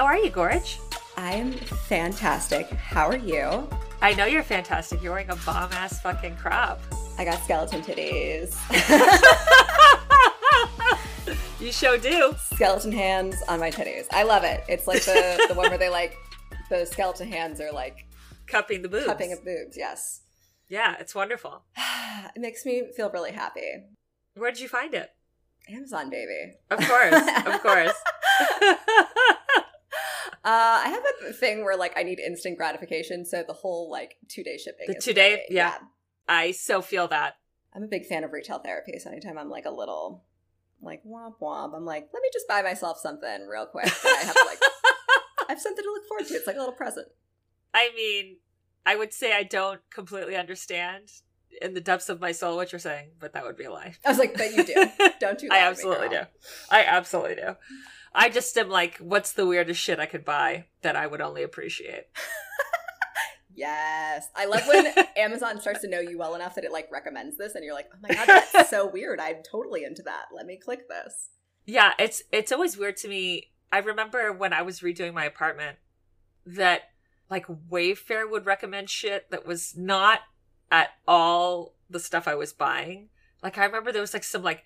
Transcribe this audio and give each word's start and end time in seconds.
How 0.00 0.06
are 0.06 0.16
you, 0.16 0.30
Gorge? 0.30 0.78
I'm 1.18 1.52
fantastic. 1.52 2.70
How 2.70 3.06
are 3.06 3.18
you? 3.18 3.68
I 4.00 4.14
know 4.14 4.24
you're 4.24 4.42
fantastic. 4.42 5.02
You're 5.02 5.12
wearing 5.12 5.28
a 5.28 5.36
bomb 5.36 5.70
ass 5.74 6.00
fucking 6.00 6.36
crop. 6.36 6.80
I 7.18 7.26
got 7.26 7.38
skeleton 7.44 7.82
titties. 7.82 8.56
you 11.60 11.70
sure 11.70 11.98
do. 11.98 12.34
Skeleton 12.54 12.92
hands 12.92 13.36
on 13.46 13.60
my 13.60 13.70
titties. 13.70 14.06
I 14.10 14.22
love 14.22 14.42
it. 14.42 14.64
It's 14.70 14.86
like 14.86 15.04
the, 15.04 15.44
the 15.48 15.54
one 15.54 15.68
where 15.68 15.76
they 15.76 15.90
like, 15.90 16.16
the 16.70 16.86
skeleton 16.86 17.30
hands 17.30 17.60
are 17.60 17.70
like 17.70 18.06
Cupping 18.46 18.80
the 18.80 18.88
boobs. 18.88 19.04
cupping 19.04 19.34
of 19.34 19.44
boobs. 19.44 19.76
Yes. 19.76 20.22
Yeah, 20.66 20.96
it's 20.98 21.14
wonderful. 21.14 21.64
It 22.34 22.40
makes 22.40 22.64
me 22.64 22.84
feel 22.96 23.10
really 23.10 23.32
happy. 23.32 23.84
Where 24.34 24.50
did 24.50 24.60
you 24.60 24.68
find 24.68 24.94
it? 24.94 25.10
Amazon, 25.68 26.08
baby. 26.08 26.54
Of 26.70 26.78
course, 26.88 27.14
of 27.44 27.60
course. 27.62 27.92
Uh, 30.42 30.80
I 30.84 30.88
have 30.88 31.02
a 31.28 31.32
thing 31.32 31.64
where 31.64 31.76
like 31.76 31.92
I 31.96 32.02
need 32.02 32.18
instant 32.18 32.56
gratification, 32.56 33.24
so 33.24 33.44
the 33.46 33.52
whole 33.52 33.90
like 33.90 34.16
two 34.28 34.42
day 34.42 34.56
shipping. 34.56 34.86
The 34.88 35.00
two-day- 35.00 35.30
great. 35.30 35.46
yeah. 35.50 35.78
I 36.28 36.52
so 36.52 36.80
feel 36.80 37.08
that. 37.08 37.34
I'm 37.74 37.82
a 37.82 37.88
big 37.88 38.06
fan 38.06 38.24
of 38.24 38.32
retail 38.32 38.58
therapy, 38.58 38.98
so 38.98 39.10
anytime 39.10 39.36
I'm 39.38 39.50
like 39.50 39.66
a 39.66 39.70
little 39.70 40.24
like 40.80 41.02
womp 41.04 41.34
womp, 41.42 41.74
I'm 41.76 41.84
like, 41.84 42.08
let 42.12 42.22
me 42.22 42.30
just 42.32 42.48
buy 42.48 42.62
myself 42.62 42.98
something 42.98 43.46
real 43.46 43.66
quick. 43.66 43.84
And 43.84 43.94
I 44.04 44.22
have 44.24 44.36
like 44.46 44.58
I 45.48 45.52
have 45.52 45.60
something 45.60 45.84
to 45.84 45.90
look 45.90 46.06
forward 46.06 46.26
to. 46.28 46.34
It's 46.34 46.46
like 46.46 46.56
a 46.56 46.60
little 46.60 46.74
present. 46.74 47.08
I 47.74 47.90
mean, 47.94 48.38
I 48.86 48.96
would 48.96 49.12
say 49.12 49.32
I 49.32 49.42
don't 49.42 49.80
completely 49.90 50.36
understand 50.36 51.10
in 51.60 51.74
the 51.74 51.80
depths 51.80 52.08
of 52.08 52.20
my 52.20 52.32
soul 52.32 52.56
what 52.56 52.72
you're 52.72 52.78
saying, 52.78 53.10
but 53.18 53.32
that 53.34 53.44
would 53.44 53.56
be 53.56 53.64
a 53.64 53.70
lie. 53.70 53.94
I 54.04 54.08
was 54.08 54.18
like, 54.18 54.36
but 54.36 54.54
you 54.54 54.64
do. 54.64 54.74
Don't 55.20 55.38
do 55.38 55.48
that. 55.48 55.54
I 55.54 55.68
absolutely 55.68 56.08
do. 56.08 56.20
I 56.70 56.84
absolutely 56.84 57.34
do. 57.36 57.56
I 58.12 58.28
just 58.28 58.56
am 58.58 58.68
like, 58.68 58.98
what's 58.98 59.32
the 59.32 59.46
weirdest 59.46 59.80
shit 59.80 60.00
I 60.00 60.06
could 60.06 60.24
buy 60.24 60.66
that 60.82 60.96
I 60.96 61.06
would 61.06 61.20
only 61.20 61.42
appreciate? 61.42 62.06
Yes. 63.60 64.28
I 64.34 64.46
love 64.46 64.62
when 64.66 64.86
Amazon 65.18 65.60
starts 65.60 65.80
to 65.80 65.88
know 65.88 66.00
you 66.00 66.16
well 66.16 66.34
enough 66.34 66.54
that 66.54 66.64
it 66.64 66.72
like 66.72 66.90
recommends 66.90 67.36
this 67.36 67.54
and 67.54 67.62
you're 67.62 67.74
like, 67.74 67.90
oh 67.92 67.98
my 68.02 68.14
god, 68.14 68.26
that's 68.52 68.70
so 68.70 68.86
weird. 68.92 69.20
I'm 69.20 69.42
totally 69.42 69.84
into 69.84 70.02
that. 70.04 70.26
Let 70.34 70.46
me 70.46 70.56
click 70.56 70.88
this. 70.88 71.28
Yeah, 71.66 71.92
it's 71.98 72.22
it's 72.32 72.52
always 72.52 72.78
weird 72.78 72.96
to 72.98 73.08
me. 73.08 73.50
I 73.70 73.78
remember 73.78 74.32
when 74.32 74.54
I 74.54 74.62
was 74.62 74.80
redoing 74.80 75.12
my 75.12 75.26
apartment 75.26 75.76
that 76.46 76.84
like 77.28 77.46
Wayfair 77.46 78.28
would 78.30 78.46
recommend 78.46 78.88
shit 78.88 79.30
that 79.30 79.46
was 79.46 79.76
not 79.76 80.20
at 80.70 80.90
all 81.06 81.74
the 81.90 82.00
stuff 82.00 82.26
I 82.26 82.36
was 82.36 82.54
buying. 82.54 83.10
Like 83.42 83.58
I 83.58 83.64
remember 83.66 83.92
there 83.92 84.00
was 84.00 84.14
like 84.14 84.24
some 84.24 84.42
like 84.42 84.64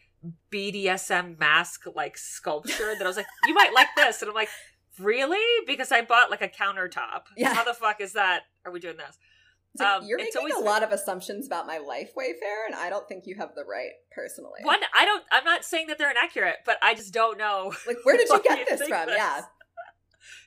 BDSM 0.52 1.38
mask 1.38 1.82
like 1.94 2.16
sculpture 2.16 2.94
that 2.96 3.02
I 3.04 3.06
was 3.08 3.16
like, 3.16 3.26
you 3.46 3.54
might 3.54 3.72
like 3.74 3.88
this, 3.96 4.22
and 4.22 4.28
I'm 4.28 4.34
like, 4.34 4.48
really? 4.98 5.64
Because 5.66 5.92
I 5.92 6.02
bought 6.02 6.30
like 6.30 6.42
a 6.42 6.48
countertop. 6.48 7.22
Yeah. 7.36 7.54
How 7.54 7.64
the 7.64 7.74
fuck 7.74 8.00
is 8.00 8.12
that? 8.14 8.42
Are 8.64 8.72
we 8.72 8.80
doing 8.80 8.96
this? 8.96 9.18
It's 9.74 9.80
like, 9.80 10.02
Um, 10.02 10.04
you're 10.06 10.18
making 10.18 10.38
always 10.38 10.54
a 10.54 10.60
lot 10.60 10.82
of 10.84 10.92
assumptions 10.92 11.46
about 11.46 11.66
my 11.66 11.78
life, 11.78 12.12
Wayfair, 12.16 12.66
and 12.66 12.76
I 12.76 12.88
don't 12.90 13.08
think 13.08 13.26
you 13.26 13.34
have 13.36 13.54
the 13.56 13.64
right 13.64 13.90
personally. 14.12 14.60
One, 14.62 14.80
I 14.94 15.04
don't. 15.04 15.24
I'm 15.32 15.44
not 15.44 15.64
saying 15.64 15.88
that 15.88 15.98
they're 15.98 16.10
inaccurate, 16.10 16.56
but 16.64 16.78
I 16.80 16.94
just 16.94 17.12
don't 17.12 17.38
know. 17.38 17.72
Like, 17.86 17.96
where 18.04 18.16
did 18.16 18.28
you 18.28 18.40
get 18.44 18.68
this 18.68 18.86
from? 18.86 19.06
this? 19.06 19.16
Yeah. 19.16 19.40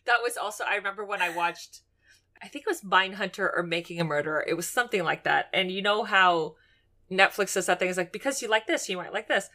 That 0.05 0.19
was 0.23 0.37
also. 0.37 0.63
I 0.63 0.75
remember 0.75 1.03
when 1.05 1.21
I 1.21 1.29
watched. 1.29 1.81
I 2.41 2.47
think 2.47 2.65
it 2.67 2.69
was 2.69 2.81
Mindhunter 2.81 3.49
or 3.55 3.63
Making 3.63 3.99
a 3.99 4.03
Murderer. 4.03 4.45
It 4.47 4.53
was 4.53 4.67
something 4.67 5.03
like 5.03 5.23
that. 5.23 5.47
And 5.53 5.71
you 5.71 5.81
know 5.81 6.03
how 6.03 6.55
Netflix 7.11 7.53
does 7.55 7.65
that 7.65 7.79
thing 7.79 7.89
is 7.89 7.97
like 7.97 8.11
because 8.13 8.41
you 8.41 8.47
like 8.47 8.67
this, 8.67 8.87
you 8.89 8.97
might 8.97 9.11
like 9.11 9.27
this, 9.27 9.49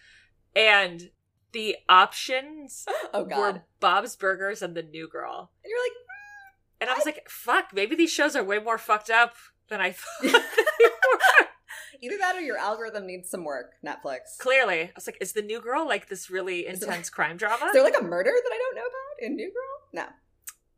and 0.57 1.11
the 1.53 1.77
options 1.89 2.87
Oh 3.15 3.25
god. 3.25 3.39
were 3.39 3.63
Bob's 3.81 4.17
Burgers 4.17 4.63
and 4.63 4.75
The 4.75 4.83
New 4.83 5.09
Girl. 5.09 5.51
and 5.63 5.71
you're 5.71 5.83
like, 5.85 5.93
mm, 5.93 6.81
And 6.81 6.91
I 6.91 6.95
was 6.95 7.05
like, 7.05 7.29
fuck, 7.29 7.71
maybe 7.75 7.95
these 7.95 8.11
shows 8.13 8.35
are 8.37 8.45
way 8.45 8.59
more 8.59 8.79
fucked 8.79 9.11
up 9.11 9.35
than 9.69 9.81
I 9.81 9.93
thought 10.23 10.23
they 10.23 10.33
were. 10.33 10.39
either 12.03 12.17
that 12.19 12.37
or 12.37 12.41
your 12.41 12.57
algorithm 12.59 13.07
needs 13.07 13.29
some 13.31 13.45
work, 13.45 13.73
Netflix. 13.87 14.39
Clearly. 14.39 14.81
I 14.83 14.91
was 14.95 15.07
like, 15.07 15.19
is 15.21 15.33
The 15.33 15.43
New 15.43 15.61
Girl 15.61 15.87
like 15.87 16.09
this 16.09 16.31
really 16.31 16.67
intense 16.67 17.11
crime 17.11 17.37
drama? 17.37 17.67
Is 17.67 17.73
there 17.75 17.85
like 17.85 18.01
a 18.01 18.05
murder 18.05 18.33
that 18.33 18.51
I 18.53 18.59
don't 18.59 18.75
know 18.77 18.83
about 18.83 19.27
in 19.27 19.37
New 19.37 19.49
Girl? 19.53 20.05
No. 20.05 20.07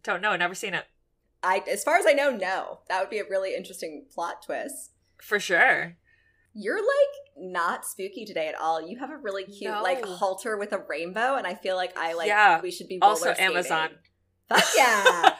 Don't 0.02 0.20
know, 0.20 0.36
never 0.36 0.54
seen 0.54 0.74
it. 0.74 0.84
I 1.42 1.62
as 1.70 1.84
far 1.84 1.96
as 1.98 2.06
I 2.06 2.12
know, 2.12 2.30
no. 2.30 2.80
That 2.88 3.00
would 3.00 3.10
be 3.10 3.18
a 3.18 3.28
really 3.28 3.54
interesting 3.54 4.06
plot 4.12 4.42
twist. 4.44 4.90
For 5.22 5.38
sure. 5.40 5.96
You're 6.54 6.78
like 6.78 7.14
not 7.36 7.84
spooky 7.84 8.24
today 8.24 8.48
at 8.48 8.54
all. 8.54 8.80
You 8.86 8.98
have 9.00 9.10
a 9.10 9.16
really 9.16 9.44
cute 9.44 9.72
No. 9.72 9.82
like 9.82 10.04
halter 10.04 10.56
with 10.56 10.72
a 10.72 10.78
rainbow, 10.78 11.34
and 11.34 11.46
I 11.46 11.54
feel 11.54 11.76
like 11.76 11.96
I 11.98 12.12
like 12.14 12.28
Yeah. 12.28 12.60
we 12.60 12.70
should 12.70 12.88
be 12.88 12.98
Also 13.02 13.32
skating. 13.34 13.44
Amazon. 13.50 13.90
Fuck 14.48 14.64
yeah. 14.76 15.34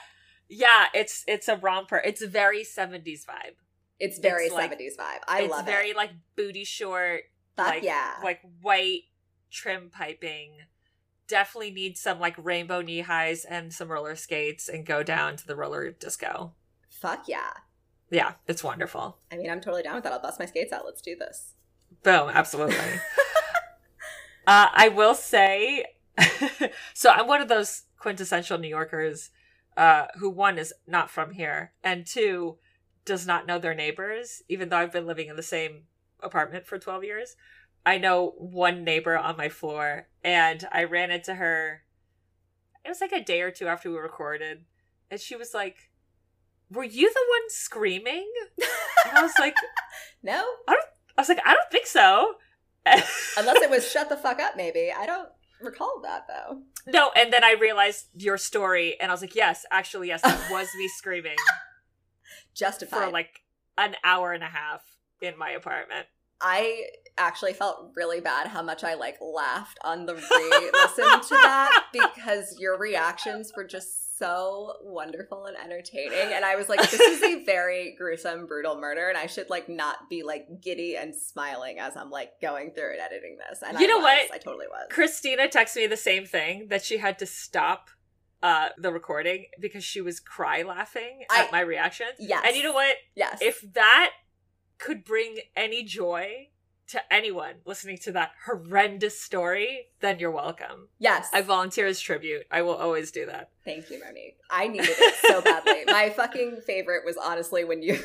Yeah, 0.49 0.85
it's 0.93 1.23
it's 1.27 1.47
a 1.47 1.55
romper. 1.57 1.97
It's 1.97 2.21
a 2.21 2.27
very 2.27 2.63
70s 2.63 3.25
vibe. 3.25 3.55
It's 3.99 4.19
very 4.19 4.45
It's 4.45 4.53
like- 4.53 4.71
70s 4.77 4.97
vibe. 4.99 5.19
I 5.27 5.43
it's 5.43 5.51
love 5.51 5.65
very 5.65 5.91
it. 5.91 5.95
like 5.95 6.11
booty 6.35 6.65
short, 6.65 7.21
Fuck 7.55 7.67
like 7.67 7.83
yeah. 7.83 8.15
like 8.23 8.41
white 8.61 9.03
trim 9.51 9.89
piping. 9.89 10.57
Definitely 11.27 11.71
need 11.71 11.97
some 11.97 12.19
like 12.19 12.35
rainbow 12.37 12.81
knee 12.81 12.99
highs 12.99 13.45
and 13.45 13.73
some 13.73 13.89
roller 13.91 14.15
skates 14.15 14.67
and 14.69 14.85
go 14.85 15.01
down 15.01 15.37
to 15.37 15.47
the 15.47 15.55
roller 15.55 15.89
disco. 15.91 16.53
Fuck 16.89 17.23
yeah. 17.27 17.51
Yeah, 18.09 18.33
it's 18.47 18.63
wonderful. 18.63 19.17
I 19.31 19.37
mean, 19.37 19.49
I'm 19.49 19.61
totally 19.61 19.83
down 19.83 19.95
with 19.95 20.03
that. 20.03 20.13
I'll 20.13 20.21
bust 20.21 20.39
my 20.39 20.45
skates 20.45 20.71
out. 20.71 20.85
Let's 20.85 21.01
do 21.01 21.15
this. 21.15 21.53
Boom, 22.03 22.29
absolutely. 22.33 22.75
uh, 24.47 24.67
I 24.71 24.89
will 24.89 25.15
say, 25.15 25.85
so 26.93 27.09
I'm 27.09 27.27
one 27.27 27.41
of 27.41 27.47
those 27.47 27.83
quintessential 27.97 28.57
New 28.57 28.67
Yorkers 28.67 29.31
uh, 29.77 30.05
who 30.17 30.29
one 30.29 30.57
is 30.57 30.73
not 30.87 31.09
from 31.09 31.31
here, 31.31 31.73
and 31.83 32.05
two 32.05 32.57
does 33.03 33.27
not 33.27 33.45
know 33.45 33.59
their 33.59 33.75
neighbors, 33.75 34.41
even 34.47 34.69
though 34.69 34.77
I've 34.77 34.91
been 34.91 35.07
living 35.07 35.27
in 35.27 35.35
the 35.35 35.43
same 35.43 35.83
apartment 36.21 36.65
for 36.65 36.77
12 36.77 37.03
years. 37.03 37.35
I 37.85 37.97
know 37.97 38.33
one 38.37 38.83
neighbor 38.83 39.17
on 39.17 39.37
my 39.37 39.49
floor, 39.49 40.07
and 40.23 40.67
I 40.71 40.85
ran 40.85 41.11
into 41.11 41.35
her. 41.35 41.83
It 42.83 42.89
was 42.89 43.01
like 43.01 43.11
a 43.11 43.23
day 43.23 43.41
or 43.41 43.51
two 43.51 43.67
after 43.67 43.91
we 43.91 43.97
recorded, 43.97 44.65
and 45.11 45.19
she 45.19 45.35
was 45.35 45.53
like, 45.53 45.89
"Were 46.71 46.83
you 46.83 47.09
the 47.13 47.25
one 47.29 47.49
screaming?" 47.49 48.29
And 49.07 49.17
I 49.17 49.21
was 49.21 49.33
like, 49.39 49.55
No? 50.23 50.43
I 50.67 50.73
don't. 50.73 50.85
I 51.17 51.21
was 51.21 51.29
like, 51.29 51.41
I 51.45 51.53
don't 51.53 51.71
think 51.71 51.85
so. 51.87 52.35
Unless 52.85 53.61
it 53.61 53.69
was 53.69 53.89
shut 53.89 54.09
the 54.09 54.17
fuck 54.17 54.39
up, 54.39 54.55
maybe. 54.57 54.91
I 54.95 55.05
don't 55.05 55.29
recall 55.61 56.01
that 56.03 56.25
though. 56.27 56.61
no, 56.87 57.11
and 57.15 57.31
then 57.31 57.43
I 57.43 57.53
realized 57.53 58.07
your 58.17 58.37
story, 58.37 58.95
and 58.99 59.09
I 59.09 59.13
was 59.13 59.21
like, 59.21 59.35
yes, 59.35 59.65
actually, 59.71 60.09
yes, 60.09 60.21
that 60.21 60.51
was 60.51 60.67
me 60.77 60.87
screaming 60.97 61.37
Justified. 62.53 63.05
for 63.05 63.11
like 63.11 63.41
an 63.77 63.95
hour 64.03 64.31
and 64.33 64.43
a 64.43 64.47
half 64.47 64.81
in 65.21 65.37
my 65.37 65.51
apartment. 65.51 66.07
I 66.41 66.83
actually 67.17 67.53
felt 67.53 67.91
really 67.95 68.19
bad 68.19 68.47
how 68.47 68.61
much 68.61 68.83
I 68.83 68.93
like 68.95 69.17
laughed 69.21 69.79
on 69.83 70.05
the 70.05 70.15
re-listen 70.15 71.21
to 71.21 71.35
that 71.41 71.85
because 71.93 72.57
your 72.59 72.77
reactions 72.77 73.51
were 73.55 73.63
just 73.63 74.04
so 74.17 74.73
wonderful 74.81 75.45
and 75.45 75.57
entertaining. 75.57 76.33
And 76.33 76.45
I 76.45 76.55
was 76.55 76.69
like, 76.69 76.79
this 76.89 76.99
is 76.99 77.21
a 77.23 77.43
very 77.45 77.95
gruesome, 77.97 78.45
brutal 78.45 78.79
murder, 78.79 79.09
and 79.09 79.17
I 79.17 79.25
should 79.25 79.49
like 79.49 79.67
not 79.69 80.09
be 80.09 80.23
like 80.23 80.45
giddy 80.61 80.95
and 80.95 81.15
smiling 81.15 81.79
as 81.79 81.95
I'm 81.97 82.09
like 82.09 82.39
going 82.41 82.71
through 82.71 82.91
and 82.93 82.99
editing 83.01 83.37
this. 83.49 83.61
And 83.61 83.79
You 83.79 83.85
I 83.85 83.89
know 83.89 83.97
was. 83.97 84.03
what? 84.03 84.33
I 84.33 84.37
totally 84.37 84.67
was. 84.67 84.87
Christina 84.91 85.47
texted 85.47 85.77
me 85.77 85.87
the 85.87 85.97
same 85.97 86.25
thing 86.25 86.67
that 86.69 86.83
she 86.83 86.97
had 86.97 87.19
to 87.19 87.25
stop 87.25 87.89
uh, 88.43 88.69
the 88.77 88.91
recording 88.91 89.45
because 89.59 89.83
she 89.83 90.01
was 90.01 90.19
cry 90.19 90.61
laughing 90.61 91.23
at 91.35 91.47
I- 91.47 91.51
my 91.51 91.61
reactions. 91.61 92.11
Yes. 92.19 92.43
And 92.47 92.55
you 92.55 92.63
know 92.63 92.73
what? 92.73 92.95
Yes. 93.15 93.39
If 93.41 93.61
that 93.73 94.11
could 94.77 95.03
bring 95.03 95.37
any 95.55 95.83
joy 95.83 96.49
to 96.89 97.01
anyone 97.13 97.55
listening 97.65 97.97
to 98.03 98.11
that 98.11 98.31
horrendous 98.45 99.19
story, 99.19 99.87
then 100.01 100.19
you're 100.19 100.31
welcome. 100.31 100.89
yes. 100.99 101.27
I 101.33 101.41
volunteer 101.41 101.87
as 101.87 101.99
tribute. 101.99 102.43
I 102.51 102.61
will 102.61 102.75
always 102.75 103.11
do 103.11 103.25
that. 103.25 103.49
Thank 103.63 103.89
you, 103.89 103.99
Monique. 104.03 104.37
I 104.49 104.67
needed 104.67 104.89
it 104.89 105.15
so 105.27 105.41
badly. 105.41 105.83
My 105.87 106.09
fucking 106.09 106.61
favorite 106.65 107.03
was 107.05 107.17
honestly 107.17 107.63
when 107.63 107.81
you 107.81 107.93
when 107.93 108.03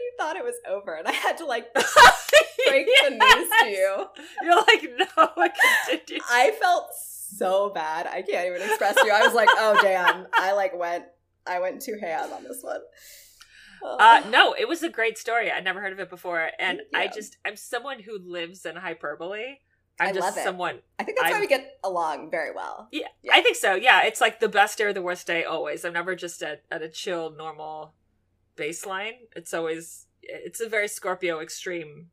you 0.00 0.12
thought 0.18 0.36
it 0.36 0.44
was 0.44 0.54
over 0.68 0.94
and 0.94 1.06
I 1.06 1.12
had 1.12 1.36
to 1.38 1.44
like 1.44 1.72
break 1.74 2.86
the 3.04 3.10
news 3.10 3.50
to 3.60 3.68
you. 3.68 4.06
You're 4.42 4.56
like, 4.56 4.82
no, 4.98 5.28
I 5.36 5.50
continue. 5.88 6.22
I 6.30 6.52
felt 6.60 6.86
so 6.94 7.70
bad. 7.70 8.06
I 8.06 8.22
can't 8.22 8.46
even 8.46 8.62
express 8.62 8.96
to 8.96 9.04
you. 9.04 9.12
I 9.12 9.22
was 9.22 9.34
like, 9.34 9.48
oh 9.50 9.78
damn. 9.82 10.26
I 10.34 10.52
like 10.52 10.78
went 10.78 11.04
I 11.46 11.60
went 11.60 11.82
too 11.82 11.98
ham 12.00 12.32
on 12.32 12.44
this 12.44 12.58
one. 12.62 12.80
Uh, 13.98 14.22
no, 14.30 14.54
it 14.58 14.68
was 14.68 14.82
a 14.82 14.88
great 14.88 15.18
story. 15.18 15.50
I'd 15.50 15.64
never 15.64 15.80
heard 15.80 15.92
of 15.92 15.98
it 16.00 16.08
before, 16.08 16.50
and 16.58 16.82
I 16.94 17.08
just 17.08 17.36
I'm 17.44 17.56
someone 17.56 18.00
who 18.00 18.18
lives 18.18 18.64
in 18.64 18.76
hyperbole. 18.76 19.56
I'm 20.00 20.08
I 20.08 20.12
just 20.12 20.20
love 20.24 20.36
it. 20.38 20.44
someone. 20.44 20.78
I 20.98 21.04
think 21.04 21.18
that's 21.18 21.30
why 21.30 21.36
I'm- 21.36 21.40
we 21.40 21.46
get 21.46 21.78
along 21.84 22.30
very 22.30 22.52
well. 22.54 22.88
Yeah, 22.92 23.08
Yeah. 23.22 23.32
I 23.34 23.42
think 23.42 23.56
so. 23.56 23.74
Yeah, 23.74 24.04
it's 24.04 24.20
like 24.20 24.40
the 24.40 24.48
best 24.48 24.78
day 24.78 24.84
or 24.84 24.92
the 24.92 25.02
worst 25.02 25.26
day 25.26 25.44
always. 25.44 25.84
I'm 25.84 25.92
never 25.92 26.14
just 26.16 26.42
at, 26.42 26.62
at 26.70 26.80
a 26.82 26.88
chill, 26.88 27.30
normal 27.30 27.94
baseline. 28.56 29.12
It's 29.36 29.52
always 29.52 30.06
it's 30.22 30.60
a 30.60 30.68
very 30.68 30.88
Scorpio 30.88 31.40
extreme, 31.40 32.08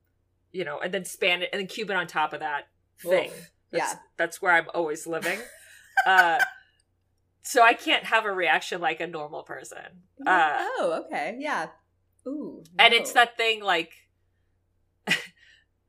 you 0.51 0.65
know, 0.65 0.79
and 0.79 0.93
then 0.93 1.05
span 1.05 1.41
it 1.43 1.49
and 1.53 1.59
then 1.59 1.67
Cuban 1.67 1.95
on 1.95 2.07
top 2.07 2.33
of 2.33 2.39
that 2.41 2.67
thing. 2.99 3.29
Oof. 3.29 3.51
That's, 3.71 3.93
Yeah. 3.93 3.99
that's 4.17 4.41
where 4.41 4.53
I'm 4.53 4.67
always 4.73 5.05
living. 5.07 5.39
uh, 6.07 6.39
so 7.41 7.63
I 7.63 7.73
can't 7.73 8.03
have 8.05 8.25
a 8.25 8.31
reaction 8.31 8.81
like 8.81 8.99
a 8.99 9.07
normal 9.07 9.43
person. 9.43 10.03
Uh, 10.25 10.57
oh, 10.59 11.03
okay. 11.05 11.37
Yeah. 11.39 11.67
Ooh. 12.27 12.63
and 12.77 12.93
it's 12.93 13.13
that 13.13 13.37
thing 13.37 13.63
like 13.63 13.93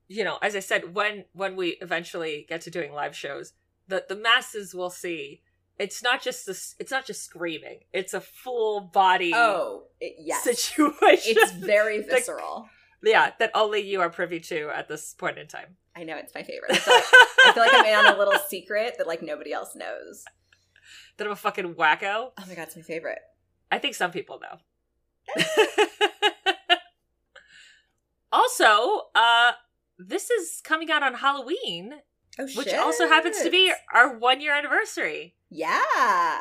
you 0.09 0.25
know 0.25 0.39
as 0.43 0.55
i 0.57 0.61
said 0.61 0.95
when 0.95 1.25
when 1.33 1.57
we 1.57 1.77
eventually 1.83 2.47
get 2.49 2.61
to 2.63 2.71
doing 2.71 2.93
live 2.93 3.15
shows 3.17 3.53
the 3.89 4.05
the 4.09 4.17
masses 4.17 4.75
will 4.75 4.91
see 4.91 5.43
it's 5.79 6.03
not 6.03 6.23
just 6.23 6.47
this 6.47 6.75
it's 6.79 6.91
not 6.91 7.05
just 7.05 7.25
screaming 7.25 7.81
it's 7.93 8.15
a 8.15 8.21
full 8.21 8.81
body 8.81 9.33
Oh, 9.35 9.85
it, 10.01 10.15
yes. 10.21 10.43
situation 10.45 11.35
It's 11.37 11.53
very 11.53 12.01
visceral. 12.09 12.69
yeah 13.03 13.33
that 13.39 13.51
only 13.55 13.81
you 13.81 14.01
are 14.01 14.09
privy 14.09 14.41
to 14.41 14.71
at 14.75 14.89
this 14.89 15.13
point 15.15 15.37
in 15.39 15.47
time 15.47 15.77
I 15.97 16.05
know 16.05 16.17
it's 16.17 16.33
my 16.33 16.45
favorite. 16.45 16.71
I 16.71 16.77
feel, 16.77 16.95
like, 16.95 17.05
I 17.45 17.53
feel 17.53 17.63
like 17.65 17.75
I'm 17.75 17.85
in 17.85 18.07
on 18.07 18.15
a 18.15 18.19
little 18.19 18.39
secret 18.49 18.95
that 18.99 19.09
like 19.09 19.23
nobody 19.23 19.53
else 19.53 19.75
knows. 19.75 20.25
That 21.17 21.27
i'm 21.27 21.33
a 21.33 21.37
fucking 21.37 21.75
wacko 21.75 22.31
Oh 22.39 22.45
my 22.49 22.55
god, 22.55 22.63
it's 22.69 22.77
my 22.77 22.83
favorite. 22.83 23.21
i 23.71 23.79
think 23.79 23.95
some 23.95 24.11
people 24.11 24.41
know 24.41 24.59
also 28.33 29.03
uh 29.15 29.53
this 29.99 30.31
is 30.31 30.61
coming 30.65 30.91
out 30.91 31.03
on 31.03 31.15
halloween 31.15 31.95
Oh 32.39 32.47
which 32.55 32.73
also 32.73 33.09
happens 33.09 33.43
to 33.43 33.51
be 33.51 33.73
our 33.93 34.17
one 34.17 34.41
year 34.41 34.55
anniversary 34.55 35.35
Yeah. 35.51 35.83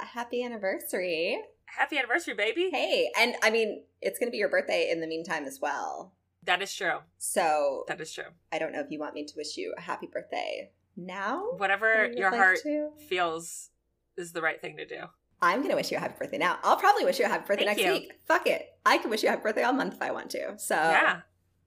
Happy 0.06 0.44
anniversary. 0.44 1.42
happy 1.66 1.98
anniversary 1.98 2.36
baby 2.36 2.70
Hey, 2.72 3.10
and 3.20 3.36
I 3.42 3.50
mean, 3.50 3.84
it's 4.02 4.20
going 4.20 4.28
to 4.28 4.32
be 4.32 4.38
your 4.38 4.50
birthday 4.50 4.90
in 4.92 5.02
the 5.02 5.08
meantime 5.08 5.46
as 5.46 5.60
well. 5.60 6.14
that 6.44 6.62
is 6.62 6.74
true 6.76 7.00
So 7.18 7.86
that 7.88 8.00
is 8.00 8.14
true 8.14 8.30
I 8.52 8.60
don't 8.60 8.72
know 8.72 8.82
if 8.82 8.92
you 8.92 9.00
want 9.00 9.16
me 9.16 9.26
to 9.26 9.34
wish 9.36 9.58
you 9.58 9.74
a 9.78 9.82
happy 9.82 10.08
birthday 10.12 10.70
now. 10.96 11.44
whatever 11.58 11.92
or 11.92 12.04
you 12.04 12.10
would 12.10 12.18
your 12.20 12.32
like 12.32 12.40
heart 12.40 12.60
to. 12.64 12.90
feels 13.10 13.72
is 14.20 14.32
the 14.34 14.42
right 14.42 14.62
thing 14.62 14.78
to 14.78 14.86
do 14.86 15.04
I'm 15.42 15.60
going 15.60 15.70
to 15.70 15.76
wish 15.76 15.90
you 15.90 15.96
a 15.96 16.02
happy 16.02 16.16
birthday 16.20 16.38
now. 16.38 16.58
I'll 16.64 16.76
probably 16.76 17.06
wish 17.06 17.18
you 17.18 17.24
a 17.24 17.30
happy 17.30 17.46
birthday 17.48 17.64
Thank 17.64 17.78
next 17.78 17.88
you. 17.88 17.94
week. 17.94 18.12
Fuck 18.26 18.46
it. 18.46 18.68
I 18.86 18.98
can 18.98 19.10
wish 19.10 19.24
you 19.24 19.30
a 19.30 19.32
happy 19.32 19.44
birthday 19.44 19.64
all 19.64 19.72
month 19.72 19.94
if 19.94 20.02
I 20.02 20.12
want 20.12 20.30
to. 20.32 20.56
So, 20.58 20.76
yeah 20.76 21.22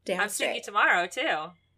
damn 0.05 0.21
i'm 0.21 0.29
seeing 0.29 0.57
you 0.57 0.63
tomorrow 0.63 1.07
too 1.07 1.37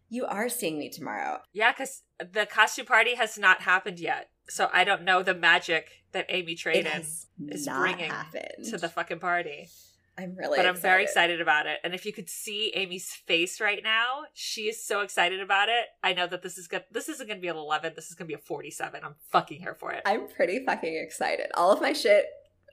You 0.09 0.25
are 0.25 0.49
seeing 0.49 0.77
me 0.79 0.89
tomorrow. 0.89 1.39
yeah 1.53 1.71
because 1.71 2.03
the 2.19 2.45
costume 2.45 2.85
party 2.85 3.15
has 3.15 3.37
not 3.37 3.61
happened 3.61 3.99
yet 3.99 4.29
so 4.49 4.69
i 4.73 4.83
don't 4.83 5.03
know 5.03 5.21
the 5.23 5.33
magic 5.35 5.89
that 6.11 6.25
amy 6.29 6.55
Traden 6.55 6.99
is 6.99 7.27
bringing 7.67 8.09
happened 8.09 8.65
to 8.69 8.77
the 8.77 8.89
fucking 8.89 9.19
party 9.19 9.69
I'm 10.17 10.35
really, 10.35 10.57
but 10.57 10.65
i'm 10.65 10.77
very 10.77 11.03
excited 11.03 11.41
about 11.41 11.65
it 11.65 11.79
and 11.83 11.93
if 11.93 12.05
you 12.05 12.13
could 12.13 12.29
see 12.29 12.71
amy's 12.75 13.09
face 13.11 13.59
right 13.59 13.81
now 13.83 14.21
she 14.33 14.61
is 14.69 14.81
so 14.85 15.01
excited 15.01 15.41
about 15.41 15.67
it 15.67 15.85
i 16.03 16.13
know 16.13 16.25
that 16.27 16.41
this 16.41 16.57
is 16.57 16.67
good 16.67 16.85
this 16.91 17.09
isn't 17.09 17.27
gonna 17.27 17.41
be 17.41 17.49
an 17.49 17.57
11 17.57 17.93
this 17.95 18.07
is 18.07 18.15
gonna 18.15 18.27
be 18.27 18.33
a 18.33 18.37
47 18.37 19.01
i'm 19.03 19.15
fucking 19.31 19.59
here 19.59 19.75
for 19.75 19.91
it 19.91 20.03
I'm 20.05 20.27
pretty 20.27 20.63
fucking 20.65 20.95
excited. 20.95 21.47
All 21.55 21.71
of 21.71 21.81
my 21.81 21.91
shit 21.93 22.25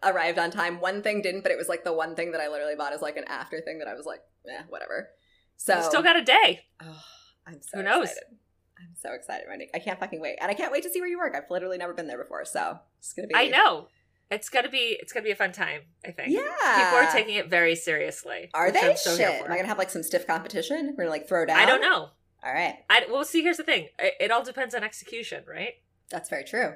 arrived 0.04 0.38
on 0.38 0.50
time. 0.50 0.80
One 0.80 1.02
thing 1.02 1.22
didn't, 1.22 1.42
but 1.42 1.52
it 1.52 1.58
was 1.58 1.68
like 1.68 1.84
the 1.84 1.92
one 1.92 2.14
thing 2.14 2.32
that 2.32 2.40
I 2.40 2.48
literally 2.48 2.74
bought 2.76 2.92
as 2.92 3.02
like 3.02 3.16
an 3.16 3.24
after 3.26 3.60
thing 3.60 3.78
that 3.78 3.88
I 3.88 3.94
was 3.94 4.04
like, 4.06 4.20
eh, 4.48 4.62
whatever. 4.68 5.08
So 5.56 5.76
you 5.76 5.82
still 5.84 6.02
got 6.02 6.16
a 6.16 6.22
day 6.22 6.60
Oh, 6.80 7.00
I'm 7.46 7.60
so 7.62 7.78
Who 7.78 7.82
knows? 7.84 8.04
excited. 8.10 8.38
I'm 8.78 8.94
so 9.00 9.12
excited, 9.12 9.46
Wendy. 9.48 9.68
I 9.74 9.78
can't 9.78 9.98
fucking 10.00 10.20
wait. 10.20 10.38
And 10.40 10.50
I 10.50 10.54
can't 10.54 10.72
wait 10.72 10.82
to 10.82 10.90
see 10.90 11.00
where 11.00 11.08
you 11.08 11.18
work. 11.18 11.34
I've 11.36 11.50
literally 11.50 11.78
never 11.78 11.94
been 11.94 12.08
there 12.08 12.18
before, 12.20 12.44
so 12.44 12.78
it's 12.98 13.12
gonna 13.12 13.28
be 13.28 13.34
i 13.34 13.46
know 13.48 13.88
it's 14.32 14.48
gonna 14.48 14.68
be 14.68 14.96
it's 15.00 15.12
gonna 15.12 15.24
be 15.24 15.30
a 15.30 15.36
fun 15.36 15.52
time 15.52 15.82
i 16.04 16.10
think 16.10 16.28
Yeah. 16.32 16.42
people 16.76 16.98
are 16.98 17.10
taking 17.12 17.34
it 17.36 17.48
very 17.48 17.74
seriously 17.76 18.50
Are 18.54 18.70
they? 18.72 18.90
I'm 18.90 18.96
so 18.96 19.16
Shit. 19.16 19.42
Am 19.44 19.52
I 19.52 19.56
gonna 19.56 19.68
have 19.68 19.78
like 19.78 19.90
some 19.90 20.02
stiff 20.02 20.26
competition? 20.26 20.94
We're 20.96 21.04
gonna 21.04 21.10
like 21.10 21.28
throw 21.28 21.44
down? 21.46 21.58
I 21.58 21.66
don't 21.66 21.80
know. 21.80 22.08
All 22.44 22.52
right. 22.52 22.78
I 22.90 23.06
well, 23.08 23.24
see. 23.24 23.42
Here's 23.42 23.58
the 23.58 23.62
thing. 23.62 23.88
It, 24.00 24.14
it 24.18 24.30
all 24.32 24.42
depends 24.42 24.74
on 24.74 24.82
execution, 24.82 25.44
right? 25.46 25.74
That's 26.10 26.28
very 26.28 26.42
true. 26.44 26.72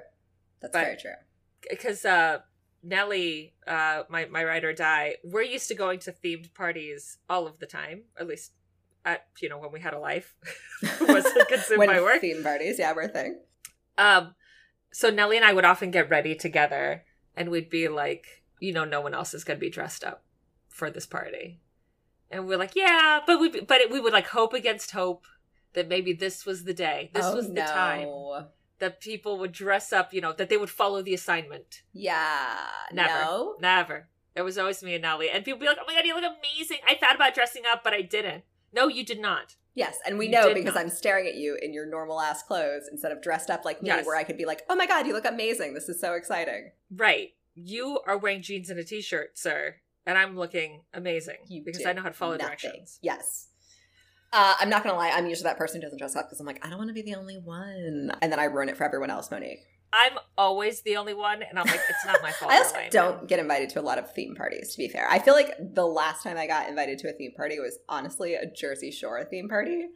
That's 0.60 0.72
But- 0.72 0.84
very 0.84 0.96
true. 0.96 1.18
Because 1.68 2.04
uh, 2.04 2.38
Nellie, 2.84 3.54
uh, 3.66 4.02
my 4.08 4.26
my 4.26 4.44
ride 4.44 4.62
or 4.62 4.72
die, 4.72 5.16
we're 5.24 5.42
used 5.42 5.66
to 5.68 5.74
going 5.74 5.98
to 6.00 6.12
themed 6.12 6.54
parties 6.54 7.18
all 7.28 7.46
of 7.48 7.58
the 7.58 7.66
time. 7.66 8.04
At 8.20 8.28
least, 8.28 8.52
at 9.04 9.26
you 9.40 9.48
know 9.48 9.58
when 9.58 9.72
we 9.72 9.80
had 9.80 9.92
a 9.94 9.98
life, 9.98 10.36
wasn't 11.00 11.48
consumed 11.54 11.78
when 11.80 11.88
by 11.88 12.00
work. 12.00 12.20
theme 12.20 12.44
parties, 12.44 12.78
yeah, 12.78 12.92
we're 12.94 13.02
a 13.02 13.08
thing. 13.08 13.40
Um, 13.98 14.34
so 14.92 15.10
Nellie 15.10 15.36
and 15.36 15.44
I 15.44 15.52
would 15.52 15.64
often 15.64 15.90
get 15.90 16.08
ready 16.10 16.36
together, 16.36 17.04
and 17.36 17.50
we'd 17.50 17.70
be 17.70 17.88
like, 17.88 18.42
you 18.60 18.72
know, 18.72 18.84
no 18.84 19.00
one 19.00 19.14
else 19.14 19.34
is 19.34 19.44
going 19.44 19.58
to 19.58 19.64
be 19.64 19.70
dressed 19.70 20.02
up 20.02 20.24
for 20.68 20.90
this 20.90 21.06
party, 21.06 21.60
and 22.30 22.46
we're 22.46 22.58
like, 22.58 22.74
yeah, 22.74 23.20
but 23.26 23.40
we 23.40 23.60
but 23.60 23.80
it, 23.80 23.90
we 23.90 24.00
would 24.00 24.12
like 24.12 24.28
hope 24.28 24.52
against 24.52 24.92
hope 24.92 25.26
that 25.76 25.88
maybe 25.88 26.12
this 26.12 26.44
was 26.44 26.64
the 26.64 26.74
day, 26.74 27.10
this 27.12 27.26
Oh, 27.26 27.36
was 27.36 27.48
the 27.48 27.60
time 27.60 28.08
oh, 28.08 28.46
that 28.78 29.00
people 29.00 29.38
would 29.38 29.52
dress 29.52 29.92
up, 29.92 30.12
you 30.12 30.20
know, 30.20 30.32
that 30.32 30.48
they 30.48 30.56
would 30.56 30.70
follow 30.70 31.02
the 31.02 31.14
assignment. 31.14 31.82
Yeah. 31.92 32.56
Never. 32.92 33.08
No. 33.08 33.56
Never. 33.60 34.08
It 34.34 34.42
was 34.42 34.58
always 34.58 34.82
me 34.82 34.94
and 34.94 35.02
Nellie. 35.02 35.30
And 35.30 35.44
people 35.44 35.60
be 35.60 35.66
like, 35.66 35.78
oh 35.80 35.84
my 35.86 35.94
god, 35.94 36.04
you 36.04 36.14
look 36.14 36.24
amazing. 36.24 36.78
I 36.88 36.94
thought 36.94 37.14
about 37.14 37.34
dressing 37.34 37.62
up, 37.70 37.84
but 37.84 37.92
I 37.92 38.02
didn't. 38.02 38.44
No, 38.72 38.88
you 38.88 39.04
did 39.04 39.20
not. 39.20 39.56
Yes, 39.74 39.98
and 40.06 40.16
we 40.18 40.26
You 40.26 40.32
know 40.32 40.54
because 40.54 40.74
not. 40.74 40.84
I'm 40.84 40.90
staring 40.90 41.26
at 41.26 41.34
you 41.34 41.58
in 41.60 41.74
your 41.74 41.84
normal 41.86 42.20
ass 42.20 42.42
clothes 42.42 42.88
instead 42.90 43.12
of 43.12 43.20
dressed 43.20 43.50
up 43.50 43.64
like 43.64 43.82
me, 43.82 43.88
Yes. 43.88 44.06
where 44.06 44.16
I 44.16 44.24
could 44.24 44.38
be 44.38 44.46
like, 44.46 44.62
"Oh 44.70 44.74
my 44.74 44.86
god, 44.86 45.06
you 45.06 45.12
look 45.12 45.26
amazing! 45.26 45.74
This 45.74 45.88
is 45.88 46.00
so 46.00 46.14
exciting." 46.14 46.72
Right. 46.90 47.34
You 47.54 48.00
are 48.06 48.16
wearing 48.16 48.40
jeans 48.42 48.70
and 48.70 48.78
a 48.80 48.84
t 48.84 49.00
shirt, 49.02 49.38
sir. 49.38 49.76
And 50.06 50.16
I'm 50.16 50.36
looking 50.36 50.82
amazing 50.94 51.38
You 51.48 51.62
because 51.64 51.84
I 51.84 51.92
know 51.92 52.02
how 52.02 52.08
to 52.08 52.14
follow 52.14 52.36
nothing. 52.36 52.46
directions. 52.46 52.98
Yes. 53.02 53.48
Uh, 54.32 54.54
I'm 54.60 54.68
not 54.68 54.82
gonna 54.82 54.96
lie. 54.96 55.10
I'm 55.10 55.26
usually 55.26 55.44
that 55.44 55.56
person 55.58 55.80
who 55.80 55.86
doesn't 55.86 55.98
dress 55.98 56.16
up 56.16 56.26
because 56.26 56.40
I'm 56.40 56.46
like, 56.46 56.64
I 56.64 56.68
don't 56.68 56.78
want 56.78 56.88
to 56.88 56.94
be 56.94 57.02
the 57.02 57.14
only 57.14 57.36
one, 57.38 58.12
and 58.22 58.32
then 58.32 58.38
I 58.38 58.44
ruin 58.44 58.68
it 58.68 58.76
for 58.76 58.84
everyone 58.84 59.10
else. 59.10 59.30
Monique. 59.30 59.60
I'm 59.92 60.12
always 60.36 60.82
the 60.82 60.96
only 60.96 61.14
one, 61.14 61.42
and 61.42 61.58
I'm 61.58 61.66
like, 61.66 61.80
it's 61.88 62.04
not 62.06 62.20
my 62.22 62.30
fault. 62.38 62.52
I 62.52 62.58
also 62.58 62.76
don't 62.90 63.26
get 63.28 63.38
invited 63.38 63.70
to 63.70 63.80
a 63.80 63.82
lot 63.82 63.98
of 63.98 64.12
theme 64.12 64.34
parties. 64.34 64.72
To 64.72 64.78
be 64.78 64.88
fair, 64.88 65.08
I 65.08 65.18
feel 65.18 65.34
like 65.34 65.52
the 65.58 65.86
last 65.86 66.22
time 66.22 66.36
I 66.36 66.46
got 66.46 66.68
invited 66.68 66.98
to 67.00 67.08
a 67.08 67.12
theme 67.12 67.32
party 67.36 67.58
was 67.58 67.78
honestly 67.88 68.34
a 68.34 68.44
Jersey 68.50 68.90
Shore 68.90 69.24
theme 69.24 69.48
party, 69.48 69.86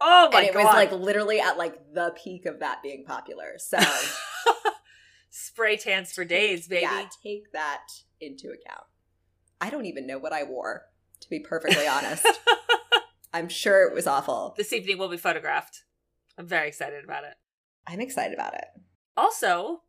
Oh 0.00 0.26
my 0.26 0.30
God. 0.32 0.38
and 0.38 0.46
it 0.48 0.52
god. 0.54 0.64
was 0.64 0.74
like 0.74 0.92
literally 0.92 1.40
at 1.40 1.56
like 1.58 1.92
the 1.94 2.14
peak 2.22 2.46
of 2.46 2.60
that 2.60 2.82
being 2.82 3.04
popular. 3.04 3.54
So 3.58 3.78
spray 5.30 5.76
tans 5.76 6.12
for 6.12 6.24
days, 6.24 6.68
baby. 6.68 6.82
yeah, 6.82 7.06
take 7.22 7.52
that 7.52 7.86
into 8.20 8.48
account. 8.48 8.84
I 9.60 9.70
don't 9.70 9.86
even 9.86 10.06
know 10.06 10.18
what 10.18 10.32
I 10.32 10.42
wore, 10.44 10.82
to 11.20 11.30
be 11.30 11.38
perfectly 11.40 11.86
honest. 11.86 12.26
I'm 13.32 13.48
sure 13.48 13.86
it 13.88 13.94
was 13.94 14.06
awful. 14.06 14.54
this 14.58 14.72
evening 14.72 14.98
will 14.98 15.08
be 15.08 15.16
photographed. 15.16 15.84
I'm 16.36 16.46
very 16.46 16.68
excited 16.68 17.04
about 17.04 17.24
it. 17.24 17.34
I'm 17.86 18.00
excited 18.00 18.34
about 18.34 18.54
it. 18.54 18.64
Also, 19.16 19.82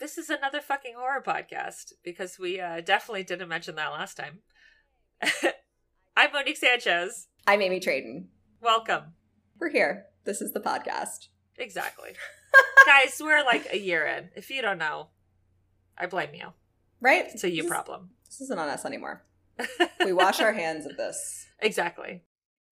this 0.00 0.16
is 0.16 0.30
another 0.30 0.60
fucking 0.60 0.94
horror 0.96 1.22
podcast 1.24 1.92
because 2.02 2.38
we 2.38 2.60
uh, 2.60 2.80
definitely 2.80 3.24
didn't 3.24 3.48
mention 3.48 3.74
that 3.76 3.88
last 3.92 4.16
time. 4.16 4.38
I'm 6.16 6.32
Monique 6.32 6.56
Sanchez. 6.56 7.28
I'm 7.46 7.60
Amy 7.62 7.80
Traden. 7.80 8.26
Welcome. 8.62 9.12
We're 9.58 9.70
here. 9.70 10.06
This 10.24 10.40
is 10.40 10.52
the 10.52 10.60
podcast. 10.60 11.28
Exactly. 11.56 12.10
Guys, 12.86 13.20
we're 13.20 13.44
like 13.44 13.68
a 13.72 13.78
year 13.78 14.06
in. 14.06 14.30
If 14.34 14.50
you 14.50 14.62
don't 14.62 14.78
know, 14.78 15.08
I 15.96 16.06
blame 16.06 16.34
you. 16.34 16.48
Right? 17.00 17.26
It's 17.32 17.44
a 17.44 17.50
you 17.50 17.62
This- 17.62 17.70
problem. 17.70 18.10
This 18.26 18.40
isn't 18.42 18.58
on 18.58 18.68
us 18.68 18.84
anymore. 18.84 19.24
We 20.04 20.12
wash 20.12 20.40
our 20.40 20.52
hands 20.52 20.86
of 20.86 20.96
this. 20.96 21.46
exactly. 21.60 22.22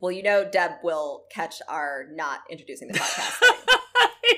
Well, 0.00 0.12
you 0.12 0.23
know, 0.23 0.49
Deb 0.49 0.73
will 0.85 1.25
catch 1.30 1.61
our 1.68 2.06
not 2.12 2.40
introducing 2.49 2.88
the 2.88 2.95
podcast 2.99 3.42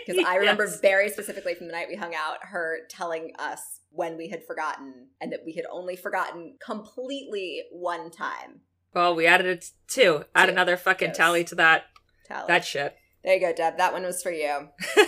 because 0.08 0.24
I 0.28 0.36
remember 0.36 0.64
Yes. 0.64 0.80
very 0.80 1.08
specifically 1.10 1.54
from 1.54 1.66
the 1.66 1.72
night 1.72 1.88
we 1.88 1.96
hung 1.96 2.14
out, 2.14 2.38
her 2.42 2.78
telling 2.88 3.32
us 3.38 3.80
when 3.90 4.16
we 4.16 4.28
had 4.28 4.44
forgotten 4.46 5.08
and 5.20 5.32
that 5.32 5.40
we 5.44 5.52
had 5.54 5.64
only 5.70 5.96
forgotten 5.96 6.56
completely 6.64 7.62
one 7.70 8.10
time. 8.10 8.60
Well, 8.94 9.14
we 9.14 9.26
added 9.26 9.46
it 9.46 9.70
two. 9.86 10.24
Add 10.34 10.46
Two. 10.46 10.52
another 10.52 10.76
fucking 10.76 11.08
Yes. 11.08 11.16
tally 11.16 11.44
to 11.44 11.54
that 11.56 11.84
Tally. 12.26 12.44
that 12.48 12.64
shit. 12.64 12.96
there 13.24 13.34
you 13.34 13.40
go, 13.40 13.52
Deb. 13.52 13.76
That 13.76 13.92
one 13.92 14.02
was 14.04 14.22
for 14.22 14.32
you. 14.32 14.68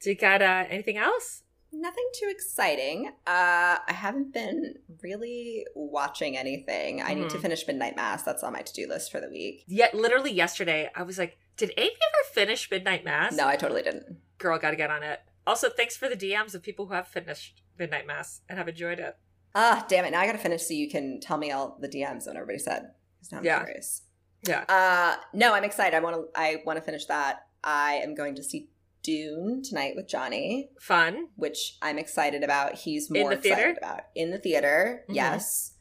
Do 0.00 0.10
you 0.10 0.14
got 0.16 0.42
uh, 0.42 0.64
anything 0.68 0.96
else? 0.96 1.42
Nothing 1.72 2.08
too 2.14 2.28
exciting. 2.30 3.08
Uh, 3.26 3.76
I 3.86 3.92
haven't 3.92 4.32
been 4.32 4.74
really 5.02 5.66
watching 5.74 6.36
anything. 6.36 7.02
I 7.02 7.14
need 7.14 7.28
to 7.30 7.36
Mhm. 7.36 7.42
finish 7.42 7.66
Midnight 7.66 7.96
Mass. 7.96 8.22
That's 8.22 8.42
on 8.42 8.52
my 8.52 8.62
to 8.62 8.72
do 8.72 8.86
list 8.88 9.10
for 9.10 9.20
the 9.20 9.28
week. 9.28 9.64
Yet, 9.66 9.92
literally 9.94 10.30
yesterday, 10.32 10.88
I 10.94 11.02
was 11.02 11.18
like, 11.18 11.36
"Did 11.58 11.72
Amy 11.76 11.90
ever 11.90 12.32
finish 12.32 12.70
Midnight 12.70 13.04
Mass?" 13.04 13.34
No, 13.34 13.46
I 13.46 13.56
totally 13.56 13.82
didn't. 13.82 14.16
girl, 14.38 14.58
got 14.58 14.70
to 14.70 14.76
get 14.76 14.90
on 14.90 15.02
it. 15.02 15.20
Also, 15.46 15.68
thanks 15.68 15.96
for 15.96 16.08
the 16.08 16.16
DMs 16.16 16.54
of 16.54 16.62
people 16.62 16.86
who 16.86 16.94
have 16.94 17.08
finished 17.08 17.62
Midnight 17.78 18.06
Mass 18.06 18.40
and 18.48 18.58
have 18.58 18.68
enjoyed 18.68 18.98
it. 18.98 19.16
Ah, 19.54 19.84
damn 19.88 20.04
it. 20.04 20.10
Now 20.12 20.20
I 20.20 20.26
gotta 20.26 20.38
finish 20.38 20.62
so 20.62 20.74
you 20.74 20.88
can 20.90 21.20
tell 21.20 21.38
me 21.38 21.50
all 21.50 21.76
the 21.80 21.88
DMs 21.88 22.26
and 22.26 22.36
everybody 22.36 22.58
said. 22.58 22.90
now 23.32 23.38
I'm 23.38 23.44
Yeah. 23.44 23.58
curious. 23.64 24.02
Yeah. 24.46 24.64
Uh 24.68 25.16
no, 25.32 25.54
I'm 25.54 25.64
excited. 25.64 25.96
I 25.96 26.00
wanna 26.00 26.22
I 26.34 26.62
wanna 26.64 26.80
finish 26.82 27.06
that. 27.06 27.46
I 27.64 27.94
am 27.94 28.14
going 28.14 28.34
to 28.36 28.42
see 28.44 28.68
Dune 29.02 29.62
tonight 29.62 29.94
with 29.96 30.06
Johnny, 30.06 30.70
Fun. 30.80 31.28
which 31.36 31.78
I'm 31.82 31.98
excited 31.98 32.44
about. 32.44 32.74
He's 32.76 33.10
more 33.10 33.32
excited 33.32 33.78
about. 33.78 34.02
In 34.14 34.30
the 34.30 34.38
theater, 34.38 35.04
Mhm. 35.08 35.14
yes. 35.14 35.72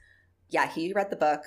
Yeah, 0.50 0.68
he 0.68 0.94
read 0.94 1.10
the 1.10 1.16
book 1.18 1.42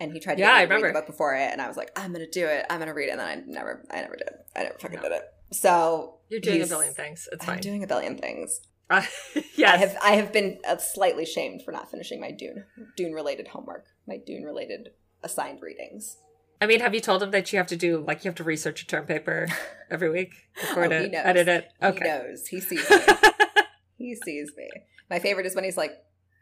and 0.00 0.12
he 0.12 0.20
tried 0.20 0.34
to 0.36 0.40
Yeah, 0.40 0.48
get 0.48 0.54
me 0.54 0.56
I 0.56 0.64
to 0.66 0.68
read 0.68 0.76
remember. 0.76 0.88
the 0.88 1.00
book 1.00 1.06
before 1.06 1.34
it, 1.34 1.50
and 1.52 1.60
I 1.62 1.68
was 1.68 1.76
like, 1.76 1.90
I'm 1.96 2.12
gonna 2.12 2.26
do 2.30 2.46
it. 2.46 2.66
I'm 2.70 2.78
gonna 2.78 2.94
read 2.94 3.08
it, 3.08 3.12
and 3.12 3.20
then 3.20 3.26
I 3.28 3.42
never, 3.46 3.84
I 3.90 4.00
never 4.00 4.16
did. 4.16 4.28
I 4.56 4.62
never 4.64 4.78
fucking 4.78 4.96
No. 4.96 5.02
did 5.02 5.12
it. 5.12 5.22
So 5.52 6.16
You're 6.28 6.40
doing 6.40 6.62
a 6.62 6.66
billion 6.66 6.94
things. 6.94 7.28
It's 7.32 7.44
fine. 7.44 7.56
I'm 7.56 7.60
doing 7.60 7.84
a 7.84 7.86
billion 7.86 8.16
things. 8.18 8.60
Uh, 8.90 9.02
yes. 9.56 9.72
I 9.74 9.76
have 9.78 9.96
I 10.02 10.10
have 10.16 10.32
been 10.32 10.58
uh, 10.68 10.76
slightly 10.78 11.24
shamed 11.24 11.62
for 11.62 11.72
not 11.72 11.90
finishing 11.90 12.20
my 12.20 12.30
Dune 12.30 12.64
Dune 12.96 13.12
related 13.12 13.48
homework, 13.48 13.86
my 14.06 14.16
Dune 14.18 14.42
related 14.44 14.90
assigned 15.22 15.62
readings. 15.62 16.18
I 16.60 16.66
mean, 16.66 16.80
have 16.80 16.94
you 16.94 17.00
told 17.00 17.22
him 17.22 17.30
that 17.32 17.52
you 17.52 17.58
have 17.58 17.66
to 17.68 17.76
do 17.76 17.98
like 18.06 18.24
you 18.24 18.28
have 18.28 18.36
to 18.36 18.44
research 18.44 18.82
a 18.82 18.86
term 18.86 19.06
paper 19.06 19.48
every 19.90 20.10
week, 20.10 20.34
record 20.62 20.92
Oh, 20.92 20.96
it, 20.96 21.14
edit 21.14 21.48
it? 21.48 21.68
He 21.80 21.86
Okay. 21.86 22.04
knows. 22.04 22.46
He 22.46 22.60
sees 22.60 22.88
me. 22.90 22.96
he 23.96 24.14
sees 24.14 24.52
me. 24.56 24.68
My 25.10 25.18
favorite 25.18 25.46
is 25.46 25.54
when 25.54 25.64
he's 25.64 25.76
like, 25.76 25.92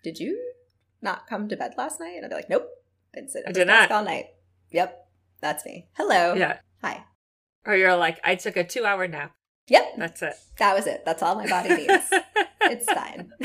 "Did 0.02 0.18
you 0.18 0.52
not 1.00 1.26
come 1.28 1.48
to 1.48 1.56
bed 1.56 1.74
last 1.78 2.00
night?" 2.00 2.14
And 2.16 2.24
I'll 2.24 2.30
be 2.30 2.34
like, 2.36 2.50
"Nope, 2.50 2.68
I 3.16 3.52
did 3.52 3.66
not. 3.66 3.90
all 3.90 4.04
night." 4.04 4.26
Yep, 4.70 5.06
that's 5.40 5.64
me. 5.64 5.88
Hello. 5.94 6.34
yeah. 6.34 6.58
Hi. 6.82 7.04
Or 7.66 7.76
you're 7.76 7.96
like, 7.96 8.18
I 8.24 8.34
took 8.34 8.56
a 8.56 8.64
two 8.64 8.84
hour 8.84 9.06
nap. 9.06 9.32
Yep, 9.68 9.92
That's 9.96 10.22
it. 10.22 10.34
that 10.58 10.74
was 10.74 10.88
it. 10.88 11.04
That's 11.04 11.22
all 11.22 11.36
my 11.36 11.46
body 11.46 11.68
needs. 11.76 12.10
it's 12.62 12.92
fine. 12.92 13.30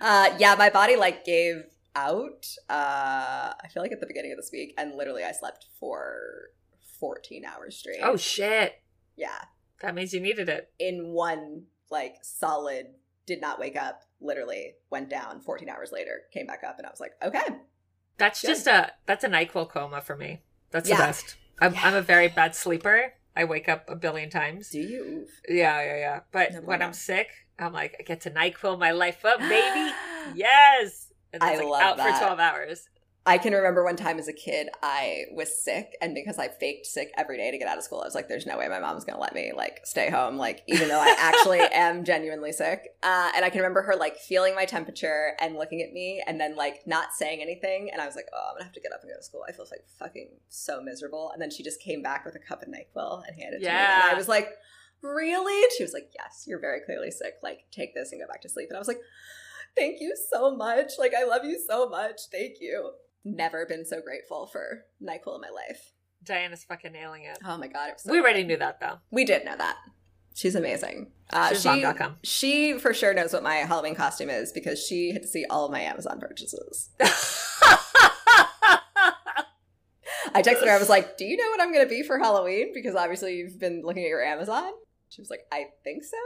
uh, 0.00 0.30
yeah, 0.38 0.54
my 0.56 0.70
body 0.70 0.96
like 0.96 1.24
gave 1.24 1.64
out. 1.94 2.46
Uh, 2.68 3.52
I 3.62 3.68
feel 3.72 3.82
like 3.82 3.92
at 3.92 4.00
the 4.00 4.06
beginning 4.06 4.32
of 4.32 4.38
this 4.38 4.50
week, 4.52 4.74
and 4.78 4.94
literally 4.94 5.24
I 5.24 5.32
slept 5.32 5.66
for 5.78 6.50
14 6.98 7.44
hours 7.44 7.76
straight. 7.76 8.00
oh 8.02 8.16
shit. 8.16 8.74
yeah, 9.16 9.42
That 9.82 9.94
means 9.94 10.12
you 10.14 10.20
needed 10.20 10.48
it. 10.48 10.70
in 10.78 11.08
one 11.12 11.64
like 11.90 12.16
solid. 12.22 12.86
Did 13.30 13.40
not 13.40 13.60
wake 13.60 13.76
up. 13.76 14.00
Literally 14.20 14.74
went 14.90 15.08
down. 15.08 15.40
14 15.40 15.68
hours 15.68 15.92
later, 15.92 16.22
came 16.34 16.46
back 16.46 16.64
up, 16.66 16.78
and 16.78 16.86
I 16.86 16.90
was 16.90 16.98
like, 16.98 17.12
okay, 17.22 17.46
That's 18.18 18.40
Good. 18.40 18.48
just 18.48 18.66
a 18.66 18.90
that's 19.06 19.22
a 19.22 19.28
NyQuil 19.28 19.68
coma 19.70 20.00
for 20.00 20.16
me. 20.16 20.42
That's 20.72 20.88
Yeah. 20.88 20.96
the 20.96 21.02
best. 21.04 21.36
I'm, 21.60 21.74
Yeah. 21.74 21.80
I'm 21.84 21.94
a 21.94 22.02
very 22.02 22.26
bad 22.26 22.56
sleeper. 22.56 23.14
I 23.36 23.44
wake 23.44 23.68
up 23.68 23.88
a 23.88 23.94
billion 23.94 24.30
times. 24.30 24.70
do 24.70 24.80
you? 24.80 25.28
Yeah, 25.48 25.80
yeah, 25.80 25.96
yeah. 25.96 26.20
But 26.32 26.50
No 26.50 26.56
when 26.58 26.64
bueno. 26.66 26.86
I'm 26.86 26.92
sick, 26.92 27.28
I'm 27.56 27.72
like, 27.72 27.94
I 28.00 28.02
get 28.02 28.20
to 28.22 28.30
NyQuil 28.32 28.80
my 28.80 28.90
life 28.90 29.24
up, 29.24 29.38
baby. 29.38 29.92
Yes. 30.34 31.12
And 31.32 31.40
I 31.42 31.54
like 31.54 31.64
love 31.66 31.82
out 31.82 31.96
that. 31.98 32.18
for 32.18 32.24
12 32.26 32.40
hours. 32.40 32.88
I 33.26 33.36
can 33.36 33.52
remember 33.52 33.84
one 33.84 33.96
time 33.96 34.18
as 34.18 34.28
a 34.28 34.32
kid, 34.32 34.70
I 34.82 35.26
was 35.32 35.62
sick, 35.62 35.94
and 36.00 36.14
because 36.14 36.38
I 36.38 36.48
faked 36.48 36.86
sick 36.86 37.12
every 37.18 37.36
day 37.36 37.50
to 37.50 37.58
get 37.58 37.68
out 37.68 37.76
of 37.76 37.84
school, 37.84 38.00
I 38.00 38.06
was 38.06 38.14
like, 38.14 38.28
"There's 38.28 38.46
no 38.46 38.56
way 38.56 38.66
my 38.68 38.80
mom's 38.80 39.04
gonna 39.04 39.20
let 39.20 39.34
me 39.34 39.52
like 39.54 39.80
stay 39.84 40.08
home, 40.08 40.38
like 40.38 40.62
even 40.66 40.88
though 40.88 41.00
I 41.00 41.14
actually 41.18 41.60
am 41.72 42.02
genuinely 42.04 42.50
sick." 42.52 42.94
Uh, 43.02 43.30
and 43.36 43.44
I 43.44 43.50
can 43.50 43.60
remember 43.60 43.82
her 43.82 43.94
like 43.94 44.16
feeling 44.16 44.54
my 44.54 44.64
temperature 44.64 45.34
and 45.38 45.56
looking 45.56 45.82
at 45.82 45.92
me, 45.92 46.22
and 46.26 46.40
then 46.40 46.56
like 46.56 46.86
not 46.86 47.12
saying 47.12 47.42
anything. 47.42 47.90
And 47.92 48.00
I 48.00 48.06
was 48.06 48.16
like, 48.16 48.26
"Oh, 48.32 48.48
I'm 48.48 48.54
gonna 48.54 48.64
have 48.64 48.72
to 48.72 48.80
get 48.80 48.92
up 48.92 49.02
and 49.02 49.10
go 49.10 49.16
to 49.16 49.22
school. 49.22 49.44
I 49.46 49.52
feel 49.52 49.66
like 49.70 49.84
fucking 49.98 50.30
so 50.48 50.80
miserable." 50.80 51.30
And 51.32 51.42
then 51.42 51.50
she 51.50 51.62
just 51.62 51.80
came 51.82 52.02
back 52.02 52.24
with 52.24 52.36
a 52.36 52.40
cup 52.40 52.62
of 52.62 52.68
Nyquil 52.68 53.22
and 53.28 53.36
handed 53.38 53.60
it 53.60 53.64
to 53.64 53.70
me, 53.70 53.76
and 53.76 54.02
I 54.02 54.14
was 54.14 54.28
like, 54.28 54.48
"Really?" 55.02 55.62
And 55.62 55.72
she 55.76 55.82
was 55.84 55.92
like, 55.92 56.10
"Yes, 56.18 56.44
you're 56.46 56.58
very 56.58 56.80
clearly 56.80 57.10
sick. 57.10 57.34
Like, 57.42 57.66
take 57.70 57.94
this 57.94 58.12
and 58.12 58.20
go 58.20 58.26
back 58.26 58.40
to 58.42 58.48
sleep." 58.48 58.70
And 58.70 58.76
I 58.76 58.80
was 58.80 58.88
like, 58.88 59.02
"Thank 59.76 60.00
you 60.00 60.16
so 60.32 60.56
much. 60.56 60.92
Like, 60.98 61.12
I 61.14 61.24
love 61.24 61.44
you 61.44 61.60
so 61.68 61.86
much. 61.86 62.22
Thank 62.32 62.62
you." 62.62 62.92
Never 63.24 63.66
been 63.66 63.84
so 63.84 64.00
grateful 64.00 64.46
for 64.46 64.84
NyQuil 65.02 65.36
in 65.36 65.40
my 65.40 65.50
life. 65.50 65.92
Diana's 66.24 66.64
fucking 66.64 66.92
nailing 66.92 67.24
it. 67.24 67.38
Oh 67.46 67.56
my 67.56 67.66
god, 67.68 67.90
it 67.90 68.00
so 68.00 68.10
we 68.10 68.18
good. 68.18 68.24
already 68.24 68.44
knew 68.44 68.56
that 68.58 68.80
though. 68.80 68.98
We 69.10 69.24
did 69.24 69.44
know 69.44 69.56
that. 69.56 69.76
She's 70.34 70.54
amazing. 70.54 71.10
Uh, 71.32 71.48
She's 71.50 71.62
she, 71.62 71.68
bomb.com. 71.68 72.16
she 72.22 72.78
for 72.78 72.94
sure 72.94 73.12
knows 73.14 73.32
what 73.32 73.42
my 73.42 73.56
Halloween 73.56 73.94
costume 73.94 74.30
is 74.30 74.52
because 74.52 74.84
she 74.84 75.12
had 75.12 75.22
to 75.22 75.28
see 75.28 75.44
all 75.50 75.64
of 75.66 75.72
my 75.72 75.80
Amazon 75.80 76.20
purchases. 76.20 76.90
I 80.32 80.42
texted 80.42 80.66
her. 80.66 80.70
I 80.70 80.78
was 80.78 80.88
like, 80.88 81.16
"Do 81.16 81.24
you 81.24 81.36
know 81.36 81.50
what 81.50 81.60
I'm 81.60 81.72
going 81.72 81.84
to 81.84 81.88
be 81.88 82.02
for 82.02 82.18
Halloween?" 82.18 82.72
Because 82.72 82.94
obviously 82.94 83.36
you've 83.36 83.58
been 83.58 83.82
looking 83.84 84.04
at 84.04 84.08
your 84.08 84.22
Amazon. 84.22 84.70
She 85.08 85.20
was 85.20 85.30
like, 85.30 85.40
"I 85.50 85.66
think 85.82 86.04
so." 86.04 86.16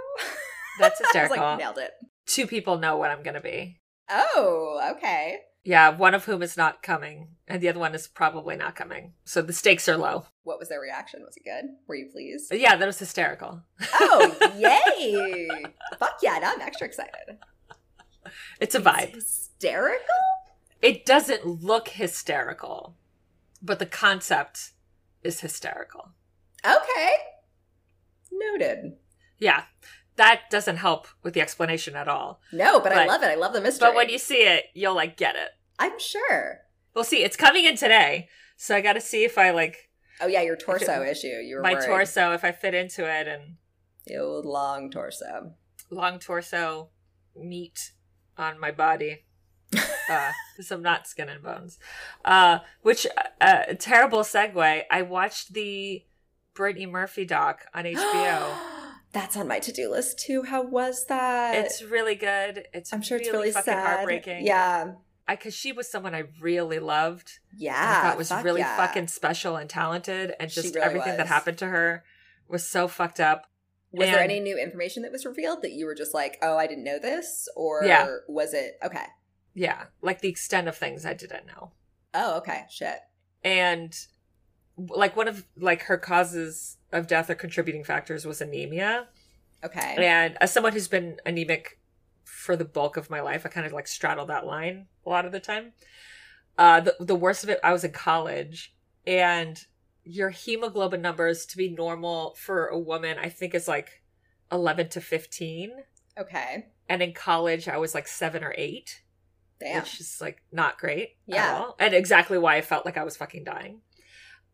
That's 0.78 1.00
I 1.00 1.02
was 1.04 1.08
hysterical. 1.12 1.36
like, 1.38 1.58
"Nailed 1.58 1.78
it." 1.78 1.92
Two 2.26 2.46
people 2.46 2.78
know 2.78 2.96
what 2.96 3.10
I'm 3.10 3.22
going 3.22 3.34
to 3.34 3.40
be. 3.40 3.80
Oh, 4.10 4.94
okay. 4.96 5.38
Yeah, 5.64 5.96
one 5.96 6.12
of 6.14 6.26
whom 6.26 6.42
is 6.42 6.58
not 6.58 6.82
coming, 6.82 7.28
and 7.48 7.62
the 7.62 7.70
other 7.70 7.80
one 7.80 7.94
is 7.94 8.06
probably 8.06 8.54
not 8.54 8.76
coming. 8.76 9.14
So 9.24 9.40
the 9.40 9.54
stakes 9.54 9.88
are 9.88 9.96
low. 9.96 10.26
What 10.42 10.58
was 10.58 10.68
their 10.68 10.80
reaction? 10.80 11.22
Was 11.24 11.38
it 11.38 11.44
good? 11.44 11.70
Were 11.88 11.94
you 11.94 12.10
pleased? 12.12 12.52
Yeah, 12.52 12.76
that 12.76 12.86
was 12.86 12.98
hysterical. 12.98 13.62
Oh, 13.94 14.52
yay! 14.58 15.48
Fuck 15.98 16.18
yeah! 16.22 16.38
Now 16.38 16.52
I'm 16.52 16.60
extra 16.60 16.86
excited. 16.86 17.38
It's 18.60 18.74
a 18.74 18.80
vibe. 18.80 19.14
Hysterical. 19.14 20.04
It 20.82 21.06
doesn't 21.06 21.46
look 21.46 21.88
hysterical, 21.88 22.96
but 23.62 23.78
the 23.78 23.86
concept 23.86 24.72
is 25.22 25.40
hysterical. 25.40 26.10
Okay. 26.62 27.12
Noted. 28.30 28.96
Yeah, 29.38 29.62
that 30.16 30.42
doesn't 30.50 30.76
help 30.76 31.08
with 31.22 31.34
the 31.34 31.40
explanation 31.40 31.96
at 31.96 32.08
all. 32.08 32.40
No, 32.52 32.80
but, 32.80 32.92
I 32.92 33.06
love 33.06 33.22
it. 33.22 33.26
I 33.26 33.34
love 33.34 33.52
the 33.52 33.60
mystery. 33.60 33.88
But 33.88 33.96
when 33.96 34.08
you 34.08 34.18
see 34.18 34.42
it, 34.46 34.66
you'll 34.74 34.94
like 34.94 35.16
get 35.16 35.36
it. 35.36 35.50
I'm 35.78 35.98
sure. 35.98 36.60
We'll 36.94 37.04
see. 37.04 37.24
It's 37.24 37.36
coming 37.36 37.64
in 37.64 37.76
today, 37.76 38.28
so 38.56 38.76
I 38.76 38.80
got 38.80 38.92
to 38.92 39.00
see 39.00 39.24
if 39.24 39.36
I 39.38 39.50
like 39.50 39.90
Oh 40.20 40.26
yeah, 40.26 40.42
your 40.42 40.56
torso 40.56 41.02
issue. 41.02 41.26
You 41.26 41.56
were 41.56 41.62
my 41.62 41.72
worried. 41.74 41.86
torso, 41.86 42.32
if 42.32 42.44
I 42.44 42.52
fit 42.52 42.74
into 42.74 43.04
it, 43.04 43.26
and 43.26 43.56
old 44.18 44.44
long 44.44 44.90
torso. 44.90 45.54
long 45.90 46.18
torso 46.18 46.90
meat 47.36 47.92
on 48.36 48.58
my 48.58 48.70
body. 48.70 49.24
Because 50.06 50.70
I'm 50.70 50.82
not 50.82 51.06
skin 51.08 51.30
and 51.30 51.42
bones. 51.42 51.78
Uh, 52.24 52.58
which, 52.82 53.06
uh, 53.40 53.62
terrible 53.78 54.20
segue. 54.20 54.82
I 54.88 55.02
watched 55.02 55.54
the 55.54 56.04
Brittany 56.54 56.84
Murphy 56.86 57.24
doc 57.24 57.62
on 57.74 57.84
HBO. 57.84 58.54
That's 59.14 59.36
on 59.36 59.48
my 59.48 59.60
to-do 59.60 59.90
list 59.90 60.18
too. 60.18 60.42
How 60.42 60.62
was 60.62 61.06
that? 61.06 61.54
it's 61.54 61.82
really 61.82 62.16
good. 62.16 62.66
It's 62.74 62.92
I'm 62.92 63.00
sure 63.00 63.16
really, 63.16 63.28
it's 63.28 63.32
really 63.34 63.52
fucking 63.52 63.72
sad. 63.72 63.86
heartbreaking. 63.86 64.44
Yeah. 64.44 64.92
Because 65.26 65.54
she 65.54 65.72
was 65.72 65.90
someone 65.90 66.14
I 66.14 66.24
really 66.40 66.78
loved. 66.80 67.38
Yeah. 67.56 67.72
I 67.74 68.02
thought 68.08 68.18
was 68.18 68.30
really 68.42 68.60
yeah. 68.60 68.76
fucking 68.76 69.06
special 69.06 69.56
and 69.56 69.70
talented, 69.70 70.34
and 70.38 70.50
just 70.50 70.74
really 70.74 70.84
everything 70.86 71.16
that 71.16 71.28
happened 71.28 71.56
to 71.58 71.66
her 71.66 72.04
was 72.48 72.68
so 72.68 72.88
fucked 72.88 73.20
up. 73.20 73.46
Was 73.92 74.08
there 74.08 74.20
any 74.20 74.40
new 74.40 74.58
information 74.58 75.02
that 75.04 75.12
was 75.12 75.24
revealed 75.24 75.62
that 75.62 75.70
you 75.72 75.86
were 75.86 75.94
just 75.94 76.12
like, 76.12 76.36
oh, 76.42 76.58
I 76.58 76.66
didn't 76.66 76.84
know 76.84 76.98
this? 76.98 77.48
Or 77.56 77.84
Yeah. 77.84 78.16
was 78.28 78.52
it 78.52 78.76
okay? 78.84 79.06
Yeah, 79.54 79.84
like 80.02 80.20
the 80.20 80.28
extent 80.28 80.66
of 80.66 80.76
things 80.76 81.06
I 81.06 81.14
didn't 81.14 81.46
know. 81.46 81.70
Oh, 82.12 82.38
okay. 82.38 82.64
Shit. 82.68 82.98
and 83.44 83.96
like 84.76 85.16
one 85.16 85.28
of 85.28 85.46
like 85.56 85.82
her 85.82 85.96
causes 85.96 86.76
of 86.94 87.06
death 87.06 87.28
or 87.28 87.34
contributing 87.34 87.84
factors 87.84 88.24
was 88.24 88.40
anemia 88.40 89.08
Okay. 89.64 89.96
and 89.98 90.36
as 90.40 90.52
someone 90.52 90.72
who's 90.72 90.88
been 90.88 91.18
anemic 91.26 91.78
for 92.24 92.56
the 92.56 92.64
bulk 92.64 92.96
of 92.96 93.10
my 93.10 93.20
life 93.20 93.44
i 93.44 93.48
kind 93.48 93.66
of 93.66 93.72
like 93.72 93.86
straddle 93.88 94.26
that 94.26 94.46
line 94.46 94.86
a 95.04 95.08
lot 95.10 95.24
of 95.26 95.32
the 95.32 95.40
time 95.40 95.72
uh 96.58 96.80
the, 96.80 96.94
the 97.00 97.14
worst 97.14 97.44
of 97.44 97.50
it 97.50 97.60
i 97.64 97.72
was 97.72 97.84
in 97.84 97.92
college 97.92 98.74
and 99.06 99.64
your 100.04 100.30
hemoglobin 100.30 101.00
numbers 101.02 101.46
to 101.46 101.56
be 101.56 101.68
normal 101.68 102.34
for 102.38 102.66
a 102.66 102.78
woman 102.78 103.18
i 103.18 103.28
think 103.28 103.54
is 103.54 103.66
like 103.68 104.02
11 104.52 104.88
to 104.90 105.00
15 105.00 105.70
Okay. 106.18 106.66
and 106.88 107.02
in 107.02 107.12
college 107.12 107.68
i 107.68 107.76
was 107.78 107.94
like 107.94 108.06
7 108.06 108.44
or 108.44 108.54
8 108.56 109.00
Damn. 109.60 109.80
which 109.82 110.00
is 110.00 110.18
like 110.20 110.42
not 110.52 110.78
great 110.78 111.16
Yeah. 111.26 111.36
at 111.46 111.60
all. 111.60 111.76
And 111.78 111.94
exactly 111.94 112.36
why 112.38 112.56
I 112.56 112.60
felt 112.60 112.84
like 112.84 112.96
I 112.98 113.04
was 113.04 113.16
fucking 113.16 113.44
dying. 113.44 113.80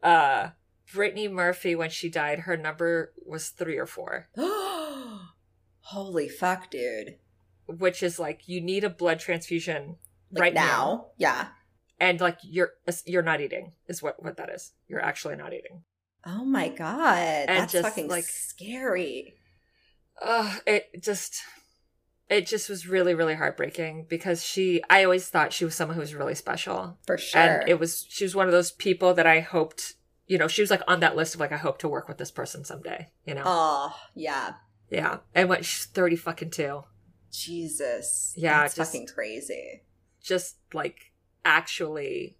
Uh 0.02 0.50
Brittany 0.92 1.28
Murphy, 1.28 1.74
when 1.74 1.90
she 1.90 2.08
died, 2.08 2.40
her 2.40 2.56
number 2.56 3.12
was 3.24 3.48
three 3.50 3.76
or 3.78 3.86
four, 3.86 4.28
Holy 5.82 6.28
fuck, 6.28 6.70
dude. 6.70 7.16
which 7.66 8.02
is 8.02 8.18
like 8.18 8.42
you 8.48 8.60
need 8.60 8.84
a 8.84 8.90
blood 8.90 9.18
transfusion 9.20 9.96
Like 10.30 10.40
right 10.42 10.54
now. 10.54 10.62
now. 10.64 11.06
Yeah. 11.18 11.46
and 11.98 12.20
like 12.20 12.38
you're 12.42 12.70
you're 13.06 13.22
not 13.22 13.40
eating 13.40 13.72
is 13.88 14.02
what 14.02 14.22
what 14.22 14.36
that 14.36 14.50
is. 14.50 14.72
You're 14.88 15.02
actually 15.04 15.36
not 15.36 15.52
eating. 15.52 15.82
Oh 16.26 16.44
my 16.44 16.68
god. 16.68 17.48
That's 17.48 17.72
just, 17.72 17.88
fucking 17.88 18.08
like- 18.08 18.24
scary. 18.24 19.34
Uh, 20.22 20.54
it 20.66 21.02
just 21.02 21.40
it 22.28 22.46
just 22.46 22.68
was 22.68 22.86
really 22.86 23.14
really 23.14 23.34
heartbreaking 23.34 24.06
because 24.08 24.44
she 24.44 24.82
I 24.90 25.02
always 25.04 25.28
thought 25.28 25.52
she 25.52 25.64
was 25.64 25.74
someone 25.74 25.94
who 25.94 26.00
was 26.02 26.14
really 26.14 26.34
special. 26.34 26.98
For 27.06 27.16
sure. 27.18 27.40
and 27.40 27.68
it 27.68 27.80
was 27.80 28.04
she 28.08 28.24
was 28.24 28.34
one 28.36 28.46
of 28.46 28.52
those 28.52 28.70
people 28.70 29.14
that 29.14 29.26
I 29.26 29.40
hoped 29.40 29.94
you 30.30 30.38
know 30.38 30.46
she 30.48 30.62
was 30.62 30.70
like 30.70 30.82
on 30.86 31.00
that 31.00 31.16
list 31.16 31.34
of 31.34 31.40
like 31.40 31.52
I 31.52 31.56
hope 31.56 31.78
to 31.80 31.88
work 31.88 32.06
with 32.08 32.18
this 32.18 32.30
person 32.30 32.64
someday 32.64 33.08
you 33.26 33.34
know 33.34 33.42
Oh, 33.44 33.94
yeah. 34.14 34.54
yeah 34.88 35.18
and 35.34 35.48
what, 35.48 35.64
she's 35.64 35.86
thirty 35.86 36.16
fucking 36.16 36.50
two 36.50 36.84
Jesus. 37.32 38.32
Yeah, 38.36 38.64
just- 38.64 38.76
fucking 38.76 39.06
crazy. 39.06 39.82
just 40.22 40.56
like 40.72 41.12
actually 41.44 42.36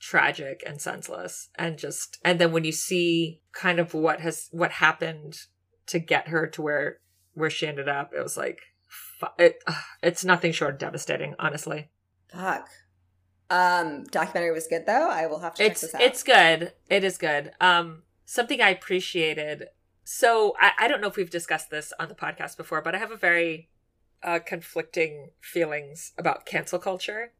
tragic 0.00 0.62
and 0.66 0.80
senseless 0.80 1.48
and 1.56 1.78
just 1.78 2.18
and 2.24 2.38
then 2.38 2.52
when 2.52 2.64
you 2.64 2.72
see 2.72 3.40
kind 3.52 3.78
of 3.78 3.94
what 3.94 4.20
has 4.20 4.48
what 4.52 4.70
happened 4.72 5.38
to 5.86 5.98
get 5.98 6.28
her 6.28 6.46
to 6.46 6.60
where 6.62 6.98
where 7.32 7.48
she 7.50 7.66
ended 7.66 7.88
up 7.88 8.12
it 8.14 8.22
was 8.22 8.36
like 8.36 8.58
it 9.38 9.64
it's 10.02 10.24
nothing 10.24 10.52
short 10.52 10.74
of 10.74 10.78
devastating 10.78 11.34
honestly 11.38 11.88
Fuck. 12.30 12.68
Um, 13.50 14.04
documentary 14.04 14.52
was 14.52 14.66
good 14.66 14.86
though. 14.86 15.08
I 15.10 15.26
will 15.26 15.40
have 15.40 15.54
to 15.54 15.62
check 15.62 15.72
it's 15.72 15.80
this 15.82 15.94
out. 15.94 16.00
it's 16.00 16.22
good 16.22 16.72
it 16.88 17.04
is 17.04 17.18
good 17.18 17.52
um 17.60 18.02
something 18.24 18.60
i 18.62 18.70
appreciated 18.70 19.68
So 20.02 20.54
I, 20.60 20.72
I 20.80 20.88
don't 20.88 21.00
know 21.00 21.08
if 21.08 21.16
we've 21.16 21.30
discussed 21.30 21.70
this 21.70 21.92
on 21.98 22.08
the 22.08 22.14
podcast 22.14 22.56
before, 22.56 22.82
but 22.82 22.94
I 22.94 22.98
have 22.98 23.10
a 23.10 23.16
very 23.16 23.70
uh, 24.22 24.38
conflicting 24.38 25.30
feelings 25.40 26.12
about 26.18 26.44
cancel 26.46 26.78
culture. 26.78 27.32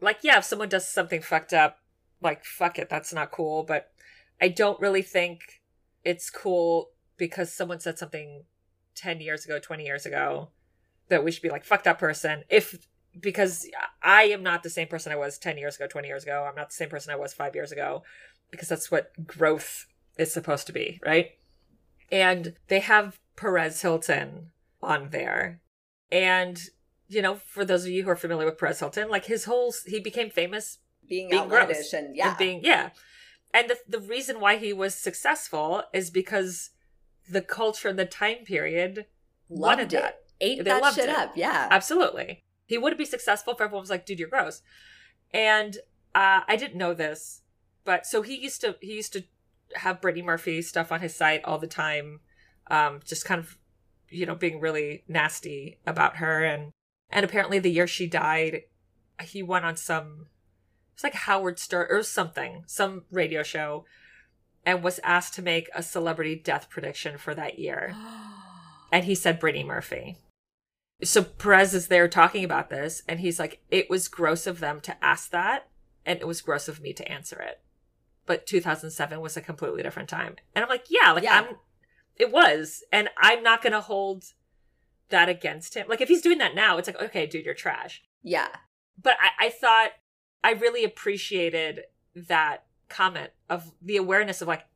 Like, 0.00 0.18
yeah, 0.22 0.38
if 0.38 0.44
someone 0.44 0.68
does 0.68 0.88
something 0.88 1.22
fucked 1.22 1.52
up, 1.52 1.78
like, 2.20 2.44
fuck 2.44 2.78
it, 2.78 2.88
that's 2.88 3.12
not 3.12 3.30
cool. 3.32 3.64
But 3.64 3.90
I 4.40 4.48
don't 4.48 4.80
really 4.80 5.02
think 5.02 5.60
it's 6.04 6.30
cool 6.30 6.90
because 7.16 7.52
someone 7.52 7.80
said 7.80 7.98
something 7.98 8.44
10 8.94 9.20
years 9.20 9.44
ago, 9.44 9.58
20 9.58 9.84
years 9.84 10.06
ago, 10.06 10.50
that 11.08 11.24
we 11.24 11.30
should 11.30 11.42
be 11.42 11.50
like, 11.50 11.64
fuck 11.64 11.82
that 11.84 11.98
person. 11.98 12.44
If, 12.48 12.86
because 13.20 13.66
I 14.02 14.24
am 14.24 14.42
not 14.42 14.62
the 14.62 14.70
same 14.70 14.88
person 14.88 15.12
I 15.12 15.16
was 15.16 15.38
10 15.38 15.58
years 15.58 15.76
ago, 15.76 15.86
20 15.86 16.08
years 16.08 16.22
ago. 16.24 16.46
I'm 16.48 16.54
not 16.56 16.70
the 16.70 16.74
same 16.74 16.88
person 16.88 17.12
I 17.12 17.16
was 17.16 17.32
five 17.32 17.54
years 17.54 17.72
ago, 17.72 18.02
because 18.50 18.68
that's 18.68 18.90
what 18.90 19.12
growth 19.26 19.86
is 20.18 20.32
supposed 20.32 20.66
to 20.66 20.72
be, 20.72 21.00
right? 21.04 21.32
And 22.10 22.54
they 22.68 22.80
have 22.80 23.18
Perez 23.36 23.82
Hilton 23.82 24.50
on 24.82 25.10
there. 25.10 25.60
And, 26.12 26.60
you 27.08 27.22
know, 27.22 27.36
for 27.36 27.64
those 27.64 27.84
of 27.84 27.90
you 27.90 28.04
who 28.04 28.10
are 28.10 28.16
familiar 28.16 28.46
with 28.46 28.58
Perez 28.58 28.78
Hilton, 28.80 29.08
like 29.08 29.24
his 29.26 29.44
whole, 29.44 29.74
he 29.86 30.00
became 30.00 30.30
famous 30.30 30.78
being, 31.08 31.30
Being 31.30 31.42
outlandish 31.42 31.92
and 31.92 32.14
yeah. 32.16 32.28
and 32.30 32.38
being, 32.38 32.60
yeah. 32.62 32.90
And 33.52 33.68
the, 33.70 33.78
the 33.88 34.00
reason 34.00 34.40
why 34.40 34.56
he 34.56 34.72
was 34.72 34.94
successful 34.94 35.84
is 35.92 36.10
because 36.10 36.70
the 37.30 37.40
culture 37.40 37.88
and 37.88 37.98
the 37.98 38.04
time 38.06 38.44
period 38.44 39.06
loved 39.48 39.60
wanted 39.60 39.92
it. 39.92 40.02
that. 40.02 40.20
Ate 40.40 40.58
They 40.58 40.64
that 40.64 40.82
loved 40.82 40.96
shit 40.96 41.08
it. 41.08 41.16
up. 41.16 41.32
Yeah. 41.36 41.68
Absolutely. 41.70 42.42
He 42.66 42.78
would 42.78 42.96
be 42.96 43.04
successful 43.04 43.52
if 43.52 43.60
everyone 43.60 43.82
was 43.82 43.90
like, 43.90 44.06
dude, 44.06 44.18
you're 44.18 44.28
gross. 44.28 44.62
And 45.32 45.76
uh, 46.14 46.40
I 46.46 46.56
didn't 46.56 46.78
know 46.78 46.94
this, 46.94 47.42
but 47.84 48.06
so 48.06 48.22
he 48.22 48.36
used 48.36 48.60
to 48.62 48.76
he 48.80 48.94
used 48.94 49.12
to 49.14 49.24
have 49.74 50.00
Brittany 50.00 50.22
Murphy 50.22 50.62
stuff 50.62 50.92
on 50.92 51.00
his 51.00 51.14
site 51.14 51.44
all 51.44 51.58
the 51.58 51.66
time, 51.66 52.20
um, 52.70 53.00
just 53.04 53.24
kind 53.24 53.40
of, 53.40 53.58
you 54.08 54.24
know, 54.26 54.34
being 54.34 54.60
really 54.60 55.04
nasty 55.08 55.78
about 55.86 56.16
her. 56.16 56.44
And 56.44 56.70
and 57.10 57.24
apparently 57.24 57.58
the 57.58 57.70
year 57.70 57.86
she 57.86 58.06
died, 58.06 58.62
he 59.22 59.42
went 59.42 59.64
on 59.64 59.76
some 59.76 60.26
it's 60.94 61.02
like 61.02 61.14
Howard 61.14 61.58
Stern 61.58 61.88
or 61.90 62.04
something, 62.04 62.62
some 62.66 63.02
radio 63.10 63.42
show, 63.42 63.84
and 64.64 64.82
was 64.82 65.00
asked 65.02 65.34
to 65.34 65.42
make 65.42 65.68
a 65.74 65.82
celebrity 65.82 66.36
death 66.36 66.70
prediction 66.70 67.18
for 67.18 67.34
that 67.34 67.58
year 67.58 67.94
and 68.92 69.04
he 69.04 69.14
said 69.14 69.40
Brittany 69.40 69.64
Murphy. 69.64 70.16
So 71.02 71.22
Perez 71.22 71.74
is 71.74 71.88
there 71.88 72.08
talking 72.08 72.44
about 72.44 72.70
this, 72.70 73.02
and 73.08 73.20
he's 73.20 73.38
like, 73.38 73.62
"It 73.70 73.90
was 73.90 74.08
gross 74.08 74.46
of 74.46 74.60
them 74.60 74.80
to 74.82 75.04
ask 75.04 75.30
that, 75.30 75.68
and 76.06 76.20
it 76.20 76.26
was 76.26 76.40
gross 76.40 76.68
of 76.68 76.80
me 76.80 76.92
to 76.94 77.10
answer 77.10 77.40
it." 77.40 77.60
But 78.26 78.46
2007 78.46 79.20
was 79.20 79.36
a 79.36 79.40
completely 79.42 79.82
different 79.82 80.08
time, 80.08 80.36
and 80.54 80.62
I'm 80.62 80.68
like, 80.68 80.86
"Yeah, 80.88 81.12
like 81.12 81.24
Yeah. 81.24 81.40
I'm." 81.48 81.56
It 82.16 82.30
was, 82.30 82.84
and 82.92 83.10
I'm 83.18 83.42
not 83.42 83.60
gonna 83.60 83.80
hold 83.80 84.24
that 85.08 85.28
against 85.28 85.74
him. 85.74 85.86
Like 85.88 86.00
if 86.00 86.08
he's 86.08 86.22
doing 86.22 86.38
that 86.38 86.54
now, 86.54 86.78
it's 86.78 86.88
like, 86.88 87.00
okay, 87.02 87.26
dude, 87.26 87.44
you're 87.44 87.54
trash. 87.54 88.02
yeah. 88.22 88.48
But 88.96 89.16
I, 89.20 89.46
I 89.46 89.50
thought 89.50 89.90
I 90.44 90.52
really 90.52 90.84
appreciated 90.84 91.80
that 92.14 92.64
comment 92.88 93.30
of 93.50 93.72
the 93.82 93.96
awareness 93.96 94.40
of 94.40 94.46
like, 94.46 94.66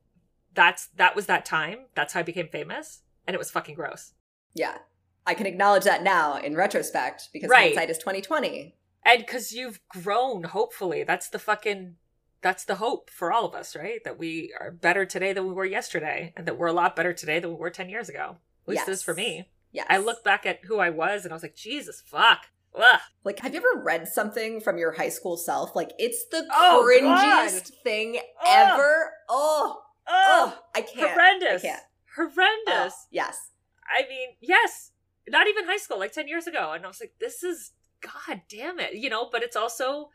that's 0.53 0.87
that 0.97 1.15
was 1.15 1.27
that 1.27 1.45
time. 1.45 1.85
That's 1.95 2.11
how 2.13 2.19
I 2.19 2.23
became 2.23 2.49
famous, 2.49 3.03
and 3.25 3.33
it 3.33 3.37
was 3.37 3.49
fucking 3.49 3.75
gross. 3.75 4.13
Yeah. 4.53 4.79
I 5.29 5.35
can 5.35 5.45
acknowledge 5.45 5.83
that 5.83 6.01
now 6.03 6.37
in 6.37 6.55
retrospect 6.55 7.29
because 7.31 7.49
Right. 7.49 7.65
hindsight 7.75 7.89
is 7.91 7.97
2020. 7.99 8.75
and 9.05 9.19
because 9.25 9.53
you've 9.53 9.79
grown 9.87 10.43
hopefully 10.43 11.03
that's 11.03 11.29
the 11.29 11.39
fucking 11.39 11.95
that's 12.41 12.63
the 12.65 12.75
hope 12.75 13.09
for 13.09 13.31
all 13.31 13.45
of 13.45 13.53
us 13.53 13.75
right 13.75 14.03
that 14.03 14.17
we 14.17 14.53
are 14.59 14.71
better 14.71 15.05
today 15.05 15.31
than 15.33 15.45
we 15.47 15.53
were 15.53 15.65
yesterday 15.65 16.33
and 16.35 16.45
that 16.47 16.57
we're 16.57 16.67
a 16.67 16.73
lot 16.73 16.95
better 16.95 17.13
today 17.13 17.39
than 17.39 17.51
we 17.51 17.55
were 17.57 17.69
10 17.69 17.89
years 17.89 18.09
ago 18.09 18.37
at 18.63 18.67
least 18.69 18.85
this 18.87 19.03
for 19.03 19.13
me 19.13 19.49
Yes. 19.71 19.85
i 19.89 19.97
look 19.97 20.23
back 20.23 20.45
at 20.45 20.65
who 20.65 20.79
i 20.79 20.89
was 20.89 21.23
and 21.23 21.31
i 21.31 21.35
was 21.35 21.43
like 21.43 21.55
jesus 21.55 22.01
fuck 22.01 22.47
Ugh. 22.75 22.99
Like, 23.23 23.39
have 23.39 23.53
you 23.55 23.59
ever 23.59 23.81
read 23.83 24.07
something 24.07 24.61
from 24.61 24.77
your 24.77 24.91
high 24.91 25.09
school 25.09 25.37
self? 25.37 25.75
Like, 25.75 25.89
it's 25.97 26.25
the 26.27 26.45
Oh, 26.53 26.85
cringiest 26.87 27.71
thing 27.83 28.19
ever. 28.47 29.11
Oh, 29.27 29.81
oh, 30.07 30.53
oh, 30.53 30.59
I 30.75 30.81
can't. 30.83 31.09
horrendous 31.09 31.63
I 31.65 31.67
can't. 31.67 31.83
horrendous 32.15 33.07
yes. 33.09 33.49
i 33.87 34.07
mean 34.07 34.29
yes 34.39 34.91
not 35.29 35.47
even 35.47 35.65
high 35.65 35.77
school 35.77 35.99
like 35.99 36.11
10 36.11 36.27
years 36.27 36.47
ago 36.47 36.71
and 36.73 36.83
i 36.85 36.87
was 36.87 36.99
like 36.99 37.13
this 37.19 37.43
is 37.43 37.71
god 38.01 38.41
damn 38.49 38.79
it 38.79 38.93
you 38.93 39.09
know 39.09 39.29
but 39.31 39.43
it's 39.43 39.55
also 39.55 40.09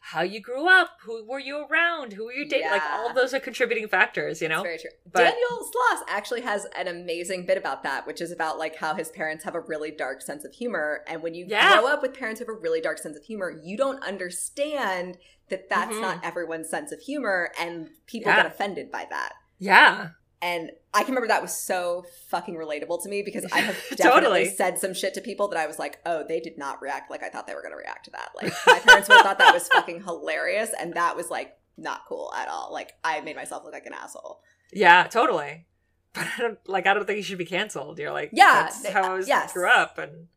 how 0.00 0.22
you 0.22 0.40
grew 0.40 0.68
up 0.68 0.90
who 1.02 1.24
were 1.28 1.40
you 1.40 1.66
around 1.66 2.12
who 2.12 2.24
were 2.26 2.32
you 2.32 2.48
dating 2.48 2.70
like 2.70 2.82
all 2.92 3.08
Yeah. 3.08 3.12
those 3.14 3.34
are 3.34 3.40
contributing 3.40 3.88
factors 3.88 4.40
you 4.40 4.48
know 4.48 4.62
It's 4.62 4.62
very 4.64 4.78
true. 4.78 4.90
But- 5.12 5.20
Daniel 5.24 5.58
Sloss 5.70 6.02
actually 6.08 6.42
has 6.42 6.66
an 6.76 6.86
amazing 6.86 7.46
bit 7.46 7.58
about 7.58 7.82
that, 7.82 8.06
which 8.06 8.20
is 8.20 8.30
about 8.30 8.58
like 8.58 8.76
how 8.76 8.94
his 8.94 9.08
parents 9.10 9.42
have 9.44 9.56
a 9.56 9.60
really 9.60 9.90
dark 9.90 10.22
sense 10.22 10.44
of 10.44 10.52
humor, 10.52 11.02
and 11.08 11.20
when 11.22 11.34
you 11.34 11.46
Yeah. 11.48 11.80
grow 11.80 11.88
up 11.88 12.00
with 12.02 12.14
parents 12.14 12.38
who 12.38 12.46
have 12.46 12.54
a 12.56 12.58
really 12.60 12.80
dark 12.80 12.98
sense 12.98 13.16
of 13.16 13.24
humor, 13.24 13.50
you 13.50 13.76
don't 13.76 14.02
understand 14.04 15.18
that 15.48 15.68
that's 15.68 15.94
Mhm. 15.96 16.00
not 16.00 16.24
everyone's 16.24 16.68
sense 16.70 16.92
of 16.92 17.00
humor, 17.00 17.50
and 17.58 17.90
people 18.06 18.30
Yeah. 18.30 18.36
get 18.42 18.46
offended 18.46 18.90
by 18.92 19.04
that. 19.10 19.32
yeah 19.60 20.10
And 20.40 20.70
I 20.94 21.00
can 21.02 21.10
remember 21.14 21.26
that 21.28 21.42
was 21.42 21.52
so 21.56 22.04
fucking 22.28 22.54
relatable 22.54 23.02
to 23.02 23.08
me 23.08 23.22
because 23.22 23.44
I 23.52 23.58
have 23.58 23.76
Totally. 23.90 23.96
definitely 23.96 24.48
said 24.50 24.78
some 24.78 24.94
shit 24.94 25.14
to 25.14 25.20
people 25.20 25.48
that 25.48 25.58
I 25.58 25.66
was 25.66 25.78
like, 25.80 25.98
oh, 26.06 26.24
they 26.28 26.38
did 26.38 26.56
not 26.56 26.80
react 26.80 27.10
like 27.10 27.22
I 27.24 27.28
thought 27.28 27.46
they 27.48 27.54
were 27.54 27.62
going 27.62 27.72
to 27.72 27.78
react 27.78 28.04
to 28.04 28.10
that. 28.12 28.30
Like, 28.40 28.52
my 28.66 28.78
parents 28.78 29.08
would 29.08 29.16
have 29.16 29.24
thought 29.26 29.38
that 29.38 29.52
was 29.52 29.66
fucking 29.68 30.04
hilarious, 30.04 30.70
and 30.80 30.94
that 30.94 31.16
was 31.16 31.28
like 31.28 31.56
not 31.76 32.02
cool 32.08 32.32
at 32.36 32.48
all. 32.48 32.72
Like, 32.72 32.92
I 33.02 33.20
made 33.20 33.34
myself 33.36 33.64
look 33.64 33.72
like 33.72 33.86
an 33.86 33.94
asshole. 33.94 34.40
Yeah, 34.72 35.08
totally. 35.08 35.66
But 36.12 36.26
I 36.26 36.40
don't 36.40 36.58
like. 36.68 36.86
I 36.86 36.94
don't 36.94 37.04
think 37.06 37.16
you 37.16 37.22
should 37.22 37.38
be 37.38 37.44
canceled. 37.44 37.98
You're 37.98 38.12
like, 38.12 38.30
Yeah, 38.32 38.62
that's 38.62 38.82
th- 38.82 38.94
how 38.94 39.02
I 39.12 39.14
was, 39.14 39.26
yes. 39.28 39.52
grew 39.52 39.68
up, 39.68 39.98
and 39.98 40.28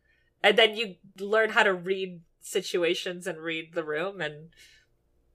and 0.44 0.58
then 0.58 0.76
you 0.76 0.96
learn 1.20 1.52
how 1.52 1.64
to 1.64 1.74
read 1.74 2.22
situations 2.42 3.28
and 3.28 3.38
read 3.40 3.74
the 3.74 3.84
room, 3.84 4.20
and 4.20 4.50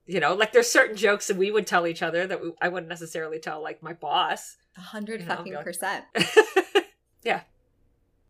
you 0.07 0.19
know, 0.19 0.33
like 0.33 0.53
there's 0.53 0.71
certain 0.71 0.95
jokes 0.95 1.27
that 1.27 1.37
we 1.37 1.51
would 1.51 1.67
tell 1.67 1.85
each 1.85 2.01
other 2.01 2.25
that 2.25 2.41
we, 2.41 2.53
I 2.61 2.69
wouldn't 2.69 2.89
necessarily 2.89 3.39
tell 3.39 3.61
like 3.61 3.83
my 3.83 3.93
boss. 3.93 4.57
A 4.77 4.79
100 4.79 5.21
you 5.21 5.27
know, 5.27 5.35
fucking 5.35 5.53
like, 5.53 5.63
percent 5.65 6.05
yeah, 7.23 7.41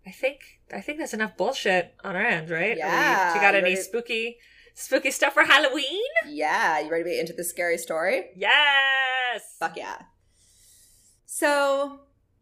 I 0.05 0.11
think 0.11 0.39
I 0.73 0.81
think 0.81 0.97
that's 0.99 1.13
enough 1.13 1.37
bullshit 1.37 1.93
on 2.03 2.15
our 2.15 2.25
end, 2.25 2.49
right? 2.49 2.71
Are 2.71 2.75
we- 2.75 2.79
Yeah, 2.79 3.33
you 3.35 3.41
got 3.41 3.53
you 3.53 3.59
any 3.59 3.69
ready- 3.71 3.75
spooky 3.81 4.37
spooky 4.73 5.11
stuff 5.11 5.33
for 5.33 5.43
Halloween? 5.43 6.01
Yeah, 6.27 6.79
you 6.79 6.89
ready 6.89 7.03
to 7.03 7.09
be 7.09 7.19
into 7.19 7.33
the 7.33 7.43
scary 7.43 7.77
story? 7.77 8.31
Yes. 8.35 9.55
Fuck 9.59 9.77
yeah. 9.77 10.01
So 11.25 11.99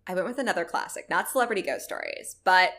I 0.08 0.14
went 0.14 0.28
with 0.28 0.38
another 0.38 0.66
classic, 0.66 1.10
not 1.10 1.30
celebrity 1.30 1.62
ghost 1.62 1.86
stories, 1.86 2.36
but 2.44 2.72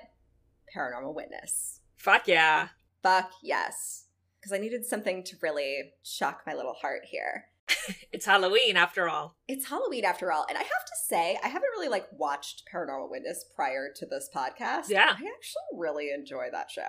paranormal 0.77 1.15
witness. 1.15 1.81
Fuck 1.97 2.29
yeah. 2.29 2.69
Fuck 3.03 3.31
yes. 3.43 4.06
Because 4.47 4.57
I 4.57 4.63
needed 4.63 4.87
something 4.87 5.25
to 5.25 5.37
really 5.43 5.91
shock 6.05 6.43
my 6.47 6.55
little 6.55 6.75
heart 6.75 7.03
here. 7.11 7.47
It's 8.13 8.27
Halloween 8.27 8.77
after 8.77 9.09
all. 9.09 9.35
It's 9.49 9.67
Halloween 9.69 10.05
after 10.05 10.31
all, 10.31 10.47
and 10.49 10.57
I 10.57 10.61
have 10.63 10.69
to 10.87 10.93
say, 11.09 11.37
I 11.43 11.49
haven't 11.49 11.71
really 11.77 11.89
like 11.89 12.07
watched 12.13 12.63
Paranormal 12.73 13.11
Witness 13.11 13.45
prior 13.57 13.89
to 13.97 14.07
this 14.07 14.29
podcast. 14.35 14.85
Yeah. 14.89 15.09
I 15.09 15.13
actually 15.15 15.77
really 15.77 16.11
enjoy 16.13 16.47
that 16.53 16.71
show. 16.71 16.89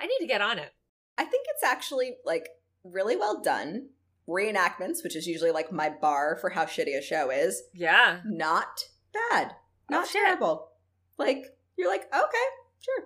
I 0.00 0.06
need 0.06 0.18
to 0.20 0.26
get 0.26 0.40
on 0.40 0.58
it. 0.58 0.72
I 1.18 1.24
think 1.24 1.46
it's 1.50 1.62
actually 1.62 2.16
like 2.24 2.48
really 2.82 3.14
well 3.16 3.42
done. 3.42 3.90
Reenactments, 4.26 5.04
which 5.04 5.16
is 5.16 5.26
usually 5.26 5.50
like 5.52 5.70
my 5.70 5.90
bar 5.90 6.36
for 6.40 6.48
how 6.50 6.64
shitty 6.64 6.96
a 6.98 7.02
show 7.02 7.30
is, 7.30 7.62
Yeah. 7.74 8.20
not 8.24 8.84
bad. 9.12 9.52
Oh, 9.52 9.56
not 9.90 10.04
Oh, 10.06 10.10
terrible. 10.12 10.68
Like, 11.18 11.44
you're 11.76 11.88
like, 11.90 12.04
okay, 12.06 12.46
sure. 12.80 13.04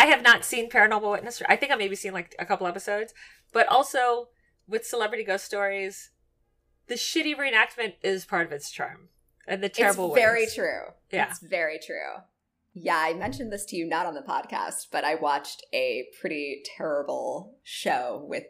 I 0.00 0.06
have 0.06 0.22
not 0.22 0.46
seen 0.46 0.70
Paranormal 0.70 1.10
Witness. 1.12 1.42
I 1.46 1.56
think 1.56 1.70
I 1.70 1.76
maybe 1.76 1.94
seen 1.94 2.14
like 2.14 2.34
a 2.38 2.46
couple 2.46 2.66
episodes, 2.66 3.12
but 3.52 3.68
also 3.68 4.28
with 4.66 4.86
Celebrity 4.86 5.24
Ghost 5.24 5.44
Stories, 5.44 6.10
the 6.86 6.94
shitty 6.94 7.36
reenactment 7.36 7.94
is 8.02 8.24
part 8.24 8.46
of 8.46 8.52
its 8.52 8.70
charm, 8.70 9.10
and 9.46 9.62
the 9.62 9.68
terrible. 9.68 10.06
it's 10.06 10.14
very 10.14 10.42
wins. 10.42 10.54
true. 10.54 10.80
Yeah. 11.12 11.28
It's 11.28 11.40
very 11.40 11.78
true. 11.78 12.22
Yeah, 12.72 12.96
I 12.96 13.12
mentioned 13.12 13.52
this 13.52 13.66
to 13.66 13.76
you 13.76 13.86
not 13.86 14.06
on 14.06 14.14
the 14.14 14.22
podcast, 14.22 14.86
but 14.90 15.04
I 15.04 15.16
watched 15.16 15.66
a 15.74 16.06
pretty 16.18 16.62
terrible 16.76 17.58
show 17.62 18.24
with 18.26 18.44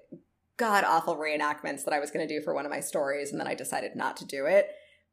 god 0.56 0.84
awful 0.84 1.16
reenactments 1.16 1.84
that 1.84 1.94
I 1.94 1.98
was 1.98 2.12
going 2.12 2.28
to 2.28 2.32
do 2.32 2.44
for 2.44 2.54
one 2.54 2.64
of 2.64 2.70
my 2.70 2.80
stories, 2.80 3.32
and 3.32 3.40
then 3.40 3.48
I 3.48 3.54
decided 3.54 3.96
not 3.96 4.16
to 4.18 4.24
do 4.24 4.46
it. 4.46 4.68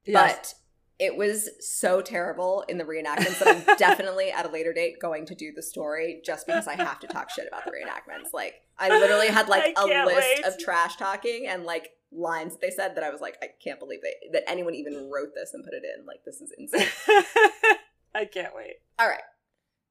Yes. 0.05 0.53
It 0.99 1.15
was 1.15 1.49
so 1.59 2.01
terrible 2.01 2.63
in 2.67 2.77
the 2.79 2.83
reenactments 2.83 3.37
that 3.39 3.47
I'm 3.69 3.75
definitely 3.77 4.31
at 4.31 4.47
a 4.47 4.49
later 4.49 4.73
date 4.73 4.99
going 4.99 5.25
to 5.27 5.35
do 5.35 5.51
the 5.55 5.61
story 5.61 6.21
just 6.25 6.47
because 6.47 6.67
I 6.67 6.75
have 6.75 6.99
to 7.01 7.07
talk 7.07 7.29
shit 7.29 7.47
about 7.47 7.65
the 7.65 7.71
reenactments. 7.71 8.33
Like, 8.33 8.55
I 8.79 8.89
literally 8.89 9.27
had 9.27 9.47
like 9.47 9.77
I 9.77 9.83
a 9.91 10.05
list 10.05 10.17
wait. 10.17 10.45
of 10.45 10.57
trash 10.57 10.95
talking 10.95 11.45
and 11.47 11.65
like 11.65 11.89
lines 12.11 12.53
that 12.53 12.61
they 12.61 12.71
said 12.71 12.95
that 12.95 13.03
I 13.03 13.11
was 13.11 13.21
like, 13.21 13.37
I 13.43 13.49
can't 13.63 13.79
believe 13.79 13.99
they, 14.01 14.15
that 14.33 14.49
anyone 14.49 14.73
even 14.73 15.09
wrote 15.13 15.35
this 15.35 15.53
and 15.53 15.63
put 15.63 15.73
it 15.73 15.83
in. 15.83 16.05
Like, 16.05 16.23
this 16.25 16.41
is 16.41 16.51
insane. 16.57 16.87
I 18.15 18.25
can't 18.25 18.55
wait. 18.55 18.77
All 18.97 19.07
right. 19.07 19.21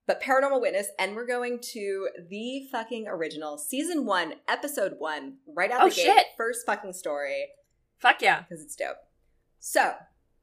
But 0.09 0.23
Paranormal 0.23 0.61
Witness, 0.61 0.88
and 0.99 1.14
we're 1.16 1.27
going 1.27 1.59
to 1.73 2.09
the 2.29 2.66
fucking 2.71 3.07
original 3.09 3.59
season 3.59 4.07
one, 4.07 4.35
episode 4.49 4.95
one, 4.99 5.38
right 5.47 5.71
out 5.71 5.83
Oh, 5.83 5.88
the 5.88 5.95
gate, 5.95 6.03
shit. 6.05 6.27
first 6.37 6.64
fucking 6.64 6.92
story, 6.92 7.47
Fuck 7.99 8.23
yeah. 8.23 8.42
because 8.42 8.62
it's 8.62 8.77
dope. 8.77 8.97
So 9.59 9.95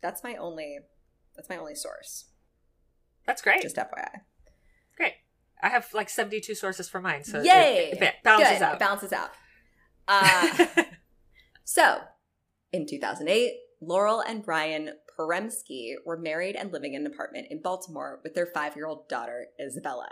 that's 0.03 0.23
my 0.23 0.35
only 0.35 0.79
That's 1.35 1.49
my 1.49 1.57
only 1.57 1.73
source. 1.73 2.25
That's 3.25 3.41
great. 3.41 3.61
Just 3.63 3.77
FYI. 3.77 4.19
great. 4.97 5.13
I 5.63 5.69
have 5.69 5.91
like 5.93 6.09
72 6.09 6.53
sources 6.55 6.89
for 6.89 7.01
mine, 7.01 7.23
so 7.23 7.41
Yay! 7.41 7.91
it, 7.93 8.01
it 8.01 8.15
balances 8.23 8.59
Good. 8.59 8.63
out. 8.63 8.73
It 8.73 8.79
balances 8.79 9.13
out. 9.13 9.31
Uh, 10.07 10.83
so, 11.63 12.01
in 12.73 12.85
2008, 12.85 13.53
Laurel 13.79 14.19
and 14.19 14.43
Brian 14.43 14.91
Poremski 15.17 15.93
were 16.05 16.17
married 16.17 16.57
and 16.57 16.73
living 16.73 16.93
in 16.95 17.05
an 17.05 17.11
apartment 17.11 17.47
in 17.49 17.61
Baltimore 17.61 18.19
with 18.23 18.33
their 18.33 18.45
five 18.45 18.75
year 18.75 18.87
old 18.87 19.07
daughter, 19.07 19.47
Isabella. 19.65 20.09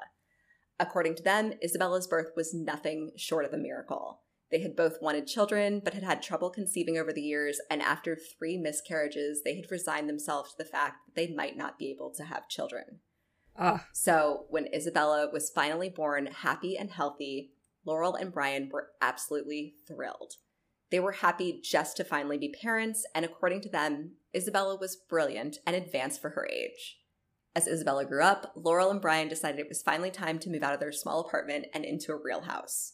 According 0.79 1.15
to 1.15 1.23
them, 1.23 1.53
Isabella's 1.61 2.07
birth 2.07 2.31
was 2.35 2.53
nothing 2.53 3.11
short 3.17 3.43
of 3.45 3.53
a 3.53 3.57
miracle. 3.57 4.21
They 4.51 4.59
had 4.59 4.75
both 4.75 5.01
wanted 5.01 5.27
children, 5.27 5.81
but 5.83 5.93
had 5.93 6.03
had 6.03 6.21
trouble 6.21 6.49
conceiving 6.49 6.97
over 6.97 7.13
the 7.13 7.21
years, 7.21 7.61
and 7.69 7.81
after 7.81 8.17
three 8.17 8.57
miscarriages, 8.57 9.41
they 9.43 9.55
had 9.55 9.71
resigned 9.71 10.09
themselves 10.09 10.51
to 10.51 10.57
the 10.57 10.69
fact 10.69 10.97
that 11.05 11.15
they 11.15 11.33
might 11.33 11.57
not 11.57 11.79
be 11.79 11.89
able 11.89 12.11
to 12.11 12.25
have 12.25 12.49
children. 12.49 12.99
oh, 13.57 13.79
So, 13.93 14.45
when 14.49 14.73
Isabella 14.73 15.29
was 15.31 15.49
finally 15.49 15.89
born 15.89 16.27
happy 16.27 16.77
and 16.77 16.91
healthy, 16.91 17.51
Laurel 17.85 18.15
and 18.15 18.33
Brian 18.33 18.69
were 18.69 18.89
absolutely 19.01 19.75
thrilled. 19.87 20.33
They 20.91 20.99
were 20.99 21.13
happy 21.13 21.61
just 21.63 21.95
to 21.97 22.03
finally 22.03 22.37
be 22.37 22.53
parents, 22.61 23.05
and 23.15 23.23
according 23.23 23.61
to 23.61 23.69
them, 23.69 24.15
Isabella 24.35 24.75
was 24.75 24.97
brilliant 24.97 25.59
and 25.65 25.75
advanced 25.75 26.21
for 26.21 26.31
her 26.31 26.45
age. 26.51 26.97
As 27.55 27.67
Isabella 27.67 28.05
grew 28.05 28.23
up, 28.23 28.51
Laurel 28.55 28.91
and 28.91 29.01
Brian 29.01 29.29
decided 29.29 29.59
it 29.59 29.69
was 29.69 29.81
finally 29.81 30.11
time 30.11 30.39
to 30.39 30.49
move 30.49 30.63
out 30.63 30.73
of 30.73 30.81
their 30.81 30.91
small 30.91 31.21
apartment 31.21 31.67
and 31.73 31.85
into 31.85 32.11
a 32.11 32.21
real 32.21 32.41
house. 32.41 32.93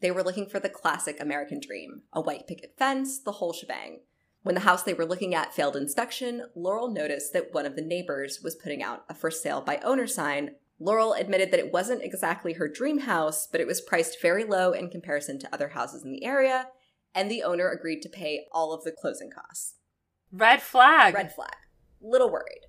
They 0.00 0.10
were 0.10 0.22
looking 0.22 0.46
for 0.46 0.60
the 0.60 0.68
classic 0.68 1.20
American 1.20 1.60
dream 1.60 2.02
a 2.12 2.20
white 2.20 2.46
picket 2.46 2.74
fence, 2.78 3.20
the 3.20 3.32
whole 3.32 3.52
shebang. 3.52 4.00
When 4.42 4.54
the 4.54 4.62
house 4.62 4.82
they 4.82 4.94
were 4.94 5.04
looking 5.04 5.34
at 5.34 5.52
failed 5.52 5.76
inspection, 5.76 6.46
Laurel 6.54 6.90
noticed 6.90 7.34
that 7.34 7.52
one 7.52 7.66
of 7.66 7.76
the 7.76 7.82
neighbors 7.82 8.40
was 8.42 8.56
putting 8.56 8.82
out 8.82 9.04
a 9.08 9.14
for 9.14 9.30
sale 9.30 9.60
by 9.60 9.76
owner 9.78 10.06
sign. 10.06 10.52
Laurel 10.78 11.12
admitted 11.12 11.50
that 11.50 11.60
it 11.60 11.72
wasn't 11.72 12.02
exactly 12.02 12.54
her 12.54 12.66
dream 12.66 13.00
house, 13.00 13.46
but 13.46 13.60
it 13.60 13.66
was 13.66 13.82
priced 13.82 14.20
very 14.22 14.44
low 14.44 14.72
in 14.72 14.88
comparison 14.88 15.38
to 15.38 15.54
other 15.54 15.68
houses 15.68 16.02
in 16.02 16.10
the 16.10 16.24
area, 16.24 16.68
and 17.14 17.30
the 17.30 17.42
owner 17.42 17.68
agreed 17.68 18.00
to 18.00 18.08
pay 18.08 18.46
all 18.50 18.72
of 18.72 18.82
the 18.84 18.92
closing 18.92 19.30
costs. 19.30 19.74
red 20.32 20.62
flag. 20.62 21.12
Red 21.12 21.34
flag. 21.34 21.56
Little 22.00 22.30
worried. 22.30 22.62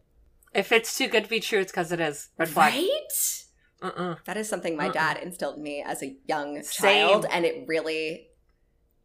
If 0.53 0.73
it's 0.73 0.97
too 0.97 1.07
good 1.07 1.23
to 1.23 1.29
be 1.29 1.39
true, 1.39 1.59
it's 1.59 1.71
because 1.71 1.93
it 1.93 2.01
is. 2.01 2.29
Red 2.37 2.49
flag. 2.49 2.73
Right? 2.73 3.45
Uh-uh. 3.81 4.15
That 4.25 4.37
is 4.37 4.47
something 4.47 4.75
my 4.77 4.85
Uh-uh. 4.87 4.93
dad 4.93 5.17
instilled 5.17 5.57
in 5.57 5.63
me 5.63 5.81
as 5.85 6.03
a 6.03 6.15
young 6.27 6.61
Same. 6.63 7.07
child, 7.07 7.25
and 7.31 7.45
it 7.45 7.65
really, 7.67 8.27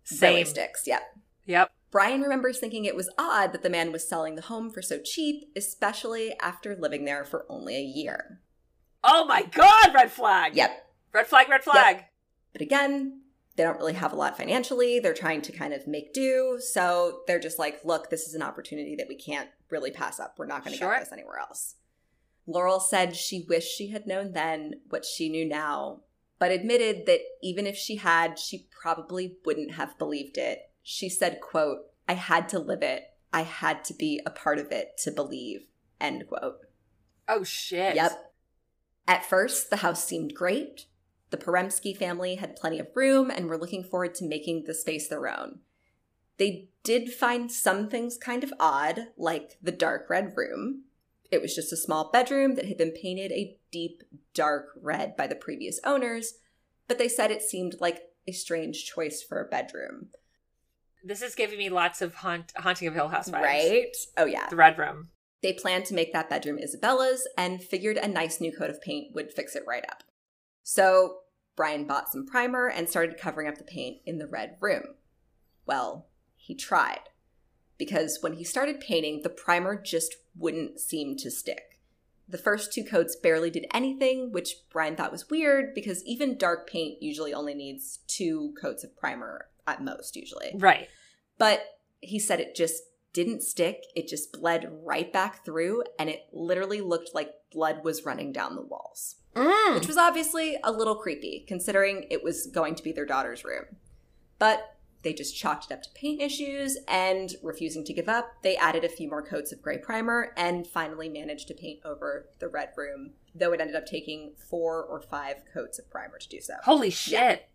Same. 0.05 0.31
really 0.35 0.45
sticks. 0.45 0.83
Yep. 0.87 1.03
Yep. 1.47 1.71
Brian 1.91 2.21
remembers 2.21 2.59
thinking 2.59 2.85
it 2.85 2.97
was 2.97 3.09
odd 3.17 3.53
that 3.53 3.63
the 3.63 3.71
man 3.71 3.91
was 3.93 4.07
selling 4.07 4.35
the 4.35 4.43
home 4.43 4.71
for 4.71 4.83
so 4.83 4.99
cheap, 5.03 5.45
especially 5.57 6.35
after 6.41 6.77
living 6.77 7.05
there 7.05 7.25
for 7.25 7.47
only 7.49 7.77
a 7.77 7.81
year. 7.81 8.41
Oh 9.03 9.25
my 9.25 9.43
god, 9.43 9.95
red 9.95 10.11
flag. 10.11 10.55
Yep. 10.57 10.71
Red 11.13 11.27
flag, 11.27 11.49
red 11.49 11.63
flag. 11.65 12.05
But 12.53 12.61
again, 12.61 13.23
they 13.55 13.63
don't 13.63 13.79
really 13.79 13.95
have 13.95 14.13
a 14.13 14.17
lot 14.17 14.37
financially. 14.37 14.99
They're 14.99 15.15
trying 15.15 15.41
to 15.43 15.53
kind 15.53 15.73
of 15.73 15.87
make 15.87 16.13
do. 16.13 16.59
So 16.61 17.21
they're 17.27 17.39
just 17.41 17.59
like, 17.59 17.81
look, 17.85 18.11
this 18.11 18.27
is 18.27 18.35
an 18.35 18.43
opportunity 18.43 18.97
that 18.97 19.09
we 19.09 19.15
can't 19.15 19.49
really 19.71 19.91
pass 19.91 20.21
up. 20.21 20.35
We're 20.39 20.47
not 20.47 20.65
going 20.65 20.73
to 20.73 20.79
Sure. 20.79 20.93
get 20.93 21.01
this 21.05 21.13
anywhere 21.13 21.39
else. 21.39 21.77
Laurel 22.47 22.81
said 22.81 23.17
she 23.17 23.45
wished 23.49 23.77
she 23.77 23.89
had 23.89 24.07
known 24.07 24.33
then 24.33 24.81
what 24.89 25.05
she 25.05 25.29
knew 25.29 25.45
now, 25.45 26.03
but 26.39 26.53
admitted 26.53 27.07
that 27.07 27.21
even 27.43 27.67
if 27.67 27.77
she 27.77 27.97
had, 27.97 28.39
she 28.39 28.69
probably 28.71 29.37
wouldn't 29.45 29.73
have 29.73 29.99
believed 29.99 30.39
it. 30.39 30.71
She 30.83 31.09
said, 31.09 31.41
quote, 31.41 31.79
I 32.09 32.15
had 32.15 32.49
to 32.51 32.59
live 32.59 32.83
it. 32.83 33.05
I 33.33 33.43
had 33.43 33.85
to 33.87 33.95
be 33.95 34.21
a 34.25 34.31
part 34.31 34.59
of 34.59 34.71
it 34.71 34.93
to 34.99 35.11
believe, 35.11 35.67
end 36.01 36.27
quote. 36.29 36.59
Oh 37.29 37.43
shit. 37.43 37.97
Yep. 37.97 38.33
At 39.09 39.25
first, 39.25 39.71
the 39.71 39.77
house 39.77 40.05
seemed 40.05 40.35
great. 40.35 40.87
The 41.31 41.37
Peremsky 41.37 41.97
family 41.97 42.37
had 42.37 42.57
plenty 42.57 42.79
of 42.79 42.89
room 42.95 43.31
and 43.31 43.49
were 43.49 43.59
looking 43.59 43.83
forward 43.83 44.15
to 44.17 44.25
making 44.25 44.65
the 44.65 44.75
space 44.75 45.09
their 45.09 45.29
own. 45.29 45.61
They 46.39 46.69
did 46.85 47.13
find 47.13 47.51
some 47.51 47.89
things 47.89 48.17
kind 48.17 48.45
of 48.45 48.53
odd, 48.61 49.09
like 49.17 49.59
the 49.61 49.73
dark 49.73 50.09
red 50.09 50.35
room. 50.37 50.85
It 51.31 51.43
was 51.43 51.55
just 51.55 51.73
a 51.73 51.77
small 51.77 52.11
bedroom 52.11 52.55
that 52.55 52.67
had 52.67 52.79
been 52.79 52.93
painted 52.93 53.33
a 53.33 53.59
deep 53.71 54.03
dark 54.35 54.69
red 54.81 55.17
by 55.17 55.27
the 55.27 55.35
previous 55.35 55.81
owners, 55.85 56.35
but 56.89 56.99
they 56.99 57.09
said 57.09 57.31
it 57.31 57.43
seemed 57.43 57.77
like 57.81 58.03
a 58.29 58.33
strange 58.33 58.85
choice 58.85 59.23
for 59.23 59.41
a 59.41 59.49
bedroom. 59.49 60.09
This 61.05 61.23
is 61.23 61.35
giving 61.35 61.59
me 61.59 61.69
lots 61.69 62.03
of 62.03 62.17
haunt, 62.17 62.53
haunting 62.57 62.89
of 62.89 62.95
Hill 62.95 63.09
House 63.09 63.31
vibes. 63.31 63.43
Right? 63.43 63.97
Oh, 64.17 64.25
yeah. 64.25 64.49
The 64.49 64.57
red 64.57 64.79
room. 64.79 65.09
They 65.43 65.53
planned 65.53 65.85
to 65.87 65.95
make 65.95 66.13
that 66.13 66.31
bedroom 66.31 66.59
Isabella's 66.59 67.29
and 67.37 67.63
figured 67.63 67.97
a 67.97 68.09
nice 68.09 68.41
new 68.41 68.51
coat 68.51 68.71
of 68.71 68.81
paint 68.81 69.15
would 69.15 69.33
fix 69.33 69.55
it 69.55 69.63
right 69.67 69.85
up. 69.89 70.03
So 70.63 71.19
Brian 71.57 71.87
bought 71.87 72.11
some 72.11 72.27
primer 72.27 72.69
and 72.69 72.89
started 72.89 73.19
covering 73.19 73.49
up 73.49 73.59
the 73.59 73.65
paint 73.65 73.99
in 74.05 74.19
the 74.19 74.27
red 74.27 74.57
room. 74.61 74.97
Well, 75.65 76.09
he 76.35 76.55
tried. 76.55 77.01
Because 77.79 78.19
when 78.21 78.35
he 78.35 78.45
started 78.45 78.81
painting, 78.81 79.21
the 79.23 79.29
primer 79.29 79.81
just 79.81 80.17
wouldn't 80.35 80.81
seem 80.81 81.17
to 81.19 81.31
stick. 81.31 81.79
The 82.29 82.39
first 82.39 82.73
two 82.73 82.83
coats 82.83 83.15
barely 83.15 83.51
did 83.51 83.67
anything, 83.73 84.33
which 84.33 84.57
Brian 84.71 84.97
thought 84.97 85.13
was 85.13 85.31
weird 85.31 85.75
because 85.75 86.05
even 86.05 86.37
dark 86.39 86.69
paint 86.69 87.01
usually 87.01 87.33
only 87.33 87.55
needs 87.55 88.01
two 88.09 88.55
coats 88.61 88.83
of 88.83 88.97
primer 88.97 89.47
at 89.67 89.83
most, 89.83 90.17
usually. 90.17 90.53
Right. 90.55 90.89
But 91.39 91.63
he 92.01 92.19
said 92.19 92.41
it 92.41 92.57
just 92.57 92.83
didn't 93.13 93.43
stick. 93.43 93.85
It 93.95 94.09
just 94.09 94.33
bled 94.33 94.69
right 94.85 95.13
back 95.13 95.45
through, 95.45 95.85
and 95.99 96.11
it 96.11 96.27
literally 96.33 96.81
looked 96.81 97.15
like 97.15 97.33
blood 97.53 97.83
was 97.85 98.05
running 98.05 98.33
down 98.33 98.57
the 98.57 98.63
walls, 98.63 99.17
Mm. 99.35 99.75
which 99.75 99.87
was 99.87 99.97
obviously 99.97 100.59
a 100.65 100.73
little 100.73 100.97
creepy 100.97 101.45
considering 101.47 102.07
it 102.11 102.23
was 102.23 102.47
going 102.47 102.75
to 102.75 102.83
be 102.83 102.93
their 102.93 103.07
daughter's 103.07 103.45
room. 103.45 103.65
But 104.39 104.76
they 105.07 105.13
just 105.13 105.37
chalked 105.37 105.67
it 105.67 105.73
up 105.73 105.83
to 105.85 105.89
paint 105.95 106.21
issues 106.21 106.77
and 106.89 107.35
refusing 107.41 107.85
to 107.85 107.93
give 107.95 108.09
up, 108.09 108.43
they 108.43 108.57
added 108.57 108.83
a 108.83 108.89
few 108.89 109.09
more 109.09 109.23
coats 109.23 109.53
of 109.53 109.63
gray 109.63 109.79
primer 109.79 110.33
and 110.37 110.67
finally 110.67 111.09
managed 111.09 111.47
to 111.47 111.55
paint 111.55 111.79
over 111.85 112.29
the 112.41 112.49
red 112.49 112.71
room, 112.77 113.13
though 113.33 113.53
it 113.53 113.61
ended 113.61 113.77
up 113.77 113.87
taking 113.87 114.35
four 114.51 114.83
or 114.83 115.01
five 115.01 115.37
coats 115.55 115.79
of 115.79 115.89
primer 115.89 116.19
to 116.19 116.29
do 116.29 116.41
so. 116.41 116.55
Holy 116.65 116.91
shit. 116.91 117.49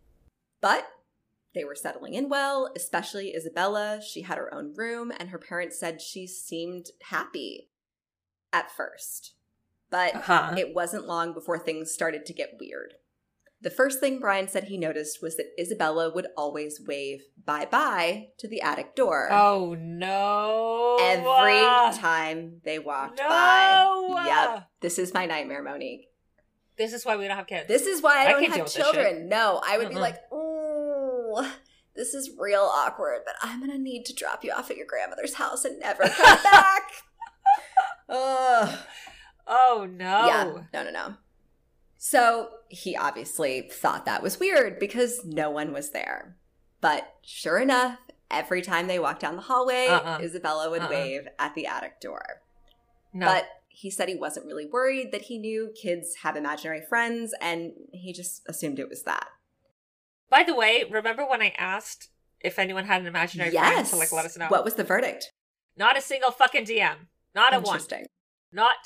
But 0.61 0.87
they 1.53 1.65
were 1.65 1.75
settling 1.75 2.13
in 2.13 2.29
well, 2.29 2.71
especially 2.73 3.35
Isabella. 3.35 3.99
She 4.01 4.21
had 4.21 4.37
her 4.37 4.53
own 4.53 4.73
room, 4.73 5.11
and 5.19 5.27
her 5.27 5.37
parents 5.37 5.77
said 5.77 6.01
she 6.01 6.27
seemed 6.27 6.85
happy 7.09 7.67
at 8.53 8.71
first. 8.71 9.33
But 9.89 10.15
Uh-huh. 10.15 10.55
it 10.57 10.73
wasn't 10.73 11.05
long 11.05 11.33
before 11.33 11.59
things 11.59 11.91
started 11.91 12.25
to 12.27 12.33
get 12.33 12.55
weird. 12.61 12.93
The 13.63 13.69
first 13.69 13.99
thing 13.99 14.19
Brian 14.19 14.47
said 14.47 14.63
he 14.65 14.77
noticed 14.77 15.21
was 15.21 15.37
that 15.37 15.51
Isabella 15.59 16.11
would 16.13 16.27
always 16.35 16.81
wave 16.85 17.21
bye 17.45 17.65
bye 17.69 18.29
to 18.39 18.47
the 18.47 18.61
attic 18.61 18.95
door 18.95 19.29
Oh 19.31 19.75
no. 19.79 20.97
every 20.99 21.97
time 21.99 22.61
they 22.65 22.79
walked 22.79 23.19
No. 23.19 23.27
by. 23.29 24.23
Yep. 24.25 24.67
This 24.81 24.97
is 24.97 25.13
my 25.13 25.25
nightmare, 25.27 25.61
Monique. 25.61 26.07
This 26.77 26.93
is 26.93 27.05
why 27.05 27.17
we 27.17 27.27
don't 27.27 27.37
have 27.37 27.45
kids. 27.47 27.67
This 27.67 27.85
is 27.85 28.01
why 28.01 28.25
I 28.25 28.31
don't 28.31 28.51
have 28.51 28.71
children. 28.71 29.29
No, 29.29 29.61
I 29.65 29.77
would 29.77 29.89
be 29.89 29.95
like, 29.95 30.17
ooh, 30.33 31.45
this 31.95 32.15
is 32.15 32.31
real 32.39 32.61
awkward, 32.73 33.21
but 33.25 33.35
I'm 33.43 33.59
gonna 33.59 33.77
need 33.77 34.05
to 34.05 34.15
drop 34.15 34.43
you 34.43 34.51
off 34.53 34.71
at 34.71 34.77
your 34.77 34.87
grandmother's 34.87 35.35
house 35.35 35.65
and 35.65 35.79
never 35.79 36.03
come 36.03 36.39
back. 36.51 36.83
Ugh. 38.09 38.79
oh 39.47 39.87
no. 39.91 40.25
Yeah, 40.25 40.53
no, 40.73 40.83
no, 40.83 40.91
no. 40.91 41.13
So 42.03 42.49
he 42.67 42.97
obviously 42.97 43.69
thought 43.71 44.05
that 44.05 44.23
was 44.23 44.39
weird 44.39 44.79
because 44.79 45.23
no 45.23 45.51
one 45.51 45.71
was 45.71 45.91
there. 45.91 46.35
But 46.81 47.07
sure 47.21 47.59
enough, 47.59 47.99
every 48.31 48.63
time 48.63 48.87
they 48.87 48.97
walked 48.97 49.21
down 49.21 49.35
the 49.35 49.43
hallway, 49.43 49.85
Uh-uh. 49.85 50.17
Isabella 50.19 50.71
would 50.71 50.81
Uh-uh. 50.81 50.89
wave 50.89 51.27
at 51.37 51.53
the 51.53 51.67
attic 51.67 52.01
door. 52.01 52.41
No. 53.13 53.27
But 53.27 53.45
he 53.67 53.91
said 53.91 54.09
he 54.09 54.15
wasn't 54.15 54.47
really 54.47 54.65
worried, 54.65 55.11
that 55.11 55.21
he 55.25 55.37
knew 55.37 55.71
kids 55.79 56.15
have 56.23 56.35
imaginary 56.35 56.81
friends, 56.81 57.35
and 57.39 57.73
he 57.93 58.13
just 58.13 58.41
assumed 58.49 58.79
it 58.79 58.89
was 58.89 59.03
that. 59.03 59.27
By 60.27 60.41
the 60.41 60.55
way, 60.55 60.83
remember 60.89 61.23
when 61.29 61.43
I 61.43 61.53
asked 61.55 62.09
if 62.39 62.57
anyone 62.57 62.85
had 62.85 63.01
an 63.01 63.07
imaginary 63.07 63.51
friend 63.51 63.85
to 63.85 63.95
like 63.95 64.11
let 64.11 64.25
us 64.25 64.35
know? 64.39 64.47
What 64.47 64.65
was 64.65 64.73
the 64.73 64.83
verdict? 64.83 65.33
Not 65.77 65.95
a 65.99 66.01
single 66.01 66.31
fucking 66.31 66.65
DM. 66.65 66.95
Not 67.35 67.53
a 67.53 67.57
one. 67.57 67.65
interesting. 67.75 68.07
Not 68.51 68.77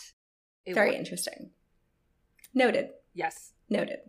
a 0.68 0.74
Very 0.74 0.90
one. 0.90 1.00
interesting. 1.00 1.52
Noted. 2.54 2.90
Yes. 3.16 3.54
Noted. 3.70 4.00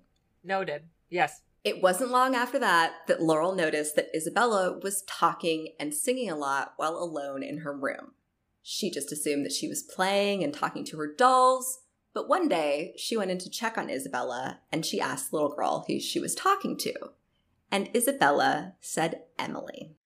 Noted. 0.45 0.83
Yes. 1.09 1.41
It 1.65 1.81
wasn't 1.81 2.11
long 2.11 2.35
after 2.35 2.59
that 2.59 2.93
that 3.07 3.23
Laurel 3.23 3.55
noticed 3.55 3.97
that 3.97 4.15
Isabella 4.15 4.79
was 4.83 5.03
talking 5.03 5.69
and 5.81 5.95
singing 5.95 6.29
a 6.29 6.37
lot 6.37 6.75
while 6.77 6.97
alone 6.97 7.43
in 7.43 7.59
her 7.59 7.75
room. 7.75 8.13
She 8.63 8.91
just 8.91 9.13
assumed 9.13 9.47
that 9.47 9.53
she 9.53 9.69
was 9.69 9.83
playing 9.83 10.43
and 10.43 10.53
talking 10.53 10.85
to 10.87 10.99
her 10.99 11.13
dolls, 11.13 11.81
but 12.13 12.29
one 12.29 12.49
day 12.49 12.95
she 12.97 13.17
went 13.17 13.31
in 13.31 13.39
to 13.39 13.51
check 13.51 13.79
on 13.79 13.91
Isabella 13.91 14.61
and 14.73 14.85
she 14.85 15.01
asked 15.01 15.31
the 15.31 15.37
little 15.37 15.55
girl 15.55 15.85
who 15.87 16.01
she 16.01 16.19
was 16.19 16.35
talking 16.35 16.77
to. 16.79 16.93
And 17.71 17.91
Isabella 17.95 18.75
said 18.81 19.23
Emily. 19.39 19.97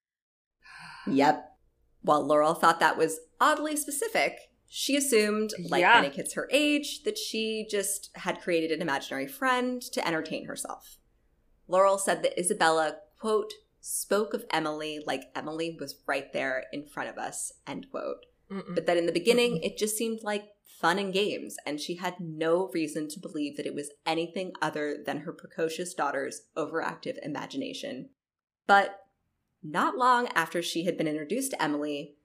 Yep. 1.06 1.46
While 2.02 2.26
Laurel 2.26 2.54
thought 2.54 2.80
that 2.80 2.98
was 2.98 3.20
oddly 3.40 3.76
specific, 3.76 4.49
She 4.72 4.96
assumed, 4.96 5.50
like 5.68 5.80
Yeah. 5.80 6.00
many 6.00 6.14
kids 6.14 6.34
her 6.34 6.48
age, 6.52 7.02
that 7.02 7.18
she 7.18 7.66
just 7.68 8.10
had 8.14 8.40
created 8.40 8.70
an 8.70 8.80
imaginary 8.80 9.26
friend 9.26 9.82
to 9.82 10.06
entertain 10.06 10.46
herself. 10.46 10.98
Laurel 11.66 11.98
said 11.98 12.22
that 12.22 12.38
Isabella, 12.38 13.00
quote, 13.18 13.52
spoke 13.80 14.32
of 14.32 14.44
Emily 14.50 15.02
like 15.04 15.32
Emily 15.34 15.76
was 15.80 16.00
right 16.06 16.32
there 16.32 16.66
in 16.72 16.86
front 16.86 17.08
of 17.08 17.18
us, 17.18 17.52
end 17.66 17.90
quote. 17.90 18.26
Mm-mm. 18.48 18.74
But 18.74 18.86
that 18.86 18.96
in 18.96 19.06
the 19.06 19.12
beginning, 19.12 19.60
it 19.62 19.76
just 19.76 19.96
seemed 19.96 20.22
like 20.22 20.52
fun 20.64 21.00
and 21.00 21.12
games, 21.12 21.56
and 21.66 21.80
she 21.80 21.96
had 21.96 22.20
no 22.20 22.68
reason 22.72 23.08
to 23.08 23.20
believe 23.20 23.56
that 23.56 23.66
it 23.66 23.74
was 23.74 23.90
anything 24.06 24.52
other 24.62 25.02
than 25.04 25.18
her 25.18 25.32
precocious 25.32 25.94
daughter's 25.94 26.42
overactive 26.56 27.18
imagination. 27.22 28.10
But 28.68 29.00
not 29.64 29.96
long 29.96 30.28
after 30.28 30.62
she 30.62 30.84
had 30.84 30.96
been 30.96 31.08
introduced 31.08 31.50
to 31.52 31.62
Emily, 31.62 32.16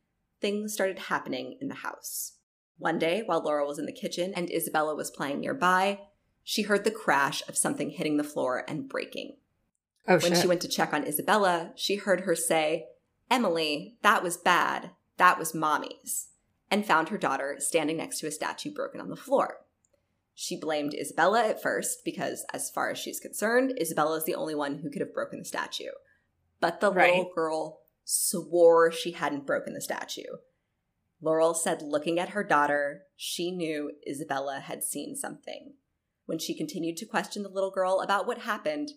things 0.42 0.74
started 0.74 1.00
happening 1.00 1.58
in 1.60 1.70
the 1.70 1.76
house. 1.76 2.34
One 2.78 3.00
day, 3.00 3.24
while 3.26 3.42
Laura 3.42 3.66
was 3.66 3.80
in 3.80 3.86
the 3.86 3.94
kitchen 3.94 4.34
and 4.36 4.52
Isabella 4.52 4.96
was 4.96 5.12
playing 5.12 5.40
nearby, 5.40 6.00
she 6.44 6.64
heard 6.64 6.84
the 6.84 6.92
crash 6.92 7.42
of 7.48 7.58
something 7.58 7.90
hitting 7.92 8.18
the 8.18 8.24
floor 8.24 8.64
and 8.68 8.90
breaking. 8.90 9.38
oh 10.08 10.14
When 10.20 10.34
shit. 10.34 10.38
she 10.38 10.48
went 10.48 10.62
to 10.62 10.68
check 10.68 10.94
on 10.94 11.06
Isabella, 11.08 11.72
she 11.76 11.96
heard 11.96 12.22
her 12.22 12.36
say, 12.36 12.88
Emily, 13.32 13.98
that 14.04 14.22
was 14.22 14.38
bad. 14.38 14.92
That 15.18 15.40
was 15.40 15.54
mommy's. 15.56 16.28
And 16.70 16.86
found 16.86 17.10
her 17.10 17.18
daughter 17.18 17.56
standing 17.60 17.98
next 17.98 18.20
to 18.20 18.28
a 18.28 18.32
statue 18.32 18.72
broken 18.74 19.00
on 19.00 19.10
the 19.10 19.16
floor. 19.16 19.60
She 20.34 20.60
blamed 20.60 20.94
Isabella 20.94 21.48
at 21.48 21.62
first 21.62 22.04
because, 22.04 22.46
as 22.54 22.70
far 22.70 22.92
as 22.92 22.98
she's 23.00 23.20
concerned, 23.22 23.78
Isabella 23.80 24.18
is 24.18 24.26
the 24.26 24.36
only 24.36 24.54
one 24.54 24.80
who 24.80 24.90
could 24.92 25.00
have 25.02 25.14
broken 25.14 25.40
the 25.40 25.46
statue. 25.46 25.92
But 26.60 26.82
the 26.82 26.92
Right. 26.92 27.16
little 27.16 27.32
girl 27.34 27.80
swore 28.04 28.92
she 28.92 29.12
hadn't 29.12 29.46
broken 29.46 29.74
the 29.74 29.82
statue. 29.82 30.24
Laurel 31.22 31.54
said, 31.54 31.82
looking 31.82 32.20
at 32.20 32.30
her 32.30 32.44
daughter, 32.44 33.04
she 33.16 33.52
knew 33.52 33.92
Isabella 34.08 34.60
had 34.60 34.84
seen 34.84 35.16
something. 35.16 35.74
When 36.26 36.40
she 36.40 36.56
continued 36.58 36.98
to 36.98 37.06
question 37.06 37.44
the 37.44 37.50
little 37.50 37.72
girl 37.72 38.02
about 38.02 38.28
what 38.28 38.40
happened, 38.40 38.90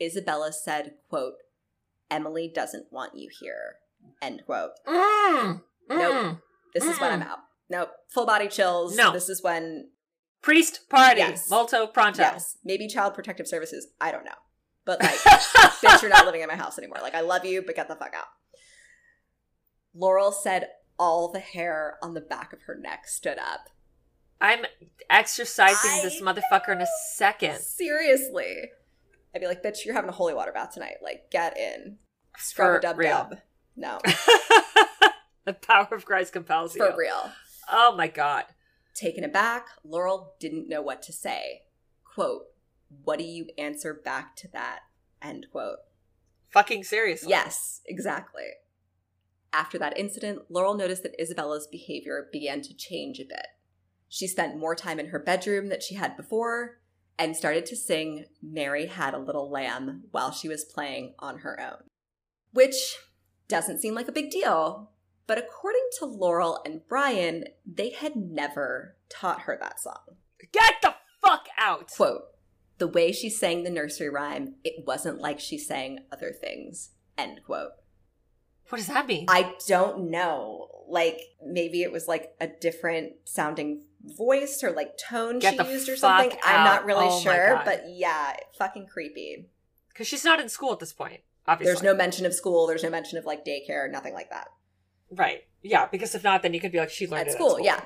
Isabella 0.00 0.52
said, 0.52 0.94
quote, 1.08 1.34
Emily 2.10 2.50
doesn't 2.52 2.92
want 2.92 3.16
you 3.16 3.28
here, 3.40 3.76
end 4.22 4.42
quote. 4.46 4.70
Mm, 4.86 5.62
Nope. 5.88 6.12
mm. 6.14 6.40
This 6.74 6.84
is 6.84 7.00
when 7.00 7.12
I'm 7.12 7.22
out. 7.22 7.38
Nope. 7.68 7.90
Full 8.10 8.26
body 8.26 8.48
chills. 8.48 8.96
No. 8.96 9.12
This 9.12 9.28
is 9.28 9.42
when, 9.42 9.88
Priest 10.42 10.88
party. 10.88 11.18
Yes. 11.20 11.50
Molto 11.50 11.86
pronto. 11.88 12.22
yes, 12.22 12.56
maybe 12.64 12.86
child 12.86 13.14
protective 13.14 13.48
services. 13.48 13.88
I 14.00 14.12
don't 14.12 14.24
know. 14.24 14.30
But 14.84 15.02
like, 15.02 15.10
bitch, 15.18 16.02
you're 16.02 16.10
not 16.10 16.24
living 16.26 16.42
in 16.42 16.46
my 16.48 16.54
house 16.54 16.78
anymore. 16.78 16.98
Like, 17.02 17.16
I 17.16 17.22
love 17.22 17.44
you, 17.44 17.62
but 17.62 17.74
get 17.74 17.88
the 17.88 17.96
fuck 17.96 18.14
out. 18.14 18.26
Laurel 19.94 20.30
said 20.30 20.68
all 20.98 21.28
the 21.30 21.40
hair 21.40 21.98
on 22.02 22.14
the 22.14 22.20
back 22.20 22.52
of 22.52 22.62
her 22.62 22.74
neck 22.74 23.06
stood 23.08 23.38
up. 23.38 23.68
I'm 24.40 24.64
exorcising 25.10 25.90
I- 25.90 26.00
this 26.02 26.20
motherfucker 26.20 26.70
in 26.72 26.80
a 26.82 26.86
second. 27.14 27.58
Seriously. 27.58 28.70
I'd 29.34 29.40
be 29.40 29.46
like, 29.46 29.62
bitch, 29.62 29.84
you're 29.84 29.94
having 29.94 30.08
a 30.10 30.14
holy 30.14 30.34
water 30.34 30.52
bath 30.52 30.72
tonight. 30.74 30.96
Like, 31.02 31.30
get 31.30 31.56
in. 31.58 31.98
Scrub 32.38 32.76
For 32.76 32.80
dub 32.80 32.98
real. 32.98 33.10
dub. 33.10 33.38
No, 33.78 33.98
the 35.44 35.52
power 35.52 35.88
of 35.92 36.04
Christ 36.06 36.32
compels 36.32 36.74
you. 36.74 36.82
for 36.86 36.96
real. 36.96 37.30
Oh 37.70 37.94
my 37.96 38.08
god. 38.08 38.44
Taken 38.94 39.24
aback, 39.24 39.66
Laurel 39.84 40.32
didn't 40.40 40.68
know 40.68 40.80
what 40.80 41.02
to 41.02 41.12
say. 41.12 41.62
Quote, 42.04 42.44
what 43.04 43.18
do 43.18 43.24
you 43.24 43.46
answer 43.58 43.92
back 43.92 44.34
to 44.36 44.48
that? 44.52 44.80
End 45.20 45.46
quote. 45.52 45.78
Fucking 46.48 46.84
seriously. 46.84 47.28
Yes, 47.28 47.82
exactly. 47.84 48.44
After 49.56 49.78
that 49.78 49.98
incident, 49.98 50.42
Laurel 50.50 50.74
noticed 50.74 51.02
that 51.02 51.18
Isabella's 51.18 51.66
behavior 51.66 52.28
began 52.30 52.60
to 52.60 52.76
change 52.76 53.18
a 53.18 53.24
bit. 53.24 53.46
She 54.06 54.26
spent 54.26 54.58
more 54.58 54.74
time 54.74 55.00
in 55.00 55.06
her 55.06 55.18
bedroom 55.18 55.70
than 55.70 55.80
she 55.80 55.94
had 55.94 56.14
before 56.14 56.78
and 57.18 57.34
started 57.34 57.64
to 57.66 57.74
sing 57.76 58.26
Mary 58.42 58.84
Had 58.84 59.14
a 59.14 59.18
Little 59.18 59.50
Lamb 59.50 60.04
while 60.10 60.30
she 60.30 60.46
was 60.46 60.62
playing 60.62 61.14
on 61.18 61.38
her 61.38 61.58
own. 61.58 61.88
Which 62.52 62.98
doesn't 63.48 63.80
seem 63.80 63.94
like 63.94 64.08
a 64.08 64.12
big 64.12 64.30
deal, 64.30 64.90
but 65.26 65.38
according 65.38 65.88
to 66.00 66.04
Laurel 66.04 66.60
and 66.66 66.82
Brian, 66.86 67.44
they 67.64 67.90
had 67.92 68.14
never 68.14 68.98
taught 69.08 69.42
her 69.42 69.56
that 69.58 69.80
song. 69.80 70.18
Get 70.52 70.74
the 70.82 70.96
fuck 71.22 71.46
out. 71.58 71.90
Quote, 71.96 72.24
the 72.76 72.88
way 72.88 73.10
she 73.10 73.30
sang 73.30 73.62
the 73.62 73.70
nursery 73.70 74.10
rhyme, 74.10 74.56
it 74.64 74.86
wasn't 74.86 75.22
like 75.22 75.40
she 75.40 75.56
sang 75.56 76.00
other 76.12 76.30
things. 76.30 76.90
End 77.16 77.40
quote. 77.46 77.70
What 78.68 78.78
does 78.78 78.88
that 78.88 79.06
mean? 79.06 79.26
I 79.28 79.54
don't 79.66 80.10
know. 80.10 80.68
Like 80.88 81.20
maybe 81.44 81.82
it 81.82 81.92
was 81.92 82.06
like 82.08 82.34
a 82.40 82.46
different 82.46 83.12
sounding 83.24 83.82
voice 84.02 84.62
or 84.62 84.70
like 84.70 84.96
tone 84.96 85.40
Get 85.40 85.54
she 85.54 85.72
used 85.72 85.88
or 85.88 85.96
something. 85.96 86.38
I'm 86.44 86.64
not 86.64 86.84
really 86.84 87.06
Oh 87.08 87.20
sure, 87.20 87.60
but 87.64 87.84
yeah, 87.88 88.34
fucking 88.58 88.86
creepy. 88.86 89.48
Because 89.88 90.06
she's 90.06 90.24
not 90.24 90.40
in 90.40 90.48
school 90.48 90.72
at 90.72 90.78
this 90.78 90.92
point. 90.92 91.20
Obviously. 91.48 91.72
There's 91.72 91.82
no 91.82 91.94
mention 91.94 92.26
of 92.26 92.34
school. 92.34 92.66
There's 92.66 92.82
no 92.82 92.90
mention 92.90 93.18
of 93.18 93.24
like 93.24 93.44
daycare. 93.44 93.90
Nothing 93.90 94.14
like 94.14 94.30
that 94.30 94.48
right. 95.10 95.44
Yeah. 95.62 95.86
Because 95.86 96.14
if 96.14 96.24
not, 96.24 96.42
then 96.42 96.54
you 96.54 96.60
could 96.60 96.72
be 96.72 96.78
like 96.78 96.90
she 96.90 97.06
learned 97.06 97.28
at 97.28 97.28
it 97.28 97.32
school, 97.32 97.58
Yeah. 97.60 97.80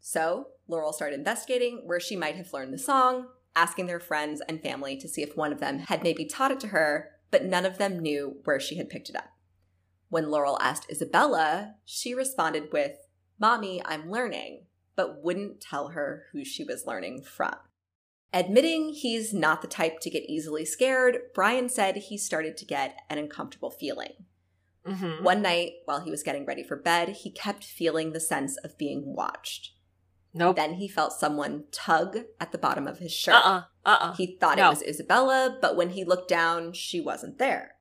So 0.00 0.48
Laurel 0.68 0.92
started 0.92 1.18
investigating 1.18 1.82
where 1.86 2.00
she 2.00 2.16
might 2.16 2.36
have 2.36 2.52
learned 2.52 2.72
the 2.74 2.78
song, 2.78 3.28
asking 3.54 3.86
their 3.86 4.00
friends 4.00 4.42
and 4.48 4.60
family 4.60 4.96
to 4.96 5.08
see 5.08 5.22
if 5.22 5.36
one 5.36 5.52
of 5.52 5.60
them 5.60 5.78
had 5.78 6.02
maybe 6.02 6.24
taught 6.24 6.50
it 6.50 6.60
to 6.60 6.68
her, 6.68 7.10
but 7.30 7.44
none 7.44 7.64
of 7.64 7.78
them 7.78 8.00
knew 8.00 8.40
where 8.44 8.58
she 8.58 8.76
had 8.76 8.90
picked 8.90 9.08
it 9.08 9.16
up. 9.16 9.30
When 10.12 10.30
Laurel 10.30 10.58
asked 10.60 10.90
Isabella, 10.90 11.76
she 11.86 12.12
responded 12.12 12.70
with, 12.70 12.98
Mommy, 13.38 13.80
I'm 13.82 14.10
learning, 14.10 14.66
but 14.94 15.24
wouldn't 15.24 15.62
tell 15.62 15.88
her 15.88 16.24
who 16.32 16.44
she 16.44 16.64
was 16.64 16.86
learning 16.86 17.22
from. 17.22 17.54
Admitting 18.30 18.90
he's 18.90 19.32
not 19.32 19.62
the 19.62 19.68
type 19.68 20.00
to 20.00 20.10
get 20.10 20.28
easily 20.28 20.66
scared, 20.66 21.16
Brian 21.34 21.70
said 21.70 21.96
he 21.96 22.18
started 22.18 22.58
to 22.58 22.66
get 22.66 22.98
an 23.08 23.16
uncomfortable 23.16 23.70
feeling. 23.70 24.12
Mm-hmm. 24.86 25.24
One 25.24 25.40
night, 25.40 25.76
while 25.86 26.02
he 26.02 26.10
was 26.10 26.22
getting 26.22 26.44
ready 26.44 26.62
for 26.62 26.76
bed, 26.76 27.08
he 27.22 27.30
kept 27.30 27.64
feeling 27.64 28.12
the 28.12 28.20
sense 28.20 28.58
of 28.58 28.76
being 28.76 29.16
watched. 29.16 29.70
Nope. 30.34 30.56
Then 30.56 30.74
he 30.74 30.88
felt 30.88 31.14
someone 31.14 31.64
tug 31.72 32.18
at 32.38 32.52
the 32.52 32.58
bottom 32.58 32.86
of 32.86 32.98
his 32.98 33.12
shirt. 33.12 33.36
Uh 33.36 33.38
uh-uh. 33.38 33.64
uh. 33.86 33.98
Uh 33.98 34.12
He 34.12 34.36
thought 34.38 34.58
No. 34.58 34.66
it 34.66 34.70
was 34.72 34.82
Isabella, 34.82 35.56
but 35.58 35.74
when 35.74 35.88
he 35.88 36.04
looked 36.04 36.28
down, 36.28 36.74
she 36.74 37.00
wasn't 37.00 37.38
there. 37.38 37.76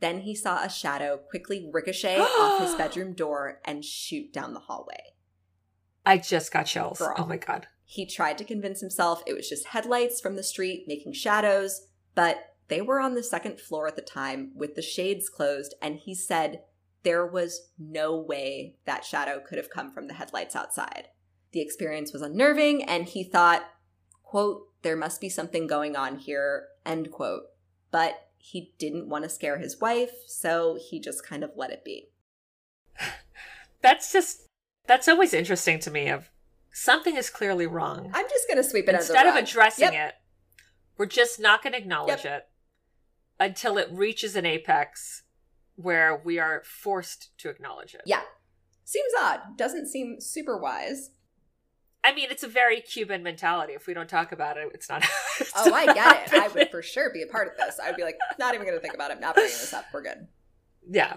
Then 0.00 0.20
he 0.20 0.34
saw 0.34 0.62
a 0.62 0.68
shadow 0.68 1.16
quickly 1.16 1.68
ricochet 1.72 2.18
off 2.18 2.60
his 2.60 2.74
bedroom 2.78 3.14
door 3.14 3.60
and 3.64 3.84
shoot 3.84 4.32
down 4.32 4.54
the 4.54 4.60
hallway. 4.60 5.14
I 6.04 6.18
just 6.18 6.52
got 6.52 6.66
chills. 6.66 6.98
Girl. 6.98 7.14
Oh 7.18 7.26
my 7.26 7.36
god. 7.36 7.66
He 7.84 8.06
tried 8.06 8.38
to 8.38 8.44
convince 8.44 8.80
himself 8.80 9.22
it 9.26 9.34
was 9.34 9.48
just 9.48 9.68
headlights 9.68 10.20
from 10.20 10.36
the 10.36 10.42
street 10.42 10.84
making 10.86 11.12
shadows, 11.12 11.86
but 12.14 12.38
they 12.68 12.80
were 12.80 13.00
on 13.00 13.14
the 13.14 13.22
second 13.22 13.60
floor 13.60 13.86
at 13.86 13.96
the 13.96 14.02
time 14.02 14.52
with 14.54 14.74
the 14.74 14.82
shades 14.82 15.28
closed, 15.28 15.74
and 15.80 15.96
he 15.96 16.14
said 16.14 16.62
there 17.04 17.26
was 17.26 17.70
no 17.78 18.18
way 18.18 18.74
that 18.84 19.04
shadow 19.04 19.40
could 19.40 19.58
have 19.58 19.70
come 19.70 19.92
from 19.92 20.08
the 20.08 20.14
headlights 20.14 20.56
outside. 20.56 21.08
The 21.52 21.60
experience 21.60 22.12
was 22.12 22.22
unnerving, 22.22 22.82
and 22.82 23.06
he 23.06 23.22
thought, 23.22 23.64
quote, 24.24 24.68
there 24.82 24.96
must 24.96 25.20
be 25.20 25.28
something 25.28 25.68
going 25.68 25.94
on 25.94 26.18
here, 26.18 26.66
end 26.84 27.12
quote. 27.12 27.44
But 27.92 28.25
he 28.48 28.72
didn't 28.78 29.08
want 29.08 29.24
to 29.24 29.28
scare 29.28 29.58
his 29.58 29.80
wife, 29.80 30.12
so 30.28 30.78
he 30.80 31.00
just 31.00 31.26
kind 31.26 31.42
of 31.42 31.50
let 31.56 31.70
it 31.72 31.84
be. 31.84 32.10
That's 33.82 34.12
just 34.12 34.42
that's 34.86 35.08
always 35.08 35.34
interesting 35.34 35.80
to 35.80 35.90
me. 35.90 36.08
Of 36.08 36.30
something 36.72 37.16
is 37.16 37.28
clearly 37.28 37.66
wrong. 37.66 38.10
I'm 38.14 38.28
just 38.28 38.46
going 38.46 38.56
to 38.56 38.64
sweep 38.64 38.88
it 38.88 38.94
Instead 38.94 39.16
under 39.16 39.28
of 39.30 39.34
the 39.34 39.40
rug. 39.40 39.48
addressing 39.48 39.92
Yep. 39.92 40.08
it, 40.08 40.14
we're 40.96 41.06
just 41.06 41.40
not 41.40 41.62
going 41.62 41.72
to 41.72 41.78
acknowledge 41.78 42.24
it 42.24 42.44
until 43.40 43.78
it 43.78 43.88
reaches 43.90 44.36
an 44.36 44.46
apex 44.46 45.24
where 45.74 46.16
we 46.24 46.38
are 46.38 46.62
forced 46.64 47.36
to 47.38 47.48
acknowledge 47.48 47.94
it. 47.94 48.02
Yeah. 48.06 48.22
Seems 48.84 49.12
odd. 49.20 49.40
Doesn't 49.56 49.88
seem 49.88 50.20
super 50.20 50.56
wise. 50.56 51.10
I 52.06 52.14
mean, 52.14 52.28
it's 52.30 52.42
a 52.44 52.48
very 52.48 52.80
Cuban 52.80 53.22
mentality. 53.22 53.72
If 53.72 53.86
we 53.86 53.94
don't 53.94 54.08
talk 54.08 54.30
about 54.32 54.56
it, 54.56 54.68
it's 54.72 54.88
not. 54.88 55.02
it's 55.40 55.52
Oh, 55.56 55.74
I 55.74 55.86
get 55.92 56.32
it. 56.32 56.34
I 56.34 56.48
would 56.48 56.70
for 56.70 56.82
sure 56.82 57.10
be 57.12 57.22
a 57.22 57.26
part 57.26 57.48
of 57.48 57.56
this. 57.56 57.80
I 57.82 57.88
would 57.88 57.96
be 57.96 58.04
like, 58.04 58.16
not 58.38 58.54
even 58.54 58.66
going 58.66 58.76
to 58.78 58.82
think 58.82 58.94
about 58.94 59.10
it. 59.10 59.20
Not 59.20 59.34
bringing 59.34 59.50
this 59.52 59.72
up. 59.74 59.86
We're 59.92 60.02
good. 60.02 60.28
Yeah, 60.88 61.16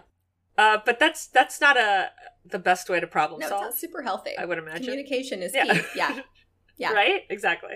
uh, 0.58 0.80
but 0.86 0.98
that's 1.00 1.28
that's 1.28 1.62
not 1.62 1.78
a 1.78 2.10
the 2.46 2.58
best 2.58 2.90
way 2.90 3.00
to 3.00 3.06
problem 3.08 3.40
No, 3.40 3.46
it's 3.46 3.52
solve. 3.52 3.62
not 3.64 3.76
super 3.76 4.02
healthy. 4.02 4.32
I 4.38 4.46
would 4.46 4.58
imagine. 4.58 4.84
Communication 4.84 5.44
is 5.44 5.54
Yeah. 5.54 5.66
key. 5.74 5.82
Yeah. 5.96 6.20
Yeah. 6.78 6.94
Right. 6.94 7.24
Exactly. 7.30 7.76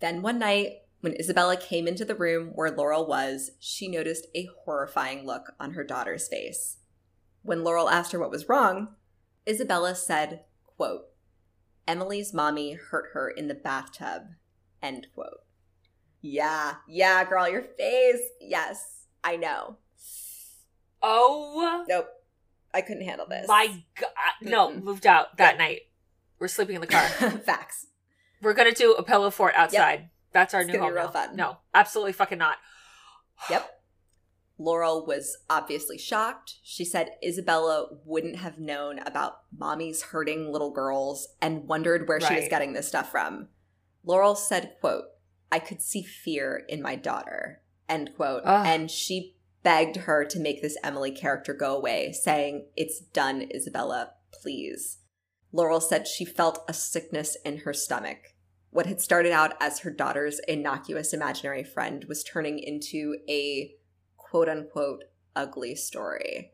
Then 0.00 0.20
one 0.20 0.38
night, 0.38 0.72
when 1.00 1.14
Isabella 1.18 1.56
came 1.56 1.88
into 1.88 2.04
the 2.04 2.14
room 2.14 2.50
where 2.54 2.70
Laurel 2.70 3.06
was, 3.06 3.52
she 3.60 3.88
noticed 3.88 4.26
a 4.36 4.46
horrifying 4.64 5.24
look 5.24 5.52
on 5.58 5.72
her 5.72 5.82
daughter's 5.82 6.28
face. 6.28 6.76
When 7.40 7.64
Laurel 7.64 7.88
asked 7.88 8.12
her 8.12 8.18
what 8.18 8.30
was 8.30 8.46
wrong, 8.46 8.88
Isabella 9.48 9.94
said, 9.94 10.44
quote, 10.66 11.06
Emily's 11.88 12.32
mommy 12.34 12.72
hurt 12.74 13.10
her 13.12 13.28
in 13.30 13.48
the 13.48 13.54
bathtub, 13.54 14.22
end 14.82 15.06
quote. 15.14 15.40
Yeah, 16.22 16.74
yeah, 16.88 17.24
girl, 17.24 17.48
your 17.48 17.62
face. 17.62 18.20
Yes, 18.40 19.04
I 19.22 19.36
know. 19.36 19.76
Oh 21.02 21.84
Nope. 21.88 22.08
I 22.74 22.80
couldn't 22.82 23.04
handle 23.04 23.26
this. 23.26 23.46
my 23.48 23.68
god! 23.98 24.10
No, 24.42 24.68
Mm-mm. 24.70 24.82
moved 24.82 25.06
out 25.06 25.36
that 25.38 25.56
night. 25.58 25.82
We're 26.38 26.48
sleeping 26.48 26.74
in 26.74 26.80
the 26.80 26.86
car. 26.86 27.02
Facts. 27.44 27.86
We're 28.42 28.54
gonna 28.54 28.72
do 28.72 28.92
a 28.94 29.02
pillow 29.02 29.30
fort 29.30 29.54
outside. 29.56 30.10
That's 30.32 30.52
our 30.52 30.60
It's 30.62 30.72
new 30.72 30.78
home. 30.78 30.92
real 30.92 31.04
now. 31.04 31.10
fun. 31.10 31.36
No, 31.36 31.56
absolutely 31.72 32.12
fucking 32.12 32.38
not. 32.38 32.56
Yep. 33.48 33.75
Laurel 34.58 35.04
was 35.04 35.36
obviously 35.50 35.98
shocked. 35.98 36.56
She 36.62 36.84
said 36.84 37.10
Isabella 37.24 37.88
wouldn't 38.04 38.36
have 38.36 38.58
known 38.58 38.98
about 39.00 39.40
mommies 39.56 40.02
hurting 40.02 40.50
little 40.50 40.70
girls 40.70 41.28
and 41.42 41.68
wondered 41.68 42.08
where 42.08 42.20
she 42.20 42.34
was 42.34 42.48
getting 42.48 42.72
this 42.72 42.88
stuff 42.88 43.10
from. 43.10 43.48
Laurel 44.04 44.34
said, 44.34 44.76
quote, 44.80 45.04
I 45.52 45.58
could 45.58 45.82
see 45.82 46.02
fear 46.02 46.64
in 46.68 46.80
my 46.80 46.96
daughter, 46.96 47.62
end 47.88 48.12
quote. 48.16 48.42
Ugh. 48.44 48.66
And 48.66 48.90
she 48.90 49.36
begged 49.62 49.96
her 49.96 50.24
to 50.24 50.40
make 50.40 50.62
this 50.62 50.78
Emily 50.82 51.10
character 51.10 51.52
go 51.52 51.76
away, 51.76 52.12
saying, 52.12 52.66
It's 52.76 53.00
done, 53.00 53.48
Isabella, 53.54 54.12
please. 54.32 54.98
Laurel 55.52 55.80
said 55.80 56.06
she 56.06 56.24
felt 56.24 56.64
a 56.68 56.72
sickness 56.72 57.36
in 57.44 57.58
her 57.58 57.72
stomach. 57.72 58.18
What 58.70 58.86
had 58.86 59.00
started 59.00 59.32
out 59.32 59.54
as 59.60 59.80
her 59.80 59.90
daughter's 59.90 60.40
innocuous 60.46 61.12
imaginary 61.12 61.64
friend 61.64 62.04
was 62.08 62.22
turning 62.22 62.58
into 62.58 63.16
a 63.28 63.72
quote 64.30 64.48
unquote 64.48 65.04
ugly 65.34 65.74
story. 65.74 66.52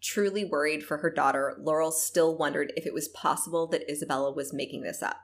Truly 0.00 0.44
worried 0.44 0.84
for 0.84 0.98
her 0.98 1.10
daughter, 1.10 1.56
Laurel 1.58 1.90
still 1.90 2.36
wondered 2.36 2.72
if 2.76 2.86
it 2.86 2.94
was 2.94 3.08
possible 3.08 3.66
that 3.68 3.90
Isabella 3.90 4.32
was 4.32 4.52
making 4.52 4.82
this 4.82 5.02
up. 5.02 5.16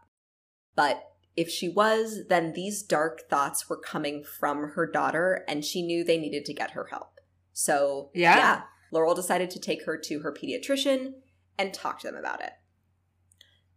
But 0.75 1.05
if 1.37 1.49
she 1.49 1.69
was, 1.69 2.25
then 2.29 2.53
these 2.53 2.83
dark 2.83 3.29
thoughts 3.29 3.69
were 3.69 3.79
coming 3.79 4.25
from 4.25 4.71
her 4.71 4.87
daughter, 4.87 5.45
and 5.49 5.65
she 5.65 5.83
knew 5.83 6.05
they 6.05 6.19
needed 6.19 6.45
to 6.47 6.55
get 6.55 6.73
her 6.73 6.87
help. 6.87 7.21
So, 7.53 8.11
Yeah. 8.15 8.63
Laurel 8.91 9.15
decided 9.15 9.51
to 9.51 9.61
take 9.61 9.85
her 9.85 9.97
to 9.97 10.21
her 10.21 10.33
pediatrician 10.33 11.15
and 11.59 11.73
talk 11.75 12.01
to 12.01 12.07
them 12.07 12.17
about 12.17 12.41
it. 12.43 12.53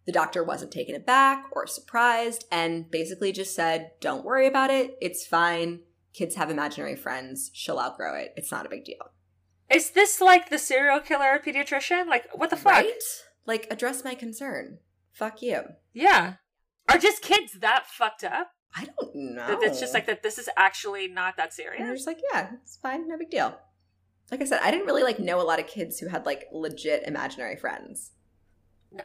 The 0.06 0.12
doctor 0.12 0.44
wasn't 0.44 0.72
taken 0.72 0.96
aback 0.96 1.46
or 1.52 1.68
surprised 1.68 2.46
and 2.52 2.90
basically 2.90 3.32
just 3.32 3.54
said, 3.54 3.92
Don't 4.00 4.24
worry 4.24 4.48
about 4.48 4.70
it. 4.70 4.98
It's 5.02 5.26
fine. 5.26 5.82
Kids 6.18 6.34
have 6.36 6.50
imaginary 6.50 6.96
friends. 6.96 7.52
She'll 7.54 7.80
outgrow 7.80 8.16
it. 8.16 8.34
It's 8.36 8.52
not 8.52 8.66
a 8.66 8.70
big 8.70 8.86
deal. 8.86 9.12
Is 9.70 9.92
this 9.92 10.20
like 10.20 10.50
the 10.50 10.58
serial 10.58 11.00
killer 11.00 11.40
pediatrician? 11.46 12.08
Like, 12.08 12.26
what 12.34 12.50
the 12.50 12.56
fuck? 12.56 12.74
Right? 12.74 13.04
Like, 13.46 13.68
address 13.70 14.04
my 14.04 14.16
concern. 14.16 14.80
Fuck 15.12 15.44
you. 15.44 15.62
Yeah. 15.94 16.36
Are 16.90 16.98
just 16.98 17.22
kids 17.22 17.54
that 17.60 17.86
fucked 17.86 18.24
up? 18.24 18.52
I 18.76 18.86
don't 18.86 19.16
know. 19.16 19.48
That 19.48 19.62
it's 19.62 19.80
just 19.80 19.94
like 19.94 20.08
that 20.08 20.24
this 20.24 20.40
is 20.40 20.50
actually 20.58 21.08
not 21.08 21.38
that 21.38 21.52
And 21.58 21.66
they're 21.66 21.76
serious? 21.78 22.00
just 22.00 22.08
like, 22.08 22.20
yeah, 22.34 22.50
it's 22.62 22.78
fine, 22.78 23.08
no 23.08 23.18
big 23.18 23.30
deal. 23.30 23.56
Like 24.32 24.42
I 24.42 24.46
said, 24.46 24.60
I 24.64 24.72
didn't 24.72 24.88
really 24.88 25.04
like 25.04 25.20
know 25.20 25.40
a 25.40 25.44
lot 25.44 25.60
of 25.60 25.68
kids 25.68 26.00
who 26.00 26.08
had 26.08 26.26
like 26.26 26.46
legit 26.52 27.04
imaginary 27.08 27.58
friends. 27.58 28.12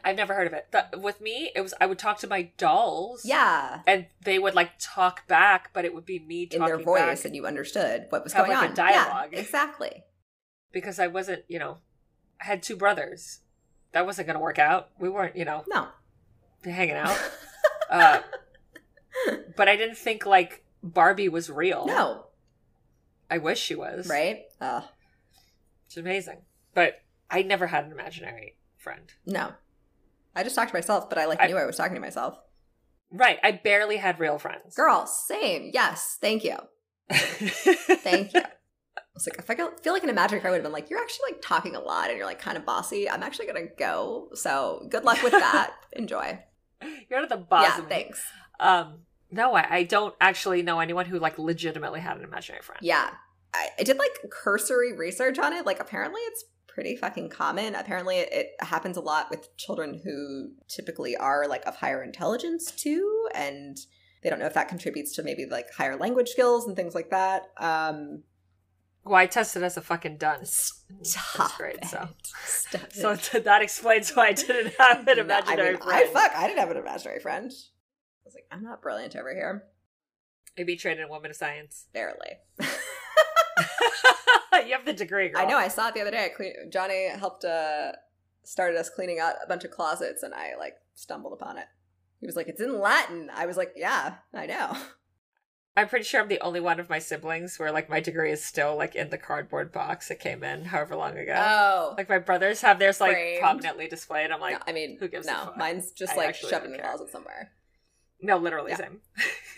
I've 0.03 0.15
never 0.15 0.33
heard 0.33 0.47
of 0.47 0.53
it. 0.53 0.67
The, 0.71 0.97
with 0.97 1.19
me, 1.21 1.51
it 1.55 1.61
was 1.61 1.73
I 1.81 1.85
would 1.85 1.99
talk 1.99 2.17
to 2.19 2.27
my 2.27 2.51
dolls. 2.57 3.25
Yeah, 3.25 3.81
And 3.85 4.07
they 4.23 4.39
would 4.39 4.55
like 4.55 4.71
talk 4.79 5.27
back, 5.27 5.71
but 5.73 5.85
it 5.85 5.93
would 5.93 6.05
be 6.05 6.19
me 6.19 6.43
in 6.51 6.61
their 6.63 6.77
voice, 6.79 7.25
and 7.25 7.35
you 7.35 7.45
understood 7.45 8.05
what 8.09 8.23
was 8.23 8.33
going 8.33 8.51
like, 8.51 8.63
a 8.65 8.69
on. 8.69 8.75
dialogue. 8.75 9.29
Yeah, 9.33 9.39
exactly. 9.39 10.03
because 10.71 10.99
I 10.99 11.07
wasn't, 11.07 11.43
you 11.47 11.59
know, 11.59 11.77
I 12.41 12.45
had 12.45 12.63
two 12.63 12.75
brothers. 12.75 13.39
That 13.91 14.05
wasn't 14.05 14.27
going 14.27 14.35
to 14.37 14.41
work 14.43 14.57
out. 14.57 14.89
We 14.99 15.09
weren't, 15.09 15.35
you 15.35 15.45
know, 15.45 15.63
No. 15.67 15.89
hanging 16.63 16.95
out. 16.95 17.17
uh, 17.91 18.21
but 19.55 19.67
I 19.69 19.75
didn't 19.75 19.97
think 19.97 20.25
like 20.25 20.63
Barbie 20.81 21.29
was 21.29 21.49
real. 21.49 21.85
no. 21.85 22.25
I 23.29 23.37
wish 23.39 23.59
she 23.59 23.73
was. 23.75 24.07
Right? 24.07 24.43
Uh, 24.61 24.81
It's 25.87 25.97
amazing. 25.97 26.41
But 26.75 27.01
I 27.31 27.41
never 27.41 27.67
had 27.67 27.85
an 27.85 27.91
imaginary 27.91 28.57
friend. 28.77 29.11
no. 29.25 29.53
I 30.35 30.43
just 30.43 30.55
talked 30.55 30.71
to 30.71 30.75
myself, 30.75 31.09
but 31.09 31.17
I 31.17 31.25
like 31.25 31.39
I- 31.41 31.47
knew 31.47 31.57
I 31.57 31.65
was 31.65 31.77
talking 31.77 31.95
to 31.95 32.01
myself. 32.01 32.37
Right. 33.11 33.37
I 33.43 33.51
barely 33.51 33.97
had 33.97 34.19
real 34.19 34.39
friends. 34.39 34.75
Girl, 34.75 35.05
same. 35.05 35.69
Yes. 35.73 36.17
Thank 36.19 36.43
you. 36.43 36.57
Thank 37.11 38.33
you. 38.33 38.41
I 38.41 39.01
was 39.13 39.27
like, 39.27 39.37
if 39.37 39.49
I 39.49 39.55
feel 39.55 39.93
like 39.93 40.03
an 40.03 40.09
imaginary 40.09 40.41
friend 40.41 40.53
would 40.53 40.57
have 40.57 40.63
been 40.63 40.71
like, 40.71 40.89
you're 40.89 40.99
actually 40.99 41.31
like 41.33 41.41
talking 41.41 41.75
a 41.75 41.79
lot 41.79 42.09
and 42.09 42.17
you're 42.17 42.25
like 42.25 42.39
kind 42.39 42.57
of 42.57 42.65
bossy. 42.65 43.07
I'm 43.09 43.21
actually 43.21 43.45
gonna 43.47 43.67
go. 43.77 44.29
So 44.33 44.87
good 44.89 45.03
luck 45.05 45.21
with 45.21 45.33
that. 45.33 45.71
Enjoy. 45.93 46.39
You're 47.09 47.19
not 47.19 47.29
the 47.29 47.37
boss. 47.37 47.63
yeah, 47.77 47.81
thanks. 47.85 48.23
Um, 48.59 49.01
no, 49.29 49.53
I, 49.53 49.75
I 49.77 49.83
don't 49.83 50.15
actually 50.19 50.63
know 50.63 50.79
anyone 50.79 51.05
who 51.05 51.19
like 51.19 51.37
legitimately 51.37 51.99
had 51.99 52.17
an 52.17 52.23
imaginary 52.23 52.63
friend. 52.63 52.79
Yeah. 52.81 53.09
I, 53.53 53.67
I 53.79 53.83
did 53.83 53.97
like 53.99 54.11
cursory 54.31 54.97
research 54.97 55.37
on 55.37 55.53
it. 55.53 55.65
Like, 55.65 55.79
apparently, 55.79 56.21
it's 56.21 56.43
pretty 56.73 56.95
fucking 56.95 57.29
common. 57.29 57.75
Apparently, 57.75 58.17
it, 58.17 58.29
it 58.31 58.47
happens 58.61 58.97
a 58.97 59.01
lot 59.01 59.29
with 59.29 59.55
children 59.57 60.01
who 60.03 60.49
typically 60.67 61.15
are 61.15 61.47
like 61.47 61.65
of 61.65 61.75
higher 61.75 62.01
intelligence 62.03 62.71
too. 62.71 63.27
And 63.35 63.77
they 64.23 64.29
don't 64.29 64.39
know 64.39 64.45
if 64.47 64.53
that 64.55 64.69
contributes 64.69 65.13
to 65.15 65.23
maybe 65.23 65.45
like 65.45 65.67
higher 65.71 65.95
language 65.97 66.29
skills 66.29 66.65
and 66.67 66.75
things 66.75 66.95
like 66.95 67.09
that. 67.11 67.43
Um, 67.57 68.23
Well, 69.05 69.15
I 69.15 69.27
tested 69.27 69.61
as 69.63 69.77
a 69.77 69.81
fucking 69.81 70.17
dunce. 70.17 70.83
stop 71.03 71.57
great, 71.57 71.75
it. 71.75 71.85
so. 71.85 72.07
Stop 72.45 72.91
So 72.91 73.11
it. 73.11 73.43
that 73.43 73.61
explains 73.61 74.11
why 74.11 74.27
I 74.27 74.33
didn't 74.33 74.73
have 74.79 74.99
an 74.99 75.05
No, 75.05 75.11
I 75.11 75.25
imaginary 75.25 75.71
mean, 75.73 75.81
friend. 75.81 76.09
I 76.09 76.11
fuck, 76.11 76.31
I 76.35 76.47
didn't 76.47 76.59
have 76.59 76.71
an 76.71 76.77
imaginary 76.77 77.19
friend. 77.19 77.51
I 77.51 78.23
was 78.25 78.33
like, 78.33 78.45
I'm 78.51 78.63
not 78.63 78.81
brilliant 78.81 79.15
over 79.15 79.33
here. 79.33 79.65
Maybe 80.57 80.75
trained 80.75 80.99
in 80.99 81.09
woman 81.09 81.29
of 81.31 81.35
science. 81.37 81.87
Barely. 81.93 82.37
you 84.67 84.73
have 84.73 84.85
the 84.85 84.93
degree, 84.93 85.29
girl. 85.29 85.41
I 85.41 85.45
know. 85.45 85.57
I 85.57 85.67
saw 85.67 85.87
it 85.89 85.93
the 85.95 86.01
other 86.01 86.11
day. 86.11 86.25
I 86.25 86.29
clean, 86.29 86.53
Johnny 86.71 87.07
helped 87.09 87.43
uh 87.45 87.93
started 88.43 88.77
us 88.77 88.89
cleaning 88.89 89.19
out 89.19 89.35
a 89.43 89.47
bunch 89.47 89.63
of 89.63 89.71
closets, 89.71 90.23
and 90.23 90.33
I 90.33 90.55
like 90.57 90.75
stumbled 90.95 91.33
upon 91.33 91.57
it. 91.57 91.65
He 92.19 92.25
was 92.25 92.35
like, 92.35 92.47
"It's 92.47 92.61
in 92.61 92.79
Latin." 92.79 93.29
I 93.33 93.45
was 93.45 93.57
like, 93.57 93.73
"Yeah, 93.75 94.15
I 94.33 94.45
know." 94.45 94.75
I'm 95.75 95.89
pretty 95.89 96.05
sure 96.05 96.21
I'm 96.21 96.27
the 96.27 96.39
only 96.41 96.59
one 96.59 96.79
of 96.79 96.87
my 96.87 96.99
siblings 96.99 97.57
where 97.57 97.71
like 97.71 97.89
my 97.89 97.99
degree 97.99 98.31
is 98.31 98.45
still 98.45 98.75
like 98.77 98.93
in 98.95 99.09
the 99.09 99.17
cardboard 99.17 99.71
box 99.71 100.11
it 100.11 100.19
came 100.19 100.43
in 100.43 100.65
however 100.65 100.95
long 100.95 101.17
ago. 101.17 101.33
Oh, 101.35 101.95
like 101.97 102.07
my 102.07 102.19
brothers 102.19 102.61
have 102.61 102.77
theirs 102.77 103.01
like 103.01 103.13
Framed. 103.13 103.39
prominently 103.39 103.87
displayed. 103.87 104.29
I'm 104.29 104.39
like, 104.39 104.59
no, 104.59 104.63
I 104.67 104.71
mean, 104.71 104.97
who 104.99 105.07
gives 105.07 105.25
a 105.27 105.31
no, 105.31 105.37
fuck? 105.45 105.57
mine's 105.57 105.91
just 105.91 106.13
I 106.13 106.17
like 106.17 106.35
shoved 106.35 106.65
in 106.65 106.73
the 106.73 106.77
closet 106.77 107.09
somewhere. 107.09 107.53
No, 108.21 108.37
literally 108.37 108.69
Yeah. 108.71 108.77
same. 108.77 109.01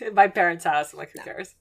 In 0.00 0.14
my 0.14 0.26
parents' 0.28 0.64
house, 0.64 0.92
I'm 0.94 0.98
like, 0.98 1.12
who 1.12 1.18
No. 1.18 1.24
cares? 1.24 1.54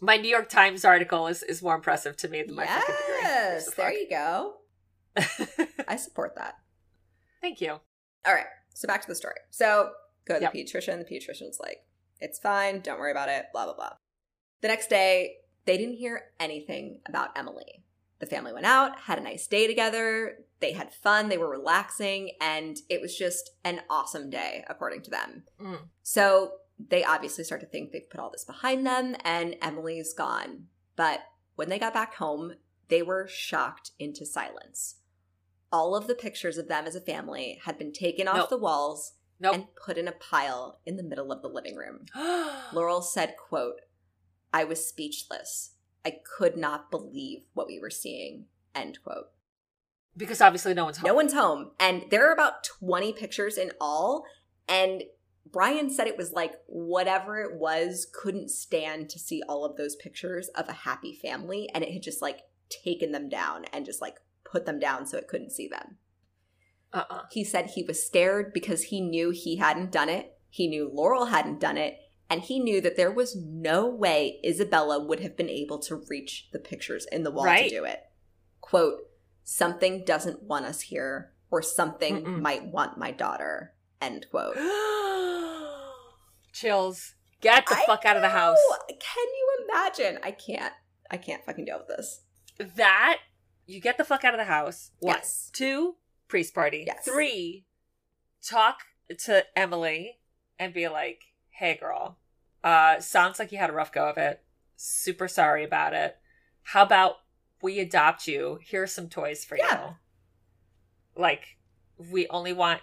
My 0.00 0.16
New 0.16 0.28
York 0.28 0.48
Times 0.48 0.84
article 0.84 1.26
is, 1.26 1.42
is 1.42 1.62
more 1.62 1.74
impressive 1.74 2.16
to 2.18 2.28
me 2.28 2.42
than 2.42 2.54
my 2.54 2.66
fucking 2.66 2.94
degree. 2.94 3.18
Yes, 3.22 3.74
there 3.74 3.92
you 3.92 4.08
go. 4.10 4.54
I 5.88 5.96
support 5.96 6.34
that. 6.36 6.54
Thank 7.40 7.60
you. 7.60 7.70
All 8.26 8.34
right, 8.34 8.46
so 8.74 8.86
back 8.86 9.00
to 9.02 9.08
the 9.08 9.14
story. 9.14 9.36
So 9.50 9.90
go 10.26 10.34
to 10.34 10.40
Yep. 10.42 10.52
the 10.52 10.64
pediatrician. 10.64 10.98
The 10.98 11.04
pediatrician's 11.14 11.58
like, 11.60 11.78
"It's 12.20 12.38
fine. 12.38 12.80
Don't 12.80 12.98
worry 12.98 13.12
about 13.12 13.28
it." 13.28 13.46
Blah 13.52 13.64
blah 13.66 13.74
blah. 13.74 13.92
The 14.60 14.68
next 14.68 14.88
day, 14.90 15.36
they 15.64 15.78
didn't 15.78 15.94
hear 15.96 16.24
anything 16.40 17.00
about 17.06 17.36
Emily. 17.38 17.84
The 18.18 18.26
family 18.26 18.52
went 18.52 18.66
out, 18.66 19.00
had 19.00 19.18
a 19.18 19.22
nice 19.22 19.46
day 19.46 19.66
together. 19.66 20.38
They 20.60 20.72
had 20.72 20.92
fun. 20.92 21.28
They 21.28 21.36
were 21.38 21.50
relaxing, 21.50 22.30
and 22.40 22.76
it 22.88 23.00
was 23.00 23.16
just 23.16 23.50
an 23.64 23.80
awesome 23.90 24.30
day, 24.30 24.64
according 24.68 25.02
to 25.02 25.10
them. 25.10 25.44
Mm. 25.60 25.78
So 26.02 26.52
they 26.78 27.04
obviously 27.04 27.44
start 27.44 27.60
to 27.62 27.66
think 27.66 27.90
they've 27.92 28.08
put 28.10 28.20
all 28.20 28.30
this 28.30 28.44
behind 28.44 28.86
them, 28.86 29.16
and 29.24 29.56
Emily's 29.62 30.12
gone. 30.12 30.66
But 30.94 31.20
when 31.54 31.68
they 31.68 31.78
got 31.78 31.94
back 31.94 32.14
home, 32.16 32.54
they 32.88 33.02
were 33.02 33.26
shocked 33.28 33.92
into 33.98 34.24
silence. 34.26 34.96
All 35.72 35.96
of 35.96 36.06
the 36.06 36.14
pictures 36.14 36.58
of 36.58 36.68
them 36.68 36.86
as 36.86 36.94
a 36.94 37.00
family 37.00 37.60
had 37.64 37.78
been 37.78 37.92
taken 37.92 38.28
off 38.28 38.36
Nope. 38.36 38.50
the 38.50 38.58
walls 38.58 39.14
Nope. 39.40 39.54
and 39.54 39.66
put 39.74 39.98
in 39.98 40.06
a 40.06 40.12
pile 40.12 40.80
in 40.86 40.96
the 40.96 41.02
middle 41.02 41.32
of 41.32 41.42
the 41.42 41.48
living 41.48 41.76
room. 41.76 42.06
Laurel 42.72 43.02
said, 43.02 43.34
quote, 43.36 43.80
I 44.52 44.64
was 44.64 44.86
speechless. 44.86 45.72
I 46.04 46.18
could 46.38 46.56
not 46.56 46.90
believe 46.90 47.40
what 47.54 47.66
we 47.66 47.78
were 47.80 47.90
seeing. 47.90 48.46
End 48.74 48.98
quote. 49.02 49.26
because 50.16 50.40
obviously 50.40 50.72
no 50.74 50.84
one's 50.84 50.98
home. 50.98 51.06
No 51.08 51.14
one's 51.14 51.32
home. 51.34 51.72
And 51.80 52.04
there 52.10 52.28
are 52.28 52.32
about 52.32 52.62
20 52.64 53.12
pictures 53.14 53.58
in 53.58 53.72
all. 53.80 54.24
And 54.68 55.02
Brian 55.52 55.90
said 55.90 56.06
it 56.06 56.16
was 56.16 56.32
like 56.32 56.52
whatever 56.66 57.40
it 57.40 57.54
was 57.56 58.06
couldn't 58.12 58.50
stand 58.50 59.08
to 59.10 59.18
see 59.18 59.42
all 59.48 59.64
of 59.64 59.76
those 59.76 59.96
pictures 59.96 60.48
of 60.48 60.68
a 60.68 60.72
happy 60.72 61.12
family. 61.14 61.68
And 61.74 61.84
it 61.84 61.92
had 61.92 62.02
just 62.02 62.22
like 62.22 62.40
taken 62.68 63.12
them 63.12 63.28
down 63.28 63.64
and 63.72 63.84
just 63.84 64.00
like 64.00 64.16
put 64.44 64.66
them 64.66 64.78
down 64.78 65.06
so 65.06 65.18
it 65.18 65.28
couldn't 65.28 65.52
see 65.52 65.68
them. 65.68 65.96
Uh-uh. 66.92 67.22
He 67.30 67.44
said 67.44 67.66
he 67.66 67.82
was 67.82 68.04
scared 68.04 68.52
because 68.52 68.84
he 68.84 69.00
knew 69.00 69.30
he 69.30 69.56
hadn't 69.56 69.92
done 69.92 70.08
it. 70.08 70.38
He 70.48 70.68
knew 70.68 70.90
Laurel 70.92 71.26
hadn't 71.26 71.60
done 71.60 71.76
it. 71.76 71.98
And 72.28 72.40
he 72.42 72.58
knew 72.58 72.80
that 72.80 72.96
there 72.96 73.12
was 73.12 73.36
no 73.36 73.86
way 73.86 74.40
Isabella 74.44 75.04
would 75.04 75.20
have 75.20 75.36
been 75.36 75.50
able 75.50 75.78
to 75.80 76.02
reach 76.08 76.48
the 76.52 76.58
pictures 76.58 77.06
in 77.12 77.22
the 77.22 77.30
wall 77.30 77.44
Right. 77.44 77.68
to 77.68 77.76
do 77.76 77.84
it. 77.84 78.00
Quote, 78.60 79.00
something 79.44 80.04
doesn't 80.04 80.42
want 80.42 80.64
us 80.64 80.80
here, 80.80 81.32
or 81.52 81.62
something 81.62 82.24
Mm-mm. 82.24 82.40
might 82.40 82.66
want 82.66 82.98
my 82.98 83.12
daughter. 83.12 83.74
End 84.00 84.26
quote. 84.30 84.56
Chills. 86.56 87.14
Get 87.42 87.66
the 87.66 87.76
I 87.76 87.84
fuck 87.86 88.04
out 88.06 88.16
of 88.16 88.22
the 88.22 88.30
house. 88.30 88.56
know. 88.70 88.78
Can 88.88 89.26
you 89.26 89.66
imagine? 89.68 90.18
I 90.22 90.30
can't. 90.30 90.72
I 91.10 91.18
can't 91.18 91.44
fucking 91.44 91.66
deal 91.66 91.78
with 91.78 91.88
this. 91.96 92.22
That 92.76 93.18
you 93.66 93.80
get 93.80 93.98
the 93.98 94.04
fuck 94.04 94.24
out 94.24 94.32
of 94.34 94.38
the 94.38 94.44
house. 94.44 94.90
One. 95.00 95.16
Yes. 95.16 95.50
Two, 95.52 95.96
priest 96.28 96.54
party. 96.54 96.84
Yes. 96.86 97.04
Three, 97.04 97.66
talk 98.42 98.78
to 99.24 99.44
Emily 99.56 100.18
and 100.58 100.72
be 100.72 100.88
like, 100.88 101.24
"Hey, 101.50 101.76
girl, 101.76 102.18
uh, 102.64 103.00
sounds 103.00 103.38
like 103.38 103.52
you 103.52 103.58
had 103.58 103.68
a 103.70 103.74
rough 103.74 103.92
go 103.92 104.08
of 104.08 104.16
it. 104.16 104.42
Super 104.76 105.28
sorry 105.28 105.62
about 105.62 105.92
it. 105.92 106.16
How 106.62 106.82
about 106.82 107.16
we 107.62 107.78
adopt 107.80 108.26
you? 108.26 108.58
Here 108.64 108.82
are 108.82 108.86
some 108.86 109.08
toys 109.10 109.44
for 109.44 109.56
Yeah. 109.58 109.88
you. 109.88 109.96
Like, 111.14 111.58
we 111.98 112.26
only 112.28 112.52
want 112.54 112.80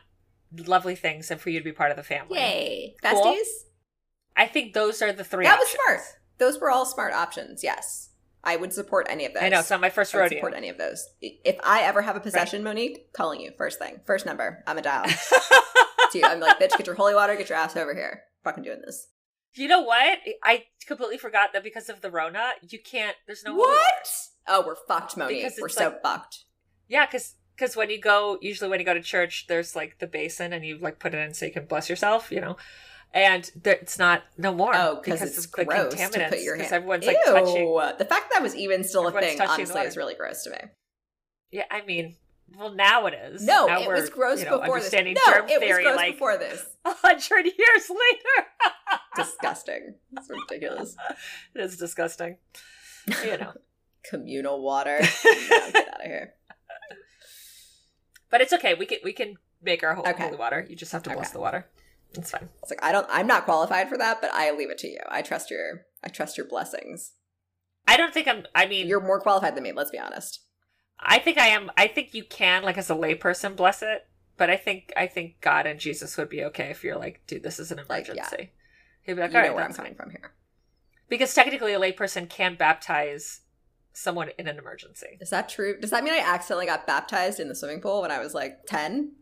lovely 0.57 0.95
things 0.95 1.31
and 1.31 1.39
for 1.39 1.49
you 1.49 1.59
to 1.59 1.63
be 1.63 1.71
part 1.71 1.91
of 1.91 1.97
the 1.97 2.03
family. 2.03 2.39
Yay. 2.39 2.95
Cool. 3.03 3.23
Besties? 3.23 3.47
I 4.35 4.47
think 4.47 4.73
those 4.73 5.01
are 5.01 5.11
the 5.11 5.23
three. 5.23 5.45
That 5.45 5.59
was 5.59 5.69
smart. 5.69 6.01
Those 6.39 6.59
were 6.59 6.71
all 6.71 6.85
smart 6.85 7.13
options, 7.13 7.63
yes. 7.63 8.09
I 8.43 8.57
would 8.57 8.73
support 8.73 9.07
any 9.09 9.25
of 9.25 9.33
those. 9.33 9.43
I 9.43 9.49
know 9.49 9.59
it's 9.59 9.69
not 9.69 9.79
my 9.79 9.89
first 9.89 10.13
I 10.13 10.17
would 10.17 10.23
rodeo. 10.23 10.37
support 10.39 10.53
any 10.55 10.69
of 10.69 10.77
those. 10.77 11.07
If 11.21 11.57
I 11.63 11.81
ever 11.83 12.01
have 12.01 12.17
a 12.17 12.19
possession, 12.19 12.61
Monique, 12.63 13.13
calling 13.13 13.39
you 13.39 13.51
first 13.57 13.79
thing, 13.79 14.01
first 14.05 14.25
number. 14.25 14.63
I'm 14.67 14.77
a 14.77 14.81
dial. 14.81 15.05
to 16.11 16.19
you. 16.19 16.25
I'm 16.25 16.39
like, 16.39 16.59
bitch, 16.59 16.77
get 16.77 16.87
your 16.87 16.95
holy 16.95 17.13
water, 17.13 17.35
get 17.35 17.49
your 17.49 17.57
ass 17.57 17.77
over 17.77 17.93
here. 17.93 18.23
Fucking 18.43 18.63
doing 18.63 18.81
this. 18.85 19.07
you 19.55 19.67
know 19.67 19.81
what? 19.81 20.19
I 20.43 20.63
completely 20.87 21.17
forgot 21.17 21.53
that 21.53 21.63
because 21.63 21.87
of 21.89 22.01
the 22.01 22.11
Rona, 22.11 22.49
you 22.67 22.79
can't. 22.83 23.15
There's 23.27 23.43
no 23.45 23.55
what? 23.55 24.07
Oh, 24.47 24.63
we're 24.65 24.75
fucked, 24.87 25.15
Monique. 25.15 25.53
We're 25.59 25.67
it's 25.67 25.75
so 25.77 25.95
fucked. 26.03 26.39
Yeah, 26.89 27.05
because 27.05 27.35
because 27.55 27.75
when 27.75 27.89
you 27.89 27.99
go, 27.99 28.37
usually 28.41 28.69
when 28.69 28.79
you 28.79 28.85
go 28.85 28.93
to 28.93 29.01
church, 29.01 29.45
there's 29.47 29.75
like 29.75 29.99
the 29.99 30.07
basin, 30.07 30.53
and 30.53 30.65
you 30.65 30.77
like 30.77 30.99
put 30.99 31.13
it 31.13 31.17
in 31.17 31.33
so 31.33 31.45
you 31.45 31.51
can 31.51 31.65
bless 31.65 31.89
yourself, 31.89 32.31
you 32.31 32.41
know. 32.41 32.57
And 33.13 33.49
there, 33.61 33.75
it's 33.75 33.99
not 33.99 34.23
no 34.37 34.53
more. 34.53 34.75
Oh, 34.75 34.99
because 35.03 35.21
it's 35.21 35.45
of 35.45 35.51
the 35.51 35.65
gross 35.65 35.93
to 35.93 35.97
contaminants, 35.97 36.29
put 36.29 36.39
your 36.41 36.55
hand. 36.55 36.73
everyone's 36.73 37.05
Ew. 37.05 37.13
touching. 37.25 37.97
The 37.99 38.05
fact 38.05 38.31
that 38.31 38.41
was 38.41 38.55
even 38.55 38.83
still 38.83 39.07
a 39.07 39.11
thing, 39.11 39.39
honestly, 39.39 39.81
is 39.81 39.95
really 39.95 40.15
gross 40.15 40.43
to 40.45 40.49
me. 40.49 40.57
Yeah, 41.51 41.65
I 41.69 41.85
mean, 41.85 42.15
well, 42.57 42.73
now 42.73 43.05
it 43.07 43.13
is. 43.13 43.43
No, 43.43 43.65
now 43.65 43.81
it 43.81 43.87
was 43.87 44.09
gross 44.09 44.39
you 44.39 44.45
know, 44.45 44.59
before 44.59 44.79
this. 44.79 44.91
No, 44.91 44.99
it 44.99 45.61
was 45.61 45.77
gross 45.81 45.95
like 45.95 46.13
before 46.13 46.37
this. 46.37 46.65
a 46.85 46.93
hundred 46.93 47.45
years 47.45 47.89
later. 47.89 48.47
Disgusting. 49.15 49.95
It's 50.17 50.29
ridiculous. 50.29 50.95
it 51.55 51.61
is 51.61 51.77
disgusting. 51.77 52.37
You 53.23 53.37
know, 53.37 53.53
Communal 54.03 54.61
water. 54.61 54.99
No, 55.01 55.33
get 55.71 55.87
out 55.87 56.01
of 56.01 56.05
here. 56.05 56.33
But 58.33 58.41
it's 58.41 58.51
okay. 58.51 58.73
We 58.73 58.87
can 58.87 58.97
we 59.03 59.13
can 59.13 59.35
make 59.61 59.83
our 59.83 59.93
whole 59.93 60.07
Okay. 60.07 60.23
holy 60.23 60.37
water. 60.37 60.65
You 60.67 60.75
just 60.75 60.91
have 60.91 61.03
to 61.03 61.11
bless 61.11 61.27
Okay. 61.27 61.33
the 61.33 61.39
water. 61.39 61.67
It's 62.15 62.31
fine. 62.31 62.49
It's 62.63 62.71
like 62.71 62.83
I 62.83 62.91
don't. 62.91 63.05
I'm 63.11 63.27
not 63.27 63.45
qualified 63.45 63.89
for 63.89 63.97
that, 63.99 64.21
but 64.21 64.31
I 64.33 64.49
leave 64.51 64.71
it 64.71 64.79
to 64.79 64.87
you. 64.87 64.99
I 65.07 65.21
trust 65.21 65.51
your. 65.51 65.85
I 66.03 66.09
trust 66.09 66.35
your 66.37 66.47
blessings. 66.47 67.11
I 67.87 67.95
don't 67.95 68.13
think 68.13 68.27
I'm. 68.27 68.43
I 68.55 68.65
mean, 68.65 68.87
You're 68.87 68.99
more 69.01 69.19
qualified 69.21 69.55
than 69.55 69.63
me. 69.63 69.71
Let's 69.71 69.91
be 69.91 69.99
honest. 69.99 70.39
I 70.99 71.19
think 71.19 71.37
I 71.37 71.47
am. 71.47 71.69
I 71.77 71.87
think 71.87 72.13
you 72.13 72.23
can, 72.23 72.63
like, 72.63 72.77
as 72.77 72.89
a 72.89 72.95
layperson, 72.95 73.55
bless 73.55 73.81
it. 73.83 74.07
But 74.35 74.49
I 74.49 74.57
think 74.57 74.91
I 74.97 75.05
think 75.05 75.41
God 75.41 75.67
and 75.67 75.79
Jesus 75.79 76.17
would 76.17 76.29
be 76.29 76.43
okay 76.45 76.69
if 76.71 76.83
you're 76.83 76.97
like, 76.97 77.21
dude, 77.27 77.43
this 77.43 77.59
is 77.59 77.71
an 77.71 77.81
Like, 77.87 78.07
yeah. 78.07 78.13
emergency. 78.13 78.51
He'd 79.03 79.13
be 79.13 79.21
like, 79.21 79.31
you 79.31 79.39
all 79.39 79.45
know 79.45 79.53
where 79.53 79.63
I'm 79.65 79.73
coming 79.73 79.93
fine. 79.95 80.07
from 80.07 80.09
here. 80.11 80.33
Because 81.07 81.33
technically, 81.35 81.73
a 81.73 81.79
layperson 81.79 82.27
can 82.29 82.55
baptize 82.55 83.41
someone 83.93 84.29
in 84.37 84.47
an 84.47 84.57
emergency. 84.57 85.17
Is 85.21 85.29
that 85.29 85.49
true? 85.49 85.79
Does 85.79 85.91
that 85.91 86.03
mean 86.03 86.13
I 86.13 86.19
accidentally 86.19 86.65
got 86.65 86.85
baptized 86.87 87.39
in 87.39 87.47
the 87.47 87.55
swimming 87.55 87.81
pool 87.81 88.01
when 88.01 88.11
I 88.11 88.19
was 88.19 88.33
like 88.33 88.65
ten? 88.65 89.13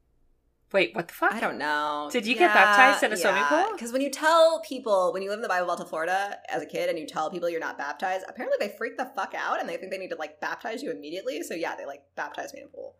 Wait, 0.73 0.95
what 0.95 1.09
the 1.09 1.13
fuck? 1.13 1.33
I 1.33 1.41
don't 1.41 1.57
know. 1.57 2.07
Did 2.11 2.25
you 2.25 2.33
get 2.35 2.53
baptized 2.53 3.03
in 3.03 3.11
a 3.11 3.17
swimming 3.17 3.43
pool? 3.43 3.67
Because 3.73 3.91
when 3.91 4.01
you 4.01 4.09
tell 4.09 4.61
people, 4.61 5.11
when 5.11 5.21
you 5.21 5.29
live 5.29 5.39
in 5.39 5.43
the 5.43 5.49
Bible 5.49 5.67
Belt 5.67 5.81
of 5.81 5.89
Florida 5.89 6.37
as 6.47 6.61
a 6.61 6.65
kid 6.65 6.89
and 6.89 6.97
you 6.97 7.05
tell 7.05 7.29
people 7.29 7.49
you're 7.49 7.59
not 7.59 7.77
baptized, 7.77 8.25
apparently 8.29 8.55
they 8.59 8.73
freak 8.77 8.97
the 8.97 9.11
fuck 9.13 9.33
out 9.35 9.59
and 9.59 9.67
they 9.67 9.75
think 9.75 9.91
they 9.91 9.97
need 9.97 10.11
to 10.11 10.15
like 10.15 10.39
baptize 10.39 10.81
you 10.81 10.89
immediately. 10.89 11.43
So 11.43 11.55
yeah, 11.55 11.75
they 11.75 11.85
like 11.85 12.03
baptized 12.15 12.53
me 12.53 12.61
in 12.61 12.67
a 12.67 12.69
pool. 12.69 12.95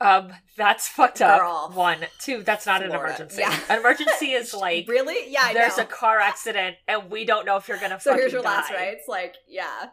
Um, 0.00 0.32
that's 0.56 0.86
fucked 0.86 1.20
up. 1.20 1.40
Girl. 1.40 1.70
One, 1.74 1.98
two. 2.20 2.42
That's 2.42 2.66
not 2.66 2.82
Florida. 2.82 2.98
an 2.98 3.06
emergency. 3.06 3.40
Yeah. 3.40 3.58
An 3.68 3.78
emergency 3.80 4.32
is 4.32 4.54
like 4.54 4.86
really? 4.88 5.32
Yeah, 5.32 5.42
I 5.44 5.54
there's 5.54 5.76
know. 5.78 5.84
a 5.84 5.86
car 5.86 6.20
accident 6.20 6.76
and 6.86 7.10
we 7.10 7.24
don't 7.24 7.44
know 7.44 7.56
if 7.56 7.66
you're 7.66 7.78
gonna. 7.78 7.98
so 8.00 8.10
fucking 8.10 8.22
here's 8.22 8.32
your 8.32 8.42
last 8.42 8.70
die. 8.70 8.76
rites. 8.76 9.08
Like, 9.08 9.34
yeah. 9.48 9.86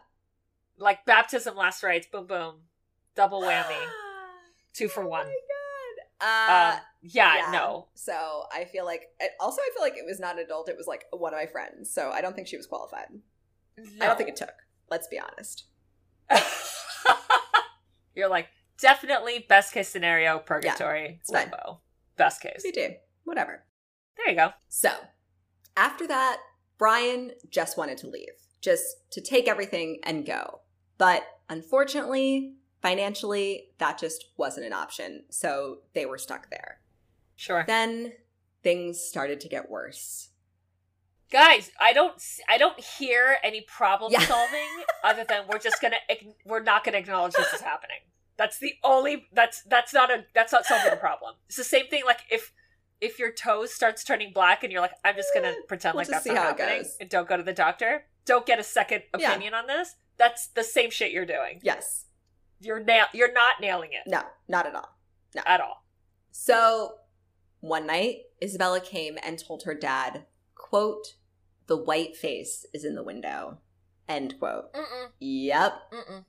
Like 0.78 1.04
baptism, 1.04 1.56
last 1.56 1.82
rites. 1.82 2.06
Boom, 2.10 2.26
boom, 2.26 2.56
double 3.14 3.42
whammy, 3.42 3.76
two 4.72 4.88
for 4.88 5.04
Oh 5.04 5.08
one. 5.08 5.26
my 5.26 5.32
god. 5.32 5.38
Uh, 6.24 6.74
um, 6.76 6.80
yeah, 7.02 7.36
yeah. 7.36 7.50
no. 7.50 7.88
so 7.94 8.44
I 8.52 8.64
feel 8.64 8.84
like 8.84 9.08
also 9.40 9.60
I 9.60 9.70
feel 9.74 9.82
like 9.82 9.96
it 9.96 10.04
was 10.06 10.20
not 10.20 10.38
an 10.38 10.44
adult. 10.44 10.68
It 10.68 10.76
was 10.76 10.86
like 10.86 11.04
one 11.10 11.34
of 11.34 11.38
my 11.40 11.46
friends. 11.46 11.92
So 11.92 12.10
I 12.10 12.20
don't 12.20 12.34
think 12.34 12.46
she 12.46 12.56
was 12.56 12.66
qualified. 12.66 13.06
I 14.00 14.06
don't 14.06 14.16
think 14.16 14.28
it 14.28 14.36
took. 14.36 14.54
Let's 14.90 15.08
be 15.08 15.18
honest. 15.18 15.64
You're 18.14 18.28
like 18.28 18.48
definitely 18.78 19.44
best 19.48 19.72
case 19.72 19.88
scenario, 19.88 20.38
purgatory, 20.38 21.18
it's 21.20 21.30
limbo. 21.30 21.80
Best 22.16 22.40
case. 22.42 22.60
We 22.64 22.72
do. 22.72 22.90
Whatever. 23.24 23.64
There 24.16 24.28
you 24.28 24.36
go. 24.36 24.50
So, 24.68 24.90
after 25.76 26.06
that, 26.08 26.38
Brian 26.78 27.32
just 27.48 27.78
wanted 27.78 27.96
to 27.98 28.08
leave, 28.08 28.28
just 28.60 28.84
to 29.12 29.20
take 29.20 29.48
everything 29.48 30.00
and 30.04 30.26
go. 30.26 30.60
But 31.02 31.24
unfortunately, 31.48 32.54
financially, 32.80 33.70
that 33.78 33.98
just 33.98 34.26
wasn't 34.36 34.66
an 34.66 34.72
option. 34.72 35.24
So 35.30 35.78
they 35.94 36.06
were 36.06 36.16
stuck 36.16 36.48
there. 36.48 36.78
Sure. 37.34 37.64
Then 37.66 38.12
things 38.62 39.00
started 39.00 39.40
to 39.40 39.48
get 39.48 39.68
worse. 39.68 40.28
Guys, 41.32 41.72
I 41.80 41.92
don't 41.92 42.14
I 42.48 42.56
don't 42.56 42.78
hear 42.78 43.36
any 43.42 43.62
problem 43.62 44.12
Yeah. 44.12 44.20
solving 44.20 44.68
other 45.04 45.24
than 45.28 45.46
we're 45.48 45.58
just 45.58 45.80
going 45.80 45.92
to 46.08 46.16
we're 46.44 46.62
not 46.62 46.84
going 46.84 46.92
to 46.92 47.00
acknowledge 47.00 47.32
this 47.32 47.52
is 47.52 47.60
happening. 47.62 47.96
That's 48.36 48.60
the 48.60 48.74
only 48.84 49.26
that's 49.32 49.62
that's 49.62 49.92
not 49.92 50.08
a 50.08 50.24
that's 50.36 50.52
not 50.52 50.66
solving 50.66 50.92
a 50.92 50.96
problem. 50.96 51.34
It's 51.48 51.56
the 51.56 51.64
same 51.64 51.88
thing 51.88 52.02
like 52.06 52.20
if 52.30 52.52
if 53.00 53.18
your 53.18 53.32
toes 53.32 53.74
starts 53.74 54.04
turning 54.04 54.32
black 54.32 54.62
and 54.62 54.70
you're 54.70 54.82
like 54.82 54.92
I'm 55.04 55.16
just 55.16 55.30
going 55.34 55.46
to 55.46 55.50
eh, 55.50 55.62
pretend 55.66 55.94
we'll 55.94 56.02
like 56.02 56.08
that's 56.08 56.26
not 56.26 56.36
happening 56.36 56.84
and 57.00 57.08
don't 57.10 57.28
go 57.28 57.36
to 57.36 57.42
the 57.42 57.52
doctor. 57.52 58.04
Don't 58.24 58.46
get 58.46 58.60
a 58.60 58.62
second 58.62 59.02
Yeah. 59.18 59.30
opinion 59.30 59.54
on 59.54 59.66
this. 59.66 59.96
That's 60.18 60.48
the 60.48 60.64
same 60.64 60.90
shit 60.90 61.12
you're 61.12 61.26
doing. 61.26 61.60
Yes. 61.62 62.06
You're 62.60 62.82
nail 62.82 63.06
you're 63.12 63.32
not 63.32 63.54
nailing 63.60 63.90
it 63.92 64.08
No, 64.08 64.22
not 64.48 64.66
at 64.66 64.74
all. 64.74 64.96
No. 65.34 65.42
At 65.46 65.60
all. 65.60 65.84
So 66.30 66.94
one 67.60 67.86
night, 67.86 68.22
Isabella 68.42 68.80
came 68.80 69.18
and 69.22 69.38
told 69.38 69.62
her 69.64 69.74
dad, 69.74 70.26
quote, 70.54 71.14
the 71.66 71.76
white 71.76 72.16
face 72.16 72.66
is 72.74 72.84
in 72.84 72.94
the 72.96 73.02
window, 73.04 73.58
end 74.08 74.34
quote. 74.38 74.72
Mm-mm, 74.72 75.08
Yep. 75.20 75.72
mm-mm, 75.92 76.24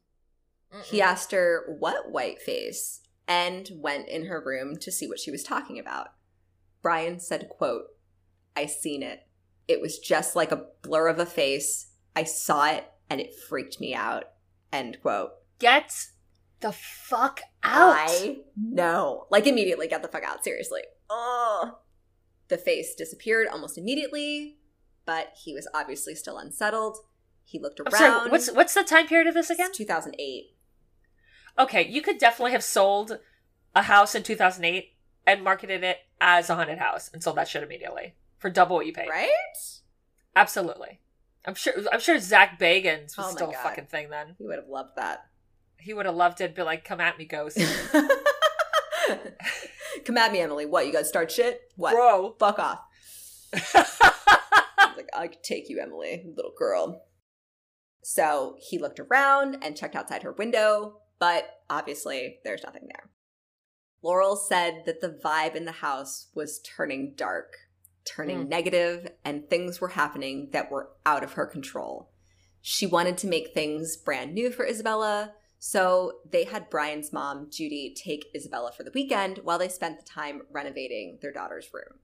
He 0.86 1.00
mm-mm. 1.00 1.04
asked 1.04 1.32
her 1.32 1.76
what 1.80 2.12
white 2.12 2.42
face 2.42 3.02
and 3.28 3.70
went 3.76 4.08
in 4.10 4.26
her 4.26 4.42
room 4.44 4.78
to 4.78 4.92
see 4.92 5.08
what 5.08 5.20
she 5.20 5.32
was 5.32 5.44
talking 5.44 5.80
about. 5.80 6.10
Brian 6.82 7.20
said, 7.20 7.50
quote, 7.50 7.86
I 8.56 8.66
seen 8.68 9.02
it. 9.02 9.26
It 9.68 9.82
was 9.82 9.98
just 9.98 10.36
like 10.36 10.52
a 10.52 10.66
blur 10.82 11.08
of 11.08 11.20
a 11.20 11.26
face. 11.26 11.88
I 12.16 12.26
saw 12.26 12.68
it 12.68 12.86
and 13.14 13.22
it 13.22 13.36
freaked 13.36 13.80
me 13.80 13.94
out. 13.94 14.24
End 14.72 14.98
quote. 15.00 15.34
Get 15.60 16.08
the 16.62 16.72
fuck 16.72 17.42
out. 17.62 17.96
I 17.96 18.38
know. 18.56 19.28
Like 19.30 19.46
immediately 19.46 19.88
get 19.88 20.02
the 20.02 20.08
fuck 20.08 20.24
out, 20.24 20.44
seriously. 20.44 20.82
Oh. 21.12 21.78
The 22.48 22.58
face 22.58 22.96
disappeared 22.96 23.48
almost 23.48 23.78
immediately, 23.78 24.58
but 25.06 25.32
he 25.44 25.54
was 25.54 25.70
obviously 25.76 26.16
still 26.16 26.40
unsettled. 26.40 26.98
He 27.44 27.60
looked 27.60 27.80
around. 27.80 27.94
sorry, 27.94 28.32
what's 28.32 28.52
what's 28.52 28.74
the 28.74 28.84
time 28.84 29.06
period 29.06 29.28
of 29.28 29.36
this 29.36 29.52
again? 29.52 29.68
It's 29.68 29.78
2008. 29.78 30.56
Okay, 31.60 31.88
you 31.88 32.02
could 32.02 32.18
definitely 32.18 32.54
have 32.54 32.64
sold 32.64 33.20
a 33.76 33.84
house 33.84 34.16
in 34.16 34.24
2008 34.24 34.92
and 35.28 35.44
marketed 35.44 35.84
it 35.84 35.98
as 36.20 36.50
a 36.50 36.56
haunted 36.56 36.80
house 36.80 37.12
and 37.14 37.22
sold 37.22 37.38
that 37.38 37.48
shit 37.48 37.62
immediately 37.62 38.16
for 38.40 38.50
double 38.50 38.78
what 38.78 38.88
you 38.88 38.94
paid. 38.94 39.08
Right? 39.08 39.30
Absolutely. 40.36 41.00
I'm 41.46 41.56
sure. 41.56 41.74
I'm 41.92 42.00
sure 42.00 42.18
Zak 42.20 42.60
Bagans 42.60 43.18
was 43.18 43.28
Oh 43.32 43.32
still 43.32 43.50
a 43.50 43.54
fucking 43.54 43.88
thing 43.88 44.10
then. 44.10 44.36
He 44.38 44.46
would 44.46 44.58
have 44.58 44.70
loved 44.70 44.96
that. 44.96 45.26
He 45.78 45.94
would 45.94 46.06
have 46.06 46.16
loved 46.16 46.40
it. 46.42 46.56
Be 46.56 46.62
like, 46.62 46.86
"Come 46.86 47.02
at 47.02 47.18
me, 47.18 47.26
ghost, 47.26 47.58
Come 50.06 50.18
at 50.18 50.32
me, 50.32 50.40
Emily. 50.40 50.66
What? 50.66 50.88
You 50.88 50.94
guys 50.94 51.10
start 51.10 51.32
shit? 51.32 51.62
What? 51.76 51.94
bro." 51.94 52.36
Fuck 52.40 52.60
off. 52.60 52.80
I 53.54 54.94
like, 54.96 55.10
I 55.14 55.28
could 55.28 55.44
take 55.44 55.70
you, 55.70 55.80
Emily, 55.80 56.24
little 56.36 56.54
girl. 56.58 57.04
So 58.04 58.56
he 58.60 58.78
looked 58.78 59.00
around 59.00 59.58
and 59.62 59.78
checked 59.78 59.96
outside 59.96 60.24
her 60.24 60.34
window, 60.34 61.02
but 61.20 61.50
obviously 61.70 62.40
there's 62.44 62.64
nothing 62.64 62.88
there. 62.88 63.10
Laurel 64.02 64.36
said 64.36 64.84
that 64.86 65.00
the 65.00 65.18
vibe 65.24 65.56
in 65.56 65.64
the 65.64 65.72
house 65.72 66.28
was 66.36 66.60
turning 66.60 67.14
dark, 67.16 67.54
turning 68.06 68.46
Mm. 68.46 68.50
negative, 68.50 69.12
and 69.24 69.50
things 69.50 69.80
were 69.80 69.90
happening 69.90 70.50
that 70.52 70.72
were 70.72 70.92
out 71.06 71.24
of 71.24 71.34
her 71.34 71.46
control. 71.46 72.10
She 72.62 72.86
wanted 72.86 73.18
to 73.20 73.28
make 73.28 73.54
things 73.54 73.98
brand 73.98 74.34
new 74.34 74.52
for 74.52 74.66
Isabella, 74.66 75.36
so 75.60 76.20
they 76.30 76.44
had 76.44 76.70
Brian's 76.70 77.14
mom, 77.14 77.50
Judy, 77.50 77.94
take 77.96 78.30
Isabella 78.36 78.72
for 78.72 78.84
the 78.84 78.92
weekend 78.94 79.40
while 79.40 79.58
they 79.58 79.70
spent 79.70 79.98
the 80.00 80.06
time 80.06 80.44
renovating 80.52 81.20
their 81.22 81.32
daughter's 81.32 81.74
room. 81.74 82.00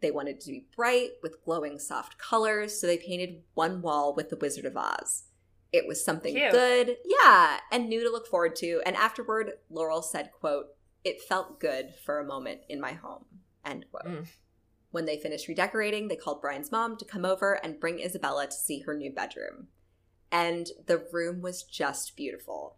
They 0.00 0.10
wanted 0.10 0.36
it 0.36 0.40
to 0.42 0.50
be 0.52 0.68
bright 0.76 1.12
with 1.22 1.42
glowing 1.44 1.78
soft 1.78 2.18
colors, 2.18 2.78
so 2.80 2.86
they 2.86 2.98
painted 2.98 3.42
one 3.54 3.82
wall 3.82 4.14
with 4.14 4.28
the 4.28 4.36
Wizard 4.36 4.64
of 4.64 4.76
Oz. 4.76 5.24
It 5.72 5.86
was 5.86 6.02
something 6.04 6.34
Cute. 6.34 6.52
good, 6.52 6.96
yeah, 7.04 7.58
and 7.72 7.88
new 7.88 8.02
to 8.04 8.10
look 8.10 8.26
forward 8.26 8.56
to. 8.56 8.80
And 8.86 8.96
afterward, 8.96 9.52
Laurel 9.68 10.02
said, 10.02 10.30
quote, 10.32 10.66
it 11.04 11.20
felt 11.22 11.60
good 11.60 11.94
for 12.04 12.18
a 12.18 12.24
moment 12.24 12.60
in 12.68 12.80
my 12.80 12.92
home, 12.92 13.24
End 13.64 13.84
quote. 13.90 14.04
Mm. 14.06 14.26
When 14.90 15.04
they 15.04 15.18
finished 15.18 15.48
redecorating, 15.48 16.08
they 16.08 16.16
called 16.16 16.40
Brian's 16.40 16.72
mom 16.72 16.96
to 16.96 17.04
come 17.04 17.24
over 17.24 17.54
and 17.62 17.80
bring 17.80 18.00
Isabella 18.00 18.46
to 18.46 18.52
see 18.52 18.80
her 18.80 18.96
new 18.96 19.12
bedroom. 19.12 19.68
And 20.32 20.68
the 20.86 21.06
room 21.12 21.42
was 21.42 21.62
just 21.62 22.16
beautiful. 22.16 22.76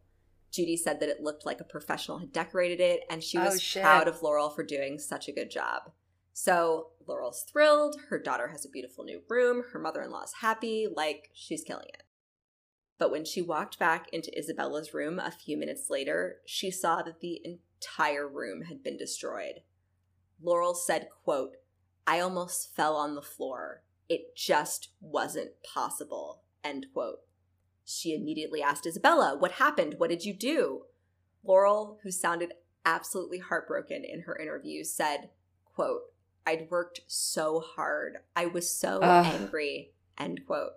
Judy 0.52 0.76
said 0.76 0.98
that 1.00 1.08
it 1.08 1.22
looked 1.22 1.46
like 1.46 1.60
a 1.60 1.64
professional 1.64 2.18
had 2.18 2.32
decorated 2.32 2.80
it, 2.80 3.02
and 3.08 3.22
she 3.22 3.38
Oh, 3.38 3.44
was 3.44 3.62
shit. 3.62 3.82
proud 3.82 4.08
of 4.08 4.22
Laurel 4.22 4.50
for 4.50 4.64
doing 4.64 4.98
such 4.98 5.28
a 5.28 5.32
good 5.32 5.50
job. 5.50 5.92
So 6.32 6.90
Laurel's 7.06 7.44
thrilled. 7.44 7.96
Her 8.08 8.18
daughter 8.18 8.48
has 8.48 8.64
a 8.64 8.68
beautiful 8.70 9.04
new 9.04 9.22
room. 9.28 9.62
Her 9.72 9.78
mother 9.78 10.02
in 10.02 10.10
law's 10.10 10.34
happy, 10.40 10.86
like 10.92 11.30
she's 11.32 11.62
killing 11.62 11.88
it. 11.88 12.02
But 12.98 13.10
when 13.10 13.24
she 13.24 13.40
walked 13.42 13.78
back 13.78 14.08
into 14.12 14.36
Isabella's 14.36 14.92
room 14.92 15.18
a 15.18 15.30
few 15.30 15.56
minutes 15.56 15.88
later, 15.88 16.38
she 16.46 16.70
saw 16.70 17.02
that 17.02 17.20
the 17.20 17.40
entire 17.44 18.28
room 18.28 18.62
had 18.62 18.82
been 18.82 18.96
destroyed. 18.96 19.62
Laurel 20.42 20.74
said, 20.74 21.08
quote, 21.24 21.56
I 22.10 22.18
almost 22.18 22.74
fell 22.74 22.96
on 22.96 23.14
the 23.14 23.22
floor. 23.22 23.84
It 24.08 24.34
just 24.34 24.88
wasn't 25.00 25.52
possible. 25.62 26.42
End 26.64 26.86
quote. 26.92 27.20
She 27.84 28.16
immediately 28.16 28.60
asked 28.60 28.84
Isabella, 28.84 29.36
What 29.38 29.52
happened? 29.52 29.94
What 29.98 30.10
did 30.10 30.24
you 30.24 30.34
do? 30.34 30.86
Laurel, 31.44 32.00
who 32.02 32.10
sounded 32.10 32.54
absolutely 32.84 33.38
heartbroken 33.38 34.02
in 34.04 34.22
her 34.22 34.36
interview, 34.36 34.82
said, 34.82 35.30
quote, 35.64 36.00
I'd 36.44 36.68
worked 36.68 37.02
so 37.06 37.60
hard. 37.60 38.16
I 38.34 38.46
was 38.46 38.76
so 38.76 38.98
Ugh. 39.00 39.26
angry. 39.26 39.92
End 40.18 40.40
quote. 40.48 40.72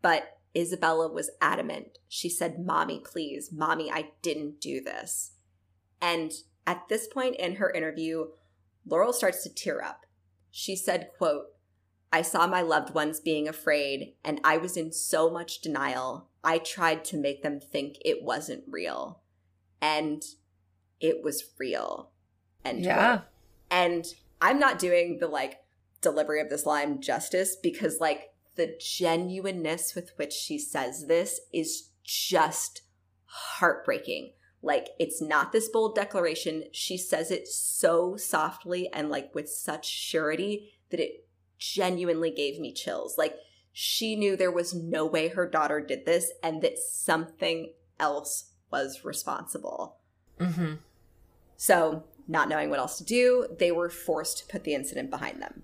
But 0.00 0.38
Isabella 0.56 1.12
was 1.12 1.30
adamant. 1.42 1.98
She 2.08 2.30
said, 2.30 2.64
Mommy, 2.64 3.02
please, 3.04 3.50
Mommy, 3.52 3.92
I 3.92 4.12
didn't 4.22 4.62
do 4.62 4.80
this. 4.80 5.32
And 6.00 6.32
at 6.66 6.88
this 6.88 7.06
point 7.06 7.36
in 7.36 7.56
her 7.56 7.70
interview, 7.70 8.28
Laurel 8.86 9.12
starts 9.12 9.42
to 9.42 9.52
tear 9.52 9.82
up. 9.82 10.06
She 10.56 10.76
said, 10.76 11.10
quote, 11.18 11.46
I 12.12 12.22
saw 12.22 12.46
my 12.46 12.62
loved 12.62 12.94
ones 12.94 13.18
being 13.18 13.48
afraid, 13.48 14.14
and 14.24 14.40
I 14.44 14.56
was 14.56 14.76
in 14.76 14.92
so 14.92 15.28
much 15.28 15.60
denial. 15.60 16.28
I 16.44 16.58
tried 16.58 17.04
to 17.06 17.16
make 17.16 17.42
them 17.42 17.58
think 17.58 17.96
it 18.04 18.22
wasn't 18.22 18.62
real. 18.68 19.20
And 19.82 20.22
it 21.00 21.24
was 21.24 21.42
real. 21.58 22.12
and 22.64 22.84
Yeah. 22.84 23.16
quote. 23.16 23.26
And 23.68 24.06
I'm 24.40 24.60
not 24.60 24.78
doing 24.78 25.18
the 25.18 25.26
like 25.26 25.64
delivery 26.00 26.40
of 26.40 26.50
this 26.50 26.64
line 26.64 27.02
justice 27.02 27.56
because 27.56 27.98
like 27.98 28.32
the 28.54 28.78
genuineness 28.80 29.96
with 29.96 30.12
which 30.16 30.32
she 30.32 30.56
says 30.56 31.08
this 31.08 31.40
is 31.52 31.90
just 32.04 32.82
heartbreaking. 33.24 34.34
Like 34.64 34.90
it's 34.98 35.20
not 35.20 35.52
this 35.52 35.68
bold 35.68 35.94
declaration. 35.94 36.64
She 36.72 36.96
says 36.96 37.30
it 37.30 37.46
so 37.46 38.16
softly 38.16 38.88
and 38.92 39.10
like 39.10 39.34
with 39.34 39.48
such 39.48 39.86
surety 39.86 40.72
that 40.90 41.00
it 41.00 41.26
genuinely 41.58 42.30
gave 42.30 42.58
me 42.58 42.72
chills. 42.72 43.16
Like 43.18 43.36
she 43.72 44.16
knew 44.16 44.36
there 44.36 44.50
was 44.50 44.74
no 44.74 45.04
way 45.04 45.28
her 45.28 45.48
daughter 45.48 45.80
did 45.80 46.06
this 46.06 46.32
and 46.42 46.62
that 46.62 46.78
something 46.78 47.72
else 48.00 48.52
was 48.70 49.04
responsible. 49.04 49.98
Mm-hmm. 50.40 50.74
So, 51.56 52.04
not 52.26 52.48
knowing 52.48 52.70
what 52.70 52.80
else 52.80 52.98
to 52.98 53.04
do, 53.04 53.46
they 53.58 53.70
were 53.70 53.90
forced 53.90 54.38
to 54.38 54.46
put 54.46 54.64
the 54.64 54.74
incident 54.74 55.10
behind 55.10 55.40
them. 55.40 55.62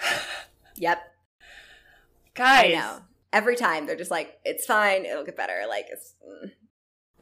Yep, 0.76 1.14
Guys, 2.34 2.66
I 2.66 2.74
know. 2.74 2.98
Every 3.32 3.56
time 3.56 3.86
they're 3.86 3.96
just 3.96 4.10
like, 4.10 4.38
"It's 4.44 4.66
fine, 4.66 5.06
it'll 5.06 5.24
get 5.24 5.36
better." 5.36 5.62
Like 5.68 5.86
it's 5.90 6.14
mm. 6.28 6.50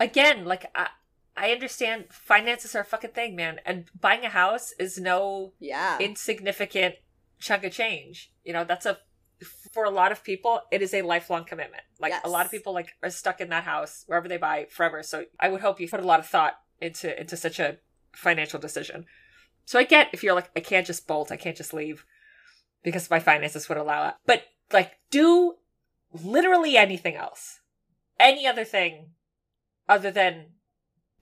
Again, 0.03 0.45
like 0.45 0.71
I, 0.75 0.89
I 1.37 1.51
understand 1.53 2.07
finances 2.11 2.75
are 2.75 2.81
a 2.81 2.85
fucking 2.85 3.11
thing, 3.11 3.37
man, 3.37 3.61
and 3.65 3.91
buying 3.99 4.25
a 4.25 4.29
house 4.29 4.73
is 4.79 4.99
no 4.99 5.53
yeah, 5.59 5.99
insignificant 5.99 6.97
chunk 7.41 7.65
of 7.65 7.73
change. 7.73 8.33
You 8.45 8.53
know, 8.53 8.65
that's 8.65 8.87
a 8.87 8.99
for 9.73 9.85
a 9.85 9.91
lot 9.91 10.13
of 10.13 10.23
people, 10.23 10.61
it 10.71 10.83
is 10.83 10.95
a 10.95 11.03
lifelong 11.03 11.45
commitment. 11.45 11.83
Like 11.99 12.15
a 12.25 12.29
lot 12.29 12.45
of 12.45 12.53
people 12.53 12.73
like 12.73 12.93
are 13.03 13.11
stuck 13.11 13.41
in 13.41 13.49
that 13.49 13.65
house 13.65 14.05
wherever 14.07 14.29
they 14.29 14.37
buy 14.37 14.67
forever. 14.71 15.03
So 15.03 15.25
I 15.41 15.49
would 15.49 15.61
hope 15.61 15.81
you 15.81 15.89
put 15.89 16.01
a 16.01 16.07
lot 16.07 16.21
of 16.21 16.27
thought 16.27 16.55
into 16.81 17.19
into 17.19 17.37
such 17.37 17.59
a 17.59 17.79
financial 18.13 18.61
decision. 18.61 19.07
So 19.65 19.79
I 19.79 19.85
get 19.85 20.09
if 20.13 20.23
you're 20.23 20.35
like, 20.35 20.51
I 20.57 20.61
can't 20.61 20.87
just 20.87 21.07
bolt, 21.07 21.33
I 21.33 21.37
can't 21.37 21.57
just 21.57 21.75
leave 21.75 22.05
because 22.83 23.11
my 23.11 23.21
finances 23.21 23.69
would 23.69 23.79
allow 23.79 24.09
it. 24.09 24.15
But 24.27 24.45
like 24.73 24.93
do 25.11 25.55
literally 26.13 26.77
anything 26.77 27.17
else. 27.17 27.61
Any 28.21 28.47
other 28.47 28.65
thing 28.65 29.13
other 29.89 30.11
than 30.11 30.47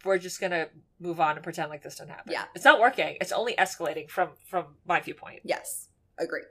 we're 0.04 0.18
just 0.18 0.40
gonna 0.40 0.68
move 0.98 1.20
on 1.20 1.36
and 1.36 1.42
pretend 1.42 1.70
like 1.70 1.82
this 1.82 1.96
didn't 1.96 2.11
happen. 2.11 2.32
Yeah. 2.32 2.44
It's 2.54 2.64
not 2.64 2.80
working. 2.80 3.16
It's 3.20 3.32
only 3.32 3.54
escalating 3.54 4.08
from 4.08 4.30
from 4.46 4.76
my 4.86 5.00
viewpoint. 5.00 5.40
yes, 5.44 5.88
agreed. 6.18 6.44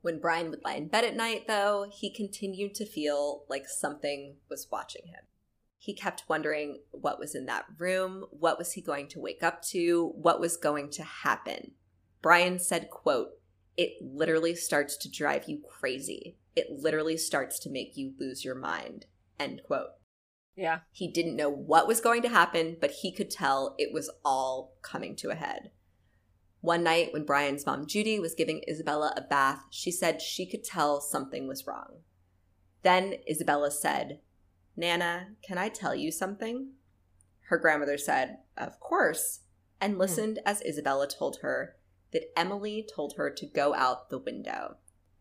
When 0.00 0.20
Brian 0.20 0.50
would 0.50 0.64
lie 0.64 0.74
in 0.74 0.88
bed 0.88 1.04
at 1.04 1.16
night, 1.16 1.46
though, 1.48 1.86
he 1.90 2.12
continued 2.12 2.74
to 2.76 2.86
feel 2.86 3.44
like 3.48 3.68
something 3.68 4.36
was 4.48 4.68
watching 4.70 5.06
him. 5.06 5.24
He 5.76 5.94
kept 5.94 6.24
wondering 6.28 6.80
what 6.92 7.18
was 7.18 7.34
in 7.34 7.46
that 7.46 7.66
room, 7.78 8.24
what 8.30 8.58
was 8.58 8.72
he 8.72 8.80
going 8.80 9.08
to 9.08 9.20
wake 9.20 9.42
up 9.42 9.62
to, 9.70 10.12
what 10.14 10.40
was 10.40 10.56
going 10.56 10.90
to 10.90 11.02
happen. 11.02 11.72
Brian 12.22 12.58
said, 12.58 12.90
quote, 12.90 13.30
it 13.76 13.92
literally 14.00 14.54
starts 14.54 14.96
to 14.98 15.10
drive 15.10 15.44
you 15.48 15.60
crazy. 15.68 16.36
It 16.56 16.66
literally 16.70 17.16
starts 17.16 17.58
to 17.60 17.70
make 17.70 17.96
you 17.96 18.12
lose 18.18 18.44
your 18.44 18.56
mind. 18.56 19.06
End 19.38 19.62
quote. 19.64 19.90
Yeah. 20.58 20.80
He 20.90 21.06
didn't 21.06 21.36
know 21.36 21.48
what 21.48 21.86
was 21.86 22.00
going 22.00 22.20
to 22.22 22.28
happen, 22.28 22.76
but 22.80 22.90
he 22.90 23.12
could 23.12 23.30
tell 23.30 23.76
it 23.78 23.94
was 23.94 24.10
all 24.24 24.76
coming 24.82 25.14
to 25.16 25.30
a 25.30 25.36
head. 25.36 25.70
One 26.60 26.82
night, 26.82 27.12
when 27.12 27.24
Brian's 27.24 27.64
mom 27.64 27.86
Judy 27.86 28.18
was 28.18 28.34
giving 28.34 28.64
Isabella 28.68 29.14
a 29.16 29.20
bath, 29.20 29.62
she 29.70 29.92
said 29.92 30.20
she 30.20 30.50
could 30.50 30.64
tell 30.64 31.00
something 31.00 31.46
was 31.46 31.64
wrong. 31.64 32.00
Then 32.82 33.14
Isabella 33.30 33.70
said, 33.70 34.18
Nana, 34.76 35.28
can 35.46 35.58
I 35.58 35.68
tell 35.68 35.94
you 35.94 36.10
something? 36.10 36.72
Her 37.42 37.58
grandmother 37.58 37.96
said, 37.96 38.38
Of 38.56 38.80
course, 38.80 39.42
and 39.80 39.92
hmm. 39.94 40.00
listened 40.00 40.40
as 40.44 40.60
Isabella 40.62 41.06
told 41.06 41.38
her 41.42 41.76
that 42.12 42.36
Emily 42.36 42.84
told 42.92 43.14
her 43.16 43.30
to 43.30 43.46
go 43.46 43.74
out 43.74 44.10
the 44.10 44.18
window. 44.18 44.78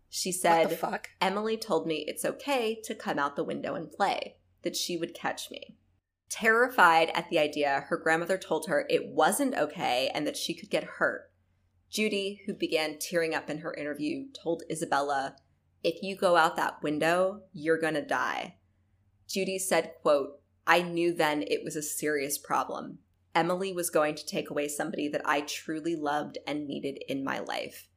She 0.09 0.31
what 0.31 0.41
said, 0.41 0.69
the 0.71 0.77
fuck? 0.77 1.09
Emily 1.21 1.57
told 1.57 1.85
me 1.85 2.05
it's 2.07 2.25
okay 2.25 2.79
to 2.85 2.95
come 2.95 3.19
out 3.19 3.35
the 3.35 3.43
window 3.43 3.75
and 3.75 3.91
play, 3.91 4.37
that 4.63 4.75
she 4.75 4.97
would 4.97 5.13
catch 5.13 5.49
me. 5.51 5.77
Terrified 6.29 7.09
at 7.13 7.29
the 7.29 7.39
idea, 7.39 7.85
her 7.87 7.97
grandmother 7.97 8.37
told 8.37 8.67
her 8.67 8.85
it 8.89 9.07
wasn't 9.07 9.55
okay 9.55 10.11
and 10.13 10.27
that 10.27 10.37
she 10.37 10.53
could 10.53 10.69
get 10.69 10.83
hurt. 10.83 11.31
Judy, 11.89 12.41
who 12.45 12.53
began 12.53 12.99
tearing 12.99 13.33
up 13.33 13.49
in 13.49 13.59
her 13.59 13.73
interview, 13.73 14.25
told 14.33 14.63
Isabella, 14.69 15.35
If 15.83 16.03
you 16.03 16.17
go 16.17 16.35
out 16.35 16.57
that 16.57 16.83
window, 16.83 17.43
you're 17.53 17.79
gonna 17.79 18.05
die. 18.05 18.55
Judy 19.27 19.57
said, 19.59 19.93
quote, 20.01 20.39
I 20.65 20.81
knew 20.81 21.13
then 21.13 21.43
it 21.43 21.63
was 21.63 21.75
a 21.75 21.81
serious 21.81 22.37
problem. 22.37 22.99
Emily 23.33 23.71
was 23.71 23.89
going 23.89 24.15
to 24.15 24.25
take 24.25 24.49
away 24.49 24.67
somebody 24.67 25.07
that 25.09 25.21
I 25.23 25.41
truly 25.41 25.95
loved 25.95 26.37
and 26.45 26.67
needed 26.67 27.03
in 27.07 27.23
my 27.23 27.39
life. 27.39 27.87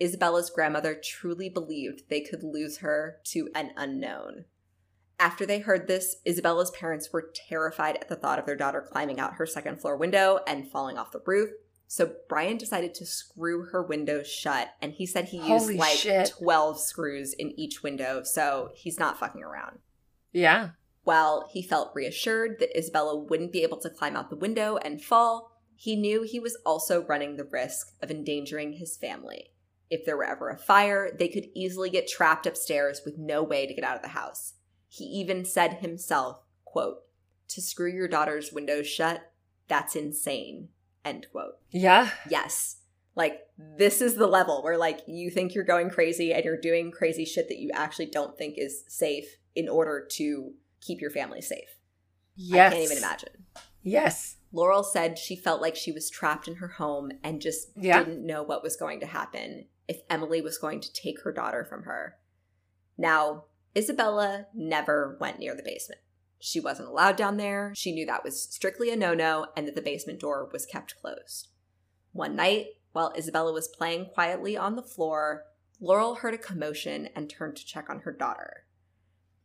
Isabella's 0.00 0.50
grandmother 0.50 0.94
truly 0.94 1.48
believed 1.48 2.08
they 2.08 2.20
could 2.20 2.42
lose 2.42 2.78
her 2.78 3.20
to 3.26 3.50
an 3.54 3.70
unknown. 3.76 4.46
After 5.20 5.44
they 5.44 5.58
heard 5.58 5.88
this, 5.88 6.16
Isabella's 6.24 6.70
parents 6.70 7.12
were 7.12 7.32
terrified 7.48 7.96
at 7.96 8.08
the 8.08 8.16
thought 8.16 8.38
of 8.38 8.46
their 8.46 8.56
daughter 8.56 8.80
climbing 8.80 9.18
out 9.18 9.34
her 9.34 9.46
second 9.46 9.80
floor 9.80 9.96
window 9.96 10.40
and 10.46 10.70
falling 10.70 10.96
off 10.96 11.10
the 11.10 11.22
roof. 11.26 11.50
So 11.88 12.12
Brian 12.28 12.58
decided 12.58 12.94
to 12.94 13.06
screw 13.06 13.64
her 13.72 13.82
windows 13.82 14.28
shut, 14.28 14.68
and 14.80 14.92
he 14.92 15.06
said 15.06 15.24
he 15.24 15.38
used 15.38 15.48
Holy 15.48 15.76
like 15.76 15.96
shit. 15.96 16.34
12 16.38 16.78
screws 16.78 17.32
in 17.32 17.58
each 17.58 17.82
window, 17.82 18.22
so 18.22 18.70
he's 18.74 18.98
not 18.98 19.18
fucking 19.18 19.42
around. 19.42 19.78
Yeah. 20.32 20.70
While 21.04 21.48
he 21.50 21.62
felt 21.62 21.94
reassured 21.94 22.58
that 22.60 22.78
Isabella 22.78 23.16
wouldn't 23.16 23.52
be 23.52 23.62
able 23.62 23.78
to 23.78 23.90
climb 23.90 24.16
out 24.16 24.28
the 24.28 24.36
window 24.36 24.76
and 24.76 25.02
fall, 25.02 25.50
he 25.74 25.96
knew 25.96 26.22
he 26.22 26.38
was 26.38 26.58
also 26.66 27.04
running 27.06 27.36
the 27.36 27.44
risk 27.44 27.94
of 28.02 28.10
endangering 28.10 28.74
his 28.74 28.96
family. 28.96 29.52
If 29.88 30.04
there 30.04 30.18
were 30.18 30.24
ever 30.24 30.50
a 30.50 30.58
fire, 30.58 31.10
they 31.18 31.28
could 31.28 31.46
easily 31.54 31.88
get 31.88 32.06
trapped 32.06 32.46
upstairs 32.46 33.00
with 33.04 33.16
no 33.16 33.42
way 33.42 33.66
to 33.66 33.72
get 33.72 33.84
out 33.84 33.96
of 33.96 34.02
the 34.02 34.08
house. 34.08 34.52
He 34.88 35.04
even 35.04 35.44
said 35.44 35.74
himself, 35.74 36.42
quote, 36.64 36.98
to 37.48 37.62
screw 37.62 37.90
your 37.92 38.08
daughter's 38.08 38.52
windows 38.52 38.86
shut, 38.86 39.32
that's 39.68 39.94
insane, 39.96 40.68
end 41.04 41.26
quote 41.30 41.54
Yeah. 41.70 42.10
yes 42.28 42.76
like 43.14 43.40
this 43.76 44.00
is 44.00 44.14
the 44.14 44.26
level 44.26 44.62
where 44.62 44.76
like 44.76 45.00
you 45.06 45.30
think 45.30 45.54
you're 45.54 45.64
going 45.64 45.90
crazy 45.90 46.32
and 46.32 46.44
you're 46.44 46.60
doing 46.60 46.90
crazy 46.90 47.24
shit 47.24 47.48
that 47.48 47.58
you 47.58 47.70
actually 47.74 48.06
don't 48.06 48.36
think 48.38 48.54
is 48.58 48.84
safe 48.88 49.36
in 49.54 49.68
order 49.68 50.06
to 50.12 50.52
keep 50.80 51.00
your 51.00 51.10
family 51.10 51.40
safe 51.40 51.78
Yes. 52.36 52.72
i 52.72 52.76
can't 52.76 52.84
even 52.84 52.98
imagine 52.98 53.44
Yes. 53.82 54.36
laurel 54.52 54.82
said 54.84 55.18
she 55.18 55.34
felt 55.36 55.62
like 55.62 55.76
she 55.76 55.92
was 55.92 56.10
trapped 56.10 56.46
in 56.48 56.56
her 56.56 56.68
home 56.68 57.10
and 57.24 57.40
just 57.40 57.68
Yeah. 57.76 57.98
didn't 58.04 58.24
know 58.26 58.42
what 58.42 58.62
was 58.62 58.76
going 58.76 59.00
to 59.00 59.06
happen 59.06 59.66
if 59.86 60.00
emily 60.10 60.40
was 60.42 60.58
going 60.58 60.80
to 60.80 60.92
take 60.92 61.22
her 61.22 61.32
daughter 61.32 61.64
from 61.64 61.84
her 61.84 62.16
now 62.98 63.44
isabella 63.78 64.46
never 64.52 65.16
went 65.20 65.38
near 65.38 65.54
the 65.54 65.62
basement 65.62 66.00
she 66.40 66.60
wasn't 66.60 66.88
allowed 66.88 67.16
down 67.16 67.36
there 67.36 67.72
she 67.74 67.92
knew 67.92 68.06
that 68.06 68.24
was 68.24 68.40
strictly 68.40 68.90
a 68.90 68.96
no-no 68.96 69.46
and 69.56 69.66
that 69.66 69.74
the 69.74 69.82
basement 69.82 70.20
door 70.20 70.48
was 70.52 70.66
kept 70.66 71.00
closed 71.00 71.48
one 72.12 72.34
night, 72.34 72.66
while 72.92 73.12
Isabella 73.16 73.52
was 73.52 73.68
playing 73.68 74.06
quietly 74.06 74.56
on 74.56 74.76
the 74.76 74.82
floor, 74.82 75.44
Laurel 75.80 76.16
heard 76.16 76.34
a 76.34 76.38
commotion 76.38 77.08
and 77.14 77.30
turned 77.30 77.56
to 77.56 77.64
check 77.64 77.88
on 77.88 78.00
her 78.00 78.12
daughter. 78.12 78.64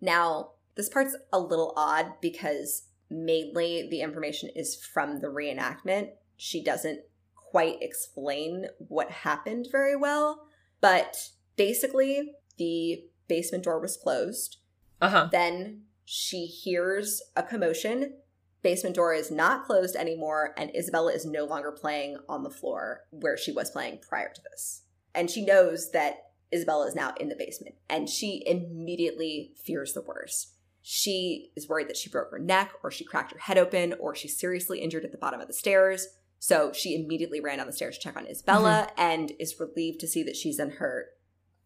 Now, 0.01 0.53
this 0.75 0.89
part's 0.89 1.15
a 1.31 1.39
little 1.39 1.73
odd 1.77 2.13
because 2.19 2.87
mainly 3.09 3.87
the 3.89 4.01
information 4.01 4.49
is 4.55 4.75
from 4.75 5.19
the 5.19 5.27
reenactment. 5.27 6.09
She 6.35 6.63
doesn't 6.63 7.01
quite 7.35 7.77
explain 7.81 8.65
what 8.79 9.11
happened 9.11 9.67
very 9.71 9.95
well, 9.95 10.47
but 10.81 11.29
basically, 11.55 12.33
the 12.57 13.03
basement 13.33 13.63
door 13.63 13.79
was 13.79 13.97
closed. 13.97 14.57
Uh 15.01 15.09
huh. 15.09 15.29
Then 15.31 15.85
she 16.05 16.45
hears 16.45 17.19
a 17.35 17.41
commotion. 17.41 18.13
Basement 18.61 18.95
door 18.95 19.11
is 19.11 19.31
not 19.31 19.65
closed 19.65 19.95
anymore, 19.95 20.53
and 20.55 20.69
Isabella 20.75 21.11
is 21.11 21.25
no 21.25 21.45
longer 21.45 21.71
playing 21.71 22.17
on 22.29 22.43
the 22.43 22.51
floor 22.51 23.05
where 23.09 23.35
she 23.35 23.51
was 23.51 23.71
playing 23.71 24.01
prior 24.07 24.31
to 24.31 24.41
this. 24.51 24.83
And 25.15 25.31
she 25.31 25.43
knows 25.43 25.91
that 25.93 26.27
Isabella 26.53 26.85
is 26.85 26.93
now 26.93 27.15
in 27.19 27.29
the 27.29 27.35
basement, 27.35 27.73
and 27.89 28.07
she 28.07 28.43
immediately 28.45 29.53
fears 29.65 29.93
the 29.93 30.03
worst. 30.03 30.53
She 30.83 31.51
is 31.55 31.67
worried 31.67 31.89
that 31.89 31.97
she 31.97 32.11
broke 32.11 32.29
her 32.29 32.37
neck, 32.37 32.71
or 32.83 32.91
she 32.91 33.03
cracked 33.03 33.31
her 33.31 33.39
head 33.39 33.57
open, 33.57 33.95
or 33.99 34.13
she's 34.13 34.39
seriously 34.39 34.79
injured 34.79 35.05
at 35.05 35.11
the 35.11 35.17
bottom 35.17 35.41
of 35.41 35.47
the 35.47 35.53
stairs. 35.53 36.07
So 36.37 36.71
she 36.71 36.93
immediately 36.93 37.39
ran 37.39 37.57
down 37.57 37.67
the 37.67 37.73
stairs 37.73 37.97
to 37.97 38.03
check 38.03 38.15
on 38.15 38.27
Isabella 38.27 38.89
and 38.95 39.31
is 39.39 39.59
relieved 39.59 39.99
to 40.01 40.07
see 40.07 40.21
that 40.23 40.35
she's 40.35 40.59
unhurt. 40.59 41.07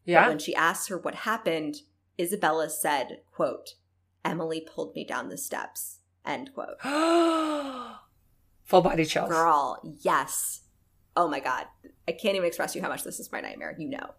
But 0.07 0.11
Yeah. 0.11 0.27
when 0.29 0.39
she 0.39 0.55
asks 0.55 0.87
her 0.87 0.97
what 0.97 1.13
happened, 1.15 1.81
Isabella 2.19 2.69
said, 2.69 3.19
quote, 3.31 3.75
Emily 4.25 4.61
pulled 4.61 4.95
me 4.95 5.05
down 5.05 5.29
the 5.29 5.37
steps, 5.37 5.99
end 6.25 6.51
quote. 6.53 6.81
Full 8.65 8.81
body 8.81 9.05
chills. 9.05 9.29
Girl, 9.29 9.79
yes. 10.01 10.61
Oh 11.15 11.27
my 11.27 11.39
God. 11.39 11.65
I 12.07 12.11
can't 12.13 12.35
even 12.35 12.47
express 12.47 12.73
to 12.73 12.79
you 12.79 12.83
how 12.83 12.89
much 12.89 13.03
this 13.03 13.19
is 13.19 13.31
my 13.31 13.39
nightmare. 13.41 13.75
You 13.77 13.89
know. 13.89 14.11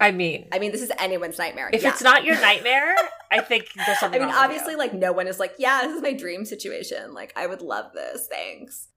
I 0.00 0.10
mean, 0.10 0.48
I 0.52 0.58
mean, 0.58 0.72
this 0.72 0.82
is 0.82 0.90
anyone's 0.98 1.38
nightmare. 1.38 1.70
if 1.72 1.82
Yeah. 1.82 1.90
it's 1.90 2.02
not 2.02 2.24
your 2.24 2.34
nightmare, 2.40 2.94
I 3.30 3.40
think 3.40 3.66
there's 3.86 3.98
something. 4.00 4.20
I 4.22 4.26
mean, 4.26 4.34
obviously, 4.34 4.74
like, 4.76 4.92
no 4.92 5.12
one 5.12 5.26
is 5.28 5.38
like, 5.38 5.54
yeah, 5.58 5.82
this 5.82 5.94
is 5.96 6.02
my 6.02 6.12
dream 6.12 6.44
situation. 6.44 7.14
Like, 7.14 7.32
I 7.36 7.46
would 7.46 7.62
love 7.62 7.92
this. 7.94 8.26
Thanks. 8.28 8.88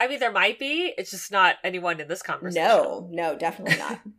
I 0.00 0.06
mean, 0.06 0.20
there 0.20 0.30
might 0.32 0.58
be. 0.58 0.92
It's 0.98 1.10
just 1.10 1.32
not 1.32 1.56
anyone 1.64 1.98
in 2.00 2.08
this 2.08 2.22
conversation. 2.22 2.62
No, 2.68 3.08
no, 3.10 3.36
definitely 3.36 3.78
not. 3.78 4.00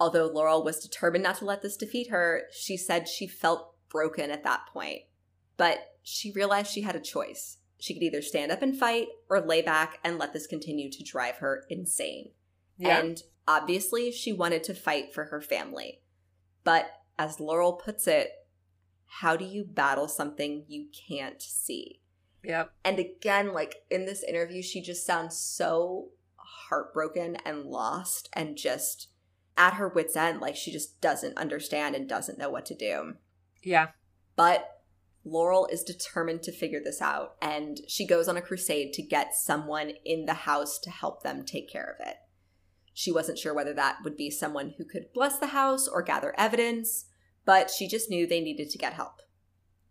Although 0.00 0.26
Laurel 0.26 0.64
was 0.64 0.80
determined 0.80 1.24
not 1.24 1.36
to 1.36 1.44
let 1.44 1.62
this 1.62 1.76
defeat 1.76 2.10
her, 2.10 2.42
she 2.52 2.76
said 2.76 3.08
she 3.08 3.26
felt 3.26 3.74
broken 3.88 4.30
at 4.30 4.44
that 4.44 4.66
point. 4.72 5.02
But 5.56 5.78
she 6.02 6.32
realized 6.32 6.72
she 6.72 6.82
had 6.82 6.96
a 6.96 7.00
choice. 7.00 7.58
She 7.78 7.94
could 7.94 8.02
either 8.02 8.22
stand 8.22 8.50
up 8.50 8.62
and 8.62 8.76
fight 8.76 9.08
or 9.28 9.40
lay 9.40 9.62
back 9.62 9.98
and 10.02 10.18
let 10.18 10.32
this 10.32 10.46
continue 10.46 10.90
to 10.90 11.04
drive 11.04 11.36
her 11.36 11.64
insane. 11.68 12.30
Yeah. 12.76 12.98
And 12.98 13.22
obviously, 13.46 14.10
she 14.10 14.32
wanted 14.32 14.64
to 14.64 14.74
fight 14.74 15.14
for 15.14 15.26
her 15.26 15.40
family. 15.40 16.00
But 16.64 16.90
as 17.18 17.38
Laurel 17.38 17.74
puts 17.74 18.08
it, 18.08 18.30
how 19.06 19.36
do 19.36 19.44
you 19.44 19.64
battle 19.64 20.08
something 20.08 20.64
you 20.66 20.86
can't 21.08 21.40
see? 21.40 22.00
yep. 22.44 22.72
And 22.84 22.98
again, 22.98 23.52
like 23.52 23.76
in 23.90 24.06
this 24.06 24.22
interview, 24.22 24.62
she 24.62 24.80
just 24.80 25.06
sounds 25.06 25.36
so 25.36 26.08
heartbroken 26.36 27.36
and 27.44 27.64
lost 27.64 28.28
and 28.32 28.56
just 28.56 29.08
at 29.56 29.74
her 29.74 29.88
wits' 29.88 30.16
end. 30.16 30.40
Like 30.40 30.56
she 30.56 30.72
just 30.72 31.00
doesn't 31.00 31.36
understand 31.36 31.94
and 31.94 32.08
doesn't 32.08 32.38
know 32.38 32.50
what 32.50 32.66
to 32.66 32.74
do. 32.74 33.14
Yeah. 33.62 33.88
But 34.36 34.68
Laurel 35.24 35.66
is 35.66 35.82
determined 35.82 36.42
to 36.42 36.52
figure 36.52 36.80
this 36.84 37.00
out, 37.00 37.36
and 37.40 37.80
she 37.88 38.06
goes 38.06 38.28
on 38.28 38.36
a 38.36 38.42
crusade 38.42 38.92
to 38.92 39.02
get 39.02 39.34
someone 39.34 39.92
in 40.04 40.26
the 40.26 40.34
house 40.34 40.78
to 40.80 40.90
help 40.90 41.22
them 41.22 41.44
take 41.44 41.70
care 41.70 41.96
of 41.98 42.06
it. 42.06 42.16
She 42.92 43.10
wasn't 43.10 43.38
sure 43.38 43.54
whether 43.54 43.72
that 43.74 43.98
would 44.04 44.16
be 44.16 44.30
someone 44.30 44.74
who 44.76 44.84
could 44.84 45.12
bless 45.14 45.38
the 45.38 45.48
house 45.48 45.88
or 45.88 46.02
gather 46.02 46.34
evidence, 46.38 47.06
but 47.44 47.70
she 47.70 47.88
just 47.88 48.10
knew 48.10 48.26
they 48.26 48.40
needed 48.40 48.70
to 48.70 48.78
get 48.78 48.92
help. 48.92 49.22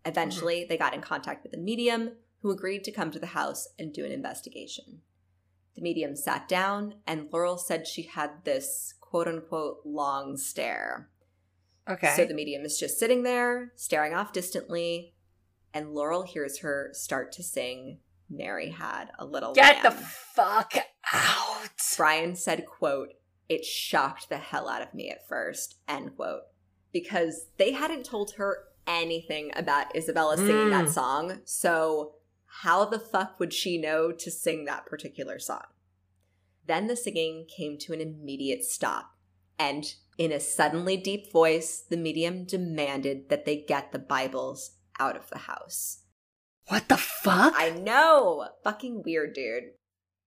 Eventually, 0.05 0.65
they 0.67 0.77
got 0.77 0.93
in 0.93 1.01
contact 1.01 1.43
with 1.43 1.53
a 1.53 1.57
medium 1.57 2.11
who 2.41 2.51
agreed 2.51 2.83
to 2.83 2.91
come 2.91 3.09
to 3.09 3.19
the 3.19 3.27
house 3.27 3.67
and 3.79 3.93
do 3.93 4.05
an 4.05 4.11
investigation. 4.11 5.01
The 5.75 5.81
medium 5.81 6.15
sat 6.15 6.47
down, 6.47 6.95
and 7.07 7.29
Laurel 7.31 7.57
said 7.57 7.87
she 7.87 8.03
had 8.03 8.43
this 8.43 8.93
quote 9.13 9.27
unquote 9.27 9.77
long 9.85 10.35
stare. 10.35 11.07
Okay. 11.87 12.15
So 12.15 12.25
the 12.25 12.33
medium 12.33 12.63
is 12.65 12.79
just 12.79 12.97
sitting 12.97 13.21
there, 13.21 13.71
staring 13.75 14.15
off 14.15 14.33
distantly, 14.33 15.13
and 15.71 15.93
Laurel 15.93 16.23
hears 16.23 16.59
her 16.59 16.89
start 16.93 17.31
to 17.33 17.43
sing 17.43 17.99
Mary 18.27 18.71
Had 18.71 19.11
a 19.19 19.23
Little 19.23 19.53
Get 19.53 19.83
the 19.83 19.91
fuck 19.91 20.73
out. 21.13 21.69
Brian 21.95 22.35
said, 22.35 22.65
quote, 22.65 23.09
it 23.47 23.63
shocked 23.63 24.29
the 24.29 24.37
hell 24.37 24.67
out 24.67 24.81
of 24.81 24.95
me 24.95 25.11
at 25.11 25.27
first, 25.27 25.75
end 25.87 26.15
quote. 26.15 26.41
Because 26.91 27.49
they 27.57 27.73
hadn't 27.73 28.05
told 28.05 28.31
her 28.37 28.63
anything 28.87 29.51
about 29.55 29.95
Isabella 29.95 30.37
singing 30.37 30.71
that 30.71 30.85
Mm. 30.85 30.91
song, 30.91 31.41
so 31.45 32.15
how 32.63 32.83
the 32.85 32.97
fuck 32.99 33.39
would 33.39 33.53
she 33.53 33.77
know 33.77 34.11
to 34.11 34.31
sing 34.31 34.65
that 34.65 34.87
particular 34.87 35.37
song? 35.37 35.65
Then 36.65 36.87
the 36.87 36.95
singing 36.95 37.45
came 37.55 37.77
to 37.79 37.93
an 37.93 38.01
immediate 38.01 38.63
stop, 38.63 39.11
and 39.59 39.93
in 40.17 40.31
a 40.31 40.39
suddenly 40.39 40.97
deep 40.97 41.31
voice, 41.31 41.83
the 41.89 41.97
medium 41.97 42.45
demanded 42.45 43.29
that 43.29 43.45
they 43.45 43.57
get 43.67 43.91
the 43.91 43.99
Bibles 43.99 44.77
out 44.99 45.17
of 45.17 45.29
the 45.29 45.39
house. 45.39 46.03
What 46.67 46.87
the 46.87 46.97
fuck? 46.97 47.53
I 47.57 47.71
know! 47.71 48.47
Fucking 48.63 49.03
weird, 49.03 49.33
dude. 49.33 49.71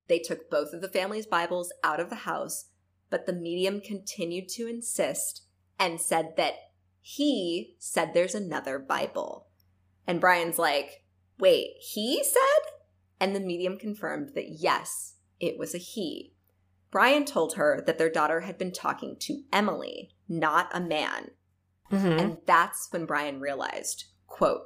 They 0.09 0.19
took 0.19 0.51
both 0.51 0.73
of 0.73 0.83
the 0.83 0.89
family's 0.89 1.27
Bibles 1.27 1.73
out 1.83 2.01
of 2.01 2.11
the 2.11 2.17
house, 2.17 2.67
but 3.11 3.27
the 3.27 3.33
medium 3.33 3.81
continued 3.81 4.49
to 4.51 4.69
insist 4.69 5.47
and 5.79 6.01
said 6.01 6.35
that 6.37 6.55
he 7.01 7.77
said 7.79 8.13
there's 8.13 8.35
another 8.35 8.79
Bible. 8.79 9.49
And 10.07 10.21
Brian's 10.21 10.59
like, 10.59 11.05
wait, 11.39 11.71
he 11.81 12.23
said? 12.23 12.73
And 13.19 13.35
the 13.35 13.41
medium 13.41 13.79
confirmed 13.79 14.33
that 14.35 14.49
yes, 14.49 15.15
it 15.41 15.59
was 15.59 15.75
a 15.75 15.79
he. 15.79 16.33
Brian 16.91 17.25
told 17.25 17.55
her 17.55 17.83
that 17.87 17.99
their 17.99 18.11
daughter 18.11 18.41
had 18.41 18.57
been 18.57 18.73
talking 18.73 19.17
to 19.21 19.43
Emily, 19.53 20.15
not 20.29 20.69
a 20.73 20.81
man. 20.81 21.31
Mhm. 21.91 22.21
And 22.21 22.39
that's 22.47 22.89
when 22.91 23.07
Brian 23.07 23.41
realized, 23.41 24.07
quote, 24.27 24.63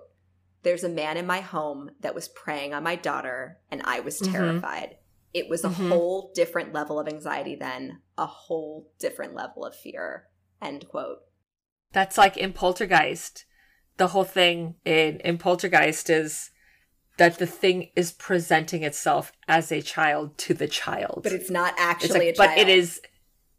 there's 0.62 0.84
a 0.84 0.88
man 0.88 1.16
in 1.16 1.26
my 1.26 1.40
home 1.40 1.90
that 2.00 2.14
was 2.14 2.28
preying 2.28 2.74
on 2.74 2.82
my 2.82 2.94
daughter, 2.94 3.60
and 3.70 3.82
I 3.84 4.00
was 4.00 4.20
Mhm. 4.20 4.32
terrified. 4.32 4.98
It 5.32 5.48
was 5.48 5.64
a 5.64 5.68
Mhm. 5.70 5.88
whole 5.88 6.32
different 6.34 6.72
level 6.72 6.98
of 6.98 7.08
anxiety 7.08 7.54
then, 7.54 8.02
a 8.18 8.26
whole 8.26 8.92
different 8.98 9.34
level 9.34 9.64
of 9.64 9.74
fear. 9.74 10.28
End 10.60 10.88
quote. 10.88 11.22
That's 11.92 12.18
like 12.18 12.36
in 12.36 12.52
Poltergeist. 12.52 13.46
The 13.96 14.08
whole 14.08 14.24
thing 14.24 14.76
in, 14.84 15.20
in 15.20 15.38
Poltergeist 15.38 16.10
is 16.10 16.50
that 17.20 17.38
the 17.38 17.46
thing 17.46 17.90
is 17.94 18.12
presenting 18.12 18.82
itself 18.82 19.30
as 19.46 19.70
a 19.70 19.82
child 19.82 20.38
to 20.38 20.54
the 20.54 20.66
child. 20.66 21.20
But 21.22 21.32
it's 21.32 21.50
not 21.50 21.74
It's 21.74 21.82
actually 21.82 22.10
like- 22.20 22.28
a 22.28 22.32
child. 22.32 22.48
but 22.56 22.58
it 22.58 22.68
is 22.68 23.00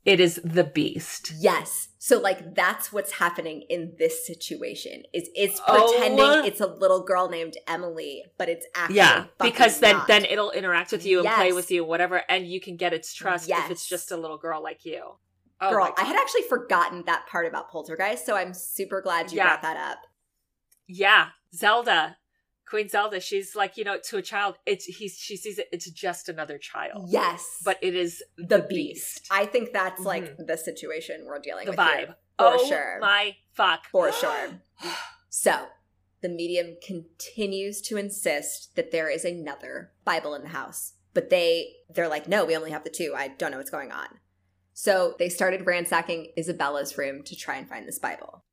it 0.03 0.19
is 0.19 0.41
the 0.43 0.63
beast. 0.63 1.31
Yes. 1.37 1.89
So 1.99 2.17
like 2.19 2.55
that's 2.55 2.91
what's 2.91 3.11
happening 3.11 3.61
in 3.69 3.93
this 3.99 4.25
situation. 4.25 5.03
Is 5.13 5.29
it's 5.35 5.61
Oh. 5.67 5.91
pretending 5.93 6.45
it's 6.49 6.59
a 6.59 6.65
little 6.65 7.03
girl 7.03 7.29
named 7.29 7.55
Emily, 7.67 8.23
but 8.39 8.49
it's 8.49 8.65
actually 8.73 8.95
Yeah, 8.95 9.25
because 9.39 9.79
then 9.79 9.97
not. 9.97 10.07
then 10.07 10.25
it'll 10.25 10.49
interact 10.49 10.91
with 10.91 11.05
you 11.05 11.19
and 11.19 11.29
play 11.29 11.53
with 11.53 11.69
you, 11.69 11.85
whatever, 11.85 12.23
and 12.27 12.47
you 12.47 12.59
can 12.59 12.77
get 12.77 12.93
its 12.93 13.13
trust 13.13 13.47
if 13.47 13.69
it's 13.69 13.85
just 13.87 14.09
a 14.09 14.17
little 14.17 14.39
girl 14.39 14.63
like 14.63 14.85
you. 14.85 15.17
Oh 15.63 15.69
Girl, 15.69 15.93
I 15.95 16.03
had 16.03 16.15
actually 16.15 16.43
forgotten 16.49 17.03
that 17.05 17.27
part 17.27 17.45
about 17.45 17.69
Poltergeist, 17.69 18.25
so 18.25 18.35
I'm 18.35 18.55
super 18.55 18.99
glad 19.03 19.31
you 19.31 19.37
Yeah. 19.37 19.49
brought 19.49 19.61
that 19.61 19.77
up. 19.77 19.99
Yeah, 20.87 21.27
Zelda, 21.53 22.17
Queen 22.67 22.89
Zelda. 22.89 23.19
She's 23.19 23.55
like 23.55 23.77
you 23.77 23.83
know 23.83 23.97
to 24.09 24.17
a 24.17 24.21
child. 24.21 24.55
It's 24.65 24.85
he's 24.85 25.17
she 25.17 25.37
sees 25.37 25.59
it. 25.59 25.67
It's 25.71 25.89
just 25.89 26.29
another 26.29 26.57
child. 26.57 27.09
Yes. 27.09 27.61
but 27.63 27.77
it 27.81 27.95
is 27.95 28.23
the 28.37 28.57
the, 28.57 28.59
beast. 28.59 29.21
beast. 29.21 29.27
I 29.31 29.45
think 29.45 29.73
that's 29.73 30.01
like 30.01 30.25
mm-hmm. 30.25 30.45
the 30.45 30.57
situation 30.57 31.25
we're 31.25 31.39
dealing 31.39 31.65
the 31.65 31.71
with. 31.71 31.79
vibe. 31.79 31.97
here. 31.97 32.15
For 32.37 32.53
oh 32.55 32.67
sure. 32.67 32.97
my 33.01 33.35
fuck. 33.53 33.85
For 33.91 34.11
sure. 34.13 34.61
So, 35.29 35.67
the 36.21 36.29
medium 36.29 36.77
continues 36.85 37.81
to 37.83 37.97
insist 37.97 38.75
that 38.75 38.91
there 38.91 39.09
is 39.09 39.25
another 39.25 39.91
Bible 40.03 40.33
in 40.33 40.43
the 40.43 40.49
house. 40.49 40.93
But 41.13 41.29
they 41.29 41.73
they're 41.89 42.07
like, 42.07 42.27
"No, 42.27 42.45
we 42.45 42.55
only 42.55 42.71
have 42.71 42.83
the 42.83 42.89
two. 42.89 43.13
I 43.15 43.27
don't 43.27 43.51
know 43.51 43.57
what's 43.57 43.69
going 43.69 43.91
on." 43.91 44.07
So, 44.73 45.15
they 45.19 45.29
started 45.29 45.65
ransacking 45.65 46.31
Isabella's 46.37 46.97
room 46.97 47.23
to 47.23 47.35
try 47.35 47.57
and 47.57 47.67
find 47.67 47.87
this 47.87 47.99
Bible. 47.99 48.45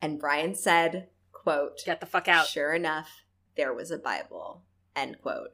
And 0.00 0.18
Brian 0.18 0.54
said, 0.54 1.08
quote, 1.32 1.82
Get 1.84 2.00
the 2.00 2.06
fuck 2.06 2.28
out. 2.28 2.46
Sure 2.46 2.74
enough, 2.74 3.22
there 3.56 3.74
was 3.74 3.90
a 3.90 3.98
Bible. 3.98 4.62
End 4.94 5.16
quote. 5.22 5.50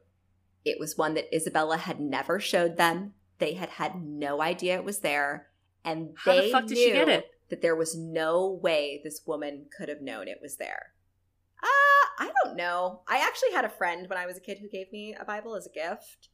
It 0.65 0.79
was 0.79 0.97
one 0.97 1.13
that 1.15 1.33
Isabella 1.35 1.77
had 1.77 1.99
never 1.99 2.39
showed 2.39 2.77
them. 2.77 3.13
They 3.39 3.53
had 3.53 3.69
had 3.69 4.01
no 4.03 4.41
idea 4.41 4.75
it 4.75 4.85
was 4.85 4.99
there, 4.99 5.47
and 5.83 6.11
How 6.23 6.35
the 6.35 6.41
they 6.41 6.51
fuck 6.51 6.65
did 6.67 6.75
knew 6.77 6.85
she 6.85 6.91
get 6.93 7.09
it? 7.09 7.25
that 7.49 7.61
there 7.61 7.75
was 7.75 7.95
no 7.97 8.47
way 8.61 9.01
this 9.03 9.21
woman 9.25 9.65
could 9.77 9.89
have 9.89 10.01
known 10.01 10.27
it 10.27 10.39
was 10.41 10.55
there. 10.57 10.93
Uh, 11.61 11.67
I 12.19 12.31
don't 12.43 12.55
know. 12.55 13.01
I 13.07 13.17
actually 13.17 13.51
had 13.51 13.65
a 13.65 13.69
friend 13.69 14.07
when 14.09 14.17
I 14.17 14.25
was 14.25 14.37
a 14.37 14.41
kid 14.41 14.59
who 14.59 14.69
gave 14.69 14.91
me 14.91 15.15
a 15.19 15.25
Bible 15.25 15.55
as 15.55 15.65
a 15.67 15.69
gift. 15.71 16.29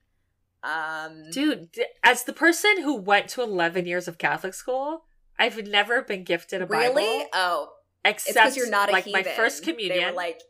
Um, 0.64 1.30
Dude, 1.32 1.70
as 2.04 2.24
the 2.26 2.34
person 2.34 2.82
who 2.84 2.96
went 2.96 3.30
to 3.30 3.42
11 3.42 3.86
years 3.86 4.08
of 4.08 4.18
Catholic 4.18 4.54
school, 4.54 5.06
I've 5.38 5.66
never 5.68 6.02
been 6.02 6.24
gifted 6.24 6.62
a 6.62 6.66
really? 6.66 6.88
Bible. 6.88 6.96
Really? 6.96 7.26
Oh, 7.34 7.70
Except 8.04 8.34
because 8.36 8.58
you're 8.58 8.70
not 8.70 8.90
a 8.90 8.92
like 8.92 9.06
heathen. 9.06 9.22
my 9.24 9.32
first 9.32 9.64
communion. 9.64 10.16
like, 10.16 10.42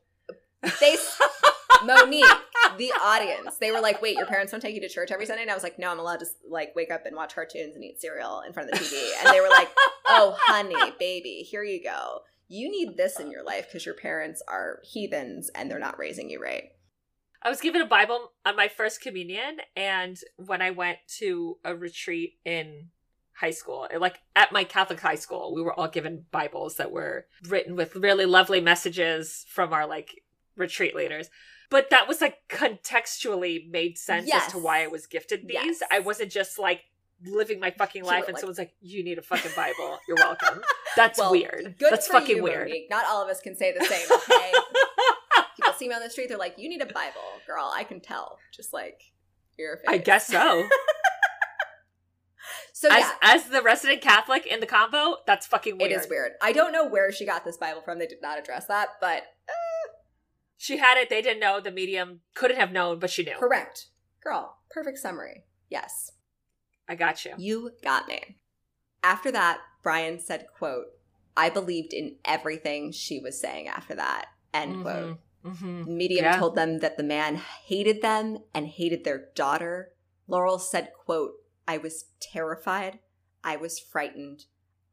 they, 0.80 0.98
Monique, 1.86 2.26
the 2.78 2.92
audience, 3.02 3.58
they 3.58 3.72
were 3.72 3.80
like, 3.80 4.02
wait, 4.02 4.18
your 4.18 4.26
parents 4.26 4.52
don't 4.52 4.60
take 4.60 4.76
you 4.76 4.82
to 4.82 4.90
church 4.90 5.12
every 5.12 5.26
Sunday? 5.26 5.42
And 5.42 5.52
I 5.52 5.54
was 5.54 5.64
like, 5.64 5.80
no, 5.80 5.92
I'm 5.92 6.00
allowed 6.00 6.20
to 6.20 6.26
like 6.50 6.76
wake 6.76 6.92
up 6.92 7.06
and 7.06 7.16
watch 7.16 7.36
cartoons 7.36 7.76
and 7.76 7.84
eat 7.84 8.02
cereal 8.02 8.42
in 8.46 8.54
front 8.54 8.70
of 8.70 8.78
the 8.78 8.86
TV. 8.86 9.10
And 9.20 9.34
they 9.34 9.42
were 9.42 9.50
like, 9.50 9.70
oh, 10.08 10.36
honey, 10.40 10.94
baby, 11.00 11.48
here 11.50 11.64
you 11.64 11.84
go. 11.84 12.20
You 12.48 12.70
need 12.70 12.98
this 12.98 13.20
in 13.20 13.32
your 13.32 13.44
life 13.44 13.68
because 13.68 13.86
your 13.86 13.96
parents 13.96 14.42
are 14.48 14.80
heathens 14.84 15.50
and 15.54 15.70
they're 15.70 15.80
not 15.80 16.00
raising 16.00 16.30
you 16.30 16.42
right. 16.42 16.72
I 17.42 17.50
was 17.50 17.62
given 17.62 17.82
a 17.82 17.86
Bible 17.86 18.34
on 18.46 18.58
my 18.58 18.68
first 18.68 19.02
communion, 19.02 19.60
and 19.76 20.18
when 20.36 20.62
I 20.62 20.72
went 20.72 20.98
to 21.20 21.58
a 21.64 21.74
retreat 21.74 22.34
in 22.44 22.90
high 23.34 23.52
school, 23.52 23.88
like 23.98 24.20
at 24.36 24.52
my 24.52 24.66
Catholic 24.66 25.00
high 25.00 25.16
school, 25.16 25.56
we 25.56 25.62
were 25.62 25.74
all 25.74 25.88
given 25.88 26.26
Bibles 26.32 26.76
that 26.76 26.92
were 26.92 27.28
written 27.48 27.78
with 27.78 27.96
really 27.96 28.26
lovely 28.26 28.60
messages 28.60 29.46
from 29.48 29.72
our 29.72 29.88
like 29.88 30.22
retreat 30.60 30.96
leaders. 30.96 31.30
But 31.72 31.90
that 31.92 32.08
was 32.08 32.22
like 32.22 32.38
contextually 32.50 33.70
made 33.70 33.98
sense 33.98 34.32
as 34.34 34.52
to 34.52 34.58
why 34.60 34.84
I 34.84 34.88
was 34.88 35.06
gifted 35.08 35.48
these. 35.48 35.54
Yes. 35.54 35.80
I 35.92 36.00
wasn't 36.00 36.32
just 36.32 36.58
like 36.60 36.82
living 37.26 37.60
my 37.60 37.70
fucking 37.72 38.04
life 38.04 38.26
and 38.26 38.34
like- 38.34 38.42
someone's 38.42 38.58
like, 38.58 38.74
"You 38.82 39.04
need 39.04 39.18
a 39.18 39.22
fucking 39.22 39.52
Bible. 39.56 40.00
You're 40.08 40.18
welcome." 40.18 40.62
That's 40.96 41.20
Well, 41.20 41.32
weird. 41.32 41.76
Good 41.78 41.92
That's 41.92 42.08
for 42.08 42.14
fucking 42.14 42.38
you, 42.38 42.44
weird. 42.44 42.68
Monique. 42.68 42.88
Not 42.90 43.06
all 43.08 43.24
of 43.24 43.30
us 43.30 43.40
can 43.40 43.56
say 43.56 43.74
the 43.78 43.86
same, 43.86 44.08
okay? 44.12 44.52
People 45.56 45.74
see 45.74 45.88
me 45.88 45.94
on 45.94 46.02
the 46.02 46.10
street, 46.10 46.30
they're 46.30 46.38
like, 46.38 46.56
you 46.58 46.70
need 46.70 46.82
a 46.82 46.86
Bible. 46.86 47.22
Girl, 47.46 47.72
I 47.74 47.84
can 47.84 48.00
tell. 48.00 48.38
Just 48.54 48.74
like 48.74 49.02
your 49.58 49.78
face. 49.78 49.86
I 49.88 49.98
guess 49.98 50.28
so. 50.28 50.68
So 52.72 52.88
as 52.88 53.00
yeah, 53.00 53.12
as 53.22 53.44
the 53.50 53.62
resident 53.62 54.00
Catholic 54.00 54.46
in 54.46 54.62
the 54.62 54.66
combo, 54.66 55.18
that's 55.28 55.46
fucking 55.46 55.78
weird. 55.78 55.92
it 55.92 55.96
is 55.96 56.08
weird. 56.10 56.32
I 56.42 56.54
don't 56.54 56.72
know 56.72 56.88
where 56.88 57.12
she 57.12 57.26
got 57.26 57.44
this 57.44 57.58
Bible 57.58 57.82
from. 57.82 58.00
They 58.00 58.08
did 58.08 58.22
not 58.22 58.40
address 58.40 58.68
that, 58.68 58.88
but 59.02 59.24
She 60.62 60.76
had 60.78 60.98
it. 60.98 61.10
They 61.10 61.22
didn't 61.22 61.40
know. 61.40 61.62
The 61.62 61.72
medium 61.72 62.20
couldn't 62.36 62.58
have 62.60 62.74
known, 62.74 63.00
but 63.00 63.10
she 63.10 63.24
knew. 63.24 63.36
correct. 63.40 63.88
Girl, 64.22 64.58
perfect 64.70 64.98
summary. 65.00 65.46
Yes. 65.70 66.12
I 66.88 66.96
got 66.96 67.24
you. 67.24 67.34
You 67.38 67.72
got 67.82 68.10
me. 68.10 68.36
After 69.02 69.32
that, 69.32 69.60
Brian 69.82 70.20
said, 70.20 70.48
quote, 70.58 70.88
I 71.38 71.50
believed 71.50 71.94
in 71.94 72.18
everything 72.26 72.92
she 72.92 73.20
was 73.20 73.40
saying 73.40 73.70
after 73.70 73.96
that. 73.96 74.26
End 74.54 74.82
quote. 74.82 75.20
Mm-hmm. 75.46 75.84
Medium 75.96 76.26
Yeah. 76.26 76.38
told 76.38 76.56
them 76.56 76.80
that 76.80 76.98
the 76.98 77.04
man 77.04 77.36
hated 77.38 78.02
them 78.02 78.40
and 78.54 78.68
hated 78.68 79.06
their 79.06 79.30
daughter. 79.36 79.94
Laurel 80.28 80.60
said, 80.60 80.92
quote, 81.06 81.32
I 81.66 81.78
was 81.78 82.06
terrified. 82.20 83.00
I 83.46 83.56
was 83.56 83.80
frightened. 83.80 84.44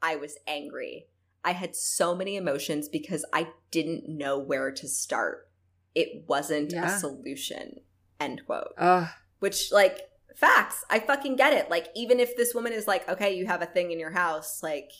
I 0.00 0.14
was 0.14 0.36
angry. 0.46 1.08
I 1.42 1.52
had 1.52 1.74
so 1.74 2.14
many 2.14 2.36
emotions 2.36 2.88
because 2.88 3.24
I 3.32 3.48
didn't 3.72 4.08
know 4.08 4.38
where 4.38 4.70
to 4.70 4.86
start. 4.86 5.48
It 5.96 6.28
wasn't 6.28 6.72
Yeah. 6.72 6.94
a 6.94 6.98
solution. 6.98 7.80
End 8.20 8.42
quote. 8.46 8.74
Ugh. 8.76 9.08
Which, 9.38 9.72
like, 9.72 9.98
facts. 10.36 10.84
I 10.90 11.00
fucking 11.00 11.36
get 11.36 11.54
it. 11.54 11.70
Like, 11.70 11.88
even 11.96 12.20
if 12.20 12.36
this 12.36 12.54
woman 12.54 12.72
is 12.74 12.86
like, 12.86 13.08
okay, 13.08 13.34
you 13.34 13.46
have 13.46 13.62
a 13.62 13.66
thing 13.66 13.90
in 13.92 13.98
your 13.98 14.10
house, 14.10 14.62
like, 14.62 14.90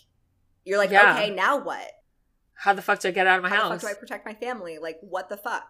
you're 0.65 0.79
like, 0.79 0.91
Yeah. 0.91 1.13
okay, 1.15 1.31
now 1.31 1.59
what? 1.63 1.93
How 2.55 2.73
the 2.73 2.81
fuck 2.81 3.01
do 3.01 3.09
I 3.09 3.11
get 3.11 3.27
out 3.27 3.37
of 3.37 3.43
my 3.43 3.51
house? 3.51 3.59
How 3.63 3.69
house? 3.71 3.83
fuck 3.83 3.91
do 3.91 3.97
I 3.97 4.01
protect 4.01 4.25
my 4.27 4.33
family? 4.35 4.79
Like, 4.79 4.97
what 5.03 5.29
the 5.29 5.37
fuck? 5.37 5.69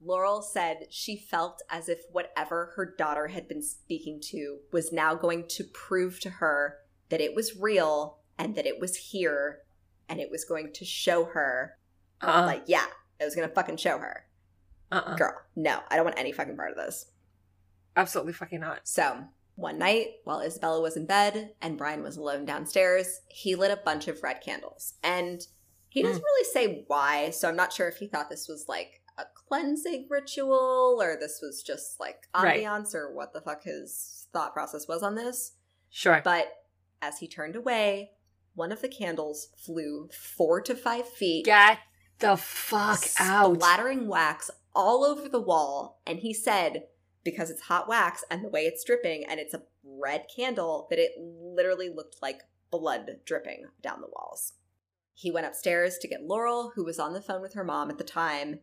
Laurel 0.00 0.42
said 0.42 0.86
she 0.90 1.16
felt 1.16 1.62
as 1.70 1.88
if 1.88 2.00
whatever 2.12 2.72
her 2.76 2.94
daughter 2.96 3.28
had 3.28 3.48
been 3.48 3.62
speaking 3.62 4.20
to 4.30 4.58
was 4.70 4.92
now 4.92 5.14
going 5.14 5.48
to 5.48 5.64
prove 5.64 6.20
to 6.20 6.30
her 6.30 6.76
that 7.08 7.20
it 7.20 7.34
was 7.34 7.56
real 7.58 8.18
and 8.38 8.54
that 8.54 8.66
it 8.66 8.78
was 8.78 8.94
here 8.96 9.60
and 10.08 10.20
it 10.20 10.30
was 10.30 10.44
going 10.44 10.72
to 10.74 10.84
show 10.84 11.24
her, 11.24 11.78
uh-uh. 12.20 12.46
like, 12.46 12.62
yeah, 12.66 12.86
it 13.20 13.24
was 13.24 13.34
going 13.34 13.48
to 13.48 13.54
fucking 13.54 13.76
show 13.76 13.98
her. 13.98 14.24
uh-uh. 14.92 15.16
Girl, 15.16 15.34
no, 15.56 15.80
I 15.90 15.96
don't 15.96 16.04
want 16.04 16.18
any 16.18 16.32
fucking 16.32 16.56
part 16.56 16.70
of 16.70 16.76
this. 16.76 17.06
Absolutely 17.96 18.32
fucking 18.32 18.60
not. 18.60 18.80
So, 18.84 19.24
one 19.56 19.78
night, 19.78 20.06
while 20.24 20.40
Isabella 20.40 20.80
was 20.80 20.96
in 20.96 21.06
bed 21.06 21.50
and 21.60 21.76
Brian 21.76 22.02
was 22.02 22.16
alone 22.16 22.44
downstairs, 22.44 23.20
he 23.28 23.56
lit 23.56 23.72
a 23.72 23.80
bunch 23.84 24.06
of 24.06 24.22
red 24.22 24.40
candles. 24.40 24.94
And 25.02 25.44
he 25.88 26.02
doesn't 26.02 26.22
mm. 26.22 26.24
really 26.24 26.44
say 26.52 26.84
why, 26.86 27.30
so 27.30 27.48
I'm 27.48 27.56
not 27.56 27.72
sure 27.72 27.88
if 27.88 27.96
he 27.96 28.06
thought 28.06 28.30
this 28.30 28.46
was 28.46 28.66
like 28.68 29.02
a 29.18 29.24
cleansing 29.48 30.06
ritual 30.08 30.98
or 31.00 31.16
this 31.18 31.40
was 31.42 31.62
just 31.62 31.98
like 31.98 32.28
Right. 32.34 32.62
ambiance 32.62 32.94
or 32.94 33.12
what 33.12 33.32
the 33.32 33.40
fuck 33.40 33.64
his 33.64 34.28
thought 34.32 34.52
process 34.52 34.86
was 34.86 35.02
on 35.02 35.16
this. 35.16 35.54
Sure. 35.90 36.20
But 36.22 36.52
as 37.02 37.18
he 37.18 37.26
turned 37.26 37.56
away, 37.56 38.12
one 38.54 38.70
of 38.70 38.80
the 38.80 38.88
candles 38.88 39.48
flew 39.56 40.08
four 40.12 40.60
to 40.60 40.74
five 40.74 41.08
feet 41.08 41.46
Get 41.46 41.78
the 42.18 42.36
fuck 42.36 43.04
out. 43.18 43.54
splattering 43.56 44.08
wax 44.08 44.50
all 44.74 45.04
over 45.04 45.28
the 45.28 45.40
wall. 45.40 46.00
And 46.06 46.18
he 46.18 46.32
said, 46.34 46.84
because 47.24 47.50
it's 47.50 47.62
hot 47.62 47.88
wax 47.88 48.24
and 48.30 48.44
the 48.44 48.48
way 48.48 48.62
it's 48.62 48.84
dripping, 48.84 49.24
and 49.24 49.40
it's 49.40 49.54
a 49.54 49.62
red 49.84 50.26
candle, 50.34 50.86
that 50.90 50.98
it 50.98 51.12
literally 51.18 51.88
looked 51.88 52.16
like 52.22 52.42
blood 52.70 53.18
dripping 53.24 53.64
down 53.82 54.00
the 54.00 54.08
walls. 54.12 54.54
He 55.14 55.30
went 55.30 55.46
upstairs 55.46 55.98
to 55.98 56.08
get 56.08 56.22
Laurel, 56.22 56.72
who 56.74 56.84
was 56.84 56.98
on 56.98 57.12
the 57.12 57.20
phone 57.20 57.42
with 57.42 57.54
her 57.54 57.64
mom 57.64 57.90
at 57.90 57.98
the 57.98 58.04
time. 58.04 58.60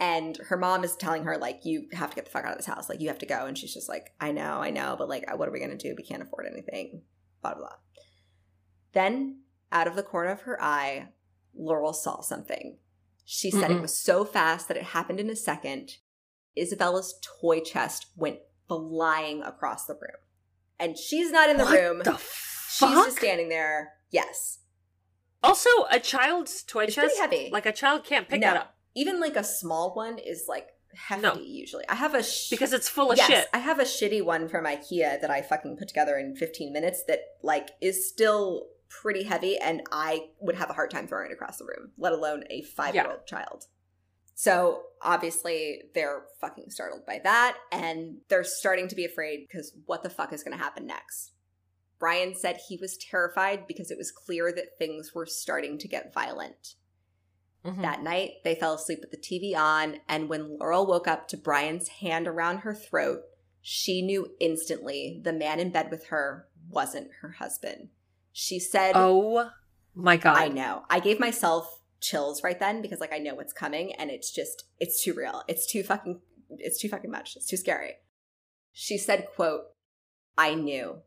And 0.00 0.36
her 0.36 0.56
mom 0.56 0.84
is 0.84 0.94
telling 0.94 1.24
her, 1.24 1.36
like, 1.36 1.64
you 1.64 1.88
have 1.92 2.10
to 2.10 2.16
get 2.16 2.24
the 2.26 2.30
fuck 2.30 2.44
out 2.44 2.52
of 2.52 2.58
this 2.58 2.66
house. 2.66 2.88
Like, 2.88 3.00
you 3.00 3.08
have 3.08 3.18
to 3.18 3.26
go. 3.26 3.46
And 3.46 3.58
she's 3.58 3.74
just 3.74 3.88
like, 3.88 4.12
I 4.20 4.30
know, 4.30 4.62
I 4.62 4.70
know, 4.70 4.94
but 4.96 5.08
like, 5.08 5.24
what 5.36 5.48
are 5.48 5.52
we 5.52 5.58
going 5.58 5.76
to 5.76 5.88
do? 5.88 5.94
We 5.96 6.04
can't 6.04 6.22
afford 6.22 6.46
anything. 6.46 7.02
Blah, 7.42 7.54
blah, 7.54 7.62
blah. 7.62 7.76
Then, 8.92 9.40
out 9.72 9.88
of 9.88 9.96
the 9.96 10.04
corner 10.04 10.30
of 10.30 10.42
her 10.42 10.62
eye, 10.62 11.08
Laurel 11.56 11.92
saw 11.92 12.20
something. 12.20 12.78
She 13.30 13.50
said 13.50 13.70
it 13.70 13.76
Mm-mm. 13.76 13.82
was 13.82 13.94
so 13.98 14.24
fast 14.24 14.68
that 14.68 14.78
it 14.78 14.82
happened 14.84 15.20
in 15.20 15.28
a 15.28 15.36
second. 15.36 15.90
Isabella's 16.56 17.14
toy 17.42 17.60
chest 17.60 18.06
went 18.16 18.38
flying 18.68 19.42
across 19.42 19.84
the 19.84 19.92
room. 19.92 20.16
And 20.80 20.96
she's 20.96 21.30
not 21.30 21.50
in 21.50 21.58
the 21.58 21.64
what 21.64 21.78
room. 21.78 21.98
the 22.04 22.16
she's 22.70 22.88
just 22.90 23.18
standing 23.18 23.50
there. 23.50 23.90
Yes. 24.10 24.60
also, 25.42 25.68
a 25.90 26.00
child's 26.00 26.62
toy 26.62 26.84
It's 26.84 26.94
chest, 26.94 27.16
pretty 27.18 27.36
heavy. 27.36 27.50
like 27.52 27.66
a 27.66 27.72
child 27.72 28.04
can't 28.04 28.26
pick 28.28 28.40
No. 28.40 28.46
that 28.48 28.56
up 28.56 28.74
Even 28.94 29.20
like 29.20 29.36
a 29.36 29.44
small 29.44 29.94
one 29.94 30.16
is 30.18 30.44
like 30.48 30.68
hefty 30.94 31.20
No. 31.22 31.34
usually. 31.34 31.84
I 31.86 31.96
have 31.96 32.14
a 32.14 32.22
sh- 32.22 32.48
because 32.48 32.72
it's 32.72 32.88
full 32.88 33.10
of 33.12 33.18
yes, 33.18 33.26
shit. 33.26 33.46
I 33.52 33.58
have 33.58 33.78
a 33.78 33.84
shitty 33.84 34.24
one 34.24 34.48
from 34.48 34.64
IKEA 34.64 35.20
that 35.20 35.30
I 35.30 35.42
fucking 35.42 35.76
put 35.76 35.88
together 35.88 36.16
in 36.16 36.34
15 36.34 36.72
minutes 36.72 37.04
that 37.08 37.20
like 37.42 37.68
is 37.82 38.08
still 38.08 38.68
pretty 38.88 39.24
heavy 39.24 39.58
and 39.58 39.82
I 39.92 40.30
would 40.40 40.56
have 40.56 40.70
a 40.70 40.74
hard 40.74 40.90
time 40.90 41.06
throwing 41.06 41.30
it 41.30 41.34
across 41.34 41.58
the 41.58 41.64
room, 41.64 41.92
let 41.98 42.12
alone 42.12 42.44
a 42.50 42.62
5-year-old 42.62 43.26
child. 43.26 43.66
So, 44.34 44.82
obviously, 45.02 45.82
they're 45.94 46.22
fucking 46.40 46.70
startled 46.70 47.04
by 47.04 47.20
that 47.24 47.56
and 47.72 48.18
they're 48.28 48.44
starting 48.44 48.88
to 48.88 48.94
be 48.94 49.04
afraid 49.04 49.46
because 49.48 49.72
what 49.86 50.02
the 50.02 50.10
fuck 50.10 50.32
is 50.32 50.44
going 50.44 50.56
to 50.56 50.62
happen 50.62 50.86
next? 50.86 51.32
Brian 51.98 52.34
said 52.34 52.60
he 52.68 52.76
was 52.76 52.96
terrified 52.96 53.66
because 53.66 53.90
it 53.90 53.98
was 53.98 54.12
clear 54.12 54.52
that 54.52 54.78
things 54.78 55.12
were 55.14 55.26
starting 55.26 55.78
to 55.78 55.88
get 55.88 56.14
violent. 56.14 56.76
Mhm. 57.64 57.82
That 57.82 58.02
night, 58.02 58.34
they 58.44 58.54
fell 58.54 58.74
asleep 58.74 59.00
with 59.00 59.10
the 59.10 59.16
TV 59.16 59.54
on, 59.54 60.00
and 60.08 60.28
when 60.28 60.56
Laurel 60.56 60.86
woke 60.86 61.08
up 61.08 61.26
to 61.28 61.36
Brian's 61.36 61.88
hand 61.88 62.28
around 62.28 62.58
her 62.58 62.74
throat, 62.74 63.24
she 63.60 64.00
knew 64.00 64.36
instantly 64.38 65.20
the 65.24 65.32
man 65.32 65.58
in 65.58 65.70
bed 65.70 65.90
with 65.90 66.06
her 66.06 66.48
wasn't 66.70 67.10
her 67.20 67.32
husband. 67.32 67.88
She 68.32 68.58
said, 68.58 68.92
Oh 68.94 69.50
my 69.94 70.16
god. 70.16 70.36
I 70.36 70.48
know. 70.48 70.84
I 70.88 71.00
gave 71.00 71.18
myself 71.18 71.80
chills 72.00 72.44
right 72.44 72.58
then 72.58 72.80
because 72.80 73.00
like 73.00 73.12
I 73.12 73.18
know 73.18 73.34
what's 73.34 73.52
coming 73.52 73.92
and 73.96 74.10
it's 74.10 74.30
just 74.30 74.64
it's 74.78 75.02
too 75.02 75.14
real. 75.14 75.42
It's 75.48 75.66
too 75.70 75.82
fucking 75.82 76.20
it's 76.50 76.80
too 76.80 76.88
fucking 76.88 77.10
much. 77.10 77.36
It's 77.36 77.46
too 77.46 77.56
scary. 77.56 77.94
She 78.72 78.96
said, 78.96 79.26
quote, 79.34 79.62
I 80.36 80.54
knew. 80.54 80.98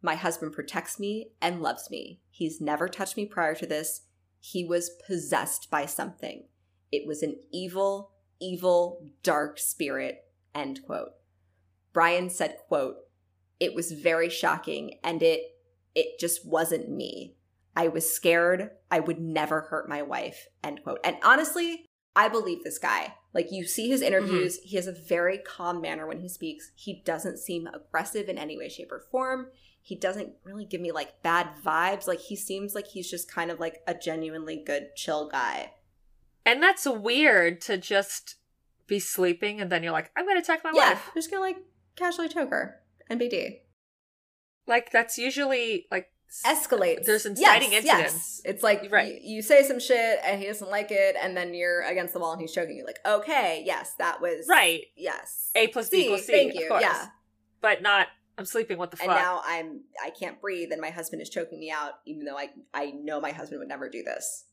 My 0.00 0.14
husband 0.14 0.52
protects 0.52 1.00
me 1.00 1.32
and 1.42 1.60
loves 1.60 1.90
me. 1.90 2.20
He's 2.30 2.60
never 2.60 2.88
touched 2.88 3.16
me 3.16 3.26
prior 3.26 3.54
to 3.56 3.66
this. 3.66 4.02
He 4.38 4.64
was 4.64 4.90
possessed 5.06 5.68
by 5.70 5.86
something. 5.86 6.44
It 6.92 7.06
was 7.06 7.22
an 7.22 7.40
evil, 7.52 8.12
evil, 8.40 9.04
dark 9.22 9.58
spirit. 9.58 10.24
End 10.54 10.80
quote. 10.86 11.10
Brian 11.92 12.30
said, 12.30 12.56
quote, 12.68 12.96
it 13.58 13.74
was 13.74 13.90
very 13.90 14.28
shocking 14.28 15.00
and 15.02 15.22
it 15.22 15.40
it 15.98 16.20
just 16.20 16.46
wasn't 16.46 16.88
me. 16.88 17.34
I 17.74 17.88
was 17.88 18.08
scared. 18.08 18.70
I 18.88 19.00
would 19.00 19.20
never 19.20 19.62
hurt 19.62 19.88
my 19.88 20.00
wife. 20.00 20.46
End 20.62 20.80
quote. 20.84 21.00
And 21.02 21.16
honestly, 21.24 21.86
I 22.14 22.28
believe 22.28 22.62
this 22.62 22.78
guy. 22.78 23.14
Like 23.34 23.50
you 23.50 23.66
see 23.66 23.88
his 23.88 24.00
mm-hmm. 24.00 24.06
interviews, 24.06 24.58
he 24.62 24.76
has 24.76 24.86
a 24.86 24.92
very 24.92 25.38
calm 25.38 25.80
manner 25.80 26.06
when 26.06 26.20
he 26.20 26.28
speaks. 26.28 26.70
He 26.76 27.02
doesn't 27.04 27.38
seem 27.38 27.66
aggressive 27.66 28.28
in 28.28 28.38
any 28.38 28.56
way, 28.56 28.68
shape, 28.68 28.92
or 28.92 29.00
form. 29.10 29.48
He 29.82 29.96
doesn't 29.96 30.34
really 30.44 30.66
give 30.66 30.80
me 30.80 30.92
like 30.92 31.20
bad 31.22 31.48
vibes. 31.64 32.06
Like 32.06 32.20
he 32.20 32.36
seems 32.36 32.76
like 32.76 32.86
he's 32.86 33.10
just 33.10 33.28
kind 33.28 33.50
of 33.50 33.58
like 33.58 33.80
a 33.88 33.94
genuinely 33.94 34.62
good, 34.64 34.94
chill 34.94 35.28
guy. 35.28 35.72
And 36.46 36.62
that's 36.62 36.86
weird 36.86 37.60
to 37.62 37.76
just 37.76 38.36
be 38.86 39.00
sleeping 39.00 39.60
and 39.60 39.70
then 39.70 39.82
you're 39.82 39.92
like, 39.92 40.12
I'm 40.16 40.26
gonna 40.26 40.40
attack 40.40 40.62
my 40.62 40.72
yeah, 40.72 40.90
wife. 40.90 41.08
I'm 41.08 41.14
just 41.16 41.30
gonna 41.30 41.42
like 41.42 41.58
casually 41.96 42.28
choke 42.28 42.50
her. 42.50 42.80
NBD. 43.10 43.58
Like 44.68 44.90
that's 44.92 45.18
usually 45.18 45.86
like 45.90 46.08
Escalates. 46.44 47.04
There's 47.06 47.24
inciting 47.24 47.72
Yes, 47.72 47.84
incidents. 47.84 48.14
Yes. 48.14 48.40
It's 48.44 48.62
like 48.62 48.86
Right. 48.92 49.14
you, 49.22 49.36
you 49.36 49.42
say 49.42 49.62
some 49.62 49.80
shit 49.80 50.18
and 50.22 50.38
he 50.40 50.46
doesn't 50.46 50.70
like 50.70 50.90
it, 50.90 51.16
and 51.20 51.34
then 51.34 51.54
you're 51.54 51.80
against 51.82 52.12
the 52.12 52.20
wall 52.20 52.32
and 52.32 52.40
he's 52.42 52.52
choking 52.52 52.76
you. 52.76 52.84
Like, 52.84 52.98
okay, 53.06 53.62
yes, 53.64 53.94
that 53.98 54.20
was 54.20 54.46
right. 54.46 54.82
Yes. 54.94 55.50
A 55.54 55.68
plus 55.68 55.88
B 55.88 56.04
equals 56.04 56.26
C. 56.26 56.32
thank 56.32 56.54
of 56.54 56.60
you. 56.60 56.68
course. 56.68 56.82
Yeah. 56.82 57.06
But 57.62 57.80
not 57.82 58.08
I'm 58.36 58.44
sleeping, 58.44 58.76
what 58.78 58.90
the 58.92 58.98
and 59.00 59.08
now 59.10 59.40
I'm 59.44 59.80
I 60.04 60.10
can't 60.10 60.40
breathe 60.40 60.70
and 60.70 60.80
my 60.82 60.90
husband 60.90 61.22
is 61.22 61.30
choking 61.30 61.58
me 61.58 61.70
out 61.70 61.94
even 62.06 62.24
though 62.26 62.36
I 62.38 62.50
I 62.74 62.90
know 62.90 63.20
my 63.20 63.32
husband 63.32 63.58
would 63.60 63.68
never 63.68 63.88
do 63.88 64.02
this. 64.02 64.44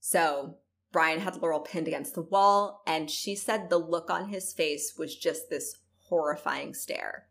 So 0.00 0.56
Brian 0.90 1.20
had 1.20 1.36
Laurel 1.40 1.60
pinned 1.60 1.86
against 1.86 2.14
the 2.14 2.22
wall 2.22 2.82
and 2.86 3.10
she 3.10 3.36
said 3.36 3.68
the 3.68 3.78
look 3.78 4.10
on 4.10 4.28
his 4.30 4.52
face 4.52 4.94
was 4.96 5.14
just 5.14 5.50
this 5.50 5.76
horrifying 6.08 6.72
stare. 6.74 7.26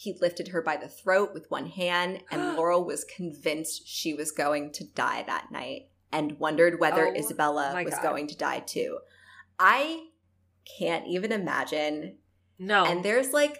He 0.00 0.16
lifted 0.20 0.48
her 0.48 0.62
by 0.62 0.76
the 0.76 0.86
throat 0.86 1.30
with 1.34 1.50
one 1.50 1.66
hand 1.66 2.22
and 2.30 2.54
Laurel 2.56 2.84
was 2.84 3.02
convinced 3.04 3.88
she 3.88 4.14
was 4.14 4.30
going 4.30 4.70
to 4.74 4.84
die 4.84 5.24
that 5.26 5.50
night 5.50 5.88
and 6.12 6.38
wondered 6.38 6.78
whether 6.78 7.08
Oh 7.08 7.14
Isabella 7.14 7.72
was 7.84 7.94
God. 7.94 8.02
going 8.02 8.26
to 8.28 8.36
die 8.36 8.60
too. 8.60 8.98
I 9.58 10.04
can't 10.78 11.08
even 11.08 11.32
imagine 11.32 12.18
no. 12.60 12.84
and 12.84 13.04
there's 13.04 13.32
like 13.32 13.58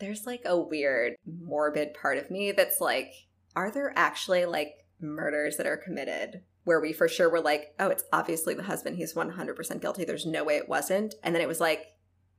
there's 0.00 0.26
like 0.26 0.42
a 0.44 0.58
weird 0.58 1.14
morbid 1.24 1.94
part 1.94 2.18
of 2.18 2.32
me 2.32 2.50
that's 2.50 2.80
like 2.80 3.12
are 3.54 3.70
there 3.70 3.92
actually 3.94 4.44
like 4.44 4.72
murders 5.00 5.56
that 5.56 5.66
are 5.68 5.76
committed 5.76 6.42
where 6.64 6.80
we 6.80 6.92
for 6.92 7.06
sure 7.06 7.30
were 7.30 7.40
like 7.40 7.74
oh 7.78 7.88
it's 7.90 8.04
obviously 8.12 8.54
the 8.54 8.62
husband 8.64 8.96
he's 8.96 9.14
100% 9.14 9.80
guilty 9.80 10.04
there's 10.04 10.26
no 10.26 10.42
way 10.42 10.56
it 10.56 10.68
wasn't 10.68 11.14
and 11.22 11.32
then 11.32 11.42
it 11.42 11.48
was 11.48 11.60
like 11.60 11.86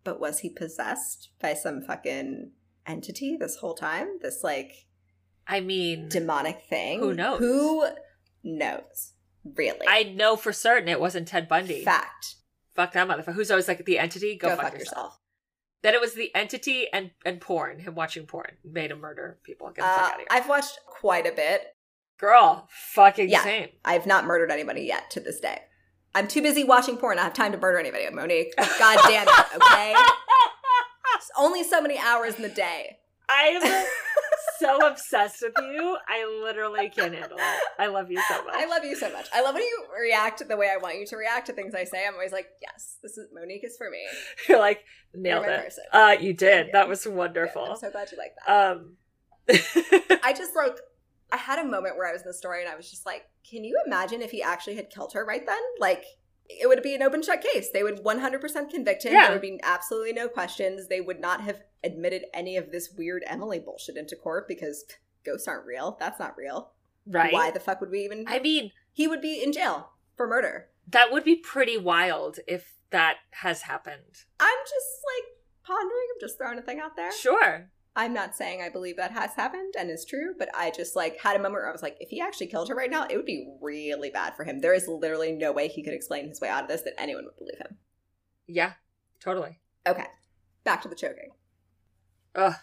but 0.04 0.20
was 0.20 0.40
he 0.40 0.50
possessed 0.50 1.30
by 1.40 1.54
some 1.54 1.82
fucking 1.82 2.52
entity 2.88 3.36
this 3.38 3.58
whole 3.58 3.74
time 3.74 4.18
this 4.22 4.44
like 4.44 4.86
I 5.48 5.60
mean 5.60 6.10
demonic 6.10 6.62
thing 6.70 7.00
Who 7.00 7.14
knows? 7.14 7.40
who 7.40 7.88
knows 8.44 9.14
really 9.56 9.86
I 9.88 10.04
know 10.04 10.36
for 10.36 10.52
certain 10.54 10.90
it 10.90 11.00
wasn't 11.00 11.28
Ted 11.28 11.48
Bundy. 11.48 11.84
fact 11.84 12.36
Fuck 12.76 12.94
that 12.94 13.08
motherfucker. 13.08 13.34
Who's 13.34 13.50
always 13.50 13.68
like 13.68 13.84
the 13.86 13.98
entity? 13.98 14.38
Go, 14.38 14.50
go, 14.50 14.56
fuck, 14.56 14.66
fuck 14.66 14.74
yourself. 14.80 14.96
yourself 14.96 15.20
Then 15.82 15.96
it 15.96 16.02
was 16.02 16.14
the 16.14 16.34
entity 16.36 16.86
and 16.94 17.10
and 17.26 17.42
porn, 17.42 17.80
him 17.80 17.96
watching 17.96 18.28
porn, 18.28 18.52
made 18.64 18.92
him 18.92 19.00
murder 19.00 19.40
people. 19.44 19.66
Get 19.70 19.78
the 19.78 19.82
fuck 19.82 19.98
uh, 20.00 20.06
out 20.06 20.12
of 20.14 20.18
here. 20.20 20.28
i've 20.30 20.48
watched 20.48 20.80
quite 20.86 21.26
a 21.26 21.32
bit 21.32 21.62
Girl, 22.20 22.68
fucking 22.72 23.30
Yeah. 23.30 23.44
same. 23.44 23.70
I've 23.86 24.06
not 24.08 24.26
murdered 24.26 24.52
anybody 24.52 24.82
yet 24.82 25.10
to 25.12 25.20
this 25.20 25.40
day. 25.40 25.60
I'm 26.16 26.28
too 26.28 26.42
busy 26.42 26.64
watching 26.64 26.98
porn. 26.98 27.20
I 27.20 27.24
have 27.24 27.34
time 27.34 27.52
to 27.52 27.58
murder 27.60 27.78
anybody, 27.80 28.08
Monique. 28.12 28.54
God 28.80 29.00
damn 29.08 29.28
it, 29.28 29.46
okay? 29.56 29.94
Only 31.38 31.64
so 31.64 31.82
many 31.82 31.98
hours 31.98 32.36
in 32.36 32.42
the 32.42 32.50
day. 32.50 32.98
I'm 33.30 33.62
so 34.60 34.88
obsessed 34.88 35.42
with 35.42 35.54
you. 35.58 35.98
I 36.08 36.26
literally 36.44 36.90
can't 36.90 37.14
handle 37.14 37.38
it. 37.38 37.62
I 37.78 37.88
love 37.88 38.10
you 38.10 38.22
so 38.28 38.44
much. 38.46 38.54
I 38.56 38.66
love 38.68 38.86
you 38.86 38.96
so 38.96 39.12
much. 39.12 39.28
I 39.34 39.42
love 39.42 39.54
when 39.54 39.64
you 39.64 39.86
react 40.02 40.48
the 40.48 40.56
way 40.58 40.70
I 40.74 40.78
want 40.78 40.98
you 40.98 41.06
to 41.08 41.18
react 41.18 41.48
to 41.48 41.54
things 41.54 41.76
I 41.76 41.84
say. 41.84 42.08
I'm 42.08 42.14
always 42.14 42.32
like, 42.32 42.48
yes, 42.62 42.98
this 43.04 43.18
is 43.18 43.28
Monique 43.34 43.66
is 43.66 43.76
for 43.78 43.90
me. 43.90 44.00
You're 44.48 44.60
like 44.60 44.84
You're 45.14 45.24
nailed 45.24 45.46
it. 45.46 45.64
person. 45.64 45.84
Uh, 45.92 46.16
you 46.20 46.34
did. 46.34 46.68
That 46.72 46.88
was 46.88 47.06
wonderful. 47.06 47.64
I'm 47.66 47.76
so 47.78 47.92
glad 47.92 48.10
you 48.12 48.18
like 48.18 48.34
that. 48.48 48.72
um, 48.72 48.98
I 50.24 50.34
just 50.34 50.56
like 50.56 50.78
I 51.32 51.38
had 51.38 51.60
a 51.60 51.66
moment 51.66 51.98
where 51.98 52.08
I 52.08 52.14
was 52.14 52.22
in 52.22 52.28
the 52.28 52.34
story 52.34 52.62
and 52.64 52.72
I 52.72 52.76
was 52.78 52.90
just 52.90 53.06
like, 53.06 53.24
can 53.50 53.64
you 53.66 53.78
imagine 53.86 54.22
if 54.22 54.32
he 54.32 54.42
actually 54.42 54.76
had 54.78 54.90
killed 54.90 55.12
her 55.14 55.26
right 55.26 55.46
then? 55.46 55.60
Like 55.80 56.06
it 56.50 56.68
would 56.68 56.82
be 56.82 56.96
an 56.96 57.02
open 57.04 57.22
shut 57.22 57.42
case. 57.42 57.70
They 57.72 57.84
would 57.84 58.04
100% 58.04 58.70
convict 58.70 59.04
him. 59.04 59.14
Yeah. 59.14 59.24
There 59.24 59.32
would 59.34 59.42
be 59.42 59.60
absolutely 59.64 60.14
no 60.14 60.28
questions. 60.28 60.88
They 60.88 61.02
would 61.02 61.20
not 61.20 61.42
have 61.42 61.62
admitted 61.84 62.24
any 62.34 62.56
of 62.58 62.72
this 62.72 62.92
weird 62.98 63.24
Emily 63.28 63.60
bullshit 63.60 63.98
into 63.98 64.16
court 64.16 64.48
because 64.48 64.86
ghosts 65.26 65.48
aren't 65.48 65.66
real. 65.66 65.98
That's 66.00 66.20
not 66.20 66.38
real. 66.38 66.72
right. 67.06 67.34
Why 67.34 67.52
the 67.52 67.60
fuck 67.60 67.82
would 67.82 67.92
we 67.92 68.00
even? 68.06 68.26
I 68.28 68.40
mean, 68.40 68.72
he 68.94 69.08
would 69.08 69.22
be 69.22 69.44
in 69.44 69.52
jail 69.52 69.92
for 70.16 70.28
murder. 70.28 70.70
that 70.90 71.12
would 71.12 71.24
be 71.26 71.36
pretty 71.36 71.78
wild 71.78 72.40
if 72.48 72.76
that 72.92 73.16
has 73.32 73.64
happened. 73.64 74.24
I'm 74.40 74.58
just 74.64 75.04
like 75.06 75.34
pondering. 75.66 76.08
I'm 76.16 76.20
just 76.22 76.38
throwing 76.38 76.58
a 76.58 76.62
thing 76.62 76.80
out 76.80 76.96
there. 76.96 77.12
Sure. 77.12 77.70
I'm 77.98 78.14
not 78.14 78.36
saying 78.36 78.62
I 78.62 78.70
believe 78.70 78.96
that 78.98 79.12
has 79.12 79.34
happened 79.34 79.74
and 79.78 79.90
is 79.90 80.06
true, 80.06 80.36
but 80.38 80.50
I 80.56 80.72
just 80.72 80.96
like 80.96 81.20
had 81.20 81.36
a 81.36 81.40
moment 81.40 81.56
where 81.56 81.70
I 81.70 81.72
was 81.72 81.82
like, 81.82 81.98
if 82.00 82.10
he 82.10 82.22
actually 82.22 82.46
killed 82.48 82.70
her 82.70 82.76
right 82.76 82.92
now, 82.92 83.08
it 83.10 83.18
would 83.18 83.26
be 83.26 83.52
really 83.60 84.12
bad 84.12 84.36
for 84.36 84.46
him. 84.46 84.60
There 84.60 84.76
is 84.76 84.88
literally 84.88 85.32
no 85.32 85.52
way 85.52 85.68
he 85.68 85.84
could 85.84 85.94
explain 85.94 86.30
his 86.30 86.40
way 86.40 86.48
out 86.48 86.62
of 86.62 86.70
this 86.70 86.84
that 86.84 86.94
anyone 87.00 87.26
would 87.26 87.38
believe 87.38 87.58
him. 87.58 87.78
Yeah. 88.46 88.74
Totally. 89.20 89.60
Okay, 89.88 90.06
back 90.64 90.84
to 90.84 90.88
the 90.88 90.96
choking. 90.96 91.32
Ugh. 92.36 92.54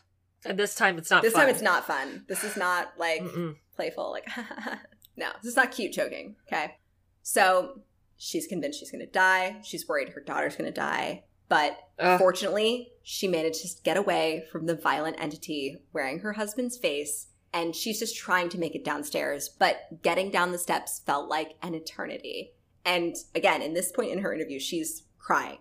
And 0.46 0.58
this 0.58 0.76
time 0.76 0.98
it's 0.98 1.10
not. 1.10 1.22
this 1.22 1.32
fun. 1.32 1.42
time 1.42 1.50
it's 1.50 1.62
not 1.62 1.84
fun. 1.84 2.24
This 2.28 2.44
is 2.44 2.56
not 2.56 2.92
like 2.96 3.22
Mm-mm. 3.22 3.56
playful, 3.74 4.12
like, 4.12 4.28
no, 5.16 5.30
this 5.42 5.50
is 5.50 5.56
not 5.56 5.72
cute 5.72 5.92
choking. 5.92 6.36
Okay. 6.46 6.76
So 7.22 7.80
she's 8.18 8.46
convinced 8.46 8.78
she's 8.78 8.90
going 8.90 9.04
to 9.04 9.10
die. 9.10 9.56
She's 9.64 9.88
worried 9.88 10.10
her 10.10 10.20
daughter's 10.20 10.54
going 10.54 10.72
to 10.72 10.80
die. 10.80 11.24
But 11.48 11.78
Ugh. 11.98 12.18
Fortunately, 12.18 12.92
she 13.02 13.28
managed 13.28 13.62
to 13.62 13.82
get 13.82 13.96
away 13.96 14.44
from 14.50 14.66
the 14.66 14.74
violent 14.74 15.16
entity 15.20 15.76
wearing 15.92 16.20
her 16.20 16.32
husband's 16.32 16.76
face, 16.76 17.28
and 17.52 17.74
she's 17.74 18.00
just 18.00 18.16
trying 18.16 18.48
to 18.48 18.58
make 18.58 18.74
it 18.74 18.84
downstairs. 18.84 19.48
But 19.48 20.02
getting 20.02 20.30
down 20.30 20.52
the 20.52 20.58
steps 20.58 21.00
felt 21.06 21.28
like 21.28 21.54
an 21.62 21.74
eternity. 21.74 22.54
And 22.84 23.14
again, 23.34 23.62
in 23.62 23.74
this 23.74 23.92
point 23.92 24.10
in 24.10 24.18
her 24.18 24.34
interview, 24.34 24.58
she's 24.58 25.04
crying. 25.18 25.58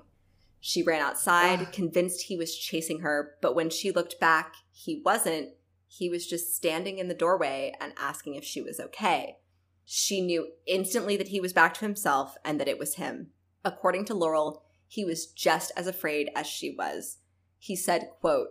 She 0.59 0.81
ran 0.81 1.01
outside, 1.01 1.59
Ugh. 1.59 1.71
convinced 1.71 2.23
he 2.23 2.37
was 2.37 2.57
chasing 2.57 3.01
her, 3.01 3.35
but 3.41 3.55
when 3.55 3.69
she 3.69 3.91
looked 3.91 4.19
back, 4.19 4.55
he 4.71 5.01
wasn't. 5.05 5.49
He 5.87 6.09
was 6.09 6.25
just 6.25 6.55
standing 6.55 6.97
in 6.97 7.09
the 7.09 7.13
doorway 7.13 7.75
and 7.79 7.93
asking 7.99 8.33
if 8.35 8.43
she 8.43 8.61
was 8.61 8.79
okay. 8.79 9.37
She 9.85 10.21
knew 10.21 10.47
instantly 10.65 11.17
that 11.17 11.27
he 11.27 11.39
was 11.39 11.53
back 11.53 11.73
to 11.75 11.85
himself 11.85 12.35
and 12.43 12.59
that 12.59 12.67
it 12.67 12.79
was 12.79 12.95
him. 12.95 13.27
According 13.63 14.05
to 14.05 14.13
Laurel, 14.15 14.63
he 14.93 15.03
was 15.03 15.25
just 15.25 15.71
as 15.75 15.87
afraid 15.87 16.29
as 16.35 16.45
she 16.45 16.75
was. 16.77 17.17
He 17.57 17.75
said, 17.75 18.09
quote, 18.21 18.49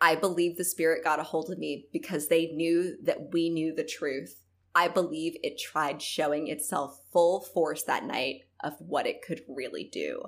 I 0.00 0.14
believe 0.14 0.56
the 0.56 0.64
spirit 0.64 1.02
got 1.02 1.18
a 1.18 1.24
hold 1.24 1.50
of 1.50 1.58
me 1.58 1.86
because 1.92 2.28
they 2.28 2.52
knew 2.52 2.96
that 3.02 3.32
we 3.32 3.50
knew 3.50 3.74
the 3.74 3.82
truth. 3.82 4.42
I 4.76 4.86
believe 4.86 5.34
it 5.42 5.58
tried 5.58 6.00
showing 6.00 6.46
itself 6.46 7.00
full 7.12 7.40
force 7.40 7.82
that 7.82 8.04
night 8.04 8.42
of 8.62 8.74
what 8.78 9.08
it 9.08 9.22
could 9.26 9.42
really 9.48 9.82
do. 9.92 10.22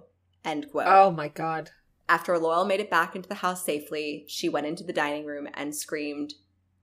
End 0.45 0.73
quote. 0.73 0.89
Oh 0.89 1.13
my 1.13 1.29
god. 1.29 1.71
After 2.09 2.37
Laurel 2.37 2.65
made 2.65 2.81
it 2.81 2.91
back 2.91 3.15
into 3.15 3.29
the 3.29 3.37
house 3.37 3.65
safely, 3.65 4.25
she 4.27 4.49
went 4.49 4.67
into 4.67 4.83
the 4.83 4.93
dining 4.93 5.25
room 5.25 5.47
and 5.55 5.73
screamed, 5.73 6.35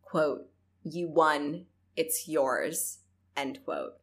quote, 0.01 0.47
You 0.81 1.09
won. 1.09 1.65
It's 1.97 2.25
yours. 2.25 2.99
End 3.35 3.59
quote. 3.65 3.95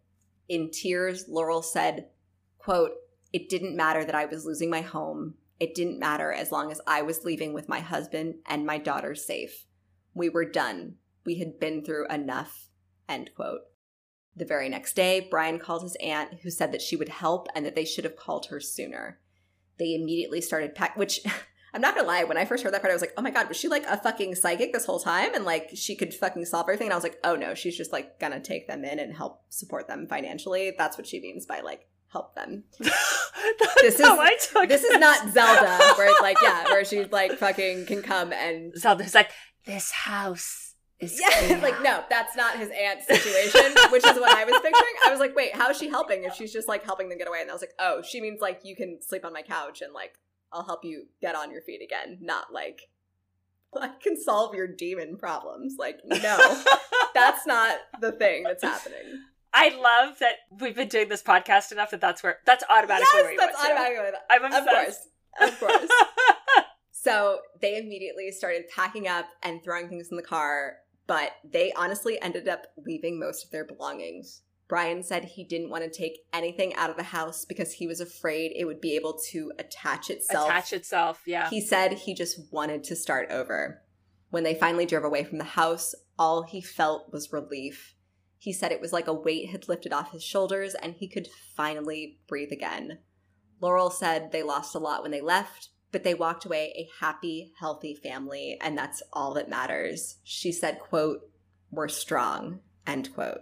In 0.46 0.70
tears, 0.70 1.24
Laurel 1.26 1.62
said, 1.62 2.08
quote, 2.58 2.92
It 3.32 3.48
didn't 3.48 3.76
matter 3.76 4.04
that 4.04 4.14
I 4.14 4.24
was 4.24 4.44
losing 4.44 4.70
my 4.70 4.80
home. 4.80 5.34
It 5.60 5.74
didn't 5.74 5.98
matter 5.98 6.32
as 6.32 6.52
long 6.52 6.70
as 6.70 6.80
I 6.86 7.02
was 7.02 7.24
leaving 7.24 7.52
with 7.52 7.68
my 7.68 7.80
husband 7.80 8.36
and 8.46 8.64
my 8.64 8.78
daughter 8.78 9.14
safe. 9.14 9.66
We 10.14 10.28
were 10.28 10.44
done. 10.44 10.94
We 11.24 11.38
had 11.38 11.58
been 11.58 11.84
through 11.84 12.08
enough. 12.08 12.68
End 13.08 13.30
quote. 13.34 13.60
The 14.36 14.44
very 14.44 14.68
next 14.68 14.94
day, 14.94 15.26
Brian 15.28 15.58
called 15.58 15.82
his 15.82 15.96
aunt, 15.96 16.40
who 16.42 16.50
said 16.50 16.72
that 16.72 16.82
she 16.82 16.96
would 16.96 17.08
help 17.08 17.48
and 17.54 17.66
that 17.66 17.74
they 17.74 17.84
should 17.84 18.04
have 18.04 18.16
called 18.16 18.46
her 18.46 18.60
sooner 18.60 19.18
they 19.78 19.94
immediately 19.94 20.40
started 20.40 20.74
pack 20.74 20.96
which 20.96 21.20
I'm 21.74 21.82
not 21.82 21.94
gonna 21.94 22.08
lie, 22.08 22.24
when 22.24 22.38
I 22.38 22.46
first 22.46 22.64
heard 22.64 22.72
that 22.72 22.80
part, 22.80 22.90
I 22.90 22.94
was 22.94 23.02
like, 23.02 23.12
oh 23.18 23.22
my 23.22 23.30
god, 23.30 23.46
was 23.46 23.58
she 23.58 23.68
like 23.68 23.84
a 23.86 23.98
fucking 23.98 24.36
psychic 24.36 24.72
this 24.72 24.86
whole 24.86 24.98
time? 24.98 25.34
And 25.34 25.44
like 25.44 25.68
she 25.74 25.96
could 25.96 26.14
fucking 26.14 26.46
solve 26.46 26.64
everything. 26.64 26.86
And 26.86 26.94
I 26.94 26.96
was 26.96 27.04
like, 27.04 27.18
oh 27.24 27.36
no, 27.36 27.54
she's 27.54 27.76
just 27.76 27.92
like 27.92 28.18
gonna 28.18 28.40
take 28.40 28.66
them 28.66 28.86
in 28.86 28.98
and 28.98 29.14
help 29.14 29.42
support 29.50 29.86
them 29.86 30.06
financially. 30.08 30.72
That's 30.76 30.96
what 30.96 31.06
she 31.06 31.20
means 31.20 31.44
by 31.44 31.60
like 31.60 31.86
help 32.12 32.34
them. 32.34 32.64
This 33.80 33.94
is- 33.94 34.00
This 34.68 34.82
is 34.84 34.98
not 34.98 35.28
Zelda, 35.32 35.78
where 35.96 36.10
it's 36.10 36.20
like, 36.20 36.36
yeah, 36.42 36.64
where 36.64 36.84
she 36.90 37.04
like 37.04 37.32
fucking 37.32 37.86
can 37.86 38.02
come 38.02 38.32
and 38.32 38.74
Zelda's 38.76 39.14
like, 39.14 39.30
this 39.64 39.90
house 39.90 40.74
is 41.00 41.20
yeah, 41.20 41.28
clear." 41.46 41.58
like 41.58 41.80
no, 41.82 42.02
that's 42.10 42.36
not 42.36 42.58
his 42.58 42.70
aunt's 42.70 43.06
situation, 43.06 43.72
which 43.92 44.04
is 44.04 44.18
what 44.18 44.34
I 44.36 44.44
was 44.44 44.54
picturing. 44.54 44.94
I 45.06 45.10
was 45.10 45.20
like, 45.20 45.34
wait, 45.36 45.54
how 45.54 45.70
is 45.70 45.78
she 45.78 45.88
helping 45.88 46.24
if 46.24 46.34
she's 46.34 46.52
just 46.52 46.66
like 46.68 46.84
helping 46.84 47.08
them 47.08 47.18
get 47.18 47.28
away? 47.28 47.40
And 47.40 47.50
I 47.50 47.52
was 47.52 47.62
like, 47.62 47.74
oh, 47.78 48.02
she 48.02 48.20
means 48.20 48.40
like 48.40 48.60
you 48.64 48.74
can 48.74 48.98
sleep 49.00 49.24
on 49.24 49.32
my 49.32 49.42
couch 49.42 49.80
and 49.80 49.92
like 49.92 50.14
I'll 50.52 50.64
help 50.64 50.84
you 50.84 51.04
get 51.20 51.34
on 51.36 51.50
your 51.52 51.62
feet 51.62 51.80
again, 51.82 52.18
not 52.20 52.52
like 52.52 52.80
I 53.74 53.90
can 54.02 54.20
solve 54.20 54.54
your 54.54 54.66
demon 54.66 55.16
problems. 55.18 55.76
Like, 55.78 56.00
no, 56.04 56.62
that's 57.14 57.46
not 57.46 57.76
the 58.00 58.12
thing 58.12 58.42
that's 58.42 58.62
happening. 58.64 59.22
I 59.54 59.70
love 59.70 60.18
that 60.18 60.34
we've 60.60 60.76
been 60.76 60.88
doing 60.88 61.08
this 61.08 61.22
podcast 61.22 61.72
enough 61.72 61.90
that 61.90 62.00
that's 62.00 62.22
where 62.22 62.38
that's 62.44 62.64
automatically 62.68 63.08
yes, 63.14 63.22
where 63.24 63.32
you 63.32 63.38
that's 63.38 63.62
went 63.62 63.76
to. 63.76 63.82
automatically. 63.82 64.18
I'm 64.30 64.44
obsessed. 64.44 65.08
Of 65.40 65.58
course, 65.58 65.82
of 65.82 65.88
course. 65.88 65.90
So 67.00 67.38
they 67.60 67.78
immediately 67.78 68.32
started 68.32 68.68
packing 68.74 69.06
up 69.06 69.26
and 69.42 69.62
throwing 69.62 69.88
things 69.88 70.08
in 70.10 70.16
the 70.16 70.22
car, 70.22 70.78
but 71.06 71.30
they 71.48 71.72
honestly 71.72 72.20
ended 72.20 72.48
up 72.48 72.66
leaving 72.76 73.20
most 73.20 73.44
of 73.44 73.50
their 73.52 73.64
belongings. 73.64 74.42
Brian 74.68 75.02
said 75.02 75.24
he 75.24 75.44
didn't 75.44 75.70
want 75.70 75.84
to 75.84 75.90
take 75.90 76.18
anything 76.32 76.74
out 76.74 76.90
of 76.90 76.96
the 76.96 77.04
house 77.04 77.44
because 77.44 77.72
he 77.72 77.86
was 77.86 78.00
afraid 78.00 78.52
it 78.54 78.66
would 78.66 78.80
be 78.80 78.96
able 78.96 79.18
to 79.30 79.52
attach 79.58 80.10
itself. 80.10 80.50
Attach 80.50 80.72
itself, 80.72 81.22
yeah. 81.24 81.48
He 81.48 81.60
said 81.60 81.92
he 81.92 82.14
just 82.14 82.52
wanted 82.52 82.84
to 82.84 82.96
start 82.96 83.30
over. 83.30 83.80
When 84.30 84.42
they 84.42 84.54
finally 84.54 84.84
drove 84.84 85.04
away 85.04 85.24
from 85.24 85.38
the 85.38 85.44
house, 85.44 85.94
all 86.18 86.42
he 86.42 86.60
felt 86.60 87.12
was 87.12 87.32
relief. 87.32 87.94
He 88.38 88.52
said 88.52 88.72
it 88.72 88.80
was 88.80 88.92
like 88.92 89.08
a 89.08 89.12
weight 89.12 89.50
had 89.50 89.68
lifted 89.68 89.92
off 89.92 90.12
his 90.12 90.22
shoulders 90.22 90.74
and 90.74 90.94
he 90.94 91.08
could 91.08 91.28
finally 91.56 92.18
breathe 92.28 92.52
again. 92.52 92.98
Laurel 93.60 93.90
said 93.90 94.30
they 94.30 94.42
lost 94.42 94.74
a 94.74 94.78
lot 94.78 95.02
when 95.02 95.10
they 95.10 95.20
left, 95.20 95.70
but 95.90 96.04
they 96.04 96.14
walked 96.14 96.44
away 96.44 96.72
a 96.76 97.04
happy, 97.04 97.52
healthy 97.58 97.94
family, 97.94 98.56
and 98.60 98.78
that's 98.78 99.02
all 99.12 99.34
that 99.34 99.48
matters. 99.48 100.18
She 100.22 100.52
said, 100.52 100.78
quote, 100.78 101.20
we're 101.70 101.88
strong, 101.88 102.60
end 102.86 103.12
quote. 103.14 103.40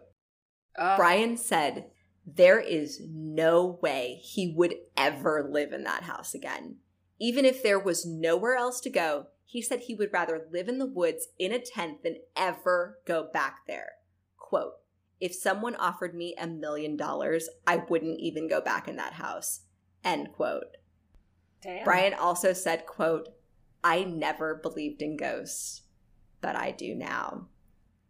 Oh, 0.78 0.96
Brian 0.96 1.36
said 1.36 1.90
there 2.26 2.58
is 2.60 3.00
no 3.08 3.78
way 3.82 4.20
he 4.22 4.52
would 4.56 4.74
ever 4.96 5.48
live 5.50 5.72
in 5.72 5.84
that 5.84 6.02
house 6.04 6.34
again. 6.34 6.76
Even 7.18 7.44
if 7.44 7.62
there 7.62 7.78
was 7.78 8.04
nowhere 8.04 8.56
else 8.56 8.80
to 8.80 8.90
go, 8.90 9.26
he 9.44 9.62
said 9.62 9.80
he 9.80 9.94
would 9.94 10.12
rather 10.12 10.46
live 10.50 10.68
in 10.68 10.78
the 10.78 10.86
woods 10.86 11.28
in 11.38 11.52
a 11.52 11.58
tent 11.58 12.02
than 12.02 12.16
ever 12.34 12.98
go 13.06 13.28
back 13.32 13.60
there. 13.66 13.92
Quote, 14.36 14.74
if 15.20 15.34
someone 15.34 15.74
offered 15.76 16.14
me 16.14 16.34
a 16.38 16.46
million 16.46 16.96
dollars, 16.96 17.48
I 17.66 17.76
wouldn't 17.76 18.20
even 18.20 18.48
go 18.48 18.60
back 18.60 18.86
in 18.88 18.96
that 18.96 19.14
house. 19.14 19.60
End 20.04 20.32
quote. 20.32 20.76
damn. 21.62 21.84
Brian 21.84 22.14
also 22.14 22.52
said, 22.52 22.86
quote, 22.86 23.28
I 23.82 24.04
never 24.04 24.54
believed 24.54 25.00
in 25.02 25.16
ghosts, 25.16 25.82
but 26.40 26.54
I 26.56 26.70
do 26.72 26.94
now. 26.94 27.48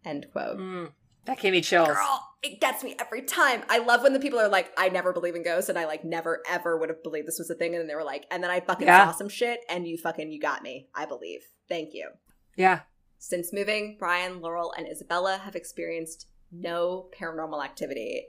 End 0.05 0.27
quote. 0.33 0.59
Mm, 0.59 0.93
that 1.27 1.39
gave 1.41 1.53
me 1.53 1.61
chills. 1.61 1.89
Girl, 1.89 2.29
it 2.43 2.61
gets 2.61 2.83
me 2.85 2.97
every 2.99 3.23
time. 3.23 3.63
I 3.69 3.79
love 3.79 4.03
when 4.03 4.13
the 4.13 4.21
people 4.21 4.39
are 4.39 4.49
like, 4.49 4.73
I 4.79 4.89
never 4.89 5.13
believe 5.13 5.35
in 5.35 5.43
ghosts, 5.45 5.69
and 5.69 5.79
I 5.79 5.85
like 5.87 6.05
never 6.05 6.43
ever 6.49 6.77
would 6.79 6.89
have 6.89 7.03
believed 7.03 7.27
this 7.29 7.39
was 7.39 7.51
a 7.51 7.55
thing, 7.55 7.73
and 7.75 7.81
then 7.81 7.89
they 7.89 7.95
were 7.95 8.05
like, 8.05 8.27
and 8.31 8.43
then 8.43 8.51
I 8.51 8.61
fucking 8.61 8.87
Yeah. 8.87 9.07
saw 9.07 9.13
some 9.13 9.29
shit, 9.29 9.61
and 9.69 9.87
you 9.87 9.97
fucking 9.99 10.31
you 10.31 10.41
got 10.41 10.63
me. 10.63 10.89
I 10.95 11.07
believe. 11.07 11.41
Thank 11.69 11.95
you. 11.95 12.11
Yeah. 12.57 12.81
Since 13.19 13.53
moving, 13.53 13.97
Brian, 13.99 14.41
Laurel, 14.41 14.73
and 14.77 14.87
Isabella 14.89 15.39
have 15.45 15.57
experienced 15.57 16.27
no 16.51 17.09
paranormal 17.19 17.65
activity. 17.65 18.27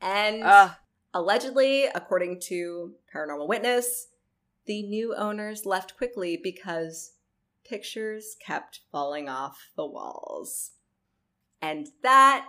And 0.00 0.42
Uh, 0.42 0.74
allegedly, 1.14 1.84
according 1.86 2.40
to 2.40 2.94
Paranormal 3.14 3.48
Witness, 3.48 4.08
the 4.66 4.82
new 4.82 5.14
owners 5.14 5.66
left 5.66 5.96
quickly 5.96 6.36
because 6.36 7.14
pictures 7.64 8.36
kept 8.44 8.80
falling 8.90 9.28
off 9.28 9.70
the 9.76 9.86
walls. 9.86 10.72
And 11.60 11.88
that 12.02 12.48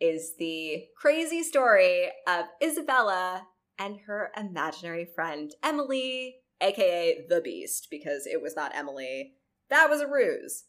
is 0.00 0.36
the 0.38 0.86
crazy 0.96 1.42
story 1.42 2.10
of 2.26 2.46
Isabella 2.62 3.48
and 3.78 4.00
her 4.06 4.30
imaginary 4.36 5.04
friend 5.04 5.52
Emily, 5.62 6.36
aka 6.60 7.26
the 7.28 7.40
Beast, 7.40 7.88
because 7.90 8.26
it 8.26 8.40
was 8.40 8.54
not 8.54 8.74
Emily. 8.74 9.34
That 9.68 9.90
was 9.90 10.00
a 10.00 10.06
ruse. 10.06 10.64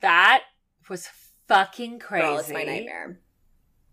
that 0.00 0.42
was 0.90 1.08
fucking 1.48 1.98
crazy. 1.98 2.26
Girl, 2.26 2.38
it's 2.38 2.50
my 2.50 2.64
nightmare. 2.64 3.20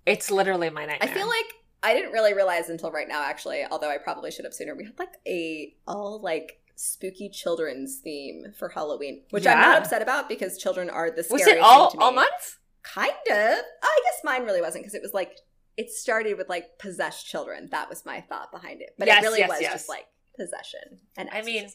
It's 0.06 0.32
literally 0.32 0.70
my 0.70 0.86
nightmare. 0.86 1.10
I 1.10 1.14
feel 1.14 1.28
like 1.28 1.46
I 1.84 1.94
didn't 1.94 2.12
really 2.12 2.34
realize 2.34 2.70
until 2.70 2.92
right 2.92 3.08
now, 3.08 3.24
actually, 3.24 3.64
although 3.70 3.90
I 3.90 3.98
probably 3.98 4.32
should 4.32 4.46
have 4.46 4.54
sooner. 4.54 4.76
We 4.76 4.86
had 4.86 4.98
like 5.00 5.14
a 5.28 5.74
all 5.88 6.20
like 6.22 6.60
spooky 6.76 7.30
children's 7.30 7.98
theme 8.00 8.46
for 8.58 8.70
Halloween, 8.70 9.24
which 9.30 9.46
I'm 9.46 9.60
not 9.60 9.78
upset 9.78 10.02
about 10.02 10.28
because 10.28 10.58
children 10.58 10.90
are 10.90 11.10
the 11.12 11.26
was 11.30 11.42
scariest 11.42 11.50
it 11.50 11.60
all 11.60 11.90
thing 11.90 11.92
to 11.92 11.98
me. 12.00 12.06
all 12.06 12.12
month? 12.14 12.58
Kind 12.84 13.12
of. 13.30 13.36
I 13.84 14.00
guess 14.04 14.22
mine 14.24 14.44
really 14.44 14.62
wasn't 14.62 14.84
because 14.84 14.96
it 14.96 15.02
was 15.02 15.14
like 15.14 15.38
it 15.78 15.90
started 15.92 16.38
with 16.38 16.50
like 16.50 16.78
possessed 16.80 17.28
children. 17.28 17.70
That 17.72 17.90
was 17.90 18.06
my 18.06 18.22
thought 18.22 18.52
behind 18.52 18.82
it, 18.82 18.92
but 18.98 19.08
Yes, 19.08 19.24
it 19.24 19.28
really 19.28 19.40
yes, 19.40 19.50
was 19.50 19.62
yes. 19.62 19.74
just 19.74 19.90
like 19.90 20.06
possession 20.38 21.00
and 21.18 21.30
I 21.32 21.42
mean. 21.42 21.68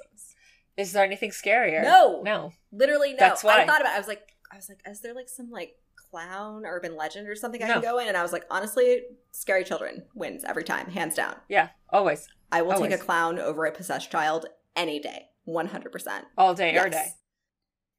Is 0.77 0.93
there 0.93 1.05
anything 1.05 1.31
scarier? 1.31 1.83
No. 1.83 2.21
No. 2.23 2.53
literally 2.71 3.13
no. 3.13 3.17
that's 3.19 3.43
why. 3.43 3.63
I 3.63 3.67
thought 3.67 3.81
about. 3.81 3.93
it. 3.93 3.97
I 3.97 3.99
was 3.99 4.09
like, 4.09 4.36
I 4.53 4.57
was 4.57 4.69
like, 4.69 4.79
is 4.89 5.01
there 5.01 5.15
like 5.15 5.29
some 5.29 5.51
like 5.51 5.75
clown 6.11 6.65
urban 6.65 6.97
legend 6.97 7.29
or 7.29 7.35
something 7.35 7.63
I 7.63 7.67
No. 7.69 7.73
can 7.75 7.83
go 7.83 7.99
in? 7.99 8.09
And 8.09 8.17
I 8.17 8.23
was 8.23 8.33
like, 8.33 8.45
honestly, 8.51 9.03
scary 9.33 9.65
children 9.65 10.05
wins 10.15 10.45
every 10.45 10.65
time, 10.65 10.91
hands 10.91 11.15
down. 11.15 11.37
Yeah. 11.49 11.71
Always. 11.91 12.29
I 12.53 12.63
will 12.63 12.81
take 12.81 12.93
a 12.93 12.99
clown 12.99 13.39
over 13.39 13.67
a 13.67 13.73
possessed 13.73 14.11
child 14.11 14.47
any 14.77 15.01
day, 15.01 15.27
one 15.45 15.67
hundred 15.67 15.91
percent. 15.93 16.27
All 16.39 16.55
day, 16.55 16.71
every 16.71 16.91
day. 16.91 17.09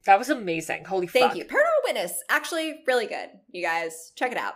That 0.06 0.18
was 0.20 0.30
amazing. 0.30 0.86
Holy 0.86 1.08
Thank 1.08 1.32
fuck. 1.32 1.38
you. 1.38 1.44
Paranormal 1.46 1.84
Witness, 1.86 2.22
actually, 2.30 2.82
really 2.88 3.08
good. 3.08 3.30
You 3.52 3.62
guys 3.64 4.12
check 4.16 4.32
it 4.32 4.38
out. 4.38 4.54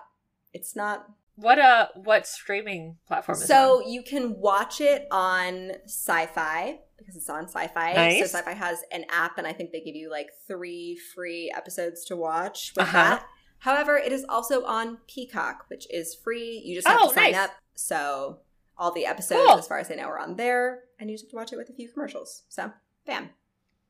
It's 0.53 0.75
not 0.75 1.05
What 1.41 1.57
uh 1.59 1.87
what 1.95 2.27
streaming 2.27 2.97
platform 3.07 3.35
is 3.37 3.43
it 3.43 3.47
so 3.47 3.81
you 3.85 4.03
can 4.03 4.35
watch 4.39 4.79
it 4.79 5.07
on 5.11 5.71
Syfy 5.87 6.77
because 6.97 7.15
it's 7.15 7.29
on 7.29 7.47
Syfy. 7.47 7.95
Nice. 7.95 8.31
So 8.31 8.39
Syfy 8.41 8.53
has 8.55 8.83
an 8.91 9.05
app, 9.09 9.37
and 9.39 9.47
I 9.47 9.53
think 9.53 9.71
they 9.71 9.81
give 9.81 9.95
you 9.95 10.09
like 10.11 10.27
three 10.47 10.99
free 11.15 11.51
episodes 11.55 12.05
to 12.05 12.15
watch 12.15 12.73
with 12.75 12.83
Uh-huh. 12.87 12.97
that. 12.97 13.25
However, 13.59 13.97
it 13.97 14.11
is 14.11 14.23
also 14.29 14.65
on 14.65 14.99
Peacock, 15.07 15.65
which 15.67 15.87
is 15.91 16.13
free. 16.15 16.61
You 16.63 16.75
just 16.75 16.87
have 16.87 16.99
Oh, 17.01 17.07
to 17.09 17.13
sign 17.15 17.31
nice. 17.31 17.41
up. 17.45 17.51
So 17.75 18.41
all 18.77 18.91
the 18.91 19.05
episodes, 19.07 19.41
Cool. 19.47 19.57
as 19.57 19.67
far 19.67 19.79
as 19.79 19.89
I 19.91 19.95
know, 19.95 20.05
are 20.05 20.19
on 20.19 20.35
there, 20.35 20.83
and 20.99 21.09
you 21.09 21.15
just 21.15 21.25
have 21.25 21.31
to 21.31 21.35
watch 21.37 21.53
it 21.53 21.57
with 21.57 21.69
a 21.69 21.73
few 21.73 21.89
commercials. 21.89 22.43
So, 22.49 22.71
bam. 23.07 23.31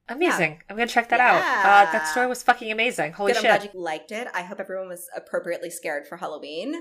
Amazing. 0.10 0.62
I'm 0.70 0.76
gonna 0.78 0.88
check 0.88 1.10
that 1.10 1.20
out. 1.20 1.36
Uh, 1.42 1.92
that 1.92 2.08
story 2.08 2.28
was 2.28 2.44
fucking 2.44 2.72
amazing. 2.72 3.14
Holy 3.14 3.34
Good. 3.34 3.46
I'm 3.46 3.60
glad 3.60 3.64
you 3.74 3.80
liked 3.80 4.12
it. 4.12 4.28
I 4.34 4.42
hope 4.42 4.60
everyone 4.60 4.88
was 4.90 5.10
appropriately 5.16 5.70
scared 5.70 6.08
for 6.08 6.18
Halloween. 6.18 6.76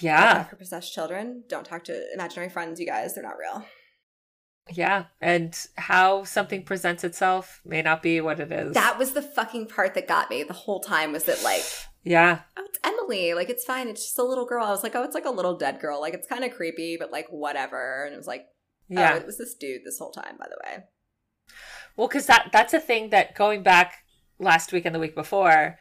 Yeah. 0.00 0.44
for 0.44 0.56
possessed 0.56 0.92
children. 0.92 1.44
Don't 1.48 1.64
talk 1.64 1.84
to 1.84 2.12
imaginary 2.12 2.48
friends, 2.48 2.80
you 2.80 2.86
guys. 2.86 3.14
They're 3.14 3.22
not 3.24 3.36
real. 3.38 3.64
Yeah. 4.72 5.04
And 5.20 5.56
how 5.76 6.24
something 6.24 6.64
presents 6.64 7.04
itself 7.04 7.60
may 7.64 7.82
not 7.82 8.02
be 8.02 8.20
what 8.20 8.40
it 8.40 8.50
is. 8.50 8.74
That 8.74 8.98
was 8.98 9.12
the 9.12 9.22
fucking 9.22 9.68
part 9.68 9.94
that 9.94 10.08
got 10.08 10.28
me 10.28 10.42
the 10.42 10.52
whole 10.52 10.80
time 10.80 11.12
was 11.12 11.24
that 11.24 11.42
like, 11.44 11.62
yeah. 12.02 12.40
oh, 12.56 12.64
it's 12.66 12.78
Emily. 12.82 13.34
Like, 13.34 13.48
it's 13.48 13.64
fine. 13.64 13.88
It's 13.88 14.02
just 14.04 14.18
a 14.18 14.24
little 14.24 14.44
girl. 14.46 14.64
I 14.64 14.70
was 14.70 14.82
like, 14.82 14.96
oh, 14.96 15.04
it's 15.04 15.14
like 15.14 15.24
a 15.24 15.30
little 15.30 15.56
dead 15.56 15.78
girl. 15.80 16.00
Like, 16.00 16.14
it's 16.14 16.26
kind 16.26 16.44
of 16.44 16.52
creepy, 16.52 16.96
but 16.98 17.12
like, 17.12 17.26
whatever. 17.30 18.04
And 18.04 18.14
it 18.14 18.16
was 18.18 18.26
like, 18.26 18.46
Yeah. 18.88 19.12
oh, 19.14 19.16
it 19.18 19.26
was 19.26 19.38
this 19.38 19.54
dude 19.54 19.82
this 19.84 19.98
whole 19.98 20.10
time, 20.10 20.36
by 20.38 20.46
the 20.48 20.58
way. 20.64 20.84
Well, 21.96 22.08
because 22.08 22.26
that 22.26 22.50
that's 22.52 22.74
a 22.74 22.80
thing 22.80 23.10
that 23.10 23.34
going 23.36 23.62
back 23.62 23.94
last 24.38 24.72
week 24.72 24.84
and 24.84 24.94
the 24.94 24.98
week 24.98 25.14
before 25.14 25.78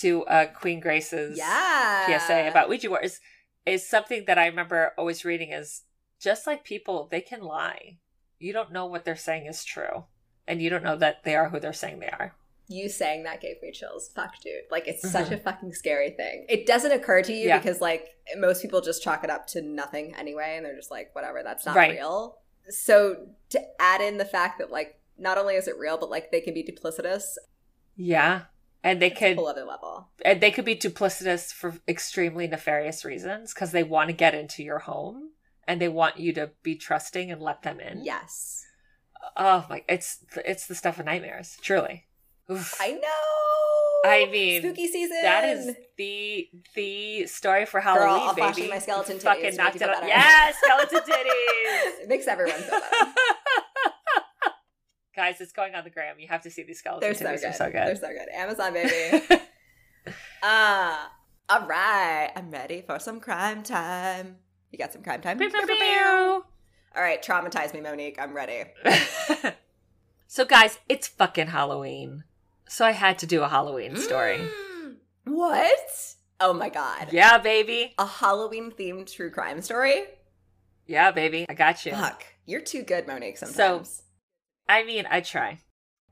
to 0.00 0.24
uh, 0.24 0.46
Queen 0.46 0.78
Grace's 0.80 1.38
Yeah. 1.38 2.18
PSA 2.18 2.48
about 2.48 2.68
Ouija 2.68 2.88
boards 2.88 3.18
is 3.66 3.86
something 3.86 4.24
that 4.26 4.38
I 4.38 4.46
remember 4.46 4.92
always 4.96 5.24
reading 5.24 5.50
is 5.52 5.82
just 6.20 6.46
like 6.46 6.64
people, 6.64 7.08
they 7.10 7.20
can 7.20 7.42
lie. 7.42 7.98
You 8.38 8.52
don't 8.52 8.72
know 8.72 8.86
what 8.86 9.04
they're 9.04 9.16
saying 9.16 9.46
is 9.46 9.64
true, 9.64 10.04
and 10.46 10.62
you 10.62 10.70
don't 10.70 10.84
know 10.84 10.96
that 10.96 11.24
they 11.24 11.34
are 11.36 11.48
who 11.50 11.58
they're 11.60 11.72
saying 11.72 11.98
they 12.00 12.08
are. 12.08 12.34
You 12.68 12.88
saying 12.88 13.22
that 13.24 13.40
gave 13.40 13.62
me 13.62 13.70
chills. 13.72 14.10
Fuck, 14.14 14.40
dude. 14.42 14.52
Like, 14.70 14.88
it's 14.88 15.08
such 15.10 15.30
a 15.30 15.36
fucking 15.38 15.72
scary 15.72 16.10
thing. 16.10 16.46
It 16.48 16.66
doesn't 16.66 16.90
occur 16.92 17.22
to 17.22 17.32
you 17.32 17.38
Mm-hmm. 17.40 17.48
Yeah. 17.48 17.58
because, 17.58 17.80
like, 17.80 18.08
most 18.38 18.60
people 18.62 18.80
just 18.80 19.02
chalk 19.04 19.22
it 19.22 19.30
up 19.30 19.46
to 19.48 19.62
nothing 19.62 20.14
anyway, 20.16 20.54
and 20.56 20.66
they're 20.66 20.74
just 20.76 20.90
like, 20.90 21.14
whatever, 21.14 21.42
that's 21.44 21.64
not 21.64 21.76
Right. 21.76 21.92
real. 21.92 22.38
So, 22.68 23.28
to 23.50 23.60
add 23.80 24.00
in 24.00 24.18
the 24.18 24.24
fact 24.24 24.58
that, 24.58 24.72
like, 24.72 24.98
not 25.16 25.38
only 25.38 25.54
is 25.54 25.68
it 25.68 25.78
real, 25.78 25.96
but, 25.96 26.10
like, 26.10 26.30
they 26.32 26.40
can 26.40 26.54
be 26.54 26.64
duplicitous, 26.64 27.36
Yeah, 27.94 28.42
and 28.86 29.02
they 29.02 29.08
it's 29.10 29.18
could 29.18 29.36
whole 29.36 29.48
other 29.48 29.64
level. 29.64 30.08
and 30.24 30.40
they 30.40 30.50
could 30.50 30.64
be 30.64 30.76
duplicitous 30.76 31.52
for 31.52 31.74
extremely 31.88 32.46
nefarious 32.46 33.04
reasons 33.04 33.52
because 33.52 33.72
they 33.72 33.82
want 33.82 34.08
to 34.08 34.12
get 34.14 34.34
into 34.34 34.62
your 34.62 34.78
home 34.78 35.30
and 35.66 35.80
they 35.80 35.88
want 35.88 36.18
you 36.18 36.32
to 36.32 36.50
be 36.62 36.76
trusting 36.76 37.30
and 37.30 37.42
let 37.42 37.62
them 37.62 37.80
in. 37.80 38.04
Yes. 38.04 38.64
Oh 39.36 39.66
my, 39.68 39.82
it's 39.88 40.24
it's 40.44 40.66
the 40.68 40.74
stuff 40.76 41.00
of 41.00 41.06
nightmares. 41.06 41.58
Truly. 41.60 42.04
Oof. 42.50 42.76
I 42.80 42.92
know. 42.92 44.08
I 44.08 44.28
mean, 44.30 44.62
spooky 44.62 44.86
season. 44.86 45.18
That 45.22 45.48
is 45.48 45.74
the 45.98 46.48
the 46.76 47.26
story 47.26 47.66
for 47.66 47.80
Girl, 47.80 47.94
Halloween, 47.96 48.28
I'll 48.28 48.34
flash 48.34 48.54
baby. 48.54 48.68
my 48.68 48.78
skeleton 48.78 49.16
titties 49.16 49.22
Fucking 49.22 49.56
knocked 49.56 49.76
it 49.76 49.82
out. 49.82 50.06
Yeah, 50.06 50.52
skeleton 50.62 51.00
titties. 51.00 51.24
it 52.02 52.08
makes 52.08 52.28
everyone 52.28 52.60
feel 52.60 52.78
better. 52.78 53.12
Guys, 55.16 55.40
it's 55.40 55.52
going 55.52 55.74
on 55.74 55.82
the 55.82 55.90
gram. 55.90 56.16
You 56.20 56.28
have 56.28 56.42
to 56.42 56.50
see 56.50 56.62
these 56.62 56.78
skeleton 56.78 57.00
They're 57.00 57.14
so 57.14 57.24
titties. 57.24 57.32
good. 57.32 57.42
They're 57.42 57.52
so 57.54 57.70
They're 57.70 57.86
good. 57.86 57.98
so 57.98 58.08
good. 58.08 58.28
Amazon 58.34 58.72
baby. 58.74 59.44
Ah, 60.42 61.10
all 61.48 61.66
right. 61.66 62.30
I'm 62.36 62.50
ready 62.50 62.82
for 62.86 62.98
some 62.98 63.18
crime 63.20 63.62
time. 63.62 64.36
You 64.70 64.78
got 64.78 64.92
some 64.92 65.02
crime 65.02 65.22
time? 65.22 65.38
Pew, 65.38 65.48
pew, 65.48 65.66
pew. 65.66 66.44
All 66.94 67.02
right, 67.02 67.22
traumatize 67.22 67.72
me, 67.72 67.80
Monique. 67.80 68.18
I'm 68.20 68.34
ready. 68.34 68.64
so, 70.26 70.44
guys, 70.44 70.78
it's 70.88 71.08
fucking 71.08 71.48
Halloween. 71.48 72.24
So 72.68 72.84
I 72.84 72.92
had 72.92 73.18
to 73.20 73.26
do 73.26 73.42
a 73.42 73.48
Halloween 73.48 73.96
story. 73.96 74.38
Mm. 74.38 74.96
What? 75.24 76.14
Oh 76.40 76.52
my 76.52 76.68
god. 76.68 77.08
Yeah, 77.12 77.38
baby. 77.38 77.94
A 77.98 78.06
Halloween 78.06 78.70
themed 78.70 79.10
true 79.12 79.30
crime 79.30 79.62
story? 79.62 80.04
Yeah, 80.86 81.10
baby. 81.10 81.46
I 81.48 81.54
got 81.54 81.86
you. 81.86 81.92
Fuck. 81.92 82.24
You're 82.44 82.60
too 82.60 82.82
good, 82.82 83.06
Monique, 83.06 83.38
sometimes. 83.38 84.02
I 84.68 84.84
mean, 84.84 85.06
I 85.10 85.20
try. 85.20 85.60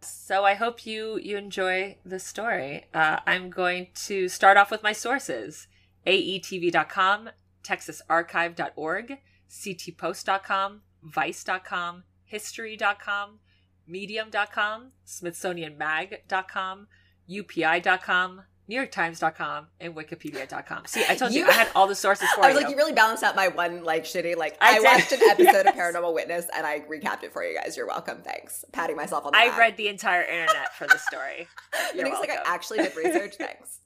So 0.01 0.45
I 0.45 0.55
hope 0.55 0.87
you 0.87 1.19
you 1.19 1.37
enjoy 1.37 1.97
the 2.05 2.19
story. 2.19 2.87
Uh, 2.93 3.21
I'm 3.27 3.51
going 3.51 3.89
to 4.07 4.29
start 4.29 4.57
off 4.57 4.71
with 4.71 4.83
my 4.83 4.93
sources. 4.93 5.67
aetv.com, 6.07 7.31
texasarchive.org, 7.63 9.19
ctpost.com, 9.51 10.83
vice.com, 11.03 12.05
history.com, 12.25 13.39
medium.com, 13.87 14.93
smithsonianmag.com, 15.07 16.87
upi.com, 17.31 18.43
NewYorkTimes.com 18.71 19.67
and 19.81 19.95
Wikipedia.com. 19.95 20.87
See, 20.87 21.05
I 21.09 21.15
told 21.17 21.33
you, 21.33 21.41
You- 21.45 21.49
I 21.49 21.53
had 21.53 21.69
all 21.75 21.87
the 21.87 21.95
sources 21.95 22.29
for 22.31 22.41
you. 22.41 22.45
I 22.47 22.49
was 22.49 22.55
you. 22.57 22.61
like, 22.63 22.71
you 22.71 22.77
really 22.77 22.93
balanced 22.93 23.23
out 23.23 23.37
my 23.37 23.49
one 23.49 23.85
like 23.85 24.05
shitty 24.05 24.37
like. 24.37 24.57
I 24.61 24.79
I, 24.79 24.81
watched 24.81 25.13
an 25.13 25.21
episode 25.31 25.67
of 25.67 25.75
Paranormal 25.75 26.15
Witness 26.15 26.47
and 26.57 26.67
I 26.67 26.81
recapped 26.81 27.23
it 27.25 27.33
for 27.33 27.45
you 27.45 27.55
guys. 27.59 27.77
You're 27.77 27.87
welcome. 27.87 28.23
Thanks. 28.23 28.65
Patting 28.73 28.97
myself 28.97 29.27
on 29.27 29.33
the 29.33 29.39
I 29.39 29.49
back. 29.49 29.59
read 29.59 29.77
the 29.77 29.89
entire 29.89 30.23
internet 30.23 30.75
for 30.77 30.87
this 30.87 31.03
story. 31.05 31.47
You're 31.95 32.05
Nick's 32.05 32.21
like, 32.21 32.31
I 32.31 32.39
actually 32.47 32.79
did 32.79 32.97
research. 32.97 33.35
Thanks. 33.37 33.81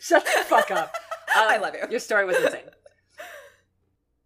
Shut 0.00 0.24
the 0.24 0.44
fuck 0.44 0.70
up. 0.70 0.94
Um, 1.36 1.44
I 1.48 1.56
love 1.58 1.74
you. 1.74 1.82
Your 1.90 2.00
story 2.00 2.24
was 2.24 2.36
insane. 2.36 2.60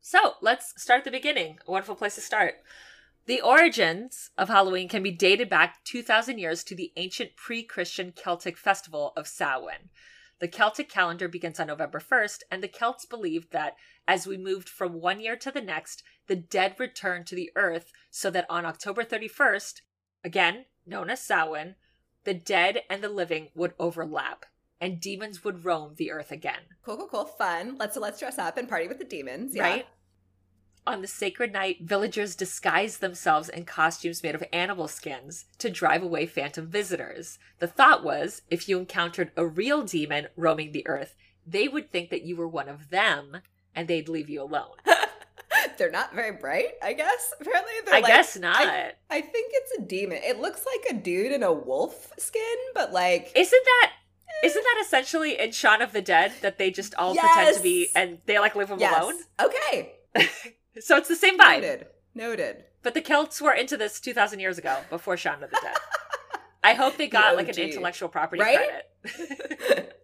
So 0.00 0.34
let's 0.42 0.80
start 0.80 0.98
at 0.98 1.04
the 1.04 1.10
beginning. 1.10 1.58
A 1.66 1.70
wonderful 1.70 1.94
place 1.94 2.14
to 2.16 2.20
start. 2.20 2.54
The 3.26 3.40
origins 3.40 4.30
of 4.36 4.48
Halloween 4.48 4.88
can 4.88 5.02
be 5.02 5.10
dated 5.10 5.48
back 5.48 5.82
2,000 5.84 6.38
years 6.38 6.62
to 6.64 6.74
the 6.74 6.92
ancient 6.96 7.36
pre 7.36 7.62
Christian 7.62 8.12
Celtic 8.12 8.58
festival 8.58 9.12
of 9.16 9.26
Samhain. 9.26 9.88
The 10.40 10.48
Celtic 10.48 10.90
calendar 10.90 11.26
begins 11.26 11.58
on 11.58 11.68
November 11.68 12.00
1st, 12.00 12.42
and 12.50 12.62
the 12.62 12.68
Celts 12.68 13.06
believed 13.06 13.50
that 13.52 13.76
as 14.06 14.26
we 14.26 14.36
moved 14.36 14.68
from 14.68 15.00
one 15.00 15.20
year 15.20 15.36
to 15.36 15.50
the 15.50 15.62
next, 15.62 16.02
the 16.26 16.36
dead 16.36 16.74
returned 16.78 17.26
to 17.28 17.34
the 17.34 17.50
earth 17.56 17.92
so 18.10 18.30
that 18.30 18.46
on 18.50 18.66
October 18.66 19.04
31st, 19.04 19.80
again 20.22 20.66
known 20.86 21.08
as 21.08 21.22
Samhain, 21.22 21.76
the 22.24 22.34
dead 22.34 22.82
and 22.90 23.02
the 23.02 23.08
living 23.08 23.48
would 23.54 23.72
overlap, 23.78 24.44
and 24.80 25.00
demons 25.00 25.44
would 25.44 25.64
roam 25.64 25.94
the 25.96 26.10
earth 26.10 26.30
again. 26.30 26.60
Cool, 26.82 26.96
cool, 26.98 27.08
cool. 27.08 27.24
Fun. 27.24 27.76
Let's 27.78 27.96
let's 27.96 28.20
dress 28.20 28.38
up 28.38 28.58
and 28.58 28.68
party 28.68 28.88
with 28.88 28.98
the 28.98 29.04
demons. 29.04 29.54
Yeah. 29.54 29.62
Right? 29.62 29.86
On 30.86 31.00
the 31.00 31.08
sacred 31.08 31.50
night, 31.50 31.78
villagers 31.80 32.34
disguised 32.34 33.00
themselves 33.00 33.48
in 33.48 33.64
costumes 33.64 34.22
made 34.22 34.34
of 34.34 34.44
animal 34.52 34.86
skins 34.86 35.46
to 35.58 35.70
drive 35.70 36.02
away 36.02 36.26
phantom 36.26 36.66
visitors. 36.66 37.38
The 37.58 37.66
thought 37.66 38.04
was 38.04 38.42
if 38.50 38.68
you 38.68 38.78
encountered 38.78 39.32
a 39.34 39.46
real 39.46 39.82
demon 39.82 40.28
roaming 40.36 40.72
the 40.72 40.86
earth, 40.86 41.16
they 41.46 41.68
would 41.68 41.90
think 41.90 42.10
that 42.10 42.22
you 42.22 42.36
were 42.36 42.48
one 42.48 42.68
of 42.68 42.90
them 42.90 43.38
and 43.74 43.88
they'd 43.88 44.10
leave 44.10 44.28
you 44.28 44.42
alone. 44.42 44.76
They're 45.78 45.90
not 45.90 46.14
very 46.14 46.32
bright, 46.32 46.72
I 46.82 46.92
guess. 46.92 47.32
Apparently, 47.40 47.72
they're 47.86 47.94
I 47.94 48.00
like- 48.00 48.12
guess 48.12 48.36
not. 48.36 48.60
I 48.60 49.20
think 49.20 49.52
it's 49.54 49.78
a 49.78 49.82
demon. 49.82 50.18
It 50.22 50.38
looks 50.38 50.64
like 50.66 50.94
a 50.94 51.00
dude 51.00 51.32
in 51.32 51.42
a 51.42 51.52
wolf 51.52 52.12
skin, 52.18 52.42
but 52.74 52.92
like 52.92 53.32
Isn't 53.34 53.64
that 53.64 53.90
eh. 54.28 54.46
isn't 54.46 54.62
that 54.62 54.82
essentially 54.84 55.40
in 55.40 55.52
Shaun 55.52 55.80
of 55.80 55.92
the 55.92 56.02
Dead 56.02 56.32
that 56.42 56.58
they 56.58 56.70
just 56.70 56.94
all 56.96 57.14
pretend 57.14 57.56
to 57.56 57.62
be 57.62 57.88
and 57.96 58.18
they 58.26 58.38
like 58.38 58.54
live 58.54 58.68
them 58.68 58.78
yes. 58.78 59.02
alone? 59.02 59.14
Okay. 59.42 59.92
So 60.80 60.96
it's 60.96 61.08
the 61.08 61.16
same 61.16 61.38
vibe. 61.38 61.62
Noted. 61.62 61.86
Noted. 62.14 62.64
But 62.82 62.94
the 62.94 63.00
Celts 63.00 63.40
were 63.40 63.52
into 63.52 63.76
this 63.76 64.00
2,000 64.00 64.40
years 64.40 64.58
ago, 64.58 64.78
before 64.90 65.16
Shaun 65.16 65.42
of 65.42 65.50
the 65.50 65.58
Dead. 65.62 65.76
I 66.62 66.74
hope 66.74 66.96
they 66.96 67.08
got 67.08 67.36
like 67.36 67.48
an 67.48 67.58
intellectual 67.58 68.08
property 68.08 68.40
Right? 68.42 68.58
credit. 69.04 70.00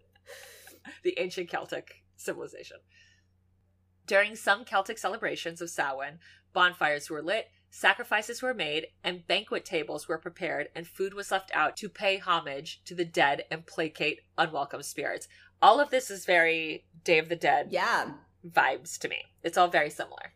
the 1.04 1.18
ancient 1.18 1.48
Celtic 1.48 2.02
civilization. 2.16 2.78
During 4.06 4.36
some 4.36 4.64
Celtic 4.64 4.98
celebrations 4.98 5.60
of 5.60 5.70
Samhain, 5.70 6.18
bonfires 6.52 7.08
were 7.08 7.22
lit, 7.22 7.46
sacrifices 7.70 8.42
were 8.42 8.54
made, 8.54 8.88
and 9.04 9.26
banquet 9.26 9.64
tables 9.64 10.08
were 10.08 10.18
prepared, 10.18 10.68
and 10.74 10.86
food 10.86 11.14
was 11.14 11.30
left 11.30 11.50
out 11.54 11.76
to 11.78 11.88
pay 11.88 12.18
homage 12.18 12.82
to 12.84 12.94
the 12.94 13.04
dead 13.04 13.44
and 13.50 13.66
placate 13.66 14.20
unwelcome 14.36 14.82
spirits. 14.82 15.28
All 15.62 15.80
of 15.80 15.90
this 15.90 16.10
is 16.10 16.24
very 16.24 16.84
Day 17.04 17.18
of 17.18 17.28
the 17.28 17.36
Dead 17.36 17.68
yeah. 17.70 18.10
vibes 18.46 18.98
to 18.98 19.08
me. 19.08 19.22
It's 19.42 19.56
all 19.56 19.68
very 19.68 19.90
similar. 19.90 20.32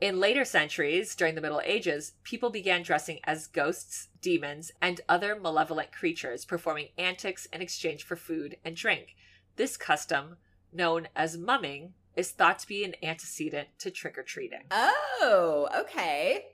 In 0.00 0.20
later 0.20 0.44
centuries, 0.44 1.14
during 1.14 1.34
the 1.34 1.40
Middle 1.40 1.62
Ages, 1.64 2.12
people 2.22 2.50
began 2.50 2.82
dressing 2.82 3.18
as 3.24 3.46
ghosts, 3.46 4.08
demons, 4.20 4.70
and 4.82 5.00
other 5.08 5.34
malevolent 5.34 5.90
creatures, 5.90 6.44
performing 6.44 6.88
antics 6.98 7.46
in 7.46 7.62
exchange 7.62 8.04
for 8.04 8.14
food 8.14 8.58
and 8.62 8.76
drink. 8.76 9.16
This 9.56 9.78
custom, 9.78 10.36
known 10.70 11.08
as 11.16 11.38
mumming, 11.38 11.94
is 12.14 12.30
thought 12.30 12.58
to 12.58 12.68
be 12.68 12.84
an 12.84 12.94
antecedent 13.02 13.68
to 13.78 13.90
trick 13.90 14.18
or 14.18 14.22
treating. 14.22 14.64
Oh, 14.70 15.68
okay. 15.74 16.44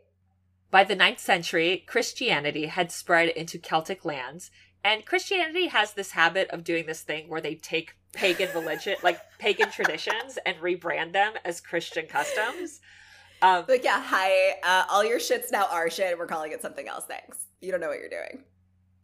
By 0.70 0.84
the 0.84 0.96
9th 0.96 1.18
century, 1.18 1.84
Christianity 1.86 2.66
had 2.66 2.92
spread 2.92 3.28
into 3.30 3.58
Celtic 3.58 4.04
lands, 4.04 4.52
and 4.84 5.04
Christianity 5.04 5.66
has 5.66 5.94
this 5.94 6.12
habit 6.12 6.48
of 6.50 6.64
doing 6.64 6.86
this 6.86 7.02
thing 7.02 7.28
where 7.28 7.40
they 7.40 7.56
take 7.56 7.96
pagan 8.12 8.48
religion, 8.54 8.96
like 9.02 9.20
pagan 9.38 9.70
traditions, 9.72 10.38
and 10.46 10.56
rebrand 10.58 11.12
them 11.12 11.34
as 11.44 11.60
Christian 11.60 12.06
customs. 12.06 12.80
Um, 13.42 13.64
Like, 13.68 13.84
yeah, 13.84 14.02
hi. 14.02 14.52
Uh, 14.62 14.84
all 14.88 15.04
your 15.04 15.20
shit's 15.20 15.50
now 15.52 15.66
our 15.70 15.90
shit. 15.90 16.16
We're 16.18 16.26
calling 16.26 16.52
it 16.52 16.62
something 16.62 16.88
else. 16.88 17.04
Thanks. 17.06 17.46
You 17.60 17.70
don't 17.72 17.80
know 17.80 17.88
what 17.88 17.98
you're 17.98 18.08
doing. 18.08 18.44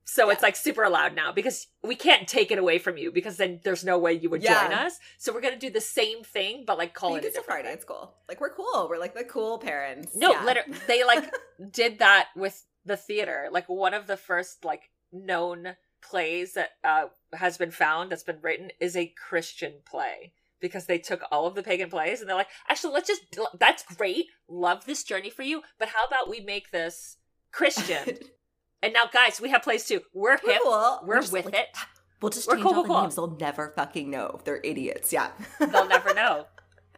so 0.05 0.31
it's 0.31 0.43
like 0.43 0.57
super 0.57 0.85
allowed 0.85 1.15
now 1.15 1.33
because 1.33 1.67
we 1.83 1.95
can't 1.95 2.27
take 2.27 2.51
it 2.51 2.59
away 2.59 2.79
from 2.79 2.97
you 2.97 3.13
because 3.13 3.37
then 3.37 3.61
there's 3.63 3.85
no 3.85 3.99
way 3.99 4.15
you 4.15 4.31
would 4.31 4.43
Yeah. 4.43 4.67
join 4.67 4.73
us. 4.73 4.99
So 5.19 5.35
we're 5.35 5.43
gonna 5.43 5.59
do 5.59 5.69
the 5.69 5.83
same 5.83 6.25
thing, 6.25 6.65
but 6.67 6.79
like 6.79 6.95
call 6.95 7.11
you 7.11 7.17
it 7.19 7.25
a 7.25 7.31
different 7.31 7.45
Friday. 7.47 7.79
cool. 7.87 8.15
Like, 8.27 8.41
we're 8.41 8.55
cool. 8.55 8.87
We're 8.89 8.97
like 8.99 9.15
the 9.15 9.25
cool 9.25 9.59
parents. 9.59 10.13
No, 10.17 10.31
Yeah. 10.33 10.45
literally, 10.47 10.79
they 10.87 11.05
like 11.05 11.31
did 11.71 11.99
that 11.99 12.29
with 12.35 12.65
the 12.87 12.97
theater. 12.97 13.49
Like 13.53 13.69
one 13.69 13.93
of 13.93 14.07
the 14.07 14.17
first 14.17 14.65
like 14.65 14.89
known 15.13 15.77
plays 16.01 16.55
that 16.55 16.71
uh, 16.83 17.09
has 17.35 17.59
been 17.59 17.71
found 17.71 18.11
that's 18.11 18.23
been 18.23 18.41
written 18.41 18.71
is 18.81 18.97
a 18.97 19.09
Christian 19.29 19.75
play 19.85 20.33
because 20.61 20.87
they 20.87 20.99
took 20.99 21.23
all 21.31 21.47
of 21.47 21.55
the 21.55 21.63
pagan 21.63 21.91
plays 21.91 22.21
and 22.21 22.29
they're 22.29 22.37
like, 22.37 22.49
actually, 22.69 22.93
let's 22.95 23.09
just 23.09 23.23
that's 23.59 23.83
great, 23.97 24.27
love 24.49 24.85
this 24.85 25.03
journey 25.05 25.31
for 25.31 25.43
you, 25.43 25.63
but 25.79 25.89
how 25.89 26.05
about 26.07 26.29
we 26.29 26.41
make 26.41 26.71
this 26.71 27.17
Christian? 27.53 28.19
and 28.83 28.93
now, 28.93 29.05
guys, 29.13 29.41
we 29.41 29.51
have 29.51 29.63
plays 29.63 29.87
too. 29.87 30.01
We're 30.13 30.39
We're 30.45 30.53
hip, 30.53 30.63
cool. 30.65 31.01
we're 31.05 31.21
just 31.21 31.33
with 31.33 31.47
like, 31.47 31.55
it. 31.55 31.67
We'll 32.21 32.31
just 32.31 32.49
We're 32.49 32.55
change 32.55 32.65
cool, 32.65 32.75
all 32.75 32.85
cool, 32.85 32.97
the 32.97 33.03
names. 33.03 33.15
They'll 33.15 33.37
never 33.39 33.73
fucking 33.77 34.11
know. 34.11 34.41
They're 34.43 34.61
idiots. 34.65 35.13
Yeah. 35.13 35.31
They'll 35.61 35.87
never 35.87 36.13
know. 36.15 36.47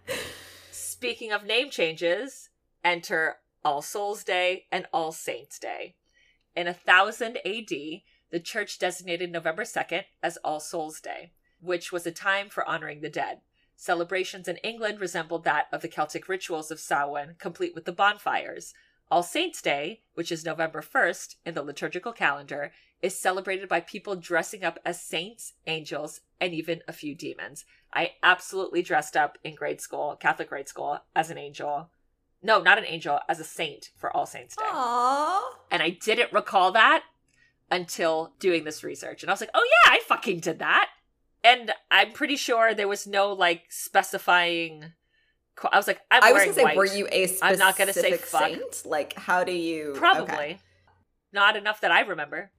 Speaking 0.70 1.30
of 1.30 1.44
name 1.44 1.68
changes, 1.68 2.48
enter 2.82 3.36
All 3.62 3.82
Souls 3.82 4.24
Day 4.24 4.64
and 4.72 4.86
All 4.94 5.12
Saints 5.12 5.58
Day. 5.58 5.96
In 6.56 6.66
1000 6.66 7.36
AD, 7.44 7.68
the 8.30 8.40
church 8.42 8.78
designated 8.78 9.30
November 9.30 9.64
2nd 9.64 10.04
as 10.22 10.38
All 10.38 10.60
Souls 10.60 11.00
Day, 11.00 11.32
which 11.60 11.92
was 11.92 12.06
a 12.06 12.12
time 12.12 12.48
for 12.48 12.66
honoring 12.66 13.02
the 13.02 13.10
dead. 13.10 13.40
Celebrations 13.80 14.46
in 14.46 14.58
England 14.58 15.00
resembled 15.00 15.42
that 15.44 15.66
of 15.72 15.80
the 15.80 15.88
Celtic 15.88 16.28
rituals 16.28 16.70
of 16.70 16.78
Samhain, 16.78 17.36
complete 17.38 17.74
with 17.74 17.86
the 17.86 17.92
bonfires. 17.92 18.74
All 19.10 19.22
Saints 19.22 19.62
Day, 19.62 20.02
which 20.12 20.30
is 20.30 20.44
November 20.44 20.82
1st 20.82 21.36
in 21.46 21.54
the 21.54 21.62
liturgical 21.62 22.12
calendar, 22.12 22.72
is 23.00 23.18
celebrated 23.18 23.70
by 23.70 23.80
people 23.80 24.16
dressing 24.16 24.64
up 24.64 24.78
as 24.84 25.00
saints, 25.00 25.54
angels, 25.66 26.20
and 26.38 26.52
even 26.52 26.82
a 26.86 26.92
few 26.92 27.14
demons. 27.14 27.64
I 27.90 28.10
absolutely 28.22 28.82
dressed 28.82 29.16
up 29.16 29.38
in 29.42 29.54
grade 29.54 29.80
school, 29.80 30.14
Catholic 30.14 30.50
grade 30.50 30.68
school, 30.68 30.98
as 31.16 31.30
an 31.30 31.38
angel. 31.38 31.88
No, 32.42 32.60
not 32.60 32.76
an 32.76 32.84
angel, 32.84 33.20
as 33.30 33.40
a 33.40 33.44
saint 33.44 33.92
for 33.96 34.14
All 34.14 34.26
Saints 34.26 34.56
Day. 34.56 34.64
Aww. 34.70 35.40
And 35.70 35.82
I 35.82 35.88
didn't 35.88 36.34
recall 36.34 36.70
that 36.72 37.04
until 37.70 38.34
doing 38.38 38.64
this 38.64 38.84
research. 38.84 39.22
And 39.22 39.30
I 39.30 39.32
was 39.32 39.40
like, 39.40 39.50
oh 39.54 39.66
yeah, 39.86 39.92
I 39.92 40.00
fucking 40.06 40.40
did 40.40 40.58
that. 40.58 40.90
And 41.42 41.72
I'm 41.90 42.12
pretty 42.12 42.36
sure 42.36 42.74
there 42.74 42.88
was 42.88 43.06
no 43.06 43.32
like 43.32 43.64
specifying. 43.70 44.92
I 45.72 45.76
was 45.76 45.86
like, 45.86 46.00
I'm 46.10 46.22
I 46.22 46.32
was 46.32 46.42
gonna 46.42 46.54
say, 46.54 46.64
white. 46.64 46.76
were 46.76 46.86
you 46.86 47.06
a 47.10 47.26
specific 47.26 47.52
I'm 47.52 47.58
not 47.58 47.76
gonna 47.76 47.92
say 47.92 48.16
fuck. 48.16 48.48
saint? 48.48 48.82
Like, 48.84 49.14
how 49.14 49.44
do 49.44 49.52
you? 49.52 49.92
Probably. 49.96 50.34
okay. 50.34 50.58
Not 51.32 51.56
enough 51.56 51.80
that 51.82 51.92
I 51.92 52.00
remember. 52.00 52.50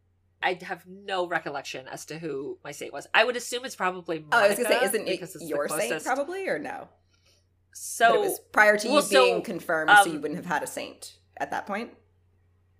I 0.44 0.58
have 0.64 0.86
no 0.88 1.28
recollection 1.28 1.88
as 1.88 2.06
to 2.06 2.18
who 2.18 2.58
my 2.64 2.72
saint 2.72 2.94
was. 2.94 3.08
I 3.14 3.24
would 3.24 3.36
assume 3.36 3.66
it's 3.66 3.76
probably 3.76 4.20
Monica. 4.20 4.38
Oh, 4.38 4.40
I 4.40 4.48
was 4.48 4.58
gonna 4.58 4.70
say, 4.70 4.86
isn't 4.86 5.08
it 5.08 5.22
it's 5.22 5.44
your 5.44 5.68
saint 5.70 6.04
probably 6.04 6.48
or 6.48 6.58
no? 6.58 6.90
So 7.74 8.16
it 8.16 8.20
was 8.22 8.40
prior 8.52 8.78
to 8.78 8.88
you 8.88 8.94
well, 8.94 9.02
so, 9.02 9.24
being 9.24 9.42
confirmed, 9.44 9.92
so 9.92 10.10
um, 10.10 10.14
you 10.14 10.20
wouldn't 10.20 10.38
have 10.38 10.46
had 10.46 10.64
a 10.64 10.68
saint 10.68 11.18
at 11.38 11.52
that 11.52 11.66
point. 11.68 11.92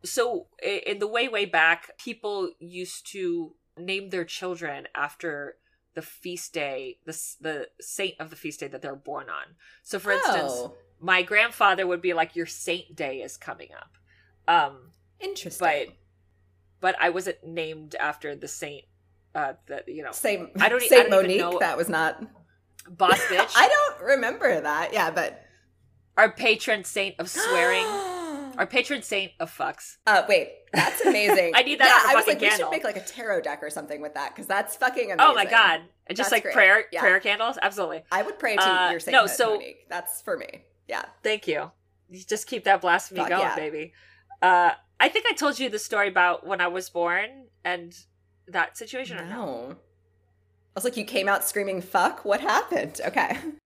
so 0.04 0.48
in 0.62 1.00
the 1.00 1.08
way 1.08 1.28
way 1.28 1.46
back 1.46 1.98
people 1.98 2.50
used 2.60 3.10
to 3.12 3.54
name 3.78 4.10
their 4.10 4.26
children 4.26 4.88
after 4.96 5.56
the 5.94 6.02
feast 6.02 6.54
day 6.54 6.98
the 7.06 7.12
the 7.42 7.68
saint 7.80 8.16
of 8.20 8.30
the 8.30 8.36
feast 8.36 8.60
day 8.60 8.68
that 8.68 8.82
they're 8.82 8.96
born 8.96 9.30
on 9.30 9.56
so 9.84 10.00
for 10.00 10.12
instance 10.12 10.52
oh, 10.54 10.76
my 11.00 11.22
grandfather 11.22 11.86
would 11.88 12.02
be 12.02 12.14
like 12.14 12.36
your 12.36 12.46
saint 12.46 12.96
day 12.96 13.22
is 13.22 13.36
coming 13.38 13.70
up 13.76 13.98
um 14.48 14.78
interesting. 15.20 15.60
but 15.68 15.88
but 16.80 16.96
i 17.02 17.10
wasn't 17.10 17.38
named 17.46 17.96
after 18.00 18.36
the 18.36 18.48
saint 18.48 18.86
uh 19.36 19.54
that 19.68 19.88
you 19.88 20.04
know 20.04 20.12
Saint, 20.12 20.50
I 20.60 20.70
don't 20.70 20.82
e- 20.82 20.86
I 20.86 20.88
Saint 20.88 21.10
don't 21.10 21.26
even 21.26 21.38
Monique. 21.38 21.54
know- 21.54 21.60
That 21.60 21.78
was 21.78 21.90
not. 21.90 22.22
boss 22.90 23.20
bitch 23.30 23.52
I 23.56 23.68
don't 23.68 24.08
remember 24.08 24.60
that. 24.62 24.92
Yeah, 24.94 25.12
but 25.12 25.42
our 26.18 26.32
patron 26.32 26.84
saint 26.84 27.16
of 27.20 27.30
swearing 27.30 27.86
Our 28.62 28.68
patron 28.68 29.02
saint 29.02 29.32
of 29.40 29.52
fucks. 29.52 29.98
Uh, 30.06 30.22
wait, 30.30 30.50
that's 30.72 31.02
amazing. 31.06 31.54
I 31.56 31.64
need 31.64 31.80
that 31.80 32.04
Yeah, 32.06 32.12
I 32.12 32.16
was 32.16 32.28
like, 32.28 32.40
we 32.40 32.48
should 32.52 32.70
make 32.70 32.84
like 32.84 32.96
a 32.96 33.02
tarot 33.02 33.42
deck 33.42 33.64
or 33.64 33.72
something 33.72 34.02
with 34.02 34.14
that 34.14 34.36
because 34.36 34.46
that's 34.46 34.76
fucking 34.76 35.12
amazing. 35.12 35.20
Oh 35.20 35.34
my 35.34 35.46
god! 35.46 35.82
And 36.06 36.16
just 36.16 36.30
That's 36.30 36.32
like 36.32 36.44
great. 36.44 36.54
prayer 36.54 36.84
Yeah. 36.92 37.00
prayer 37.00 37.20
candles. 37.20 37.58
Absolutely. 37.60 38.04
I 38.12 38.22
would 38.22 38.38
pray 38.38 38.56
to 38.58 38.62
Uh, 38.64 38.92
your 38.92 39.00
no, 39.12 39.26
so- 39.26 39.56
Monique. 39.56 39.90
That's 39.90 40.22
for 40.22 40.38
me. 40.38 40.66
Yeah. 40.88 41.06
Thank 41.24 41.48
you. 41.48 41.72
You 42.12 42.24
just 42.24 42.46
keep 42.46 42.66
that 42.66 42.82
blasphemy 42.82 43.22
Fuck 43.22 43.30
going, 43.30 43.42
yeah. 43.42 43.56
baby. 43.56 43.94
Uh, 44.44 44.72
I 45.00 45.10
think 45.10 45.26
I 45.28 45.34
told 45.34 45.58
you 45.58 45.68
the 45.70 45.80
story 45.80 46.08
about 46.08 46.46
when 46.46 46.62
I 46.62 46.68
was 46.68 46.88
born 46.92 47.48
and 47.66 47.96
that 48.48 48.78
situation. 48.78 49.18
No? 49.18 49.24
No. 49.28 49.72
I 49.72 49.76
was 50.76 50.84
like, 50.84 50.98
you 50.98 51.04
came 51.06 51.28
out 51.28 51.44
screaming 51.48 51.82
"fuck." 51.82 52.26
What 52.26 52.42
happened? 52.42 53.02
Okay. 53.04 53.38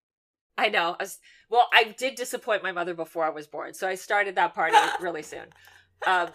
I 0.57 0.69
know. 0.69 0.97
I 0.99 1.03
was, 1.03 1.19
well, 1.51 1.69
I 1.73 1.95
did 1.99 2.15
disappoint 2.15 2.63
my 2.63 2.73
mother 2.73 2.95
before 2.95 3.25
I 3.25 3.31
was 3.31 3.47
born, 3.47 3.75
so 3.75 3.89
I 3.89 3.97
started 3.97 4.37
that 4.37 4.55
party 4.55 4.77
really 5.01 5.23
soon. 5.23 5.47
Um, 6.07 6.29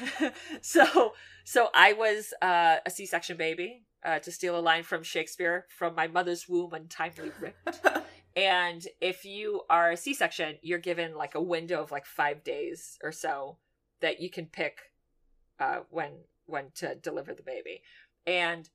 so, 0.60 1.12
so 1.44 1.68
I 1.74 1.92
was 1.92 2.32
uh, 2.40 2.76
a 2.84 2.90
C-section 2.90 3.36
baby. 3.36 3.84
Uh, 4.04 4.20
to 4.20 4.30
steal 4.30 4.56
a 4.56 4.60
line 4.60 4.84
from 4.84 5.02
Shakespeare, 5.02 5.66
from 5.76 5.96
my 5.96 6.06
mother's 6.06 6.48
womb 6.48 6.72
untimely 6.72 7.32
ripped. 7.40 7.80
And 8.38 8.86
if 9.00 9.24
you 9.24 9.62
are 9.68 9.90
a 9.90 9.96
C 9.96 10.14
section, 10.14 10.58
you're 10.62 10.78
given 10.78 11.16
like 11.16 11.34
a 11.34 11.42
window 11.42 11.82
of 11.82 11.90
like 11.90 12.06
five 12.06 12.44
days 12.44 12.96
or 13.02 13.10
so 13.10 13.56
that 14.00 14.20
you 14.20 14.30
can 14.30 14.46
pick 14.46 14.78
uh, 15.58 15.80
when 15.90 16.12
when 16.46 16.66
to 16.76 16.94
deliver 16.94 17.34
the 17.34 17.42
baby. 17.42 17.82
And 18.28 18.68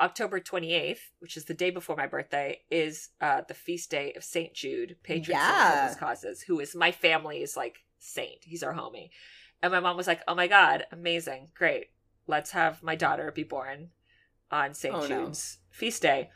October 0.00 0.40
28th, 0.40 0.98
which 1.18 1.36
is 1.36 1.44
the 1.44 1.54
day 1.54 1.70
before 1.70 1.96
my 1.96 2.06
birthday, 2.06 2.60
is 2.70 3.10
uh, 3.20 3.42
the 3.46 3.54
feast 3.54 3.90
day 3.90 4.12
of 4.14 4.24
Saint 4.24 4.54
Jude, 4.54 4.96
patron 5.02 5.36
saint 5.36 5.38
of 5.38 5.56
Yeah. 5.56 5.76
homeless 5.76 5.96
causes, 5.98 6.42
who 6.42 6.60
is 6.60 6.74
my 6.74 6.90
family's 6.90 7.56
like 7.56 7.78
saint. 7.98 8.38
He's 8.42 8.62
our 8.62 8.74
homie. 8.74 9.10
And 9.62 9.72
my 9.72 9.80
mom 9.80 9.96
was 9.96 10.06
like, 10.06 10.20
"Oh 10.28 10.34
my 10.34 10.46
god, 10.46 10.86
amazing, 10.92 11.48
great! 11.54 11.88
Let's 12.26 12.50
have 12.52 12.82
my 12.82 12.94
daughter 12.96 13.30
be 13.32 13.44
born 13.44 13.90
on 14.50 14.74
Saint 14.74 14.94
Oh, 14.94 15.00
no. 15.00 15.06
Jude's 15.06 15.58
feast 15.70 16.02
day." 16.02 16.30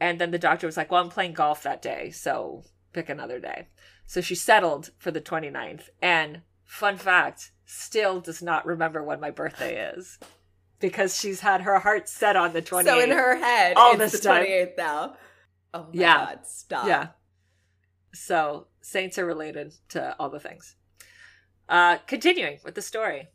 And 0.00 0.20
then 0.20 0.32
the 0.32 0.38
doctor 0.38 0.66
was 0.66 0.76
like, 0.76 0.90
Well, 0.90 1.00
I'm 1.02 1.10
playing 1.10 1.34
golf 1.34 1.62
that 1.62 1.80
day, 1.80 2.10
so 2.10 2.64
pick 2.92 3.08
another 3.08 3.38
day. 3.38 3.68
So 4.04 4.20
she 4.20 4.34
settled 4.34 4.90
for 4.98 5.12
the 5.12 5.20
29th. 5.20 5.90
And 6.00 6.42
fun 6.64 6.96
fact, 6.98 7.52
still 7.66 8.20
does 8.20 8.42
not 8.42 8.66
remember 8.66 9.02
when 9.04 9.20
my 9.20 9.30
birthday 9.30 9.92
is 9.94 10.18
because 10.82 11.18
she's 11.18 11.40
had 11.40 11.62
her 11.62 11.78
heart 11.78 12.08
set 12.10 12.36
on 12.36 12.52
the 12.52 12.60
28th. 12.60 12.84
So 12.84 13.00
in 13.00 13.10
her 13.10 13.36
head, 13.36 13.76
All 13.78 13.92
it's 13.92 14.12
this 14.12 14.20
the 14.20 14.28
time. 14.28 14.44
28th 14.44 14.76
now. 14.76 15.16
Oh 15.72 15.84
my 15.84 15.88
Yeah. 15.92 16.14
god, 16.26 16.46
stop. 16.46 16.86
Yeah. 16.86 17.06
So 18.12 18.66
saints 18.82 19.16
are 19.18 19.24
related 19.24 19.72
to 19.90 20.14
all 20.18 20.28
the 20.28 20.40
things. 20.40 20.76
Uh, 21.66 21.96
continuing 22.06 22.58
with 22.62 22.74
the 22.74 22.82
story. 22.82 23.28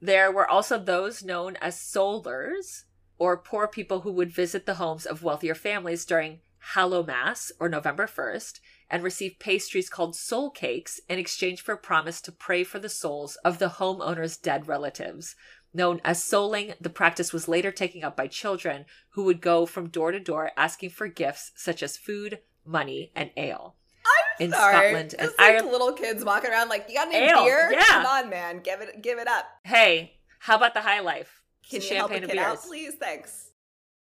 There 0.00 0.30
were 0.30 0.48
also 0.48 0.78
those 0.78 1.24
known 1.24 1.56
as 1.56 1.76
soulers, 1.76 2.84
or 3.18 3.36
poor 3.36 3.66
people 3.66 4.02
who 4.02 4.12
would 4.12 4.30
visit 4.32 4.64
the 4.64 4.74
homes 4.74 5.04
of 5.04 5.22
wealthier 5.24 5.54
families 5.56 6.04
during 6.04 6.40
Hallowmas, 6.74 7.50
or 7.58 7.68
November 7.68 8.06
1st 8.06 8.60
and 8.90 9.02
receive 9.04 9.38
pastries 9.38 9.88
called 9.88 10.16
soul 10.16 10.50
cakes 10.50 11.00
in 11.08 11.18
exchange 11.18 11.60
for 11.62 11.72
a 11.72 11.78
promise 11.78 12.20
to 12.20 12.32
pray 12.32 12.64
for 12.64 12.78
the 12.80 12.88
souls 12.88 13.36
of 13.44 13.58
the 13.58 13.68
homeowner's 13.68 14.36
dead 14.36 14.66
relatives. 14.66 15.36
Known 15.72 16.00
as 16.04 16.20
souling, 16.20 16.74
the 16.80 16.90
practice 16.90 17.32
was 17.32 17.46
later 17.48 17.70
taken 17.70 18.02
up 18.02 18.16
by 18.16 18.26
children 18.26 18.86
who 19.10 19.24
would 19.24 19.40
go 19.40 19.66
from 19.66 19.88
door 19.88 20.10
to 20.10 20.18
door 20.18 20.50
asking 20.56 20.90
for 20.90 21.06
gifts 21.06 21.52
such 21.54 21.82
as 21.82 21.96
food, 21.96 22.40
money, 22.64 23.12
and 23.14 23.30
ale. 23.36 23.76
I'm 24.04 24.46
in 24.46 24.50
Sorry. 24.52 24.72
Scotland 24.74 25.14
and 25.18 25.28
Just 25.28 25.38
like 25.38 25.50
Ireland. 25.54 25.70
little 25.70 25.92
kids 25.92 26.24
walking 26.24 26.50
around 26.50 26.68
like, 26.70 26.86
you 26.88 26.94
got 26.96 27.08
any 27.08 27.30
Ale, 27.30 27.44
beer? 27.44 27.70
yeah. 27.72 27.84
Come 27.86 28.06
on, 28.06 28.30
man. 28.30 28.60
Give 28.60 28.80
it 28.80 29.00
give 29.02 29.18
it 29.18 29.28
up. 29.28 29.44
Hey, 29.64 30.14
how 30.40 30.56
about 30.56 30.74
the 30.74 30.80
high 30.80 31.00
life? 31.00 31.42
Can 31.70 31.80
Some 31.80 31.90
you 31.90 31.96
help 31.98 32.10
a 32.10 32.20
kid 32.20 32.38
out, 32.38 32.62
please? 32.62 32.94
Thanks. 32.94 33.50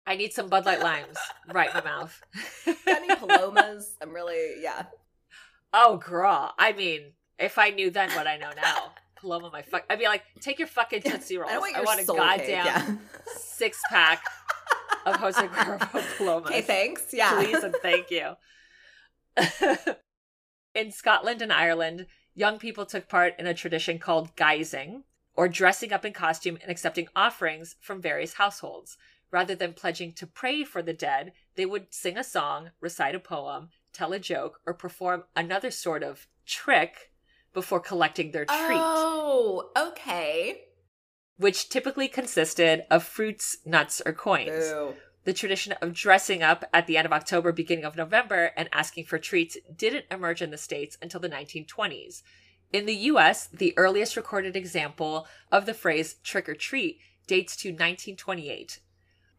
I 0.07 0.17
need 0.17 0.33
some 0.33 0.49
Bud 0.49 0.65
Light 0.65 0.81
limes 0.81 1.17
right 1.53 1.69
in 1.69 1.75
my 1.75 1.83
mouth. 1.85 2.23
Got 2.87 3.03
any 3.03 3.15
palomas? 3.17 3.97
I'm 4.01 4.13
really 4.13 4.63
yeah. 4.63 4.85
oh, 5.75 5.97
girl. 5.97 6.55
I 6.59 6.73
mean, 6.73 7.13
if 7.39 7.59
I 7.59 7.71
knew 7.71 7.91
then 7.91 8.11
what 8.13 8.27
I 8.27 8.37
know 8.37 8.51
now, 8.57 8.93
Paloma, 9.21 9.51
my 9.53 9.63
fuck. 9.63 9.85
I'd 9.91 9.99
be 9.99 10.05
like, 10.07 10.23
take 10.41 10.59
your 10.59 10.69
fucking 10.69 11.03
Tootsie 11.03 11.39
Rolls. 11.39 11.51
I 11.53 11.59
want 11.59 11.77
I 11.77 11.83
want 11.83 12.01
a 12.01 12.05
goddamn 12.05 12.39
cake. 12.39 12.49
Yeah. 12.49 12.97
six 13.37 13.81
pack 13.91 14.23
of 15.07 15.17
Jose 15.17 15.41
Cuervo 15.49 16.17
Palomas. 16.17 16.51
Okay, 16.51 16.63
thanks. 16.63 17.07
Yeah. 17.13 17.35
Please 17.35 17.63
and 17.63 17.75
thank 17.83 18.11
you. 18.11 18.35
in 20.75 20.93
Scotland 20.93 21.43
and 21.43 21.53
Ireland, 21.53 22.07
young 22.35 22.59
people 22.59 22.87
took 22.87 23.09
part 23.09 23.35
in 23.39 23.47
a 23.47 23.55
tradition 23.55 23.99
called 23.99 24.35
guising, 24.37 25.03
or 25.35 25.49
dressing 25.49 25.93
up 25.93 26.05
in 26.05 26.13
costume 26.13 26.59
and 26.63 26.71
accepting 26.71 27.09
offerings 27.15 27.77
from 27.81 28.01
various 28.03 28.35
households. 28.35 28.97
Rather 29.31 29.55
than 29.55 29.75
pledging 29.75 30.13
to 30.15 30.27
pray 30.27 30.65
for 30.65 30.81
the 30.83 30.95
dead, 30.95 31.33
they 31.55 31.67
would 31.67 31.93
sing 31.93 32.17
a 32.17 32.25
song, 32.25 32.71
recite 32.81 33.15
a 33.15 33.21
poem, 33.21 33.69
tell 33.93 34.13
a 34.15 34.19
joke, 34.19 34.61
or 34.67 34.73
perform 34.73 35.25
another 35.37 35.71
sort 35.71 36.03
of 36.03 36.27
trick 36.47 37.11
before 37.59 37.81
collecting 37.81 38.31
their 38.31 38.45
treat, 38.45 38.79
Oh, 38.81 39.71
okay. 39.77 40.63
which 41.39 41.69
typically 41.69 42.07
consisted 42.07 42.85
of 42.89 43.03
fruits, 43.03 43.57
nuts, 43.67 44.01
or 44.07 44.13
coins. 44.13 44.69
Boo. 44.71 44.95
The 45.25 45.33
tradition 45.33 45.73
of 45.83 45.93
dressing 45.93 46.41
up 46.41 46.65
at 46.73 46.87
the 46.87 46.97
end 46.97 47.07
of 47.07 47.13
October, 47.13 47.51
beginning 47.51 47.85
of 47.85 47.97
November, 47.97 48.53
and 48.57 48.69
asking 48.73 49.07
for 49.07 49.19
treats 49.19 49.57
didn't 49.77 50.05
emerge 50.09 50.41
in 50.41 50.53
the 50.53 50.57
States 50.57 50.97
until 51.03 51.19
the 51.19 51.29
1920s. 51.29 52.23
In 52.73 52.87
the 52.87 52.95
US, 53.13 53.49
the 53.49 53.75
earliest 53.77 54.17
recorded 54.17 54.55
example 54.55 55.27
of 55.51 55.67
the 55.67 55.75
phrase 55.75 56.15
trick 56.23 56.49
or 56.49 56.55
treat 56.55 57.01
dates 57.27 57.57
to 57.57 57.71
1928. 57.71 58.79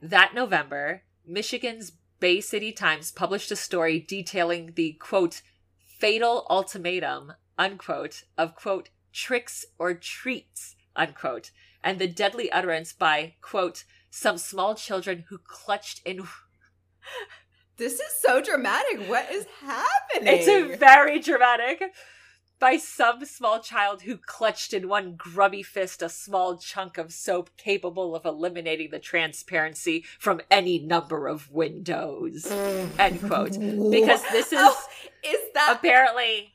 That 0.02 0.34
November, 0.36 1.04
Michigan's 1.26 1.94
Bay 2.20 2.42
City 2.42 2.74
Times 2.74 3.12
published 3.12 3.50
a 3.50 3.56
story 3.56 3.98
detailing 3.98 4.74
the 4.76 4.92
quote, 5.00 5.42
fatal 5.86 6.46
ultimatum, 6.50 7.34
unquote, 7.60 8.24
of 8.38 8.56
quote, 8.56 8.90
tricks 9.14 9.66
or 9.78 9.94
treats, 9.94 10.76
unquote, 10.96 11.52
and 11.84 12.00
the 12.00 12.08
deadly 12.08 12.52
utterance 12.52 12.94
by, 12.94 13.36
quote, 13.42 13.84
some 14.10 14.40
small 14.40 14.74
children 14.74 15.26
who 15.30 15.38
clutched 15.38 16.02
in. 16.06 16.24
This 17.78 17.94
is 17.94 18.12
so 18.22 18.42
dramatic. 18.42 19.08
What 19.08 19.32
is 19.32 19.46
happening? 19.62 20.34
It's 20.34 20.50
a 20.50 20.76
very 20.76 21.18
dramatic. 21.18 21.82
By 22.60 22.76
some 22.76 23.24
small 23.24 23.62
child 23.62 24.02
who 24.02 24.18
clutched 24.18 24.74
in 24.74 24.90
one 24.90 25.16
grubby 25.16 25.64
fist 25.64 26.02
a 26.02 26.10
small 26.10 26.58
chunk 26.58 26.98
of 26.98 27.14
soap 27.14 27.52
capable 27.56 28.18
of 28.18 28.26
eliminating 28.26 28.90
the 28.92 29.00
transparency 29.00 30.04
from 30.20 30.42
any 30.52 30.78
number 30.80 31.30
of 31.30 31.50
windows. 31.52 32.48
Mm. 32.50 32.90
End 33.00 33.22
quote. 33.22 33.54
Because 33.90 34.24
this 34.24 34.50
oh, 34.54 34.58
is 34.58 34.60
Oh, 34.60 34.88
is 35.24 35.40
that 35.54 35.78
apparently 35.78 36.54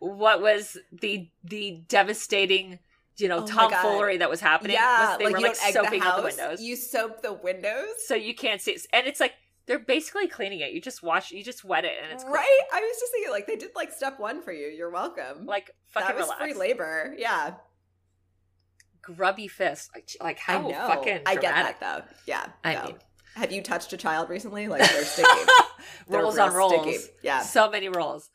what 0.00 0.42
was 0.42 0.76
the 0.92 1.28
the 1.44 1.82
devastating, 1.88 2.78
you 3.16 3.28
know, 3.28 3.44
Oh 3.44 3.46
tomfoolery 3.46 4.16
that 4.18 4.28
was 4.28 4.40
happening. 4.40 4.72
yeah, 4.72 5.10
was 5.10 5.18
they 5.18 5.24
like 5.26 5.34
were 5.36 5.40
like 5.40 5.56
soaping 5.56 6.00
the 6.00 6.06
out 6.06 6.16
the 6.16 6.22
windows. 6.24 6.60
You 6.60 6.74
soap 6.76 7.22
the 7.22 7.32
windows. 7.32 7.86
so 8.06 8.14
you 8.14 8.34
can't 8.34 8.60
see 8.60 8.72
it. 8.72 8.86
and 8.92 9.06
it's 9.06 9.20
like 9.20 9.34
they're 9.66 9.78
basically 9.78 10.26
cleaning 10.26 10.60
it 10.60 10.72
you 10.72 10.80
just 10.80 11.00
wash 11.00 11.30
you 11.30 11.44
just 11.44 11.64
wet 11.64 11.84
it 11.84 11.92
and 12.02 12.10
it's 12.12 12.24
clean. 12.24 12.34
right? 12.34 12.60
I 12.72 12.80
was 12.80 12.98
just 12.98 13.12
thinking, 13.12 13.30
like 13.30 13.46
they 13.46 13.54
did 13.56 13.70
like 13.76 13.92
step 13.92 14.18
one 14.18 14.42
for 14.42 14.52
you. 14.52 14.66
You're 14.66 14.90
welcome. 14.90 15.46
like 15.46 15.70
fucking 15.88 16.08
that 16.08 16.16
was 16.16 16.24
relax 16.24 16.42
free 16.42 16.54
labor. 16.54 17.14
Yeah, 17.16 17.54
grubby 19.02 19.48
fist 19.48 19.90
like, 19.94 20.08
like 20.20 20.38
I 20.48 20.58
know. 20.60 20.70
fucking 20.70 21.20
I 21.26 21.34
get 21.36 21.54
that 21.54 21.80
though. 21.80 22.02
Yeah. 22.26 22.46
I 22.64 22.74
no. 22.74 22.84
mean- 22.84 22.96
have 23.36 23.52
you 23.52 23.62
touched 23.62 23.92
a 23.92 23.96
child 23.96 24.28
recently? 24.28 24.66
Like 24.66 24.80
they're 24.90 25.04
sticky. 25.04 25.28
They're 26.08 26.20
rolls 26.22 26.36
on 26.36 26.52
rolls 26.52 26.72
sticky. 26.82 27.12
Yeah. 27.22 27.40
so 27.42 27.70
many 27.70 27.88
rolls 27.88 28.28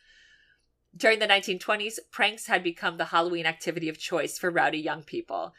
during 0.96 1.20
the 1.20 1.28
1920s 1.28 2.00
pranks 2.12 2.48
had 2.48 2.64
become 2.64 2.98
the 2.98 3.06
halloween 3.06 3.46
activity 3.46 3.90
of 3.90 3.98
choice 3.98 4.38
for 4.38 4.50
rowdy 4.50 4.80
young 4.80 5.04
people 5.04 5.54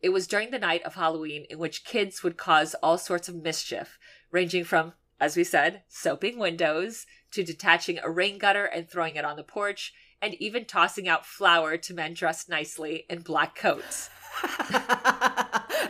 it 0.00 0.10
was 0.10 0.26
during 0.26 0.50
the 0.50 0.58
night 0.58 0.82
of 0.82 0.94
halloween 0.94 1.44
in 1.50 1.58
which 1.58 1.84
kids 1.84 2.22
would 2.22 2.36
cause 2.36 2.74
all 2.82 2.98
sorts 2.98 3.28
of 3.28 3.34
mischief 3.34 3.98
ranging 4.30 4.64
from 4.64 4.92
as 5.18 5.36
we 5.36 5.44
said 5.44 5.82
soaping 5.88 6.38
windows 6.38 7.06
to 7.30 7.42
detaching 7.42 7.98
a 8.02 8.10
rain 8.10 8.38
gutter 8.38 8.64
and 8.64 8.88
throwing 8.88 9.16
it 9.16 9.24
on 9.24 9.36
the 9.36 9.42
porch 9.42 9.92
and 10.22 10.34
even 10.34 10.64
tossing 10.64 11.08
out 11.08 11.26
flour 11.26 11.76
to 11.76 11.94
men 11.94 12.14
dressed 12.14 12.48
nicely 12.48 13.04
in 13.08 13.20
black 13.20 13.54
coats 13.54 14.10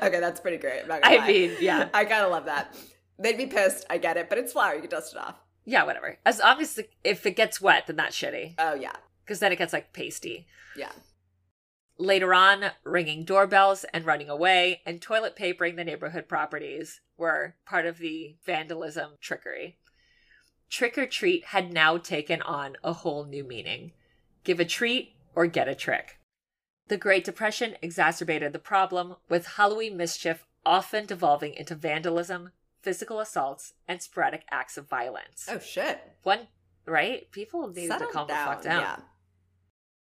okay, 0.02 0.20
that's 0.20 0.40
pretty 0.40 0.56
great. 0.56 0.82
I'm 0.82 0.88
not 0.88 1.02
gonna 1.02 1.16
i 1.16 1.18
lie. 1.18 1.26
mean 1.26 1.56
yeah 1.60 1.88
I 1.92 2.04
gotta 2.04 2.28
love 2.28 2.44
that. 2.46 2.74
They'd 3.18 3.36
be 3.36 3.46
pissed. 3.46 3.86
I 3.88 3.98
get 3.98 4.16
it, 4.16 4.28
but 4.28 4.38
it's 4.38 4.52
flour. 4.52 4.74
You 4.74 4.82
can 4.82 4.90
dust 4.90 5.14
it 5.14 5.18
off. 5.18 5.36
Yeah 5.66 5.84
whatever 5.84 6.16
as 6.24 6.40
obviously, 6.40 6.88
if 7.04 7.26
it 7.26 7.36
gets 7.36 7.60
wet 7.60 7.86
then 7.86 7.96
that's 7.96 8.16
shitty 8.16 8.54
Oh 8.58 8.74
yeah, 8.74 8.96
because 9.24 9.40
then 9.40 9.52
it 9.52 9.58
gets 9.58 9.74
like 9.74 9.92
pasty 9.92 10.46
yeah. 10.76 10.92
Later 11.98 12.34
on, 12.34 12.72
ringing 12.84 13.24
doorbells 13.24 13.84
and 13.94 14.04
running 14.04 14.28
away 14.28 14.82
and 14.84 15.00
toilet 15.00 15.34
papering 15.34 15.76
the 15.76 15.84
neighborhood 15.84 16.28
properties 16.28 17.00
were 17.16 17.54
part 17.64 17.86
of 17.86 17.98
the 17.98 18.36
vandalism 18.44 19.12
trickery. 19.20 19.78
Trick 20.68 20.98
or 20.98 21.06
treat 21.06 21.46
had 21.46 21.72
now 21.72 21.96
taken 21.96 22.42
on 22.42 22.76
a 22.84 22.92
whole 22.92 23.24
new 23.24 23.44
meaning 23.44 23.92
give 24.44 24.60
a 24.60 24.64
treat 24.64 25.14
or 25.34 25.46
get 25.46 25.68
a 25.68 25.74
trick. 25.74 26.18
The 26.88 26.96
Great 26.96 27.24
Depression 27.24 27.74
exacerbated 27.82 28.52
the 28.52 28.60
problem, 28.60 29.16
with 29.28 29.46
Halloween 29.56 29.96
mischief 29.96 30.46
often 30.64 31.04
devolving 31.04 31.54
into 31.54 31.74
vandalism, 31.74 32.52
physical 32.86 33.18
assaults, 33.18 33.72
and 33.88 34.00
sporadic 34.00 34.44
acts 34.48 34.76
of 34.78 34.88
violence. 34.88 35.48
Oh 35.50 35.58
shit. 35.58 36.00
One, 36.22 36.46
right? 36.86 37.28
People 37.32 37.66
need 37.66 37.88
Settle 37.88 38.06
to 38.06 38.12
calm 38.12 38.28
down. 38.28 38.46
the 38.46 38.52
fuck 38.52 38.62
down. 38.62 38.80
Yeah. 38.80 38.96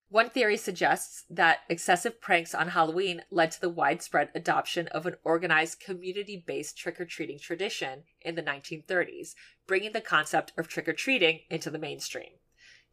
One 0.08 0.28
theory 0.28 0.56
suggests 0.56 1.24
that 1.30 1.60
excessive 1.68 2.20
pranks 2.20 2.52
on 2.52 2.68
Halloween 2.68 3.22
led 3.30 3.52
to 3.52 3.60
the 3.60 3.68
widespread 3.68 4.30
adoption 4.34 4.88
of 4.88 5.06
an 5.06 5.14
organized 5.22 5.78
community 5.78 6.42
based 6.44 6.76
trick 6.76 7.00
or 7.00 7.04
treating 7.04 7.38
tradition 7.38 8.02
in 8.20 8.34
the 8.34 8.42
1930s, 8.42 9.36
bringing 9.68 9.92
the 9.92 10.00
concept 10.00 10.52
of 10.58 10.66
trick 10.66 10.88
or 10.88 10.92
treating 10.94 11.42
into 11.48 11.70
the 11.70 11.78
mainstream. 11.78 12.32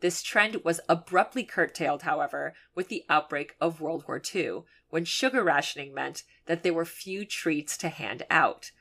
This 0.02 0.22
trend 0.22 0.58
was 0.64 0.80
abruptly 0.88 1.44
curtailed, 1.44 2.04
however, 2.04 2.54
with 2.76 2.90
the 2.90 3.04
outbreak 3.10 3.56
of 3.60 3.82
World 3.82 4.04
War 4.08 4.22
II, 4.34 4.62
when 4.92 5.06
sugar 5.06 5.44
rationing 5.44 5.92
meant 5.92 6.22
that 6.46 6.62
there 6.62 6.74
were 6.74 6.86
few 6.86 7.26
treats 7.26 7.78
to 7.78 7.90
hand 7.90 8.24
out. 8.30 8.72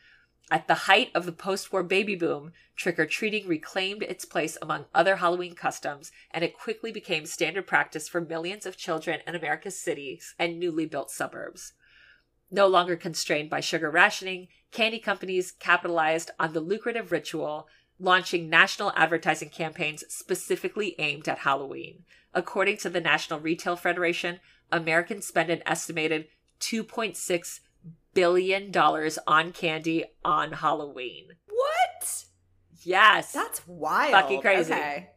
At 0.53 0.67
the 0.67 0.75
height 0.75 1.13
of 1.15 1.27
the 1.27 1.33
post 1.33 1.73
war 1.73 1.85
baby 1.85 2.17
boom, 2.17 2.53
trick 2.75 2.99
or 2.99 3.07
treating 3.07 3.47
reclaimed 3.47 4.03
its 4.03 4.25
place 4.25 4.59
among 4.61 4.87
other 4.93 5.17
Halloween 5.17 5.55
customs, 5.55 6.11
and 6.33 6.43
it 6.43 6.59
quickly 6.59 6.91
became 6.91 7.25
standard 7.25 7.69
practice 7.69 8.09
for 8.09 8.21
millions 8.21 8.67
of 8.67 8.77
children 8.77 9.21
in 9.29 9.37
America's 9.37 9.79
cities 9.79 10.35
and 10.41 10.59
newly 10.59 10.87
built 10.87 11.11
suburbs. 11.11 11.75
No 12.51 12.67
longer 12.67 12.97
constrained 12.97 13.49
by 13.49 13.61
sugar 13.61 13.91
rationing, 13.91 14.49
candy 14.73 14.99
companies 14.99 15.53
capitalized 15.53 16.33
on 16.41 16.53
the 16.53 16.61
lucrative 16.61 17.13
ritual, 17.13 17.69
launching 18.01 18.51
national 18.51 18.93
advertising 18.97 19.51
campaigns 19.51 20.03
specifically 20.09 20.97
aimed 20.99 21.29
at 21.29 21.39
Halloween. 21.39 22.05
According 22.35 22.79
to 22.79 22.91
the 22.91 23.01
National 23.01 23.39
Retail 23.39 23.77
Federation, 23.77 24.41
Americans 24.73 25.27
spend 25.27 25.51
an 25.51 25.63
estimated 25.65 26.27
2.6 26.61 27.61
billion 28.15 28.71
dollars 28.71 29.19
on 29.27 29.53
candy 29.53 30.05
on 30.25 30.53
Halloween. 30.53 31.29
What? 31.47 32.25
Yes. 32.83 33.33
That's 33.33 33.67
wild. 33.67 34.13
Fucking 34.13 34.41
crazy. 34.41 34.73
Okay. 34.73 35.11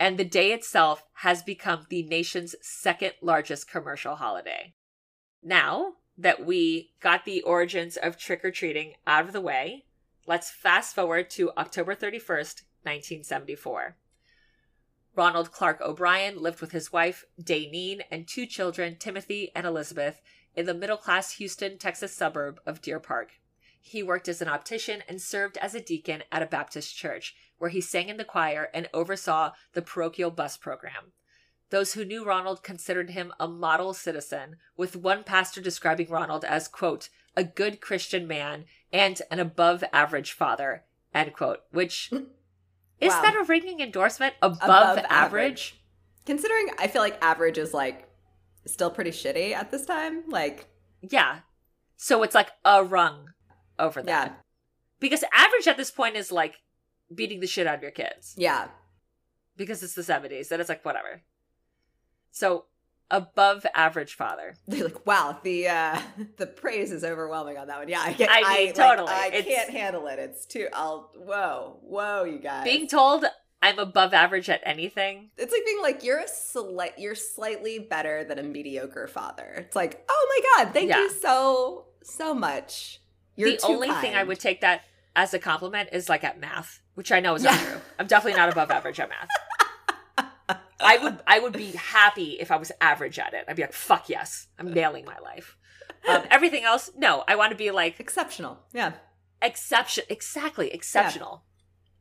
and 0.00 0.16
the 0.18 0.24
day 0.24 0.52
itself 0.52 1.04
has 1.14 1.42
become 1.42 1.86
the 1.88 2.02
nation's 2.04 2.54
second 2.60 3.12
largest 3.20 3.68
commercial 3.68 4.16
holiday. 4.16 4.74
Now 5.42 5.94
that 6.16 6.44
we 6.44 6.92
got 7.00 7.24
the 7.24 7.42
origins 7.42 7.96
of 7.96 8.16
trick 8.16 8.44
or 8.44 8.50
treating 8.50 8.94
out 9.06 9.24
of 9.24 9.32
the 9.32 9.40
way, 9.40 9.86
let's 10.26 10.50
fast 10.50 10.94
forward 10.94 11.30
to 11.30 11.50
October 11.56 11.94
31st, 11.94 12.62
1974. 12.82 13.96
Ronald 15.16 15.50
Clark 15.50 15.80
O'Brien 15.80 16.40
lived 16.40 16.60
with 16.60 16.70
his 16.70 16.92
wife, 16.92 17.24
Daynene, 17.42 18.02
and 18.10 18.26
two 18.28 18.46
children, 18.46 18.96
Timothy 18.96 19.50
and 19.54 19.66
Elizabeth, 19.66 20.20
in 20.58 20.66
the 20.66 20.74
middle 20.74 20.96
class 20.96 21.34
Houston, 21.34 21.78
Texas 21.78 22.12
suburb 22.12 22.58
of 22.66 22.82
Deer 22.82 22.98
Park. 22.98 23.34
He 23.80 24.02
worked 24.02 24.26
as 24.26 24.42
an 24.42 24.48
optician 24.48 25.04
and 25.08 25.22
served 25.22 25.56
as 25.58 25.72
a 25.72 25.80
deacon 25.80 26.24
at 26.32 26.42
a 26.42 26.46
Baptist 26.46 26.96
church, 26.96 27.36
where 27.58 27.70
he 27.70 27.80
sang 27.80 28.08
in 28.08 28.16
the 28.16 28.24
choir 28.24 28.68
and 28.74 28.88
oversaw 28.92 29.52
the 29.74 29.82
parochial 29.82 30.32
bus 30.32 30.56
program. 30.56 31.12
Those 31.70 31.92
who 31.92 32.04
knew 32.04 32.24
Ronald 32.24 32.64
considered 32.64 33.10
him 33.10 33.32
a 33.38 33.46
model 33.46 33.94
citizen, 33.94 34.56
with 34.76 34.96
one 34.96 35.22
pastor 35.22 35.60
describing 35.60 36.08
Ronald 36.08 36.44
as, 36.44 36.66
quote, 36.66 37.08
a 37.36 37.44
good 37.44 37.80
Christian 37.80 38.26
man 38.26 38.64
and 38.92 39.22
an 39.30 39.38
above 39.38 39.84
average 39.92 40.32
father, 40.32 40.82
end 41.14 41.34
quote, 41.34 41.60
which 41.70 42.10
is 43.00 43.12
Wow. 43.12 43.22
that 43.22 43.36
a 43.36 43.44
ringing 43.44 43.78
endorsement? 43.78 44.34
Above, 44.42 44.58
Above 44.60 44.98
average? 44.98 45.06
average. 45.08 45.80
Considering 46.26 46.70
I 46.80 46.88
feel 46.88 47.00
like 47.00 47.22
average 47.22 47.58
is 47.58 47.72
like 47.72 48.07
still 48.66 48.90
pretty 48.90 49.10
shitty 49.10 49.52
at 49.52 49.70
this 49.70 49.84
time. 49.86 50.24
Like, 50.28 50.68
Yeah. 51.02 51.40
So 51.96 52.22
it's 52.22 52.34
like 52.34 52.50
a 52.64 52.84
rung 52.84 53.30
over 53.78 54.02
that. 54.02 54.26
yeah. 54.28 54.34
Because 55.00 55.24
average 55.32 55.66
at 55.66 55.76
this 55.76 55.90
point 55.90 56.16
is 56.16 56.30
like 56.32 56.54
beating 57.14 57.40
the 57.40 57.46
shit 57.46 57.66
out 57.66 57.76
of 57.76 57.82
your 57.82 57.90
kids. 57.92 58.34
Yeah. 58.36 58.68
Because 59.56 59.82
it's 59.82 59.94
the 59.94 60.02
70s. 60.02 60.48
Then 60.48 60.60
it's 60.60 60.68
like, 60.68 60.84
whatever. 60.84 61.22
So 62.30 62.66
above 63.10 63.64
average 63.74 64.14
father. 64.14 64.54
They're 64.68 64.84
like, 64.84 65.06
wow, 65.06 65.38
the 65.42 65.68
uh 65.68 65.98
the 66.36 66.46
praise 66.46 66.92
is 66.92 67.02
overwhelming 67.04 67.56
on 67.56 67.66
that 67.68 67.78
one. 67.78 67.88
Yeah, 67.88 68.00
I 68.02 68.12
get 68.12 68.28
I 68.30 68.36
mean, 68.36 68.44
I, 68.46 68.64
like, 68.66 68.74
totally. 68.74 69.10
I 69.12 69.26
It's- 69.28 69.44
can't 69.46 69.70
handle 69.70 70.06
it. 70.08 70.18
It's 70.18 70.46
too 70.46 70.68
I'll 70.72 71.10
whoa, 71.16 71.78
whoa, 71.82 72.24
you 72.24 72.38
guys. 72.38 72.64
Being 72.64 72.86
told 72.86 73.24
I'm 73.60 73.78
above 73.78 74.14
average 74.14 74.48
at 74.48 74.60
anything. 74.64 75.30
it's 75.36 75.52
like 75.52 75.64
being 75.64 75.82
like 75.82 76.04
you're 76.04 76.18
a 76.20 76.28
slight 76.28 76.98
you're 76.98 77.14
slightly 77.16 77.78
better 77.78 78.24
than 78.24 78.38
a 78.38 78.42
mediocre 78.42 79.08
father. 79.08 79.52
It's 79.66 79.74
like, 79.76 80.04
oh 80.08 80.26
my 80.56 80.64
god, 80.64 80.72
thank 80.74 80.88
Yeah. 80.90 80.98
you 80.98 81.10
so 81.10 81.86
so 82.02 82.34
much. 82.34 83.00
You're 83.36 83.50
the 83.50 83.60
only 83.64 83.90
thing 83.90 84.14
I 84.14 84.22
would 84.24 84.38
take 84.40 84.60
that 84.62 84.82
as 85.16 85.34
a 85.34 85.38
compliment 85.38 85.88
is 85.92 86.08
like 86.08 86.22
at 86.24 86.38
math, 86.40 86.80
which 86.94 87.10
I 87.10 87.20
know 87.20 87.34
is 87.34 87.42
Yeah. 87.44 87.50
not 87.52 87.60
true. 87.60 87.80
I'm 87.98 88.06
definitely 88.06 88.38
not 88.38 88.48
above 88.52 88.70
average 88.70 89.00
at 89.00 89.08
math. 89.08 89.28
I 90.80 90.96
would 90.98 91.18
I 91.26 91.40
would 91.40 91.52
be 91.52 91.72
happy 91.72 92.36
if 92.38 92.50
I 92.52 92.56
was 92.56 92.70
average 92.80 93.18
at 93.18 93.34
it. 93.34 93.44
I'd 93.48 93.56
be 93.56 93.62
like, 93.62 93.72
fuck 93.72 94.08
yes, 94.08 94.46
I'm 94.58 94.72
nailing 94.72 95.04
my 95.04 95.18
life. 95.18 95.56
Um, 96.08 96.22
everything 96.30 96.62
else, 96.64 96.90
no. 96.96 97.24
I 97.26 97.34
want 97.34 97.50
to 97.50 97.56
be 97.56 97.72
like 97.72 97.98
exceptional. 97.98 98.60
Yeah. 98.72 98.92
exception, 99.42 100.04
exactly 100.08 100.72
exceptional. 100.72 101.42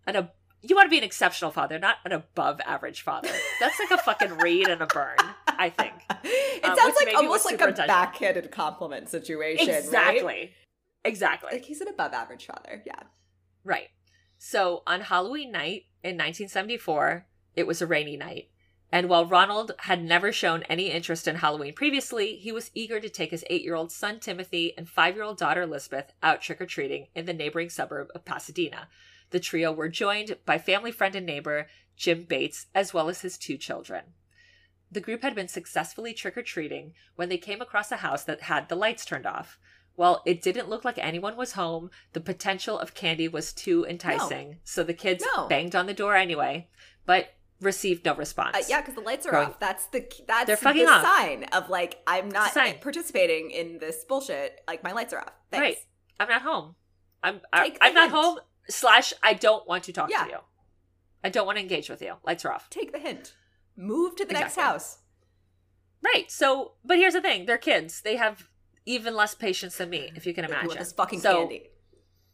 And 0.05 0.15
a 0.15 0.31
you 0.61 0.75
want 0.75 0.85
to 0.87 0.89
be 0.89 0.97
an 0.97 1.03
exceptional 1.03 1.51
father, 1.51 1.77
not 1.79 1.97
an 2.05 2.11
above 2.11 2.59
average 2.65 3.01
father. 3.01 3.29
That's 3.59 3.79
like 3.79 3.91
a 3.91 4.01
fucking 4.03 4.37
read 4.37 4.67
and 4.67 4.81
a 4.81 4.87
burn. 4.87 5.15
I 5.47 5.69
think 5.69 5.93
it 6.23 6.65
Um, 6.65 6.75
sounds 6.77 6.95
like 7.03 7.15
almost 7.15 7.45
like 7.45 7.61
a 7.61 7.71
backhanded 7.71 8.51
compliment 8.51 9.09
situation. 9.09 9.67
right? 9.67 9.77
exactly, 9.77 10.51
exactly. 11.05 11.49
Like 11.53 11.65
he's 11.65 11.81
an 11.81 11.87
above 11.87 12.13
average 12.13 12.45
father. 12.45 12.81
Yeah. 12.85 12.99
Right. 13.63 13.89
So 14.37 14.83
on 14.87 15.01
Halloween 15.01 15.51
night 15.51 15.83
in 16.03 16.11
1974, 16.15 17.25
it 17.55 17.65
was 17.67 17.81
a 17.81 17.87
rainy 17.87 18.17
night. 18.17 18.49
And 18.89 19.09
while 19.09 19.25
Ronald 19.25 19.73
had 19.79 20.01
never 20.03 20.31
shown 20.31 20.63
any 20.63 20.89
interest 20.91 21.27
in 21.27 21.35
Halloween 21.37 21.73
previously, 21.73 22.37
he 22.37 22.53
was 22.53 22.71
eager 22.73 22.99
to 23.01 23.09
take 23.09 23.31
his 23.31 23.43
eight 23.49 23.63
year 23.63 23.75
old 23.75 23.91
son 23.91 24.19
Timothy 24.19 24.73
and 24.77 24.87
five 24.87 25.15
year 25.15 25.23
old 25.25 25.37
daughter 25.37 25.63
Elizabeth 25.63 26.13
out 26.23 26.41
trick 26.41 26.61
or 26.61 26.65
treating 26.65 27.07
in 27.13 27.25
the 27.25 27.33
neighboring 27.33 27.69
suburb 27.69 28.07
of 28.15 28.23
Pasadena. 28.23 28.87
The 29.31 29.39
trio 29.39 29.71
were 29.71 29.89
joined 29.89 30.37
by 30.45 30.57
family 30.57 30.91
friend 30.91 31.15
and 31.15 31.25
neighbor 31.25 31.67
Jim 31.95 32.23
Bates, 32.23 32.67
as 32.75 32.93
well 32.93 33.09
as 33.09 33.21
his 33.21 33.37
two 33.37 33.57
children. 33.57 34.03
The 34.91 35.01
group 35.01 35.21
had 35.21 35.35
been 35.35 35.47
successfully 35.49 36.13
trick 36.13 36.37
or 36.37 36.43
treating 36.43 36.93
when 37.15 37.27
they 37.29 37.37
came 37.37 37.61
across 37.61 37.91
a 37.91 37.97
house 37.97 38.23
that 38.23 38.43
had 38.43 38.69
the 38.69 38.75
lights 38.75 39.03
turned 39.03 39.25
off. 39.25 39.59
Well, 39.97 40.21
it 40.25 40.41
didn't 40.41 40.69
look 40.69 40.85
like 40.85 40.97
anyone 40.99 41.35
was 41.35 41.53
home, 41.53 41.89
the 42.13 42.21
potential 42.21 42.77
of 42.79 42.93
candy 42.93 43.27
was 43.27 43.51
too 43.51 43.85
enticing, 43.89 44.59
so 44.63 44.83
the 44.83 44.93
kids 44.93 45.25
No. 45.35 45.47
banged 45.47 45.75
on 45.75 45.87
the 45.87 45.93
door 45.93 46.15
anyway, 46.15 46.69
but 47.05 47.29
received 47.59 48.05
no 48.05 48.13
response. 48.15 48.55
Uh, 48.55 48.61
yeah, 48.69 48.79
because 48.81 48.93
the 48.93 49.01
lights 49.01 49.25
are 49.25 49.31
Growing- 49.31 49.47
off. 49.47 49.59
That's 49.59 49.87
the 49.87 50.07
that's 50.27 50.45
They're 50.45 50.55
fucking 50.55 50.85
the 50.85 50.91
off. 50.91 51.03
sign 51.03 51.43
of 51.45 51.69
like 51.69 51.99
I'm 52.05 52.29
not 52.29 52.53
participating 52.79 53.49
in 53.49 53.79
this 53.79 54.03
bullshit. 54.05 54.61
Like 54.67 54.83
my 54.83 54.91
lights 54.91 55.13
are 55.13 55.19
off. 55.21 55.33
Thanks. 55.49 55.63
Right. 55.63 55.77
I'm 56.19 56.29
not 56.29 56.43
home. 56.43 56.75
I'm 57.23 57.41
I, 57.51 57.63
Take 57.69 57.79
the 57.79 57.85
I'm 57.85 57.93
not 57.95 58.11
home. 58.11 58.39
Slash, 58.69 59.13
I 59.23 59.33
don't 59.33 59.67
want 59.67 59.83
to 59.85 59.93
talk 59.93 60.09
Yeah. 60.09 60.23
to 60.25 60.29
you. 60.29 60.37
I 61.23 61.29
don't 61.29 61.45
want 61.45 61.57
to 61.57 61.61
engage 61.61 61.89
with 61.89 62.01
you. 62.01 62.15
Lights 62.23 62.45
are 62.45 62.51
off. 62.51 62.69
Take 62.69 62.91
the 62.91 62.99
hint. 62.99 63.33
Move 63.75 64.15
to 64.17 64.25
the 64.25 64.33
next 64.33 64.55
house. 64.55 64.99
Right. 66.03 66.29
So, 66.31 66.73
but 66.85 66.97
here's 66.97 67.13
the 67.13 67.21
thing: 67.21 67.45
they're 67.45 67.57
kids. 67.57 68.01
They 68.01 68.15
have 68.17 68.47
even 68.85 69.15
less 69.15 69.35
patience 69.35 69.77
than 69.77 69.89
me, 69.89 70.11
if 70.15 70.25
you 70.25 70.33
can 70.33 70.45
imagine. 70.45 70.69
With 70.69 70.77
this 70.77 70.93
fucking 70.93 71.19
So, 71.19 71.39
candy. 71.39 71.69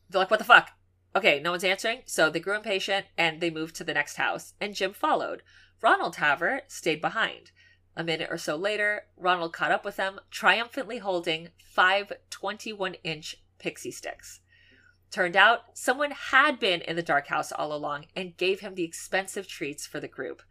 They're 0.09 0.19
like, 0.19 0.29
what 0.31 0.37
the 0.37 0.45
fuck? 0.45 0.69
Okay, 1.15 1.39
no 1.39 1.51
one's 1.51 1.63
answering. 1.63 2.01
So 2.05 2.29
they 2.29 2.39
grew 2.39 2.55
impatient 2.55 3.07
and 3.17 3.41
they 3.41 3.49
moved 3.49 3.75
to 3.77 3.83
the 3.83 3.93
next 3.93 4.17
house, 4.17 4.53
and 4.61 4.75
Jim 4.75 4.93
followed. 4.93 5.41
Ronald, 5.81 6.17
however, 6.17 6.61
stayed 6.67 7.01
behind. 7.01 7.51
A 7.95 8.03
minute 8.03 8.29
or 8.31 8.37
so 8.37 8.55
later, 8.55 9.03
Ronald 9.17 9.53
caught 9.53 9.71
up 9.71 9.85
with 9.85 9.95
them, 9.97 10.19
triumphantly 10.31 10.99
holding 10.99 11.49
five 11.63 12.11
21 12.29 12.95
inch 13.03 13.35
pixie 13.59 13.91
sticks. 13.91 14.39
Turned 15.13 15.35
out, 15.35 15.77
someone 15.77 16.09
had 16.09 16.59
been 16.59 16.81
in 16.81 16.95
the 16.95 17.03
dark 17.03 17.27
house 17.27 17.51
all 17.51 17.71
along 17.71 18.07
and 18.15 18.35
gave 18.35 18.61
him 18.61 18.73
the 18.73 18.83
expensive 18.83 19.47
treats 19.47 19.85
for 19.85 19.99
the 19.99 20.07
group. 20.07 20.41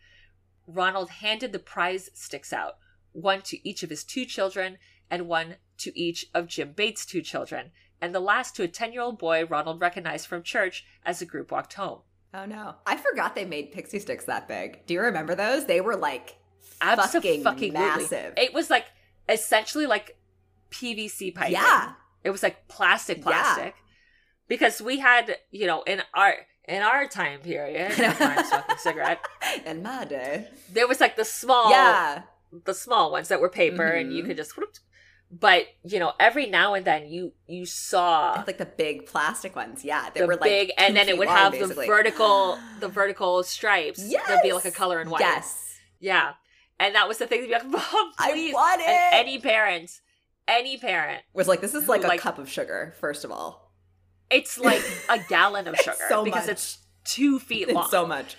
Ronald 0.68 1.10
handed 1.10 1.50
the 1.50 1.58
prize 1.58 2.10
sticks 2.14 2.52
out, 2.52 2.74
one 3.10 3.42
to 3.42 3.68
each 3.68 3.82
of 3.82 3.90
his 3.90 4.04
two 4.04 4.24
children 4.24 4.78
and 5.10 5.26
one 5.26 5.56
to 5.78 5.98
each 5.98 6.26
of 6.32 6.46
Jim 6.46 6.74
Bates' 6.76 7.04
two 7.04 7.22
children, 7.22 7.72
and 8.00 8.14
the 8.14 8.20
last 8.20 8.54
to 8.54 8.62
a 8.62 8.68
10 8.68 8.92
year 8.92 9.02
old 9.02 9.18
boy 9.18 9.44
Ronald 9.44 9.80
recognized 9.80 10.28
from 10.28 10.44
church 10.44 10.84
as 11.04 11.18
the 11.18 11.26
group 11.26 11.50
walked 11.50 11.72
home. 11.72 12.02
Oh 12.32 12.44
no. 12.44 12.76
I 12.86 12.96
forgot 12.98 13.34
they 13.34 13.44
made 13.44 13.72
pixie 13.72 13.98
sticks 13.98 14.26
that 14.26 14.46
big. 14.46 14.86
Do 14.86 14.94
you 14.94 15.00
remember 15.00 15.34
those? 15.34 15.66
They 15.66 15.80
were 15.80 15.96
like 15.96 16.36
fucking 17.42 17.74
Absolutely. 17.74 18.16
massive. 18.18 18.34
It 18.36 18.54
was 18.54 18.70
like 18.70 18.86
essentially 19.28 19.86
like 19.86 20.16
PVC 20.70 21.34
pipe. 21.34 21.50
yeah. 21.50 21.94
It 22.22 22.30
was 22.30 22.44
like 22.44 22.68
plastic, 22.68 23.24
Yeah. 23.26 23.72
Because 24.52 24.76
we 24.82 24.94
had, 24.98 25.24
you 25.50 25.66
know, 25.66 25.80
in 25.92 25.98
our 26.14 26.34
in 26.68 26.82
our 26.82 27.06
time 27.08 27.40
period, 27.40 27.92
smoking 28.50 28.76
cigarette, 28.86 29.20
In 29.66 29.82
my 29.82 30.04
day. 30.04 30.48
there 30.76 30.86
was 30.86 31.00
like 31.00 31.16
the 31.16 31.24
small 31.24 31.70
yeah. 31.70 32.22
the 32.70 32.74
small 32.74 33.10
ones 33.16 33.28
that 33.28 33.40
were 33.40 33.48
paper 33.48 33.86
and 33.98 34.12
you 34.12 34.22
Mhm. 34.22 34.26
could 34.26 34.36
just 34.36 34.52
whoop. 34.56 34.74
but 35.46 35.62
you 35.92 35.98
know 35.98 36.12
every 36.20 36.46
now 36.60 36.74
and 36.74 36.84
then 36.84 37.08
you 37.14 37.32
you 37.46 37.64
saw 37.64 38.44
like 38.46 38.58
the 38.58 38.66
big 38.84 39.06
plastic 39.06 39.56
ones. 39.56 39.84
Yeah, 39.84 40.10
they 40.12 40.20
the 40.20 40.26
were 40.26 40.34
like 40.34 40.42
big 40.56 40.66
and 40.76 40.94
then 40.96 41.08
it 41.08 41.16
would 41.18 41.28
long, 41.28 41.36
have 41.42 41.52
basically. 41.52 41.86
the 41.86 41.92
vertical 41.96 42.58
the 42.80 42.88
vertical 42.88 43.42
stripes 43.42 44.00
there'd 44.28 44.42
be 44.42 44.52
like 44.52 44.66
a 44.66 44.70
color 44.82 45.00
in 45.00 45.08
white 45.08 45.20
Yes, 45.20 45.78
yeah 45.98 46.34
and 46.78 46.94
that 46.96 47.08
was 47.08 47.16
the 47.18 47.26
thing 47.26 47.40
to 47.40 47.46
be 47.46 47.52
like 47.54 47.66
mom 47.78 48.06
I 48.18 48.32
please 48.32 48.52
want 48.54 48.80
it. 48.82 48.88
and 48.88 49.14
any 49.14 49.38
parent 49.38 49.90
any 50.46 50.76
parent 50.76 51.22
was 51.32 51.48
like 51.48 51.60
this 51.62 51.74
is 51.74 51.88
like 51.88 52.04
a 52.04 52.08
Like- 52.08 52.20
cup 52.20 52.38
of 52.38 52.48
sugar. 52.50 52.94
First 53.00 53.24
of 53.24 53.30
all, 53.32 53.61
it's 54.32 54.58
like 54.58 54.82
a 55.08 55.18
gallon 55.28 55.66
of 55.68 55.76
sugar 55.84 55.96
so 56.08 56.24
because 56.24 56.46
much. 56.46 56.52
it's 56.52 56.78
two 57.04 57.38
feet 57.38 57.68
long 57.72 57.82
it's 57.84 57.90
so 57.90 58.06
much. 58.06 58.36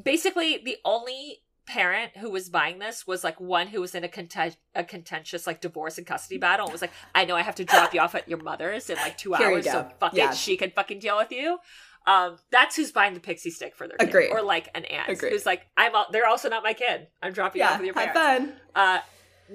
basically 0.00 0.58
the 0.64 0.76
only 0.84 1.40
parent 1.66 2.14
who 2.18 2.30
was 2.30 2.50
buying 2.50 2.78
this 2.78 3.06
was 3.06 3.24
like 3.24 3.40
one 3.40 3.66
who 3.68 3.80
was 3.80 3.94
in 3.94 4.04
a, 4.04 4.08
content- 4.08 4.58
a 4.74 4.84
contentious 4.84 5.46
like 5.46 5.62
divorce 5.62 5.96
and 5.96 6.06
custody 6.06 6.36
battle 6.36 6.66
and 6.66 6.72
was 6.72 6.82
like 6.82 6.90
i 7.14 7.24
know 7.24 7.34
i 7.36 7.40
have 7.42 7.54
to 7.54 7.64
drop 7.64 7.94
you 7.94 8.00
off 8.00 8.14
at 8.14 8.28
your 8.28 8.36
mother's 8.42 8.90
in 8.90 8.96
like 8.96 9.16
two 9.16 9.32
Here 9.32 9.48
hours 9.48 9.64
so 9.64 9.88
fuck 9.98 10.12
Yeah. 10.14 10.30
it 10.30 10.36
she 10.36 10.58
can 10.58 10.70
fucking 10.70 10.98
deal 10.98 11.16
with 11.16 11.32
you 11.32 11.58
um 12.06 12.36
that's 12.50 12.76
who's 12.76 12.92
buying 12.92 13.14
the 13.14 13.20
pixie 13.20 13.48
stick 13.48 13.74
for 13.74 13.88
their 13.88 13.96
kid 13.96 14.10
Agreed. 14.10 14.28
or 14.30 14.42
like 14.42 14.68
an 14.74 14.84
aunt 14.84 15.08
Agreed. 15.08 15.32
who's 15.32 15.46
like 15.46 15.66
i'm 15.78 15.94
al- 15.94 16.08
they're 16.12 16.26
also 16.26 16.50
not 16.50 16.62
my 16.62 16.74
kid 16.74 17.06
i'm 17.22 17.32
dropping 17.32 17.60
you 17.62 17.64
off 17.66 17.70
Yeah, 17.72 17.76
with 17.78 17.86
your 17.86 17.94
parents. 17.94 18.18
have 18.18 18.38
fun. 18.40 18.52
uh 18.74 18.98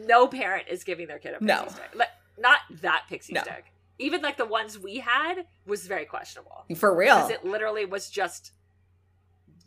no 0.08 0.26
parent 0.28 0.66
is 0.68 0.84
giving 0.84 1.06
their 1.06 1.20
kid 1.20 1.36
a 1.36 1.40
pixie 1.40 1.46
No. 1.46 1.68
stick 1.68 1.92
like, 1.94 2.08
not 2.40 2.58
that 2.82 3.04
pixie 3.08 3.34
No. 3.34 3.42
stick 3.44 3.66
even 4.00 4.22
like 4.22 4.38
the 4.38 4.46
ones 4.46 4.80
we 4.80 4.98
had 4.98 5.46
was 5.66 5.86
very 5.86 6.06
questionable 6.06 6.66
For 6.76 6.96
real. 6.96 7.16
because 7.16 7.32
it 7.32 7.46
literally 7.46 7.86
was 7.86 8.10
just 8.10 8.54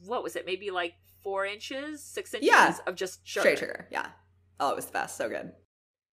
what 0.05 0.23
was 0.23 0.35
it 0.37 0.45
maybe 0.47 0.71
like 0.71 0.95
four 1.23 1.45
inches 1.47 2.03
six 2.03 2.35
inches 2.35 2.49
Yeah. 2.49 2.75
of 2.87 2.95
just 2.97 3.21
sugar. 3.27 3.41
Straight 3.43 3.59
sugar. 3.59 3.87
Yeah. 3.91 4.07
Oh, 4.59 4.71
it 4.71 4.77
was 4.77 4.87
the 4.87 4.93
best. 4.93 5.17
So 5.17 5.29
good. 5.29 5.53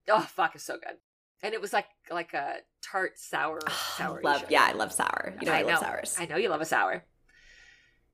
oh 0.08 0.20
fuck 0.20 0.54
it's 0.54 0.64
so 0.64 0.74
good 0.74 0.96
and 1.42 1.54
it 1.54 1.60
was 1.60 1.72
like 1.72 1.86
like 2.10 2.34
a 2.34 2.56
tart 2.82 3.18
sour 3.18 3.58
ah, 3.66 3.94
sour 3.96 4.20
love. 4.22 4.44
Yeah, 4.48 4.64
I 4.68 4.72
love 4.72 4.92
sour. 4.92 5.34
You 5.40 5.46
know, 5.46 5.52
I, 5.52 5.58
I 5.60 5.62
love 5.62 5.80
know. 5.82 5.88
sours. 5.88 6.16
i 6.18 6.26
know 6.26 6.36
you 6.36 6.48
love 6.48 6.60
a 6.60 6.64
sour 6.66 7.04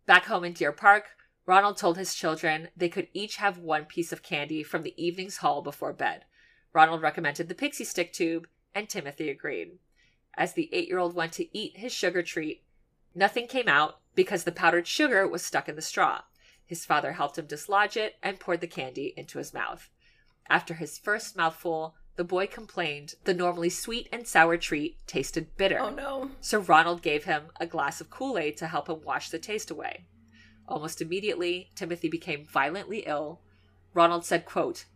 back 0.07 0.25
home 0.27 0.45
in 0.45 0.53
deer 0.53 0.73
park 0.73 1.05
ronald 1.47 1.77
told 1.77 1.97
his 1.97 2.15
children 2.15 2.69
they 2.77 2.89
could 2.89 3.09
each 3.13 3.37
have 3.37 3.59
one 3.59 3.85
piece 3.85 4.13
of 4.13 4.23
candy 4.23 4.63
from 4.63 4.83
the 4.83 4.95
evening's 5.03 5.39
haul 5.39 5.63
before 5.63 5.93
bed 5.93 6.25
ronald 6.73 7.03
recommended 7.03 7.49
the 7.49 7.55
pixie 7.55 7.85
stick 7.85 8.13
tube 8.13 8.47
and 8.75 8.89
timothy 8.89 9.29
agreed 9.31 9.79
as 10.37 10.53
the 10.53 10.69
eight-year-old 10.73 11.15
went 11.15 11.33
to 11.33 11.57
eat 11.57 11.79
his 11.79 11.93
sugar 11.93 12.23
treat 12.23 12.63
nothing 13.15 13.47
came 13.47 13.69
out 13.69 14.01
because 14.15 14.45
the 14.45 14.53
powdered 14.53 14.87
sugar 14.87 15.27
was 15.27 15.45
stuck 15.45 15.69
in 15.69 15.77
the 15.77 15.83
straw 15.83 16.23
his 16.65 16.85
father 16.85 17.13
helped 17.13 17.39
him 17.39 17.47
dislodge 17.47 17.97
it 17.97 18.17
and 18.23 18.41
poured 18.41 18.61
the 18.61 18.67
candy 18.67 19.15
into 19.17 19.39
his 19.39 19.55
mouth 19.55 19.89
after 20.49 20.75
his 20.75 20.99
first 20.99 21.37
mouthful 21.37 21.95
the 22.17 22.25
boy 22.25 22.47
complained 22.47 23.15
the 23.25 23.35
normally 23.35 23.69
sweet 23.69 24.09
and 24.11 24.27
sour 24.27 24.57
treat 24.57 24.97
tasted 25.07 25.55
bitter 25.57 25.79
oh 25.79 25.91
no. 25.91 26.31
so 26.41 26.61
Ronald 26.61 27.03
gave 27.03 27.25
him 27.25 27.45
a 27.61 27.67
glass 27.67 28.01
of 28.01 28.11
Kool 28.11 28.39
Aid 28.39 28.57
to 28.57 28.67
help 28.67 28.89
him 28.89 29.03
wash 29.03 29.29
the 29.29 29.39
taste 29.39 29.71
away. 29.71 30.07
Almost 30.67 31.01
immediately, 31.01 31.71
Timothy 31.75 32.09
became 32.09 32.45
violently 32.45 33.05
ill. 33.07 33.41
Ronald 33.95 34.25
said, 34.25 34.45
quote, 34.45 34.87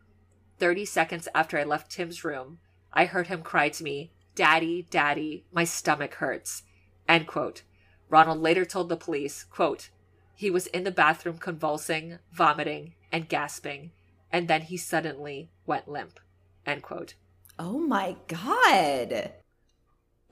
30 0.58 0.84
seconds 0.84 1.28
after 1.34 1.58
I 1.58 1.64
left 1.64 1.90
Tim's 1.90 2.24
room, 2.24 2.58
I 2.92 3.04
heard 3.04 3.28
him 3.28 3.42
cry 3.42 3.68
to 3.68 3.84
me, 3.84 4.12
Daddy, 4.34 4.86
Daddy, 4.90 5.44
my 5.52 5.64
stomach 5.64 6.14
hurts. 6.14 6.62
End 7.08 7.26
quote. 7.26 7.62
Ronald 8.08 8.40
later 8.40 8.64
told 8.64 8.88
the 8.88 8.96
police, 8.96 9.44
quote, 9.44 9.90
he 10.34 10.50
was 10.50 10.68
in 10.68 10.84
the 10.84 10.90
bathroom 10.90 11.36
convulsing, 11.36 12.18
vomiting, 12.32 12.94
and 13.12 13.28
gasping, 13.28 13.90
and 14.32 14.48
then 14.48 14.62
he 14.62 14.76
suddenly 14.76 15.50
went 15.66 15.86
limp. 15.86 16.18
End 16.64 16.82
quote. 16.82 17.14
Oh 17.58 17.78
my 17.78 18.16
god. 18.26 19.32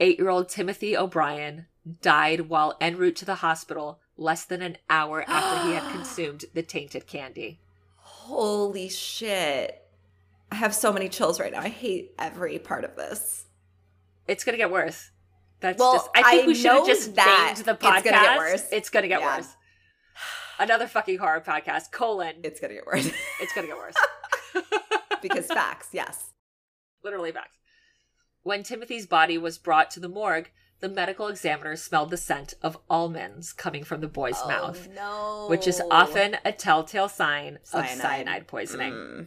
Eight 0.01 0.19
year 0.19 0.31
old 0.31 0.49
Timothy 0.49 0.97
O'Brien 0.97 1.67
died 2.01 2.49
while 2.49 2.77
en 2.81 2.97
route 2.97 3.17
to 3.17 3.25
the 3.25 3.37
hospital 3.37 4.01
less 4.17 4.45
than 4.45 4.63
an 4.63 4.79
hour 4.89 5.25
after 5.29 5.69
he 5.69 5.75
had 5.75 5.93
consumed 5.93 6.47
the 6.55 6.63
tainted 6.63 7.07
candy. 7.07 7.61
Holy 7.97 8.89
shit. 8.89 9.85
I 10.51 10.55
have 10.55 10.75
so 10.75 10.93
many 10.93 11.09
chills 11.09 11.39
right 11.39 11.53
now. 11.53 11.61
I 11.61 11.69
hate 11.69 12.15
every 12.19 12.59
part 12.59 12.85
of 12.85 12.97
this. 12.97 13.45
It's 14.29 14.45
gonna 14.45 14.59
get 14.59 14.71
worse. 14.71 15.11
That's 15.61 15.79
Well, 15.79 15.95
just 15.95 16.09
I 16.15 16.23
think 16.31 16.45
I 16.45 16.47
we 16.47 16.55
should 16.55 16.71
have 16.71 16.87
just 16.87 17.15
that 17.17 17.55
named 17.57 17.67
the 17.67 17.75
podcast. 17.75 17.97
it's 17.97 18.05
gonna 18.05 18.21
get 18.23 18.39
worse. 18.39 18.69
It's 18.71 18.91
gonna 18.91 19.09
get 19.09 19.21
Yeah. 19.21 19.37
worse. 19.39 19.57
Another 20.61 20.87
fucking 20.87 21.19
horror 21.19 21.41
podcast. 21.41 21.91
Colon. 21.93 22.35
It's 22.45 22.61
gonna 22.61 22.75
get 22.75 22.87
worse. 22.87 23.11
It's 23.41 23.53
gonna 23.55 23.67
get 23.69 23.77
worse. 23.77 23.95
because 25.23 25.47
facts, 25.47 25.89
yes. 25.93 26.31
Literally 27.03 27.33
facts. 27.33 27.57
When 28.43 28.63
Timothy's 28.63 29.07
body 29.07 29.37
was 29.39 29.59
brought 29.59 29.91
to 29.93 30.01
the 30.01 30.09
morgue, 30.09 30.51
the 30.81 30.89
medical 30.89 31.27
examiner 31.29 31.75
smelled 31.77 32.11
the 32.11 32.17
scent 32.17 32.55
of 32.63 32.79
almonds 32.89 33.53
coming 33.53 33.83
from 33.85 34.01
the 34.01 34.07
boy's 34.09 34.41
mouth. 34.47 34.89
no. 34.95 35.47
which 35.49 35.67
is 35.67 35.83
often 35.91 36.37
a 36.45 36.53
telltale 36.53 37.09
sign 37.09 37.57
of 37.57 37.85
Cyanide. 37.87 37.99
cyanide 37.99 38.47
poisoning. 38.47 38.93
Mm. 38.93 39.27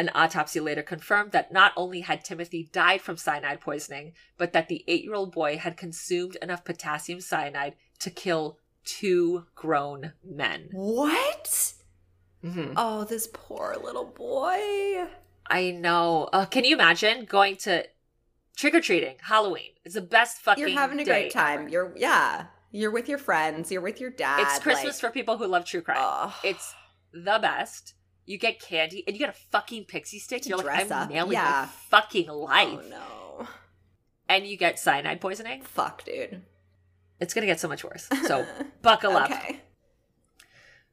An 0.00 0.08
autopsy 0.14 0.60
later 0.60 0.82
confirmed 0.82 1.32
that 1.32 1.52
not 1.52 1.72
only 1.76 2.00
had 2.00 2.24
Timothy 2.24 2.70
died 2.72 3.02
from 3.02 3.18
cyanide 3.18 3.60
poisoning, 3.60 4.14
but 4.38 4.54
that 4.54 4.68
the 4.68 4.82
eight 4.88 5.04
year 5.04 5.12
old 5.12 5.30
boy 5.30 5.58
had 5.58 5.76
consumed 5.76 6.36
enough 6.36 6.64
potassium 6.64 7.20
cyanide 7.20 7.74
to 7.98 8.08
kill 8.08 8.56
two 8.82 9.44
grown 9.54 10.14
men. 10.24 10.70
What? 10.72 11.74
Mhm. 12.42 12.72
Oh, 12.78 13.04
this 13.04 13.28
poor 13.30 13.76
little 13.76 14.06
boy. 14.06 15.06
I 15.46 15.70
know. 15.72 16.30
Uh, 16.32 16.46
can 16.46 16.64
you 16.64 16.76
imagine 16.76 17.26
going 17.26 17.56
to 17.56 17.86
trick 18.56 18.74
or 18.74 18.80
treating, 18.80 19.16
Halloween? 19.20 19.72
It's 19.84 19.96
the 19.96 20.00
best 20.00 20.38
fucking 20.40 20.66
You're 20.66 20.78
having 20.78 20.98
a 21.00 21.04
great 21.04 21.30
time. 21.30 21.60
ever. 21.60 21.68
You're 21.68 21.92
yeah. 21.94 22.46
You're 22.70 22.90
with 22.90 23.06
your 23.06 23.18
friends. 23.18 23.70
You're 23.70 23.82
with 23.82 24.00
your 24.00 24.08
dad. 24.08 24.40
It's 24.40 24.60
Christmas 24.60 25.02
like, 25.02 25.10
for 25.10 25.12
people 25.12 25.36
who 25.36 25.46
love 25.46 25.66
true 25.66 25.82
crime. 25.82 25.98
ugh. 26.00 26.32
It's 26.42 26.74
the 27.12 27.38
best. 27.42 27.92
You 28.30 28.38
get 28.38 28.60
candy 28.60 29.02
and 29.06 29.16
you 29.16 29.18
get 29.18 29.28
a 29.28 29.38
fucking 29.50 29.86
pixie 29.86 30.20
stick. 30.20 30.46
You're 30.46 30.58
like, 30.58 30.68
I'm 30.86 30.92
up. 30.92 31.10
nailing 31.10 31.32
Yeah. 31.32 31.66
my 31.66 31.66
fucking 31.90 32.28
life. 32.28 32.68
Oh 32.84 32.88
no. 33.40 33.48
and 34.28 34.46
you 34.46 34.56
get 34.56 34.78
cyanide 34.78 35.20
poisoning, 35.20 35.62
Fuck, 35.62 36.04
dude. 36.04 36.42
it's 37.18 37.34
going 37.34 37.42
to 37.42 37.46
get 37.46 37.58
so 37.58 37.66
much 37.68 37.82
worse. 37.82 38.08
So 38.26 38.46
buckle 38.82 39.16
up. 39.16 39.30
okay. 39.30 39.60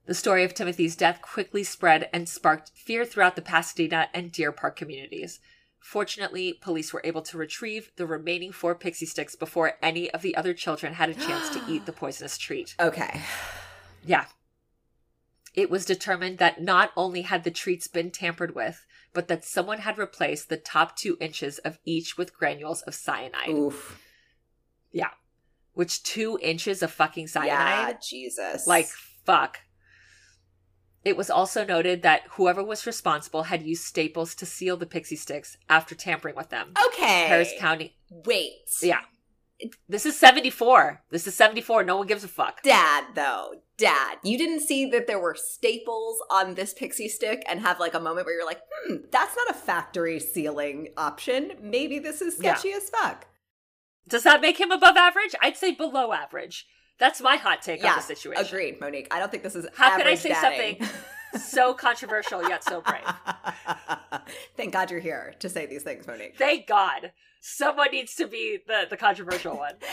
The 0.08 0.14
story 0.16 0.44
of 0.46 0.54
Timothy's 0.54 0.96
death 0.96 1.22
quickly 1.22 1.64
spread 1.64 2.10
and 2.14 2.28
sparked 2.28 2.72
fear 2.74 3.06
throughout 3.06 3.36
the 3.36 3.42
Pasadena 3.42 4.08
and 4.14 4.32
Deer 4.32 4.52
Park 4.52 4.76
communities. 4.78 5.40
Fortunately, 5.80 6.54
police 6.54 6.92
were 6.92 7.02
able 7.04 7.22
to 7.24 7.38
retrieve 7.38 7.92
the 7.98 8.08
remaining 8.08 8.52
four 8.52 8.74
pixie 8.74 9.06
sticks 9.06 9.36
before 9.36 9.74
any 9.84 10.10
of 10.12 10.22
the 10.22 10.36
other 10.36 10.54
children 10.54 10.94
had 10.94 11.10
a 11.10 11.14
chance 11.14 11.50
to 11.52 11.62
eat 11.70 11.86
the 11.86 11.92
poisonous 12.02 12.38
treat. 12.38 12.76
Okay. 12.80 13.22
Yeah. 14.06 14.26
It 15.58 15.72
was 15.72 15.86
determined 15.86 16.38
that 16.38 16.62
not 16.62 16.92
only 16.96 17.24
had 17.24 17.44
the 17.44 17.50
treats 17.50 17.88
been 17.88 18.12
tampered 18.12 18.54
with, 18.54 18.86
but 19.12 19.28
that 19.28 19.44
someone 19.44 19.80
had 19.80 19.98
replaced 19.98 20.50
the 20.50 20.58
top 20.58 20.96
two 20.96 21.18
inches 21.20 21.58
of 21.58 21.80
each 21.84 22.16
with 22.16 22.38
granules 22.38 22.84
of 22.84 22.94
cyanide. 22.94 23.50
Oof. 23.50 24.00
Yeah. 24.92 25.10
Which 25.74 26.04
two 26.04 26.38
inches 26.44 26.84
of 26.84 26.92
fucking 26.92 27.26
cyanide? 27.26 27.50
Yeah, 27.50 27.94
Jesus. 28.00 28.68
Like, 28.68 28.86
fuck. 29.26 29.58
It 31.04 31.18
was 31.18 31.32
also 31.32 31.66
noted 31.66 32.04
that 32.04 32.22
whoever 32.34 32.64
was 32.64 32.86
responsible 32.86 33.44
had 33.44 33.64
used 33.64 33.84
staples 33.84 34.36
to 34.36 34.46
seal 34.46 34.78
the 34.78 34.86
pixie 34.86 35.16
sticks 35.16 35.58
after 35.68 35.96
tampering 35.96 36.36
with 36.36 36.50
them. 36.50 36.74
okay. 36.88 37.26
Harris 37.26 37.54
County. 37.58 37.96
Wait. 38.12 38.70
Yeah. 38.84 39.02
This 39.90 40.06
is 40.06 40.18
74. 40.20 41.02
This 41.10 41.26
is 41.26 41.34
74. 41.36 41.84
No 41.84 41.98
one 41.98 42.08
gives 42.08 42.24
a 42.24 42.28
fuck. 42.28 42.62
Dad, 42.62 43.06
though, 43.16 43.56
Dad, 43.78 44.18
you 44.24 44.38
didn't 44.38 44.60
see 44.62 44.90
that 44.92 45.08
there 45.08 45.20
were 45.20 45.36
staples 45.36 46.20
on 46.30 46.54
this 46.56 46.74
pixie 46.74 47.10
stick 47.10 47.44
and 47.50 47.62
have 47.62 47.80
like 47.80 47.94
a 47.96 48.00
moment 48.00 48.26
where 48.28 48.36
you're 48.36 48.46
like, 48.46 48.62
hmm, 48.86 48.98
that's 49.12 49.36
not 49.36 49.50
a 49.50 49.54
factory 49.54 50.20
sealing 50.20 50.90
option. 50.96 51.54
Maybe 51.62 51.98
this 52.00 52.22
is 52.22 52.38
Yeah. 52.40 52.54
sketchy 52.54 52.74
as 52.74 52.90
fuck. 52.90 53.26
Does 54.08 54.24
that 54.24 54.42
make 54.42 54.60
him 54.60 54.72
above 54.72 54.96
average? 54.96 55.36
I'd 55.42 55.58
say 55.58 55.72
below 55.74 56.14
average. 56.14 56.68
That's 57.00 57.22
my 57.22 57.36
hot 57.36 57.62
take 57.62 57.84
on 57.84 57.96
the 57.96 58.02
situation. 58.02 58.46
Agreed, 58.46 58.80
Monique. 58.80 59.08
I 59.12 59.20
don't 59.20 59.30
think 59.30 59.44
this 59.44 59.56
is 59.56 59.68
How 59.76 59.96
could 59.98 60.08
I 60.08 60.16
say 60.16 60.30
dadding. 60.30 60.78
So 61.40 61.74
controversial 61.74 62.48
yet 62.48 62.64
so 62.64 62.82
brave. 62.82 63.02
Thank 64.58 64.74
God 64.74 64.92
you're 64.92 65.00
here 65.00 65.34
to 65.40 65.50
say 65.50 65.66
these 65.66 65.84
things, 65.84 66.08
Monique. 66.08 66.36
Thank 66.38 66.68
God. 66.68 67.12
Someone 67.40 67.92
needs 67.92 68.16
to 68.16 68.28
be 68.28 68.60
the, 68.68 68.88
the 68.90 68.98
controversial 68.98 69.56
one. 69.58 69.76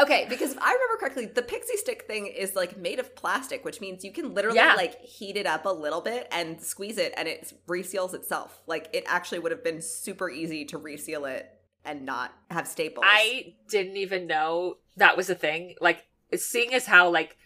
Okay, 0.00 0.24
because 0.26 0.52
if 0.52 0.58
I 0.58 0.72
remember 0.72 0.96
correctly, 0.98 1.26
the 1.26 1.42
pixie 1.42 1.76
stick 1.76 2.04
thing 2.06 2.26
is 2.26 2.56
like 2.56 2.78
made 2.78 2.98
of 2.98 3.14
plastic, 3.14 3.62
which 3.62 3.78
means 3.80 4.04
you 4.04 4.10
can 4.10 4.32
literally 4.32 4.56
Yeah. 4.56 4.72
like 4.74 4.98
heat 5.02 5.36
it 5.36 5.46
up 5.46 5.66
a 5.66 5.68
little 5.68 6.00
bit 6.00 6.26
and 6.32 6.60
squeeze 6.62 6.96
it 6.96 7.12
and 7.16 7.28
it 7.28 7.52
reseals 7.68 8.14
itself. 8.14 8.62
Like 8.66 8.88
it 8.94 9.04
actually 9.06 9.40
would 9.40 9.52
have 9.52 9.62
been 9.62 9.82
super 9.82 10.30
easy 10.30 10.64
to 10.66 10.78
reseal 10.78 11.26
it 11.26 11.46
and 11.84 12.06
not 12.06 12.32
have 12.50 12.66
staples. 12.66 13.04
I 13.06 13.54
didn't 13.68 13.98
even 13.98 14.26
know 14.26 14.78
that 14.96 15.16
was 15.16 15.28
a 15.28 15.34
thing. 15.34 15.74
Like, 15.80 16.06
seeing 16.34 16.72
as 16.72 16.86
how 16.86 17.10
like 17.10 17.36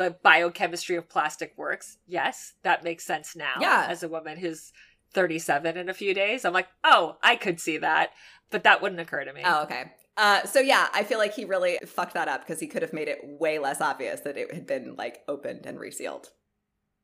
the 0.00 0.16
biochemistry 0.22 0.96
of 0.96 1.10
plastic 1.10 1.52
works, 1.58 1.98
yes, 2.06 2.54
that 2.62 2.82
makes 2.82 3.04
sense 3.04 3.36
now. 3.36 3.56
Yeah. 3.60 3.84
as 3.86 4.02
a 4.02 4.08
woman 4.08 4.38
who's 4.38 4.72
37 5.12 5.76
in 5.76 5.90
a 5.90 5.94
few 5.94 6.14
days. 6.14 6.46
I'm 6.46 6.54
like, 6.54 6.68
oh, 6.82 7.18
I 7.22 7.36
could 7.36 7.60
see 7.60 7.76
that, 7.78 8.10
but 8.50 8.62
that 8.64 8.80
wouldn't 8.80 9.00
occur 9.00 9.24
to 9.24 9.32
me. 9.34 9.42
Oh, 9.44 9.64
okay. 9.64 9.92
Uh, 10.16 10.42
so 10.44 10.58
yeah, 10.58 10.88
I 10.94 11.02
feel 11.04 11.18
like 11.18 11.34
he 11.34 11.44
really 11.44 11.78
fucked 11.86 12.14
that 12.14 12.28
up 12.28 12.40
because 12.46 12.60
he 12.60 12.66
could 12.66 12.80
have 12.80 12.94
made 12.94 13.08
it 13.08 13.18
way 13.22 13.58
less 13.58 13.82
obvious 13.82 14.20
that 14.22 14.38
it 14.38 14.52
had 14.54 14.66
been 14.66 14.94
like 14.96 15.20
opened 15.28 15.66
and 15.66 15.78
resealed. 15.78 16.30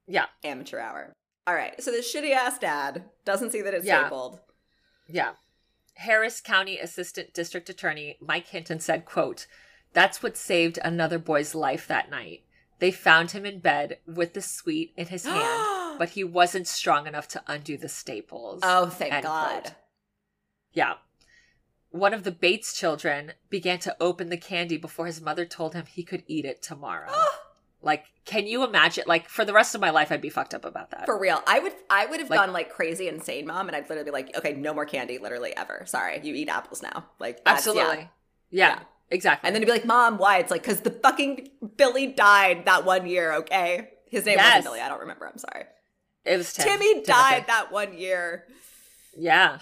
Yeah. 0.07 0.27
Amateur 0.43 0.79
hour. 0.79 1.13
All 1.47 1.55
right. 1.55 1.81
So 1.83 1.91
this 1.91 2.13
shitty 2.13 2.33
ass 2.33 2.59
dad 2.59 3.05
doesn't 3.27 3.51
see 3.51 3.61
that 3.61 3.75
it's 3.75 3.85
Yeah. 3.87 4.01
stapled. 4.07 4.41
Yeah. 5.07 5.33
Harris 5.97 6.41
County 6.41 6.79
Assistant 6.79 7.35
District 7.35 7.69
Attorney 7.69 8.17
Mike 8.23 8.47
Hinton 8.49 8.81
said, 8.81 9.05
quote, 9.05 9.47
That's 9.93 10.23
what 10.23 10.37
saved 10.39 10.79
another 10.83 11.19
boy's 11.19 11.55
life 11.55 11.87
that 11.89 12.11
night. 12.11 12.43
They 12.79 12.91
found 12.91 13.31
him 13.31 13.47
in 13.47 13.61
bed 13.61 13.99
with 14.07 14.35
the 14.35 14.43
sweet 14.43 14.93
in 14.97 15.07
his 15.07 15.25
hand, 15.27 15.99
but 15.99 16.11
he 16.11 16.25
wasn't 16.25 16.67
strong 16.67 17.07
enough 17.07 17.29
to 17.29 17.43
undo 17.47 17.77
the 17.77 17.89
staples. 17.89 18.61
oh, 18.63 18.87
thank 18.87 19.13
End 19.15 19.23
God. 19.25 19.63
quote. 19.63 19.75
Yeah. 20.73 20.95
One 21.91 22.13
of 22.13 22.25
the 22.25 22.33
Bates 22.33 22.77
children 22.79 23.33
began 23.49 23.79
to 23.81 23.97
open 24.01 24.29
the 24.29 24.37
candy 24.37 24.77
before 24.77 25.07
his 25.07 25.21
mother 25.23 25.47
told 25.47 25.75
him 25.75 25.87
he 25.87 26.03
could 26.03 26.23
eat 26.27 26.45
it 26.45 26.61
tomorrow. 26.61 27.11
like, 27.81 28.05
can 28.27 28.47
you 28.47 28.63
imagine? 28.65 29.05
Like, 29.07 29.29
for 29.31 29.47
the 29.47 29.55
rest 29.55 29.75
of 29.75 29.81
my 29.81 29.89
life, 29.91 30.13
I'd 30.13 30.21
be 30.21 30.29
fucked 30.29 30.53
up 30.53 30.67
about 30.67 30.91
that. 30.91 31.07
For 31.07 31.19
real, 31.19 31.43
I 31.47 31.61
would 31.61 31.73
I 31.89 32.05
would 32.05 32.21
have 32.21 32.29
Like- 32.29 32.41
gone 32.41 32.53
like 32.53 32.69
crazy 32.71 33.09
insane, 33.09 33.47
mom, 33.47 33.69
and 33.69 33.77
I'd 33.77 33.89
literally 33.89 34.05
be 34.05 34.11
like, 34.11 34.37
okay, 34.37 34.53
no 34.53 34.75
more 34.75 34.85
candy, 34.85 35.17
literally 35.17 35.57
ever. 35.57 35.85
Sorry, 35.87 36.21
you 36.23 36.35
eat 36.35 36.49
apples 36.51 36.83
now. 36.83 37.07
Like 37.19 37.43
that's, 37.45 37.67
Absolutely. 37.67 37.97
yeah. 37.97 38.09
Yeah, 38.51 38.69
Yeah. 38.69 38.83
Exactly. 39.11 39.47
And 39.47 39.55
then 39.55 39.63
you'd 39.63 39.67
be 39.67 39.73
like, 39.73 39.85
mom, 39.85 40.19
why? 40.19 40.39
It's 40.39 40.51
like 40.51 40.63
because 40.63 40.81
the 40.81 40.91
fucking 40.91 41.49
Billy 41.77 42.07
died 42.09 42.65
that 42.67 42.85
one 42.85 43.07
year. 43.07 43.33
Okay, 43.35 43.89
his 44.11 44.25
name 44.27 44.37
Yes. 44.39 44.47
wasn't 44.57 44.65
Billy. 44.65 44.81
I 44.81 44.89
don't 44.89 45.01
remember. 45.01 45.27
I'm 45.27 45.39
sorry. 45.39 45.65
it 46.25 46.37
was 46.37 46.53
Tim. 46.53 46.67
Timmy 46.67 46.93
Timothy. 46.95 47.07
died 47.13 47.45
that 47.47 47.71
one 47.73 47.97
year. 47.97 48.45
Yeah. 49.17 49.59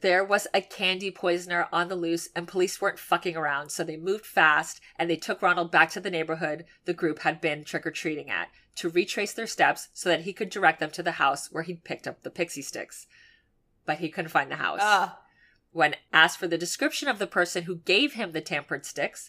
There 0.00 0.24
was 0.24 0.46
a 0.52 0.60
candy 0.60 1.10
poisoner 1.10 1.68
on 1.72 1.88
the 1.88 1.94
loose, 1.96 2.28
and 2.36 2.46
police 2.46 2.80
weren't 2.80 2.98
fucking 2.98 3.36
around, 3.36 3.70
so 3.70 3.82
they 3.82 3.96
moved 3.96 4.26
fast 4.26 4.80
and 4.98 5.08
they 5.08 5.16
took 5.16 5.40
Ronald 5.40 5.70
back 5.70 5.90
to 5.90 6.00
the 6.00 6.10
neighborhood 6.10 6.64
the 6.84 6.92
group 6.92 7.20
had 7.20 7.40
been 7.40 7.64
trick 7.64 7.86
or 7.86 7.90
treating 7.90 8.28
at 8.28 8.48
to 8.76 8.90
retrace 8.90 9.32
their 9.32 9.46
steps 9.46 9.88
so 9.94 10.08
that 10.10 10.22
he 10.22 10.32
could 10.34 10.50
direct 10.50 10.80
them 10.80 10.90
to 10.90 11.02
the 11.02 11.12
house 11.12 11.50
where 11.50 11.62
he'd 11.62 11.84
picked 11.84 12.06
up 12.06 12.22
the 12.22 12.30
pixie 12.30 12.60
sticks. 12.62 13.06
But 13.86 13.98
he 13.98 14.10
couldn't 14.10 14.30
find 14.32 14.50
the 14.50 14.56
house. 14.56 14.80
Ugh. 14.82 15.10
When 15.76 15.94
asked 16.10 16.38
for 16.38 16.48
the 16.48 16.56
description 16.56 17.06
of 17.06 17.18
the 17.18 17.26
person 17.26 17.64
who 17.64 17.76
gave 17.76 18.14
him 18.14 18.32
the 18.32 18.40
tampered 18.40 18.86
sticks, 18.86 19.28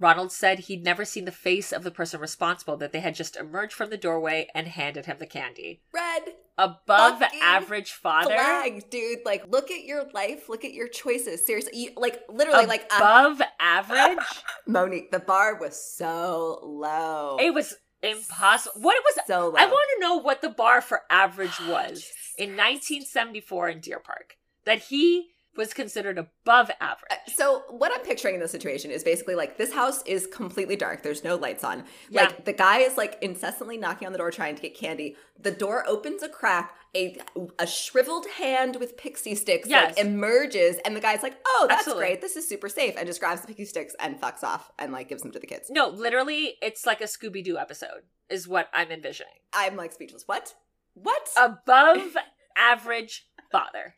Ronald 0.00 0.32
said 0.32 0.58
he'd 0.58 0.82
never 0.82 1.04
seen 1.04 1.24
the 1.24 1.30
face 1.30 1.70
of 1.70 1.84
the 1.84 1.92
person 1.92 2.18
responsible, 2.18 2.76
that 2.78 2.90
they 2.90 2.98
had 2.98 3.14
just 3.14 3.36
emerged 3.36 3.72
from 3.72 3.88
the 3.88 3.96
doorway 3.96 4.48
and 4.56 4.66
handed 4.66 5.06
him 5.06 5.18
the 5.20 5.26
candy. 5.26 5.80
red 5.94 6.22
Above 6.58 7.22
average 7.40 7.92
father. 7.92 8.34
flag, 8.34 8.90
dude. 8.90 9.20
Like, 9.24 9.46
look 9.52 9.70
at 9.70 9.84
your 9.84 10.10
life. 10.12 10.48
Look 10.48 10.64
at 10.64 10.72
your 10.72 10.88
choices. 10.88 11.46
Seriously, 11.46 11.78
you, 11.78 11.90
like 11.96 12.22
literally, 12.28 12.66
like 12.66 12.90
uh, 12.92 12.96
above 12.96 13.40
average. 13.60 14.18
Monique. 14.66 15.12
The 15.12 15.20
bar 15.20 15.60
was 15.60 15.80
so 15.80 16.58
low. 16.64 17.36
It 17.40 17.54
was 17.54 17.76
impossible. 18.02 18.82
What 18.82 18.96
it 18.96 19.04
was? 19.04 19.26
so 19.28 19.46
low. 19.50 19.54
I 19.56 19.66
want 19.66 19.88
to 19.94 20.00
know 20.00 20.16
what 20.16 20.42
the 20.42 20.50
bar 20.50 20.80
for 20.80 21.02
average 21.08 21.60
was 21.68 22.10
in 22.36 22.50
1974 22.50 23.68
in 23.68 23.78
Deer 23.78 24.00
Park. 24.00 24.38
That 24.64 24.80
he 24.80 25.31
was 25.56 25.74
considered 25.74 26.18
above 26.18 26.70
average. 26.80 27.10
Uh, 27.10 27.16
So 27.34 27.62
what 27.68 27.92
I'm 27.92 28.00
picturing 28.04 28.34
in 28.34 28.40
this 28.40 28.50
situation 28.52 28.90
is 28.90 29.04
basically 29.04 29.34
like 29.34 29.56
this 29.58 29.72
house 29.72 30.02
is 30.06 30.26
completely 30.26 30.76
dark. 30.76 31.02
There's 31.02 31.24
no 31.24 31.36
lights 31.36 31.64
on. 31.64 31.84
Yeah. 32.10 32.22
Like 32.24 32.44
the 32.44 32.52
guy 32.52 32.78
is 32.78 32.96
like 32.96 33.18
incessantly 33.22 33.76
knocking 33.76 34.06
on 34.06 34.12
the 34.12 34.18
door 34.18 34.30
trying 34.30 34.56
to 34.56 34.62
get 34.62 34.74
candy. 34.76 35.16
The 35.40 35.50
door 35.50 35.84
opens 35.86 36.22
a 36.22 36.28
crack. 36.28 36.74
A 36.94 37.16
a 37.58 37.66
shriveled 37.66 38.26
hand 38.36 38.76
with 38.78 38.98
pixie 38.98 39.34
sticks 39.34 39.66
Yes. 39.66 39.96
like 39.96 40.04
emerges, 40.06 40.76
and 40.84 40.94
the 40.94 41.00
guy's 41.00 41.22
like, 41.22 41.34
"Oh, 41.46 41.64
that's 41.66 41.80
Absolutely. 41.80 42.04
great. 42.04 42.20
This 42.20 42.36
is 42.36 42.46
super 42.46 42.68
safe," 42.68 42.96
and 42.98 43.06
just 43.06 43.18
grabs 43.18 43.40
the 43.40 43.46
pixie 43.46 43.64
sticks 43.64 43.94
and 43.98 44.20
fucks 44.20 44.42
off 44.44 44.70
and 44.78 44.92
like 44.92 45.08
gives 45.08 45.22
them 45.22 45.32
to 45.32 45.38
the 45.38 45.46
kids. 45.46 45.70
No, 45.70 45.88
literally, 45.88 46.56
it's 46.60 46.84
like 46.84 47.00
a 47.00 47.04
Scooby 47.04 47.42
Doo 47.42 47.56
episode, 47.56 48.02
is 48.28 48.46
what 48.46 48.68
I'm 48.74 48.90
envisioning. 48.90 49.32
I'm 49.54 49.74
like 49.74 49.92
speechless. 49.94 50.24
What? 50.26 50.52
What? 50.92 51.30
Above 51.38 52.14
average 52.56 53.26
father. 53.50 53.94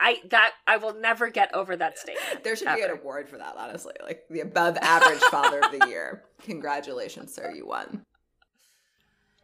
I 0.00 0.18
that 0.30 0.52
I 0.66 0.76
will 0.76 0.94
never 0.94 1.30
get 1.30 1.54
over 1.54 1.76
that 1.76 1.98
statement. 1.98 2.42
there 2.44 2.56
should 2.56 2.66
be 2.66 2.82
an 2.82 2.90
ever. 2.90 3.00
award 3.00 3.28
for 3.28 3.38
that, 3.38 3.54
honestly. 3.56 3.94
Like 4.02 4.24
the 4.28 4.40
above 4.40 4.76
average 4.78 5.22
father 5.30 5.60
of 5.60 5.78
the 5.78 5.86
year. 5.88 6.24
Congratulations, 6.42 7.34
sir. 7.34 7.52
You 7.54 7.66
won. 7.66 8.04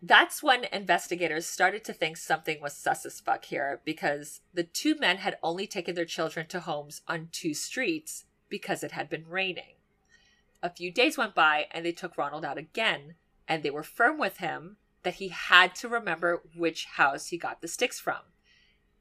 That's 0.03 0.43
when 0.43 0.65
investigators 0.73 1.47
started 1.47 1.85
to 1.85 1.93
think 1.93 2.17
something 2.17 2.61
was 2.61 2.75
sus 2.75 3.05
as 3.05 3.21
fuck 3.21 3.45
here 3.45 3.81
because 3.85 4.41
the 4.55 4.65
two 4.65 4.95
men 4.99 5.19
had 5.19 5.37
only 5.43 5.67
taken 5.67 5.95
their 5.95 6.07
children 6.07 6.47
to 6.49 6.61
homes 6.61 7.03
on 7.07 7.29
two 7.33 7.53
streets 7.53 8.25
because 8.49 8.83
it 8.83 8.93
had 8.93 9.11
been 9.11 9.27
raining. 9.29 9.75
A 10.63 10.71
few 10.71 10.91
days 10.91 11.19
went 11.19 11.35
by 11.35 11.67
and 11.71 11.85
they 11.85 11.93
took 11.93 12.17
Ronald 12.17 12.45
out 12.45 12.59
again, 12.59 13.15
and 13.47 13.63
they 13.63 13.71
were 13.71 13.83
firm 13.83 14.19
with 14.19 14.39
him 14.39 14.77
that 15.03 15.15
he 15.15 15.29
had 15.29 15.75
to 15.77 15.89
remember 15.89 16.43
which 16.55 16.85
house 16.85 17.29
he 17.29 17.39
got 17.39 17.61
the 17.61 17.69
sticks 17.69 18.01
from. 18.01 18.21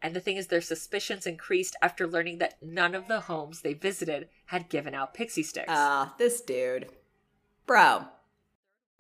And 0.02 0.16
the 0.16 0.22
thing 0.22 0.38
is, 0.38 0.48
their 0.48 0.62
suspicions 0.62 1.28
increased 1.28 1.76
after 1.82 2.08
learning 2.08 2.38
that 2.38 2.62
none 2.62 2.96
of 2.96 3.08
the 3.08 3.22
homes 3.22 3.62
they 3.62 3.74
visited 3.74 4.30
had 4.46 4.70
given 4.70 4.94
out 4.94 5.14
pixie 5.14 5.44
sticks. 5.44 5.68
Ah, 5.70 6.16
this 6.18 6.42
dude. 6.42 6.88
Bro. 7.66 8.06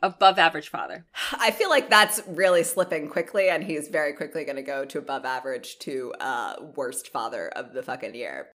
Above 0.02 0.38
average 0.38 0.70
father. 0.70 1.06
I 1.34 1.52
feel 1.52 1.70
like 1.70 1.90
that's 1.90 2.22
really 2.28 2.64
slipping 2.64 3.10
quickly, 3.10 3.50
and 3.50 3.64
he's 3.64 3.88
very 3.88 4.14
quickly 4.14 4.44
going 4.44 4.58
to 4.58 4.62
go 4.62 4.86
to 4.86 4.98
above 4.98 5.26
average 5.26 5.80
to 5.80 6.14
uh 6.20 6.56
worst 6.76 7.10
father 7.10 7.48
of 7.50 7.74
the 7.74 7.84
fucking 7.84 8.16
year. 8.16 8.50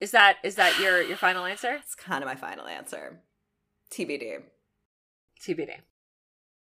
Is 0.00 0.10
that 0.10 0.36
is 0.44 0.56
that 0.56 0.78
your 0.78 1.02
your 1.02 1.16
final 1.16 1.44
answer? 1.44 1.78
It's 1.80 1.94
kind 1.94 2.22
of 2.22 2.28
my 2.28 2.34
final 2.34 2.66
answer. 2.66 3.20
TBD. 3.90 4.42
TBD. 5.40 5.76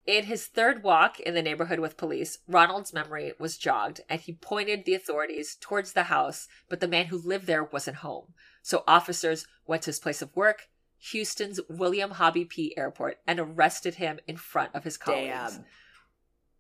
In 0.08 0.24
his 0.24 0.48
third 0.48 0.84
walk 0.84 1.20
in 1.20 1.34
the 1.34 1.42
neighborhood 1.42 1.80
with 1.80 1.98
police, 1.98 2.38
Ronald's 2.48 2.94
memory 2.94 3.34
was 3.38 3.58
jogged 3.58 4.00
and 4.10 4.22
he 4.22 4.32
pointed 4.32 4.86
the 4.86 4.96
authorities 4.96 5.58
towards 5.60 5.92
the 5.92 6.04
house, 6.04 6.48
but 6.70 6.80
the 6.80 6.88
man 6.88 7.08
who 7.08 7.18
lived 7.18 7.46
there 7.46 7.66
wasn't 7.66 7.98
home. 7.98 8.34
So 8.62 8.86
officers 8.88 9.46
went 9.66 9.84
to 9.84 9.90
his 9.90 10.00
place 10.00 10.22
of 10.22 10.34
work, 10.34 10.70
Houston's 11.12 11.60
William 11.70 12.12
Hobby 12.12 12.46
P. 12.46 12.74
Airport, 12.78 13.20
and 13.28 13.38
arrested 13.38 13.96
him 13.96 14.20
in 14.28 14.38
front 14.38 14.74
of 14.74 14.86
his 14.86 14.96
colleagues. 14.96 15.58
Damn. 15.58 15.66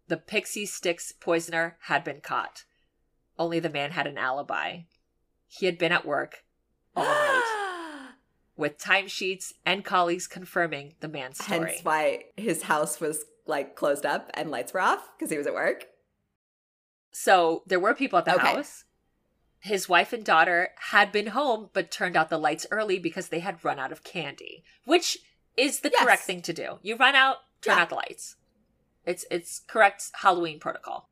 The 0.10 0.18
Pixie 0.18 0.66
Sticks 0.66 1.14
poisoner 1.14 1.78
had 1.84 2.04
been 2.04 2.20
caught. 2.20 2.66
Only 3.40 3.62
the 3.62 3.70
man 3.70 3.92
had 3.92 4.08
an 4.08 4.18
alibi. 4.18 4.82
He 5.48 5.68
had 5.68 5.78
been 5.78 5.94
at 5.94 6.06
work 6.06 6.44
all 6.98 7.06
night, 7.06 8.10
with 8.58 8.78
timesheets 8.78 9.54
and 9.66 9.86
colleagues 9.86 10.28
confirming 10.28 10.96
the 11.00 11.08
man's 11.08 11.42
story. 11.42 11.72
Hence 11.72 11.84
why 11.84 12.26
his 12.36 12.64
house 12.64 13.00
was 13.00 13.24
like 13.48 13.76
closed 13.76 14.06
up 14.06 14.30
and 14.34 14.52
lights 14.52 14.74
were 14.74 14.82
off 14.82 15.08
because 15.18 15.32
he 15.32 15.38
was 15.38 15.48
at 15.48 15.54
work. 15.54 15.86
So 17.12 17.64
there 17.66 17.80
were 17.80 17.94
people 17.96 18.20
at 18.20 18.26
the 18.26 18.36
Okay. 18.36 18.56
house. 18.56 18.84
His 19.60 19.90
wife 19.90 20.14
and 20.14 20.24
daughter 20.24 20.70
had 20.78 21.12
been 21.12 21.28
home, 21.28 21.70
but 21.74 21.90
turned 21.92 22.16
out 22.16 22.30
the 22.30 22.38
lights 22.38 22.68
early 22.72 23.00
because 23.00 23.30
they 23.30 23.40
had 23.40 23.64
run 23.66 23.80
out 23.80 23.92
of 23.92 24.04
candy, 24.04 24.64
which 24.86 25.18
is 25.56 25.80
the 25.80 25.90
Yes. 25.90 26.04
correct 26.04 26.24
thing 26.24 26.42
to 26.44 26.54
do. 26.54 26.80
You 26.84 26.96
run 26.96 27.16
out, 27.16 27.38
turn 27.62 27.78
Yeah. 27.78 27.84
out 27.84 27.90
the 27.90 27.96
lights. 27.96 28.36
It's 29.06 29.26
it's 29.32 29.60
correct 29.68 30.12
Halloween 30.16 30.60
protocol. 30.60 31.10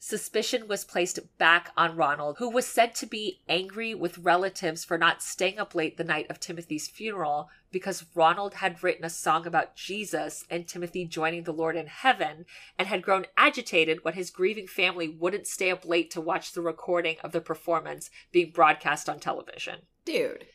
Suspicion 0.00 0.68
was 0.68 0.84
placed 0.84 1.18
back 1.38 1.72
on 1.76 1.96
Ronald, 1.96 2.36
who 2.38 2.48
was 2.48 2.66
said 2.66 2.94
to 2.96 3.06
be 3.06 3.40
angry 3.48 3.96
with 3.96 4.18
relatives 4.18 4.84
for 4.84 4.96
not 4.96 5.22
staying 5.22 5.58
up 5.58 5.74
late 5.74 5.96
the 5.96 6.04
night 6.04 6.30
of 6.30 6.38
Timothy's 6.38 6.86
funeral 6.86 7.50
because 7.72 8.06
Ronald 8.14 8.54
had 8.54 8.82
written 8.82 9.04
a 9.04 9.10
song 9.10 9.44
about 9.44 9.74
Jesus 9.74 10.44
and 10.48 10.68
Timothy 10.68 11.04
joining 11.04 11.42
the 11.42 11.52
Lord 11.52 11.74
in 11.74 11.88
heaven 11.88 12.46
and 12.78 12.86
had 12.86 13.02
grown 13.02 13.26
agitated 13.36 14.04
when 14.04 14.14
his 14.14 14.30
grieving 14.30 14.68
family 14.68 15.08
wouldn't 15.08 15.48
stay 15.48 15.70
up 15.70 15.84
late 15.84 16.12
to 16.12 16.20
watch 16.20 16.52
the 16.52 16.62
recording 16.62 17.16
of 17.24 17.32
the 17.32 17.40
performance 17.40 18.08
being 18.30 18.52
broadcast 18.52 19.08
on 19.08 19.18
television. 19.18 19.80
Dude. 20.04 20.46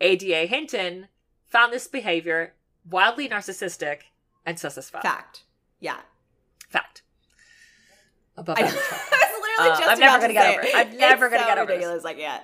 ADA 0.00 0.46
Hinton 0.46 1.08
found 1.46 1.72
this 1.72 1.88
behavior 1.88 2.54
wildly 2.88 3.28
narcissistic 3.28 4.02
and 4.46 4.56
sus 4.56 4.78
as 4.78 4.88
fuck. 4.88 5.02
Fact. 5.02 5.42
Yeah. 5.80 5.98
Fact. 6.68 7.02
Above 8.38 8.58
I, 8.58 8.62
I 8.62 8.64
average 8.66 8.80
fact. 8.80 9.12
literally 9.40 9.58
Uh, 9.58 9.78
never 9.98 10.18
gonna 10.20 10.28
to 10.28 10.32
get 10.34 10.50
over 10.56 10.62
it. 10.66 10.74
I'm 10.74 10.96
never 10.96 11.26
It's 11.26 11.32
gonna 11.34 11.44
so 11.44 11.48
get 11.48 11.58
over 11.58 11.66
this. 11.66 11.74
ridiculous. 11.76 12.04
Like, 12.04 12.18
yeah. 12.18 12.40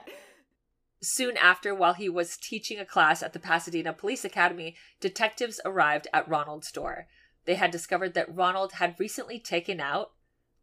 Soon 1.02 1.36
after, 1.36 1.74
while 1.74 1.94
he 1.94 2.08
was 2.08 2.36
teaching 2.36 2.78
a 2.78 2.84
class 2.84 3.22
at 3.22 3.32
the 3.32 3.38
Pasadena 3.38 3.92
Police 3.92 4.24
Academy, 4.24 4.74
detectives 5.00 5.60
arrived 5.64 6.06
at 6.12 6.28
Ronald's 6.28 6.70
door. 6.72 7.06
They 7.44 7.54
had 7.56 7.70
discovered 7.70 8.14
that 8.14 8.34
Ronald 8.34 8.72
had 8.74 8.96
recently 8.98 9.38
taken 9.38 9.80
out 9.80 10.10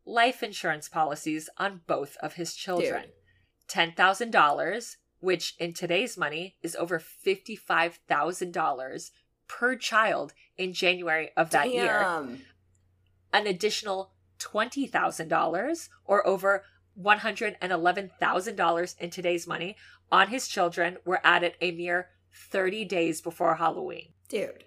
life 0.05 0.41
insurance 0.43 0.89
policies 0.89 1.49
on 1.57 1.81
both 1.87 2.17
of 2.23 2.33
his 2.33 2.53
children. 2.55 3.03
Dude. 3.03 3.11
$10,000, 3.95 4.95
which 5.19 5.53
in 5.59 5.73
today's 5.73 6.17
money 6.17 6.55
is 6.63 6.75
over 6.75 6.99
$55,000 6.99 9.11
per 9.47 9.75
child 9.75 10.33
in 10.57 10.73
January 10.73 11.29
of 11.37 11.51
that 11.51 11.71
year. 11.71 12.01
An 13.33 13.47
additional 13.47 14.10
$20,000 14.41 15.89
or 16.05 16.27
over 16.27 16.63
$111,000 16.99 18.99
in 18.99 19.09
today's 19.09 19.47
money 19.47 19.76
on 20.11 20.27
his 20.27 20.47
children 20.47 20.97
were 21.05 21.22
added 21.23 21.53
a 21.61 21.72
mere 21.72 22.09
30 22.34 22.85
days 22.85 23.22
before 23.22 23.55
Halloween. 23.55 24.13
Dude. 24.27 24.65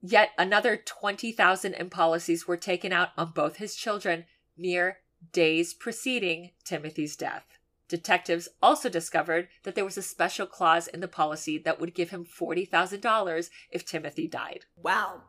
Yet 0.00 0.30
another 0.36 0.76
20,000 0.76 1.74
in 1.74 1.90
policies 1.90 2.48
were 2.48 2.56
taken 2.56 2.92
out 2.92 3.10
on 3.16 3.32
both 3.34 3.56
his 3.56 3.76
children 3.76 4.24
mere 4.56 4.98
days 5.32 5.74
preceding 5.74 6.50
Timothy's 6.64 7.16
death. 7.16 7.44
Detectives 7.88 8.48
also 8.60 8.88
discovered 8.88 9.48
that 9.64 9.74
there 9.74 9.84
was 9.84 9.98
a 9.98 10.02
special 10.02 10.46
clause 10.46 10.88
in 10.88 11.00
the 11.00 11.08
policy 11.08 11.58
that 11.58 11.78
would 11.78 11.94
give 11.94 12.10
him 12.10 12.24
$40,000 12.24 13.50
if 13.70 13.84
Timothy 13.84 14.26
died. 14.26 14.64
Wow. 14.76 15.22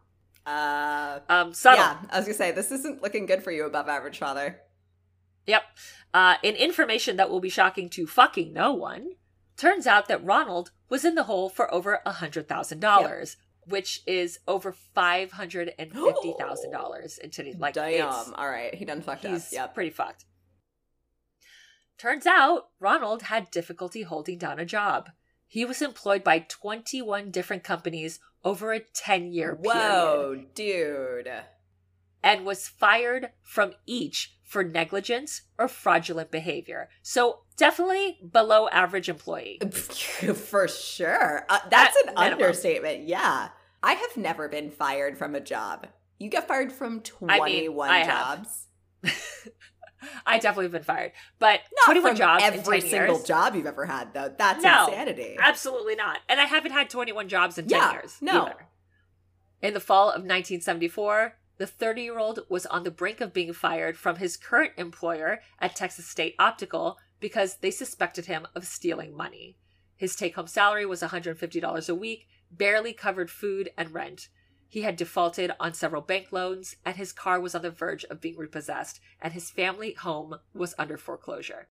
Uh, 0.46 1.20
Um, 1.30 1.54
subtle. 1.54 1.80
yeah, 1.80 2.02
I 2.10 2.18
was 2.18 2.26
gonna 2.26 2.34
say 2.38 2.52
this 2.52 2.72
isn't 2.72 3.02
looking 3.02 3.26
good 3.26 3.44
for 3.44 3.52
you, 3.52 3.66
above 3.66 3.88
average 3.88 4.18
father. 4.20 4.60
Yep. 5.46 5.64
Uh, 6.14 6.36
in 6.44 6.56
information 6.56 7.18
that 7.18 7.30
will 7.30 7.40
be 7.40 7.50
shocking 7.50 7.90
to 7.92 8.06
fucking 8.08 8.54
no 8.54 8.74
one, 8.74 9.12
turns 9.58 9.88
out 9.88 10.08
that 10.08 10.24
Ronald 10.24 10.72
was 10.90 11.04
in 11.06 11.16
the 11.16 11.24
hole 11.24 11.50
for 11.50 11.74
over 11.74 12.02
a 12.06 12.12
hundred 12.14 12.48
thousand 12.48 12.80
dollars, 12.82 13.38
which 13.66 14.02
is 14.06 14.40
over 14.48 14.72
five 14.72 15.32
hundred 15.34 15.74
and 15.80 15.92
fifty 15.94 16.34
thousand 16.38 16.72
dollars 16.80 17.18
in 17.18 17.30
today's 17.30 17.58
like 17.58 17.74
Damn. 17.76 18.34
All 18.36 18.50
right, 18.50 18.74
he 18.76 18.86
done 18.86 19.02
fucked 19.02 19.26
up. 19.26 19.32
he's 19.32 19.52
Yep. 19.54 19.74
pretty 19.74 19.90
fucked. 19.92 20.26
Turns 21.98 22.26
out 22.26 22.70
Ronald 22.80 23.24
had 23.24 23.52
difficulty 23.52 24.02
holding 24.02 24.38
down 24.38 24.60
a 24.60 24.66
job. 24.66 25.10
He 25.54 25.66
was 25.66 25.84
employed 25.84 26.24
by 26.24 26.40
21 26.40 27.30
different 27.30 27.64
companies 27.64 28.20
over 28.44 28.74
a 28.74 28.80
10 28.80 29.34
year 29.34 29.56
period 29.56 29.72
Whoa, 29.78 30.44
dude. 30.56 31.30
and 32.24 32.44
was 32.44 32.68
fired 32.68 33.30
from 33.44 33.74
each 33.86 34.36
for 34.44 34.64
negligence 34.64 35.44
or 35.60 35.68
fraudulent 35.68 36.32
behavior. 36.32 36.90
So 37.04 37.42
definitely 37.56 38.18
below 38.32 38.68
average 38.70 39.10
employee. 39.10 39.60
For 39.72 40.68
sure. 40.68 41.46
Uh, 41.48 41.60
that's 41.70 41.98
At 41.98 42.08
an 42.08 42.16
minimum. 42.16 42.42
understatement. 42.42 43.08
Yeah. 43.08 43.50
I 43.84 43.94
have 43.94 44.18
never 44.18 44.50
been 44.50 44.72
fired 44.72 45.20
from 45.20 45.36
a 45.36 45.40
job. 45.40 45.86
You 46.18 46.30
get 46.30 46.48
fired 46.48 46.72
from 46.72 47.04
I 47.30 47.38
21 47.38 47.46
mean, 47.46 47.80
I 47.80 48.04
jobs. 48.06 48.68
I 50.26 50.40
definitely 50.40 50.66
have 50.66 50.72
been 50.72 50.84
fired, 50.84 51.12
but 51.40 51.62
Not 51.76 51.86
21 51.86 52.12
from 52.12 52.18
jobs 52.18 52.44
in 52.44 52.54
every 52.54 52.82
10 52.82 52.90
single 52.90 53.16
years? 53.16 53.28
job 53.28 53.56
you've 53.56 53.66
ever 53.66 53.86
had, 53.86 54.14
though. 54.14 54.34
That's 54.38 54.64
No. 54.64 54.88
insanity. 54.88 55.38
Absolutely 55.40 55.96
not. 55.96 56.20
And 56.30 56.40
I 56.40 56.46
haven't 56.46 56.72
had 56.72 56.90
21 56.90 57.28
jobs 57.30 57.58
in 57.58 57.68
10 57.68 57.80
Yeah, 57.80 57.92
years. 57.94 58.18
no. 58.22 58.46
Either. 58.46 58.68
In 59.62 59.74
the 59.74 59.80
fall 59.80 60.10
of 60.10 60.24
1974, 60.24 61.38
the 61.58 61.68
30 61.68 62.02
year 62.02 62.18
old 62.18 62.40
was 62.50 62.66
on 62.66 62.84
the 62.84 62.92
brink 62.92 63.22
of 63.22 63.32
being 63.34 63.54
fired 63.54 63.98
from 63.98 64.18
his 64.18 64.36
current 64.38 64.74
employer 64.78 65.42
at 65.60 65.76
Texas 65.76 66.08
State 66.08 66.36
Optical 66.40 66.98
because 67.20 67.58
they 67.58 67.72
suspected 67.72 68.26
him 68.26 68.48
of 68.56 68.66
stealing 68.66 69.16
money. 69.16 69.58
His 69.96 70.16
take 70.16 70.36
home 70.36 70.48
salary 70.48 70.86
was 70.86 71.02
$150 71.02 71.90
a 71.90 71.96
week, 71.96 72.28
barely 72.52 72.92
covered 72.92 73.32
food 73.32 73.70
and 73.78 73.94
rent. 73.94 74.28
He 74.74 74.82
had 74.82 74.96
defaulted 74.96 75.52
on 75.60 75.76
several 75.76 76.02
bank 76.02 76.32
loans, 76.32 76.78
and 76.84 76.96
his 76.96 77.14
car 77.14 77.40
was 77.40 77.54
on 77.54 77.62
the 77.62 77.70
verge 77.70 78.06
of 78.06 78.20
being 78.20 78.38
repossessed, 78.38 79.00
and 79.22 79.32
his 79.32 79.52
family 79.52 79.94
home 79.94 80.40
was 80.52 80.74
under 80.80 80.98
foreclosure. 80.98 81.68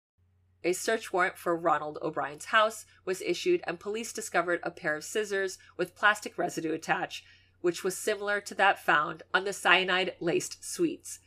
A 0.62 0.72
search 0.72 1.12
warrant 1.12 1.36
for 1.36 1.56
Ronald 1.56 1.98
O'Bryan's 2.00 2.44
house 2.44 2.86
was 3.04 3.20
issued, 3.20 3.60
and 3.66 3.80
police 3.80 4.12
discovered 4.12 4.60
a 4.62 4.70
pair 4.70 4.94
of 4.94 5.02
scissors 5.02 5.58
with 5.76 5.96
plastic 5.96 6.38
residue 6.38 6.72
attached, 6.72 7.24
which 7.60 7.82
was 7.82 7.98
similar 7.98 8.40
to 8.40 8.54
that 8.54 8.78
found 8.78 9.24
on 9.34 9.42
the 9.42 9.52
cyanide 9.52 10.14
laced 10.20 10.64
sweets. 10.64 11.18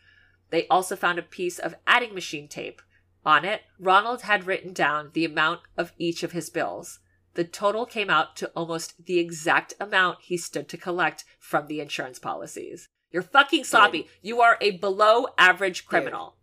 They 0.51 0.67
also 0.67 0.95
found 0.95 1.19
a 1.19 1.23
piece 1.23 1.59
of 1.59 1.75
adding 1.85 2.13
machine 2.13 2.47
tape. 2.47 2.81
On 3.25 3.43
it, 3.43 3.63
Ronald 3.77 4.21
had 4.21 4.47
written 4.47 4.71
down 4.71 5.09
the 5.11 5.25
amount 5.25 5.59
of 5.75 5.91
each 5.97 6.23
of 6.23 6.31
his 6.31 6.49
bills. 6.49 6.99
The 7.35 7.43
total 7.43 7.85
came 7.85 8.09
out 8.09 8.35
to 8.37 8.47
almost 8.55 9.05
the 9.05 9.19
exact 9.19 9.73
amount 9.79 10.19
he 10.21 10.37
stood 10.37 10.67
to 10.69 10.77
collect 10.77 11.23
from 11.39 11.67
the 11.67 11.79
insurance 11.79 12.17
policies. 12.19 12.89
You're 13.11 13.21
fucking 13.21 13.63
sloppy. 13.65 14.07
You 14.21 14.41
are 14.41 14.57
a 14.59 14.71
below 14.71 15.27
average 15.37 15.85
criminal. 15.85 16.35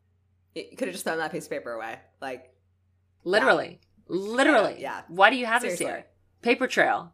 You 0.55 0.64
could 0.77 0.89
have 0.89 0.93
just 0.94 1.05
thrown 1.05 1.19
that 1.19 1.32
piece 1.32 1.44
of 1.44 1.51
paper 1.51 1.73
away. 1.73 1.98
Like, 2.20 2.51
Literally. 3.24 3.81
Literally. 4.09 4.74
Yeah, 4.74 4.97
yeah. 4.98 5.02
Why 5.09 5.31
do 5.31 5.36
you 5.36 5.47
have 5.47 5.62
Seriously. 5.62 5.86
this 5.86 5.94
here? 5.94 6.06
Paper 6.43 6.66
trail. 6.66 7.12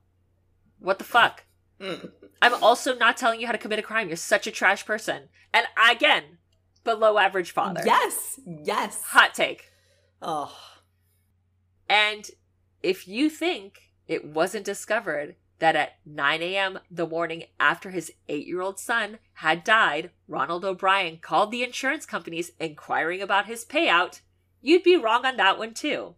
What 0.79 0.99
the 0.99 1.05
fuck? 1.05 1.45
mm. 1.81 2.11
I'm 2.43 2.55
also 2.63 2.95
not 2.97 3.17
telling 3.17 3.41
you 3.41 3.47
how 3.47 3.53
to 3.53 3.59
commit 3.59 3.79
a 3.79 3.83
crime. 3.83 4.09
You're 4.09 4.17
such 4.17 4.47
a 4.47 4.51
trash 4.51 4.87
person. 4.87 5.25
And 5.53 5.67
again, 5.91 6.39
below 6.85 7.19
average 7.19 7.51
father. 7.53 7.83
yes, 7.85 8.41
yes. 8.47 9.03
Hot 9.09 9.35
take. 9.35 9.71
Oh, 10.23 10.57
And 11.89 12.29
if 12.83 13.09
you 13.09 13.29
think 13.31 13.93
it 14.07 14.25
wasn't 14.25 14.65
discovered 14.65 15.37
that 15.59 15.77
at 15.77 15.99
9 16.07 16.43
a.m. 16.43 16.79
the 16.91 17.07
morning 17.07 17.45
after 17.59 17.91
his 17.91 18.13
eight 18.29 18.47
year 18.47 18.61
old 18.61 18.79
son 18.79 19.19
had 19.35 19.65
died, 19.65 20.11
Ronald 20.27 20.65
O'Bryan 20.65 21.19
called 21.19 21.51
the 21.51 21.63
insurance 21.63 22.07
companies 22.07 22.53
inquiring 22.61 23.21
about 23.21 23.47
his 23.47 23.65
payout, 23.65 24.21
you'd 24.61 24.83
be 24.83 24.97
wrong 24.97 25.25
on 25.25 25.37
that 25.37 25.59
one 25.59 25.75
too. 25.75 26.15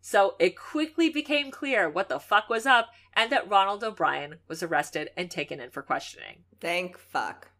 So 0.00 0.34
it 0.40 0.58
quickly 0.58 1.08
became 1.08 1.52
clear 1.52 1.88
what 1.88 2.08
the 2.08 2.18
fuck 2.18 2.48
was 2.48 2.66
up 2.66 2.88
and 3.14 3.30
that 3.30 3.48
Ronald 3.48 3.84
O'Bryan 3.84 4.36
was 4.48 4.62
arrested 4.62 5.10
and 5.16 5.30
taken 5.30 5.60
in 5.60 5.70
for 5.70 5.82
questioning. 5.82 6.44
thank 6.60 6.98
fuck. 6.98 7.52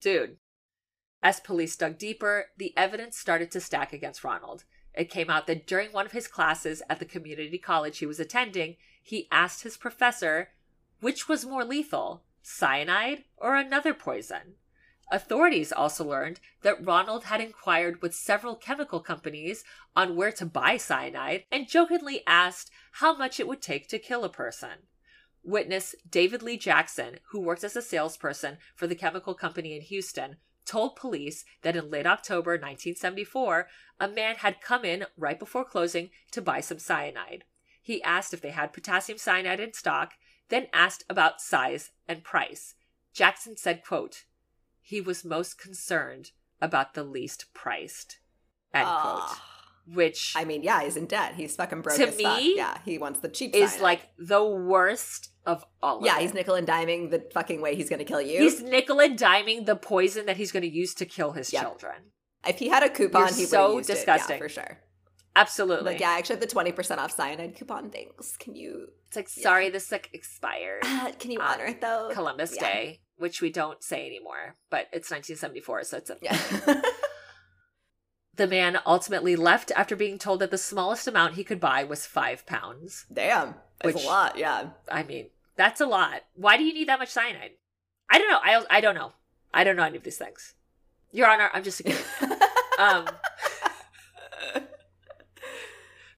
Dude. 0.00 0.38
As 1.22 1.38
police 1.38 1.76
dug 1.76 1.98
deeper, 1.98 2.46
the 2.56 2.76
evidence 2.76 3.16
started 3.16 3.50
to 3.52 3.60
stack 3.60 3.92
against 3.92 4.24
Ronald. 4.24 4.64
It 4.94 5.10
came 5.10 5.30
out 5.30 5.46
that 5.46 5.66
during 5.66 5.90
one 5.92 6.06
of 6.06 6.12
his 6.12 6.28
classes 6.28 6.82
at 6.88 6.98
the 6.98 7.04
community 7.04 7.58
college 7.58 7.98
he 7.98 8.06
was 8.06 8.20
attending, 8.20 8.76
he 9.02 9.28
asked 9.30 9.62
his 9.62 9.76
professor 9.76 10.50
which 11.00 11.28
was 11.28 11.44
more 11.44 11.64
lethal, 11.64 12.22
cyanide 12.42 13.24
or 13.36 13.56
another 13.56 13.92
poison. 13.92 14.54
Authorities 15.10 15.72
also 15.72 16.04
learned 16.04 16.40
that 16.62 16.84
Ronald 16.84 17.24
had 17.24 17.40
inquired 17.40 18.00
with 18.00 18.14
several 18.14 18.54
chemical 18.54 19.00
companies 19.00 19.64
on 19.94 20.16
where 20.16 20.32
to 20.32 20.46
buy 20.46 20.76
cyanide 20.76 21.44
and 21.50 21.68
jokingly 21.68 22.22
asked 22.26 22.70
how 22.92 23.14
much 23.14 23.38
it 23.38 23.46
would 23.48 23.60
take 23.60 23.88
to 23.88 23.98
kill 23.98 24.24
a 24.24 24.30
person. 24.30 24.86
Witness 25.44 25.94
David 26.08 26.42
Lee 26.42 26.56
Jackson, 26.56 27.18
who 27.30 27.40
worked 27.40 27.64
as 27.64 27.76
a 27.76 27.82
salesperson 27.82 28.58
for 28.76 28.86
the 28.86 28.94
chemical 28.94 29.34
company 29.34 29.74
in 29.76 29.82
Houston, 29.82 30.36
told 30.64 30.96
police 30.96 31.44
that 31.62 31.76
in 31.76 31.90
late 31.90 32.06
October 32.06 32.52
1974, 32.52 33.68
a 34.00 34.08
man 34.08 34.36
had 34.36 34.60
come 34.60 34.84
in 34.84 35.06
right 35.16 35.38
before 35.38 35.64
closing 35.64 36.10
to 36.30 36.42
buy 36.42 36.60
some 36.60 36.78
cyanide. 36.78 37.44
He 37.80 38.02
asked 38.02 38.32
if 38.32 38.40
they 38.40 38.50
had 38.50 38.72
potassium 38.72 39.18
cyanide 39.18 39.60
in 39.60 39.72
stock, 39.72 40.12
then 40.48 40.68
asked 40.72 41.04
about 41.08 41.40
size 41.40 41.90
and 42.08 42.22
price. 42.22 42.74
Jackson 43.12 43.56
said, 43.56 43.82
quote, 43.84 44.24
he 44.80 45.00
was 45.00 45.24
most 45.24 45.58
concerned 45.58 46.30
about 46.60 46.94
the 46.94 47.04
least 47.04 47.46
priced, 47.54 48.18
end 48.72 48.84
quote. 48.86 48.94
Ah. 48.96 49.44
Which 49.92 50.34
I 50.36 50.44
mean, 50.44 50.62
yeah, 50.62 50.82
he's 50.84 50.96
in 50.96 51.06
debt. 51.06 51.34
He's 51.34 51.56
fucking 51.56 51.82
broke 51.82 51.96
To 51.96 52.06
fuck. 52.06 52.16
me, 52.38 52.54
Yeah, 52.56 52.78
he 52.84 52.98
wants 52.98 53.18
the 53.18 53.28
cheap 53.28 53.52
is 53.54 53.70
cyanide. 53.72 53.82
like 53.82 54.08
the 54.16 54.44
worst 54.44 55.30
of 55.46 55.64
all 55.82 55.98
of 55.98 56.04
yeah, 56.04 56.18
it. 56.18 56.22
he's 56.22 56.34
nickel 56.34 56.54
and 56.54 56.66
diming 56.66 57.10
the 57.10 57.24
fucking 57.32 57.60
way 57.60 57.74
he's 57.74 57.88
gonna 57.90 58.04
kill 58.04 58.20
you. 58.22 58.40
He's 58.40 58.60
nickel 58.62 59.00
and 59.00 59.18
diming 59.18 59.66
the 59.66 59.76
poison 59.76 60.26
that 60.26 60.36
he's 60.36 60.52
going 60.52 60.62
to 60.62 60.68
use 60.68 60.94
to 60.94 61.04
kill 61.06 61.32
his 61.32 61.52
Yep. 61.52 61.62
children. 61.62 61.94
if 62.46 62.58
he 62.58 62.68
had 62.68 62.82
a 62.82 62.88
coupon, 62.88 63.22
You're 63.22 63.34
he 63.34 63.42
would 63.42 63.48
so 63.48 63.76
used 63.76 63.88
disgusting. 63.88 64.36
it. 64.36 64.38
Yeah, 64.40 64.44
for 64.44 64.48
sure. 64.48 64.78
Absolutely. 65.34 65.92
Like, 65.92 66.00
yeah, 66.00 66.10
I 66.10 66.18
actually 66.18 66.34
have 66.34 66.40
the 66.42 66.46
twenty 66.46 66.72
percent 66.72 67.00
off 67.00 67.10
cyanide 67.12 67.56
coupon. 67.56 67.90
Thanks. 67.90 68.36
Can 68.36 68.54
you? 68.54 68.88
It's 69.08 69.16
like, 69.16 69.28
sorry, 69.28 69.70
this 69.70 69.90
like 69.90 70.10
expired 70.12 70.82
can 71.18 71.30
you 71.30 71.40
Um, 71.40 71.46
honor 71.46 71.64
it 71.66 71.80
though? 71.80 72.10
Columbus 72.12 72.54
Yeah. 72.56 72.60
Day, 72.72 73.00
which 73.16 73.40
we 73.40 73.50
don't 73.50 73.82
say 73.82 74.06
anymore, 74.06 74.56
but 74.70 74.88
it's 74.92 75.10
1974, 75.10 75.84
so 75.84 75.96
it's 75.98 76.10
a. 76.10 76.16
Yeah. 76.20 76.38
The 78.34 78.46
man 78.46 78.78
ultimately 78.86 79.36
left 79.36 79.70
after 79.76 79.94
being 79.94 80.18
told 80.18 80.40
that 80.40 80.50
the 80.50 80.58
smallest 80.58 81.06
amount 81.06 81.34
he 81.34 81.44
could 81.44 81.60
buy 81.60 81.84
was 81.84 82.06
five 82.06 82.46
pounds. 82.46 83.04
Damn, 83.12 83.56
that's 83.80 83.94
Which- 83.94 84.04
a 84.04 84.06
lot. 84.08 84.38
Yeah. 84.38 84.70
I 84.90 85.02
mean, 85.02 85.28
that's 85.56 85.80
a 85.80 85.86
lot. 85.86 86.22
Why 86.34 86.56
do 86.56 86.64
you 86.64 86.72
need 86.72 86.88
that 86.88 86.98
much 86.98 87.10
cyanide? 87.10 87.52
I 88.08 88.18
don't 88.18 88.30
know. 88.30 88.40
I 88.42 88.64
I 88.70 88.80
don't 88.80 88.94
know. 88.94 89.12
I 89.52 89.64
don't 89.64 89.76
know 89.76 89.84
any 89.84 89.98
of 89.98 90.02
these 90.02 90.16
things. 90.18 90.54
Your 91.10 91.28
Honor, 91.28 91.50
I'm 91.52 91.62
just 91.62 91.80
a 91.80 91.82
kid. 91.84 91.98
Um, 92.78 93.04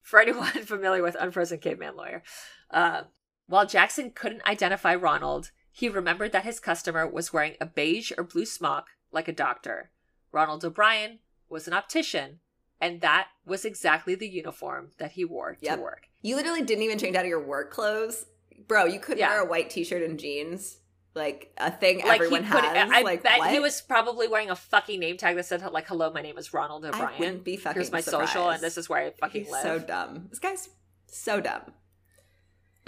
for 0.01 0.19
anyone 0.21 0.47
familiar 0.65 1.03
with 1.03 1.17
Unfrozen 1.19 1.59
Caveman 1.59 1.95
Lawyer, 1.97 2.23
uh, 2.71 3.03
while 3.47 3.65
Jackson 3.65 4.11
couldn't 4.11 4.47
identify 4.47 4.95
Ronald, 4.95 5.51
he 5.71 5.89
remembered 5.89 6.31
that 6.31 6.45
his 6.45 6.59
customer 6.61 7.05
was 7.07 7.33
wearing 7.33 7.55
a 7.59 7.65
beige 7.65 8.11
or 8.17 8.23
blue 8.23 8.45
smock 8.45 8.87
like 9.11 9.27
a 9.27 9.33
doctor. 9.33 9.91
Ronald 10.31 10.63
O'Bryan 10.63 11.19
was 11.55 11.67
an 11.67 11.73
optician, 11.73 12.39
and 12.79 13.01
that 13.01 13.29
was 13.45 13.65
exactly 13.65 14.13
the 14.15 14.27
uniform 14.27 14.91
that 14.99 15.11
he 15.13 15.25
wore 15.25 15.57
Yep. 15.61 15.75
to 15.77 15.81
work. 15.81 16.07
you 16.21 16.35
literally 16.35 16.61
didn't 16.63 16.83
even 16.83 16.97
change 16.99 17.15
out 17.15 17.23
of 17.23 17.29
your 17.29 17.39
work 17.43 17.71
clothes, 17.71 18.25
bro. 18.67 18.85
You 18.85 18.99
couldn't 18.99 19.19
Yeah. 19.19 19.29
wear 19.29 19.41
a 19.41 19.45
white 19.45 19.69
t-shirt 19.69 20.01
and 20.03 20.19
jeans 20.19 20.77
like 21.13 21.53
a 21.57 21.71
thing 21.71 21.99
Like 21.99 22.15
everyone 22.19 22.43
he 22.43 22.49
has. 22.49 22.89
I 22.91 23.01
like 23.01 23.23
bet 23.23 23.39
what? 23.39 23.49
he 23.51 23.59
was 23.59 23.81
probably 23.81 24.27
wearing 24.27 24.49
a 24.49 24.55
fucking 24.55 24.99
name 24.99 25.15
tag 25.17 25.35
that 25.37 25.45
said 25.45 25.61
like, 25.71 25.87
"Hello, 25.87 26.11
my 26.11 26.21
name 26.21 26.37
is 26.37 26.51
Ronald 26.53 26.83
I 26.85 26.89
O'Bryan. 26.89 27.19
wouldn't 27.19 27.43
be 27.45 27.55
fucking. 27.57 27.79
Here's 27.81 27.91
my 27.91 28.01
surprised. 28.01 28.33
social, 28.33 28.49
and 28.49 28.61
this 28.61 28.77
is 28.77 28.89
where 28.89 28.99
I 29.05 29.11
fucking 29.11 29.43
He's 29.43 29.51
live." 29.51 29.61
so 29.63 29.79
dumb. 29.79 30.27
This 30.29 30.39
guy's 30.39 30.67
so 31.07 31.39
dumb. 31.39 31.73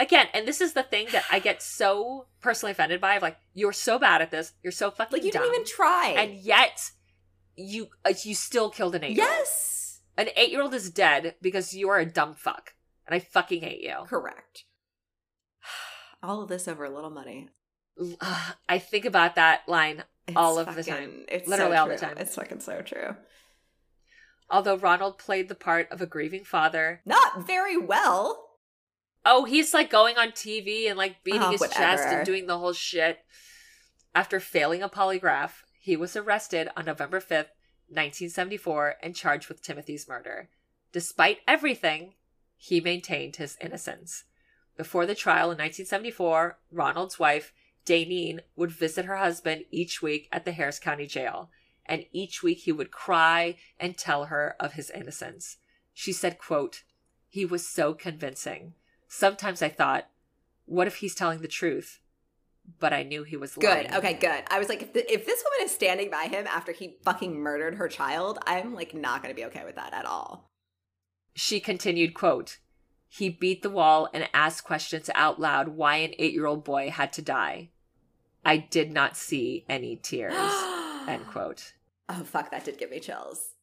Again, 0.00 0.28
and 0.32 0.46
this 0.46 0.60
is 0.60 0.74
the 0.74 0.82
thing 0.84 1.08
that 1.12 1.24
I 1.30 1.38
get 1.40 1.60
so 1.62 2.26
personally 2.40 2.70
offended 2.72 3.00
by. 3.00 3.14
Of 3.16 3.22
Like, 3.22 3.36
you're 3.54 3.72
so 3.72 3.98
bad 3.98 4.22
at 4.22 4.30
this. 4.30 4.52
You're 4.62 4.70
so 4.72 4.90
fucking 4.92 5.12
Like 5.16 5.24
you 5.24 5.32
dumb, 5.32 5.42
didn't 5.42 5.54
even 5.54 5.66
try. 5.66 6.08
and 6.16 6.34
yet 6.34 6.90
you 7.58 7.88
uh, 8.04 8.12
you 8.22 8.34
still 8.34 8.70
killed 8.70 8.94
an 8.94 9.04
eight. 9.04 9.16
yes, 9.16 10.00
an 10.16 10.28
eight 10.36 10.50
year 10.50 10.62
old 10.62 10.74
is 10.74 10.90
dead 10.90 11.34
because 11.42 11.74
you 11.74 11.88
are 11.90 11.98
a 11.98 12.06
dumb 12.06 12.34
fuck, 12.34 12.74
and 13.06 13.14
I 13.14 13.18
fucking 13.18 13.62
hate 13.62 13.80
you. 13.82 13.96
correct. 14.06 14.64
All 16.22 16.42
of 16.42 16.48
this 16.48 16.68
over 16.68 16.84
a 16.84 16.90
little 16.90 17.10
money. 17.10 17.48
I 18.68 18.78
think 18.78 19.04
about 19.04 19.34
that 19.36 19.62
line 19.68 20.04
It's 20.26 20.36
All 20.36 20.58
of 20.58 20.74
the 20.74 20.84
time. 20.84 21.24
It's 21.28 21.48
Literally 21.48 21.76
so 21.76 21.80
all 21.82 21.88
the 21.88 21.96
time. 21.96 22.16
It's 22.18 22.34
fucking 22.34 22.60
so 22.60 22.80
true. 22.82 23.16
Although 24.50 24.76
Ronald 24.76 25.18
played 25.18 25.48
the 25.48 25.54
part 25.54 25.90
of 25.90 26.00
a 26.00 26.06
grieving 26.06 26.44
father. 26.44 27.02
Not 27.04 27.46
very 27.46 27.76
well. 27.76 28.44
Oh, 29.24 29.44
he's 29.44 29.74
like 29.74 29.90
going 29.90 30.16
on 30.16 30.28
TV 30.28 30.88
and 30.88 30.96
like 30.96 31.22
beating 31.22 31.42
Oh, 31.42 31.50
his 31.50 31.60
chest 31.60 32.04
and 32.06 32.24
doing 32.24 32.46
the 32.46 32.58
whole 32.58 32.72
shit. 32.72 33.18
After 34.14 34.40
failing 34.40 34.82
a 34.82 34.88
polygraph, 34.88 35.50
he 35.88 35.96
was 35.96 36.14
arrested 36.14 36.68
on 36.76 36.84
November 36.84 37.18
5th, 37.18 37.56
1974, 37.88 38.96
and 39.02 39.16
charged 39.16 39.48
with 39.48 39.62
Timothy's 39.62 40.06
murder. 40.06 40.50
Despite 40.92 41.38
everything, 41.48 42.12
he 42.58 42.78
maintained 42.78 43.36
his 43.36 43.56
innocence. 43.58 44.24
Before 44.76 45.06
the 45.06 45.14
trial 45.14 45.50
in 45.50 45.56
1974, 45.56 46.58
Ronald's 46.70 47.18
wife, 47.18 47.54
Daynene, 47.86 48.40
would 48.54 48.70
visit 48.70 49.06
her 49.06 49.16
husband 49.16 49.64
each 49.70 50.02
week 50.02 50.28
at 50.30 50.44
the 50.44 50.52
Harris 50.52 50.78
County 50.78 51.06
Jail, 51.06 51.48
and 51.86 52.04
each 52.12 52.42
week 52.42 52.58
he 52.58 52.72
would 52.72 52.90
cry 52.90 53.56
and 53.80 53.96
tell 53.96 54.26
her 54.26 54.56
of 54.60 54.74
his 54.74 54.90
innocence. 54.90 55.56
She 55.94 56.12
said, 56.12 56.36
quote, 56.36 56.82
He 57.30 57.46
was 57.46 57.66
so 57.66 57.94
convincing. 57.94 58.74
Sometimes 59.08 59.62
I 59.62 59.70
thought, 59.70 60.10
what 60.66 60.86
if 60.86 60.96
he's 60.96 61.14
telling 61.14 61.40
the 61.40 61.48
truth? 61.48 61.98
But 62.80 62.92
I 62.92 63.02
knew 63.02 63.24
he 63.24 63.36
was 63.36 63.56
lying. 63.56 63.86
Good. 63.86 63.96
Okay, 63.96 64.14
good. 64.14 64.44
I 64.50 64.58
was 64.58 64.68
like, 64.68 64.82
if, 64.82 64.92
th- 64.92 65.06
if 65.08 65.24
this 65.24 65.42
woman 65.44 65.66
is 65.66 65.74
standing 65.74 66.10
by 66.10 66.24
him 66.24 66.46
after 66.46 66.72
he 66.72 66.96
fucking 67.02 67.34
murdered 67.34 67.76
her 67.76 67.88
child, 67.88 68.38
I'm 68.46 68.74
like 68.74 68.94
not 68.94 69.22
going 69.22 69.34
to 69.34 69.40
be 69.40 69.46
okay 69.46 69.64
with 69.64 69.76
that 69.76 69.94
at 69.94 70.04
all. 70.04 70.50
She 71.34 71.60
continued, 71.60 72.14
quote, 72.14 72.58
He 73.08 73.28
beat 73.28 73.62
the 73.62 73.70
wall 73.70 74.08
and 74.12 74.28
asked 74.34 74.64
questions 74.64 75.08
out 75.14 75.40
loud 75.40 75.68
why 75.68 75.96
an 75.96 76.12
eight 76.18 76.34
year 76.34 76.46
old 76.46 76.64
boy 76.64 76.90
had 76.90 77.12
to 77.14 77.22
die. 77.22 77.70
I 78.44 78.58
did 78.58 78.92
not 78.92 79.16
see 79.16 79.64
any 79.68 79.96
tears. 79.96 80.34
End 81.08 81.26
quote. 81.28 81.74
Oh 82.08 82.22
fuck, 82.24 82.50
that 82.50 82.64
did 82.64 82.78
give 82.78 82.90
me 82.90 83.00
chills. 83.00 83.54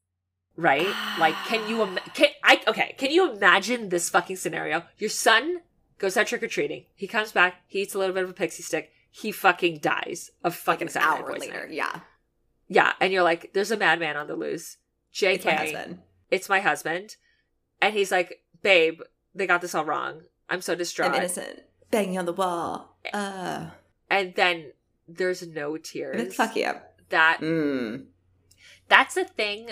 Right? 0.57 0.87
Like, 1.19 1.35
can 1.47 1.67
you 1.69 1.81
ima- 1.81 2.01
can 2.13 2.29
I 2.43 2.61
okay, 2.67 2.95
can 2.97 3.11
you 3.11 3.31
imagine 3.31 3.89
this 3.89 4.09
fucking 4.09 4.37
scenario? 4.37 4.83
Your 4.97 5.09
son 5.09 5.61
goes 5.97 6.15
out 6.17 6.27
trick 6.27 6.43
or 6.43 6.47
treating. 6.47 6.85
He 6.95 7.07
comes 7.07 7.31
back, 7.31 7.55
he 7.67 7.81
eats 7.81 7.93
a 7.93 7.99
little 7.99 8.13
bit 8.13 8.23
of 8.23 8.29
a 8.29 8.33
pixie 8.33 8.63
stick, 8.63 8.91
he 9.21 9.31
fucking 9.31 9.79
dies 9.79 10.29
of 10.43 10.53
Like 10.53 10.79
fucking 10.79 10.87
an 10.89 10.97
hour 10.97 11.23
poisoning. 11.31 11.53
later, 11.53 11.67
yeah. 11.71 11.99
Yeah, 12.67 12.93
and 12.99 13.13
you're 13.13 13.23
like, 13.23 13.53
there's 13.53 13.71
a 13.71 13.77
madman 13.77 14.17
on 14.17 14.27
the 14.27 14.35
loose. 14.35 14.77
JK, 15.13 15.35
It's 15.35 15.45
my 15.45 15.51
husband. 15.53 15.99
it's 16.31 16.49
my 16.49 16.59
husband. 16.59 17.15
And 17.81 17.93
he's 17.93 18.11
like, 18.11 18.41
babe, 18.61 18.99
they 19.33 19.47
got 19.47 19.61
this 19.61 19.73
all 19.75 19.85
wrong. 19.85 20.23
I'm 20.49 20.61
so 20.61 20.75
distraught. 20.75 21.11
I'm 21.11 21.17
innocent. 21.17 21.61
Banging 21.91 22.17
on 22.17 22.25
the 22.25 22.33
wall. 22.33 22.97
Uh, 23.13 23.67
And 24.09 24.35
then 24.35 24.73
there's 25.07 25.45
no 25.47 25.77
tears. 25.77 26.35
fuck 26.35 26.55
you. 26.55 26.73
That 27.09 27.39
Mm. 27.41 28.07
that's 28.89 29.13
the 29.15 29.23
thing 29.25 29.69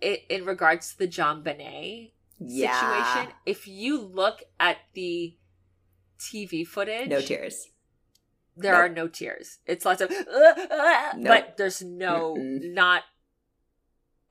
in, 0.00 0.16
in 0.28 0.44
regards 0.44 0.90
to 0.92 0.98
the 0.98 1.08
JonBenét 1.08 2.12
Yeah. 2.40 2.78
situation. 2.80 3.32
If 3.46 3.66
you 3.68 3.98
look 4.00 4.42
at 4.60 4.78
the 4.94 5.36
TV 6.18 6.64
footage, 6.66 7.08
No 7.08 7.20
tears. 7.20 7.68
There 8.56 8.72
Nope. 8.72 8.80
are 8.82 8.88
no 8.88 9.08
tears. 9.08 9.58
It's 9.66 9.84
lots 9.84 10.00
of, 10.00 10.10
"Uh, 10.10 10.54
uh," 10.70 11.12
Nope. 11.16 11.26
but 11.26 11.56
there's 11.56 11.82
no 11.82 12.34
Mm-mm. 12.38 12.72
not. 12.72 13.02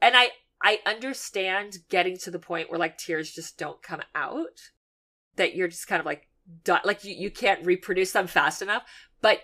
And 0.02 0.16
I 0.16 0.30
I 0.62 0.80
understand 0.86 1.80
getting 1.90 2.18
to 2.20 2.32
the 2.32 2.40
point 2.40 2.70
where 2.70 2.80
like 2.80 2.98
tears 2.98 3.32
just 3.34 3.58
don't 3.58 3.82
come 3.84 4.02
out, 4.16 4.72
that 5.36 5.56
you're 5.56 5.68
just 5.68 5.88
kind 5.88 6.00
of 6.00 6.06
like 6.06 6.30
done, 6.64 6.82
like 6.86 7.04
you 7.04 7.14
you 7.14 7.30
can't 7.32 7.66
reproduce 7.66 8.12
them 8.14 8.28
fast 8.28 8.62
enough, 8.62 8.84
but 9.22 9.42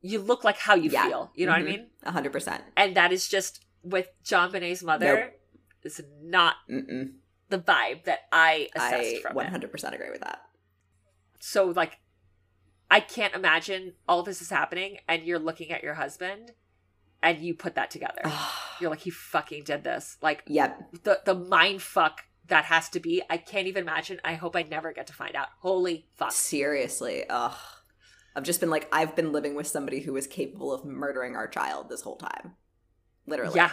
you 0.00 0.20
look 0.20 0.42
like 0.44 0.56
how 0.58 0.74
you 0.74 0.90
Yeah. 0.90 1.06
feel. 1.06 1.32
You 1.34 1.46
know 1.46 1.52
what 1.52 1.60
I 1.60 1.64
Mhm. 1.64 1.66
mean? 1.66 1.90
A 2.02 2.12
hundred 2.12 2.32
percent. 2.32 2.64
And 2.76 2.94
that 2.96 3.12
is 3.12 3.28
just 3.28 3.64
with 3.82 4.08
JonBenét's 4.24 4.82
mother. 4.82 5.06
Nope. 5.16 5.40
Is 5.82 6.00
not 6.22 6.56
Mm-mm. 6.70 7.12
the 7.50 7.58
vibe 7.58 8.04
that 8.04 8.20
I 8.32 8.70
assessed 8.74 9.16
I 9.16 9.20
from 9.20 9.36
hundred 9.36 9.70
percent 9.70 9.94
agree 9.94 10.10
with 10.10 10.22
that. 10.22 10.40
So 11.40 11.66
like 11.66 11.98
I 12.94 13.00
can't 13.00 13.34
imagine 13.34 13.94
all 14.06 14.22
this 14.22 14.40
is 14.40 14.50
happening 14.50 14.98
and 15.08 15.24
you're 15.24 15.40
looking 15.40 15.72
at 15.72 15.82
your 15.82 15.94
husband 15.94 16.52
and 17.24 17.40
you 17.40 17.52
put 17.52 17.74
that 17.74 17.90
together. 17.90 18.22
You're 18.80 18.90
like, 18.90 19.00
he 19.00 19.10
fucking 19.10 19.64
did 19.64 19.82
this. 19.82 20.16
Like 20.22 20.44
yep. 20.46 20.80
the 21.02 21.20
the 21.24 21.34
mind 21.34 21.82
fuck 21.82 22.22
that 22.46 22.66
has 22.66 22.88
to 22.90 23.00
be. 23.00 23.20
I 23.28 23.38
can't 23.38 23.66
even 23.66 23.82
imagine. 23.82 24.20
I 24.24 24.34
hope 24.34 24.54
I 24.54 24.62
never 24.62 24.92
get 24.92 25.08
to 25.08 25.12
find 25.12 25.34
out. 25.34 25.48
Holy 25.58 26.06
fuck. 26.14 26.30
Seriously. 26.30 27.24
Ugh. 27.28 27.56
I've 28.36 28.44
just 28.44 28.60
been 28.60 28.70
like, 28.70 28.88
I've 28.92 29.16
been 29.16 29.32
living 29.32 29.56
with 29.56 29.66
somebody 29.66 29.98
who 29.98 30.12
was 30.12 30.28
capable 30.28 30.72
of 30.72 30.84
murdering 30.84 31.34
our 31.34 31.48
child 31.48 31.88
this 31.88 32.02
whole 32.02 32.16
time. 32.16 32.54
Literally. 33.26 33.56
Yeah. 33.56 33.72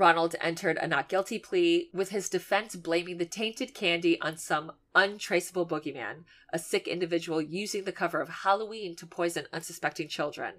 Ronald 0.00 0.34
entered 0.40 0.78
a 0.78 0.86
not 0.86 1.10
guilty 1.10 1.38
plea 1.38 1.90
with 1.92 2.08
his 2.08 2.30
defense 2.30 2.74
blaming 2.74 3.18
the 3.18 3.26
tainted 3.26 3.74
candy 3.74 4.18
on 4.22 4.38
some 4.38 4.72
untraceable 4.94 5.66
boogeyman, 5.66 6.24
a 6.54 6.58
sick 6.58 6.88
individual 6.88 7.42
using 7.42 7.84
the 7.84 7.92
cover 7.92 8.22
of 8.22 8.30
Halloween 8.30 8.96
to 8.96 9.06
poison 9.06 9.44
unsuspecting 9.52 10.08
children. 10.08 10.54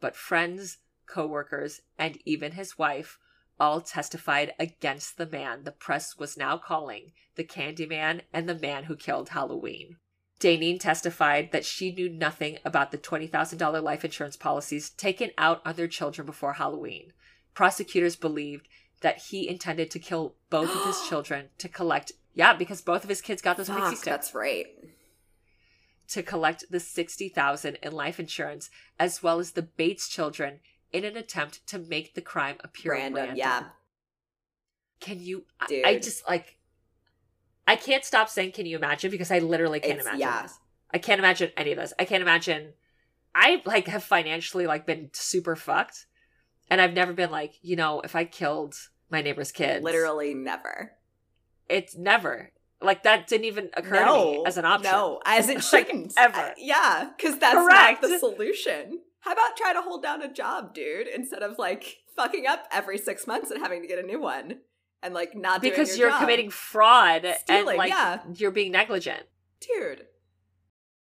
But 0.00 0.16
friends, 0.16 0.78
co-workers, 1.06 1.82
and 1.98 2.16
even 2.24 2.52
his 2.52 2.78
wife 2.78 3.18
all 3.60 3.82
testified 3.82 4.54
against 4.58 5.18
the 5.18 5.26
man 5.26 5.64
the 5.64 5.72
press 5.72 6.16
was 6.16 6.38
now 6.38 6.56
calling 6.56 7.12
the 7.34 7.44
Candyman 7.44 8.22
and 8.32 8.48
the 8.48 8.58
man 8.58 8.84
who 8.84 8.96
killed 8.96 9.28
Halloween. 9.28 9.98
Daynene 10.40 10.80
testified 10.80 11.52
that 11.52 11.66
she 11.66 11.92
knew 11.92 12.08
nothing 12.08 12.58
about 12.64 12.90
the 12.90 12.96
$20,000 12.96 13.82
life 13.82 14.02
insurance 14.02 14.36
policies 14.38 14.88
taken 14.88 15.30
out 15.36 15.60
on 15.66 15.74
their 15.74 15.88
children 15.88 16.24
before 16.24 16.54
Halloween. 16.54 17.12
Prosecutors 17.58 18.14
believed 18.14 18.68
that 19.00 19.18
he 19.30 19.48
intended 19.48 19.90
to 19.90 19.98
kill 19.98 20.36
both 20.48 20.72
of 20.72 20.84
his 20.84 21.02
children 21.08 21.48
to 21.58 21.68
collect, 21.68 22.12
yeah, 22.32 22.52
because 22.52 22.80
both 22.80 23.02
of 23.02 23.08
his 23.08 23.20
kids 23.20 23.42
got 23.42 23.56
those 23.56 23.68
pixie 23.68 23.96
sticks 23.96 24.04
that's 24.04 24.32
right. 24.32 24.66
to 26.06 26.22
collect 26.22 26.70
the 26.70 26.78
60,000 26.78 27.74
in 27.82 27.92
life 27.92 28.20
insurance 28.20 28.70
as 29.00 29.24
well 29.24 29.40
as 29.40 29.50
the 29.50 29.62
Bates 29.62 30.06
children 30.08 30.60
in 30.92 31.04
an 31.04 31.16
attempt 31.16 31.66
to 31.66 31.80
make 31.80 32.14
the 32.14 32.20
crime 32.20 32.58
appear 32.62 32.92
Random. 32.92 33.14
random. 33.16 33.36
Yeah. 33.36 33.64
Can 35.00 35.20
you 35.20 35.44
I- 35.60 35.82
I 35.84 35.98
just 35.98 36.28
like 36.28 36.58
I 37.66 37.74
can't 37.74 38.04
stop 38.04 38.28
saying 38.28 38.52
can 38.52 38.66
you 38.66 38.76
imagine 38.76 39.10
because 39.10 39.32
I 39.32 39.40
literally 39.40 39.80
can't 39.80 39.94
It's- 39.94 40.06
imagine 40.06 40.20
yeah. 40.20 40.42
this. 40.42 40.58
I 40.92 40.98
can't 40.98 41.18
imagine 41.18 41.50
any 41.56 41.72
of 41.72 41.78
this. 41.78 41.92
I 41.98 42.04
can't 42.04 42.22
imagine 42.22 42.74
I 43.34 43.62
like 43.64 43.88
have 43.88 44.04
financially 44.04 44.68
like 44.68 44.86
been 44.86 45.10
super 45.12 45.56
fucked 45.56 46.06
and 46.70 46.80
I've 46.80 46.92
never 46.94 47.12
been 47.12 47.30
like, 47.30 47.54
you 47.62 47.76
know, 47.76 48.00
if 48.00 48.14
I 48.14 48.24
killed 48.24 48.74
my 49.10 49.22
neighbor's 49.22 49.52
kids. 49.52 49.82
Literally 49.84 50.34
never. 50.34 50.92
It's 51.68 51.96
never. 51.96 52.52
Like 52.80 53.02
that 53.02 53.26
didn't 53.26 53.46
even 53.46 53.70
occur 53.74 54.04
to 54.04 54.12
me 54.12 54.44
as 54.46 54.56
an 54.56 54.64
option. 54.64 54.90
No, 54.92 55.20
as 55.24 55.48
it 55.48 55.62
shouldn't. 55.64 56.14
ever. 56.16 56.36
I- 56.36 56.54
yeah, 56.58 57.10
because 57.16 57.38
that's 57.38 57.54
Correct. 57.54 58.02
not 58.02 58.10
the 58.10 58.18
solution. 58.18 59.00
How 59.20 59.32
about 59.32 59.56
try 59.56 59.72
to 59.72 59.82
hold 59.82 60.02
down 60.02 60.22
a 60.22 60.32
job, 60.32 60.74
dude, 60.74 61.08
instead 61.08 61.42
of 61.42 61.58
like 61.58 61.98
fucking 62.14 62.46
up 62.46 62.66
every 62.70 62.98
six 62.98 63.26
months 63.26 63.50
and 63.50 63.60
having 63.60 63.82
to 63.82 63.88
get 63.88 63.98
a 63.98 64.06
new 64.06 64.20
one 64.20 64.60
and 65.02 65.12
like 65.12 65.34
not 65.34 65.60
doing 65.60 65.72
because 65.72 65.90
your 65.98 66.08
you're 66.08 66.10
job. 66.10 66.20
committing 66.20 66.50
fraud 66.50 67.26
and 67.48 67.66
like 67.66 67.90
yeah. 67.90 68.20
you're 68.34 68.50
being 68.50 68.72
negligent. 68.72 69.24
dude. 69.60 70.06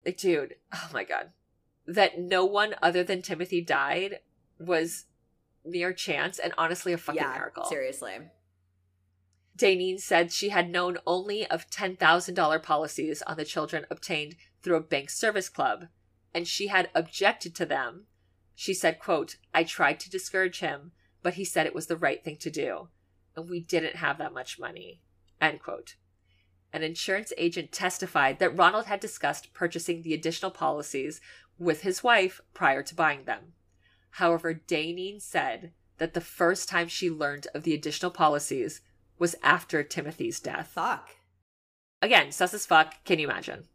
Like, 0.06 0.18
dude, 0.18 0.56
oh 0.73 0.90
my 0.94 1.03
god. 1.06 1.31
That 1.88 2.19
no 2.19 2.45
one 2.45 2.76
other 2.81 3.03
than 3.03 3.22
Timothy 3.22 3.61
died 3.61 4.19
was 4.60 5.06
mere 5.65 5.94
chance 5.94 6.40
and 6.40 6.53
honestly 6.57 6.94
a 6.94 6.98
fucking 6.98 7.22
yeah, 7.22 7.34
miracle. 7.34 7.65
seriously. 7.65 8.18
Daynene 9.57 9.99
said 9.99 10.31
she 10.31 10.49
had 10.49 10.69
known 10.69 10.98
only 11.06 11.45
of 11.45 11.69
$10,000 11.69 12.64
policies 12.64 13.22
on 13.23 13.38
the 13.38 13.45
children 13.45 13.85
obtained 13.90 14.35
through 14.61 14.76
a 14.76 14.81
bank 14.81 15.10
service 15.10 15.49
club, 15.49 15.88
and 16.34 16.48
she 16.48 16.68
had 16.68 16.90
objected 16.95 17.53
to 17.56 17.65
them. 17.65 18.06
She 18.56 18.73
said, 18.73 18.99
quote, 18.99 19.38
I 19.53 19.64
tried 19.64 19.99
to 20.02 20.10
discourage 20.10 20.60
him, 20.60 20.91
but 21.22 21.35
he 21.35 21.45
said 21.45 21.65
it 21.65 21.76
was 21.76 21.88
the 21.88 21.98
right 21.98 22.23
thing 22.23 22.38
to 22.38 22.49
do, 22.49 22.90
and 23.35 23.49
we 23.49 23.60
didn't 23.60 23.98
have 23.98 24.18
that 24.18 24.34
much 24.34 24.60
money, 24.60 25.02
end 25.40 25.61
quote. 25.61 25.95
An 26.72 26.81
insurance 26.81 27.31
agent 27.38 27.72
testified 27.72 28.40
that 28.40 28.57
Ronald 28.57 28.85
had 28.85 28.99
discussed 28.99 29.53
purchasing 29.53 30.02
the 30.02 30.15
additional 30.15 30.49
policies 30.49 31.22
with 31.60 31.81
his 31.81 32.03
wife 32.03 32.41
prior 32.56 32.81
to 32.81 32.95
buying 32.95 33.26
them. 33.26 33.53
However, 34.18 34.53
Daynene 34.53 35.19
said 35.19 35.72
that 35.98 36.14
the 36.14 36.22
first 36.22 36.69
time 36.69 36.88
she 36.88 37.10
learned 37.10 37.48
of 37.56 37.64
the 37.64 37.73
additional 37.73 38.11
policies 38.11 38.81
was 39.18 39.35
after 39.41 39.81
Timothy's 39.81 40.40
death. 40.40 40.68
Fuck. 40.68 41.10
Again, 41.99 42.31
sus 42.31 42.53
as 42.53 42.65
fuck. 42.65 43.03
Can 43.06 43.18
you 43.18 43.27
imagine? 43.27 43.68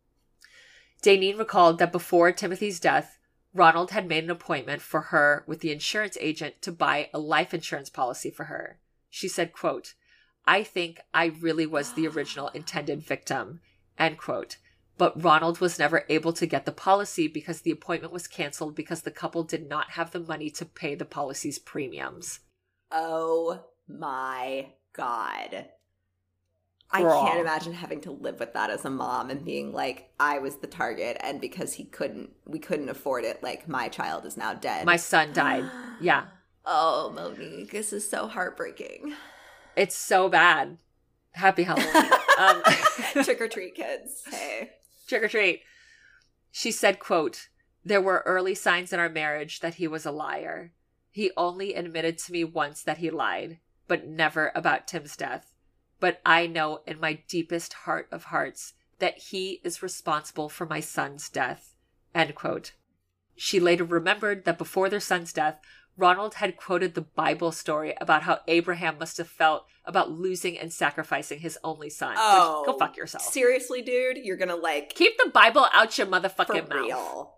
Daynene 1.03 1.39
recalled 1.39 1.79
that 1.79 1.91
before 1.91 2.31
Timothy's 2.31 2.79
death, 2.79 3.19
Ronald 3.53 3.91
had 3.91 4.07
made 4.07 4.23
an 4.25 4.31
appointment 4.31 4.81
for 4.81 5.01
her 5.01 5.43
with 5.49 5.59
the 5.59 5.73
insurance 5.73 6.17
agent 6.21 6.63
to 6.63 6.71
buy 6.71 7.11
a 7.13 7.19
life 7.19 7.53
insurance 7.53 7.91
policy 7.91 8.31
for 8.31 8.45
her. 8.45 8.79
She 9.11 9.27
said, 9.27 9.53
quote, 9.53 9.95
I 10.45 10.63
think 10.63 11.01
I 11.13 11.27
really 11.27 11.67
was 11.67 11.95
the 11.95 12.07
original 12.07 12.49
intended 12.49 13.03
victim, 13.03 13.61
end 13.99 14.19
quote. 14.19 14.59
But 14.99 15.23
Ronald 15.23 15.61
was 15.61 15.79
never 15.79 16.05
able 16.09 16.33
to 16.35 16.47
get 16.47 16.67
the 16.67 16.73
policy 16.73 17.29
because 17.29 17.61
the 17.61 17.71
appointment 17.71 18.13
was 18.13 18.27
canceled 18.27 18.75
because 18.75 19.03
the 19.03 19.11
couple 19.13 19.45
did 19.45 19.69
not 19.69 19.93
have 19.93 20.11
the 20.11 20.21
money 20.21 20.51
to 20.51 20.65
pay 20.65 20.95
the 20.97 21.05
policy's 21.05 21.59
premiums. 21.59 22.41
Oh 22.91 23.65
my 23.87 24.71
god. 24.93 25.67
I 26.91 27.03
can't 27.03 27.41
imagine 27.41 27.75
having 27.75 28.01
to 28.03 28.11
live 28.13 28.41
with 28.41 28.55
that 28.55 28.71
as 28.71 28.85
a 28.87 28.91
mom 28.91 29.29
and 29.29 29.45
being 29.45 29.73
like, 29.73 30.11
I 30.19 30.39
was 30.39 30.57
the 30.57 30.67
target, 30.67 31.19
and 31.21 31.39
because 31.39 31.75
he 31.75 31.85
couldn't, 31.85 32.31
we 32.47 32.59
couldn't 32.59 32.89
afford 32.89 33.25
it. 33.25 33.43
Like 33.43 33.69
my 33.69 33.89
child 33.89 34.25
is 34.25 34.39
now 34.39 34.55
dead. 34.55 34.87
My 34.87 34.97
son 34.97 35.33
died. 35.33 35.65
Yeah. 36.01 36.27
Oh, 36.65 37.11
Monique, 37.13 37.73
this 37.73 37.93
is 37.93 38.09
so 38.09 38.29
heartbreaking. 38.29 39.15
It's 39.75 39.97
so 39.97 40.29
bad. 40.29 40.79
Happy 41.33 41.63
Halloween. 41.65 42.13
um, 42.39 42.63
Trick 43.25 43.41
or 43.41 43.49
treat, 43.49 43.75
kids. 43.75 44.23
Hey. 44.31 44.71
Trick 45.09 45.23
or 45.23 45.29
treat. 45.29 45.63
She 46.53 46.71
said, 46.71 46.99
quote, 46.99 47.49
There 47.85 48.01
were 48.01 48.23
early 48.27 48.55
signs 48.55 48.93
in 48.93 49.01
our 49.01 49.09
marriage 49.09 49.61
that 49.61 49.75
he 49.75 49.89
was 49.89 50.07
a 50.07 50.13
liar. 50.13 50.73
He 51.11 51.31
only 51.37 51.75
admitted 51.75 52.19
to 52.19 52.33
me 52.33 52.45
once 52.45 52.83
that 52.83 52.99
he 52.99 53.11
lied, 53.11 53.59
but 53.87 54.07
never 54.07 54.53
about 54.55 54.87
Tim's 54.87 55.17
death. 55.17 55.55
But 56.01 56.21
I 56.25 56.47
know 56.47 56.83
in 56.87 57.01
my 57.01 57.15
deepest 57.29 57.73
heart 57.73 58.09
of 58.13 58.25
hearts 58.25 58.75
that 58.99 59.19
he 59.19 59.61
is 59.65 59.83
responsible 59.83 60.49
for 60.49 60.67
my 60.67 60.81
son's 60.81 61.29
death. 61.29 61.75
End 62.15 62.35
quote. 62.35 62.73
She 63.37 63.61
later 63.61 63.85
remembered 63.85 64.45
that 64.45 64.59
before 64.59 64.89
their 64.89 65.01
son's 65.01 65.33
death, 65.33 65.61
Ronald 65.99 66.35
had 66.35 66.57
quoted 66.57 66.95
the 66.95 67.01
Bible 67.03 67.51
story 67.53 67.95
about 68.01 68.23
how 68.23 68.39
Abraham 68.47 68.99
must 68.99 69.19
have 69.19 69.29
felt 69.29 69.67
about 69.85 70.11
losing 70.13 70.57
and 70.57 70.73
sacrificing 70.73 71.41
his 71.41 71.59
only 71.65 71.91
son. 71.91 72.15
Oh, 72.17 72.63
go 72.65 72.79
fuck 72.79 72.97
yourself. 72.97 73.25
Seriously, 73.25 73.83
dude, 73.83 74.19
you're 74.19 74.37
gonna 74.37 74.57
like 74.57 74.95
Keep 74.95 75.19
the 75.19 75.31
Bible 75.31 75.67
out 75.75 75.99
your 75.99 76.07
motherfucking 76.07 76.69
mouth. 76.69 77.29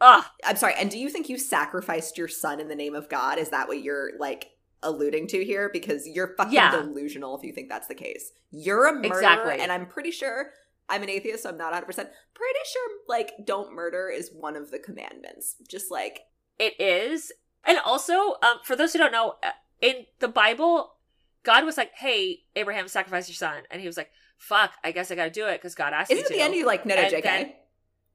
Ugh. 0.00 0.24
I'm 0.44 0.56
sorry. 0.56 0.74
And 0.78 0.90
do 0.90 0.98
you 0.98 1.10
think 1.10 1.28
you 1.28 1.36
sacrificed 1.38 2.16
your 2.16 2.28
son 2.28 2.60
in 2.60 2.68
the 2.68 2.74
name 2.76 2.94
of 2.94 3.08
God? 3.08 3.38
Is 3.38 3.50
that 3.50 3.68
what 3.68 3.82
you're 3.82 4.12
like 4.18 4.50
alluding 4.82 5.26
to 5.28 5.44
here? 5.44 5.68
Because 5.72 6.06
you're 6.08 6.34
fucking 6.36 6.54
Yeah. 6.54 6.70
delusional 6.70 7.36
if 7.36 7.44
you 7.44 7.52
think 7.52 7.68
that's 7.68 7.88
the 7.88 7.94
case. 7.94 8.32
You're 8.50 8.86
a 8.86 8.94
murderer, 8.94 9.18
Exactly. 9.18 9.58
and 9.60 9.70
I'm 9.70 9.86
pretty 9.86 10.10
sure 10.12 10.52
I'm 10.88 11.02
an 11.02 11.10
atheist, 11.10 11.42
so 11.42 11.50
I'm 11.50 11.58
not 11.58 11.66
100 11.72 11.84
percent 11.86 12.08
pretty 12.34 12.58
sure 12.72 12.88
like 13.08 13.32
don't 13.44 13.72
murder 13.74 14.08
is 14.08 14.30
one 14.32 14.56
of 14.56 14.70
the 14.70 14.78
commandments. 14.78 15.56
Just 15.68 15.90
like 15.90 16.20
It 16.60 16.78
is. 16.80 17.32
And 17.64 17.78
also, 17.84 18.12
um, 18.42 18.58
for 18.64 18.76
those 18.76 18.92
who 18.92 18.98
don't 18.98 19.12
know, 19.12 19.34
uh, 19.42 19.50
in 19.80 20.06
the 20.18 20.28
Bible, 20.28 20.94
God 21.42 21.64
was 21.64 21.76
like, 21.76 21.92
hey, 21.94 22.40
Abraham, 22.54 22.86
sacrifice 22.86 23.28
your 23.28 23.34
son. 23.34 23.62
And 23.70 23.80
he 23.80 23.86
was 23.86 23.96
like, 23.96 24.10
fuck, 24.38 24.72
I 24.84 24.92
guess 24.92 25.10
I 25.10 25.14
gotta 25.14 25.30
do 25.30 25.46
it 25.46 25.54
because 25.58 25.74
God 25.74 25.92
asked 25.92 26.10
isn't 26.10 26.22
me 26.22 26.26
it 26.26 26.28
to. 26.28 26.34
the 26.34 26.40
end? 26.42 26.54
You 26.54 26.66
like 26.66 26.84
no, 26.86 26.94
no, 26.94 27.00
And 27.02 27.12
JK. 27.12 27.22
then- 27.22 27.52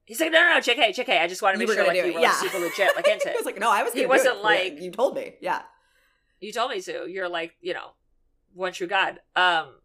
He's 0.04 0.20
like, 0.20 0.30
no, 0.30 0.40
no, 0.40 0.54
no, 0.54 0.60
JK, 0.60 0.94
JK. 0.96 1.20
I 1.20 1.26
just 1.26 1.42
want 1.42 1.54
to 1.54 1.58
make 1.58 1.66
sure 1.68 1.84
like 1.84 1.94
do 1.94 1.98
you 1.98 2.04
it, 2.06 2.14
were 2.14 2.20
yeah. 2.20 2.34
super 2.34 2.60
legit, 2.60 2.94
like 2.94 3.08
into 3.12 3.28
it. 3.28 3.36
was 3.36 3.44
like, 3.44 3.58
no, 3.58 3.68
I 3.70 3.82
was. 3.82 3.92
He 3.92 4.06
wasn't 4.06 4.40
like- 4.42 4.80
you 4.80 4.92
told 4.92 5.16
me, 5.16 5.34
yeah. 5.40 5.62
you 6.40 6.52
told 6.52 6.70
me 6.70 6.80
to. 6.82 7.06
You're 7.10 7.28
like, 7.28 7.56
you 7.60 7.74
know, 7.74 7.90
one 8.54 8.72
true 8.72 8.86
God. 8.86 9.18
Um, 9.34 9.80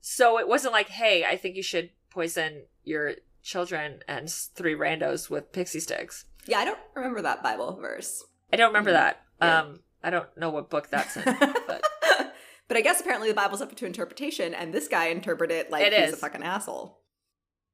so 0.00 0.38
it 0.38 0.48
wasn't 0.48 0.72
like, 0.72 0.88
hey, 0.88 1.24
I 1.26 1.36
think 1.36 1.56
you 1.56 1.62
should 1.62 1.90
poison 2.08 2.62
your 2.84 3.16
children 3.42 4.00
and 4.08 4.30
three 4.30 4.74
randos 4.74 5.28
with 5.28 5.52
pixie 5.52 5.80
sticks. 5.80 6.24
Yeah, 6.50 6.58
I 6.58 6.64
don't 6.64 6.78
remember 6.96 7.22
that 7.22 7.42
Bible 7.44 7.78
verse. 7.80 8.24
I 8.52 8.56
don't 8.56 8.70
remember 8.70 8.90
that. 8.92 9.22
Yeah. 9.40 9.60
Um, 9.60 9.80
I 10.02 10.10
don't 10.10 10.26
know 10.36 10.50
what 10.50 10.68
book 10.68 10.88
that's 10.90 11.16
in. 11.16 11.22
but 11.24 11.84
I 12.70 12.80
guess 12.80 13.00
apparently 13.00 13.28
the 13.28 13.34
Bible's 13.34 13.62
up 13.62 13.74
to 13.74 13.86
interpretation, 13.86 14.52
and 14.52 14.74
this 14.74 14.88
guy 14.88 15.06
interpreted 15.06 15.56
it 15.56 15.70
like 15.70 15.86
It 15.86 15.92
he's 15.92 16.14
a 16.14 16.16
fucking 16.16 16.42
asshole. 16.42 16.98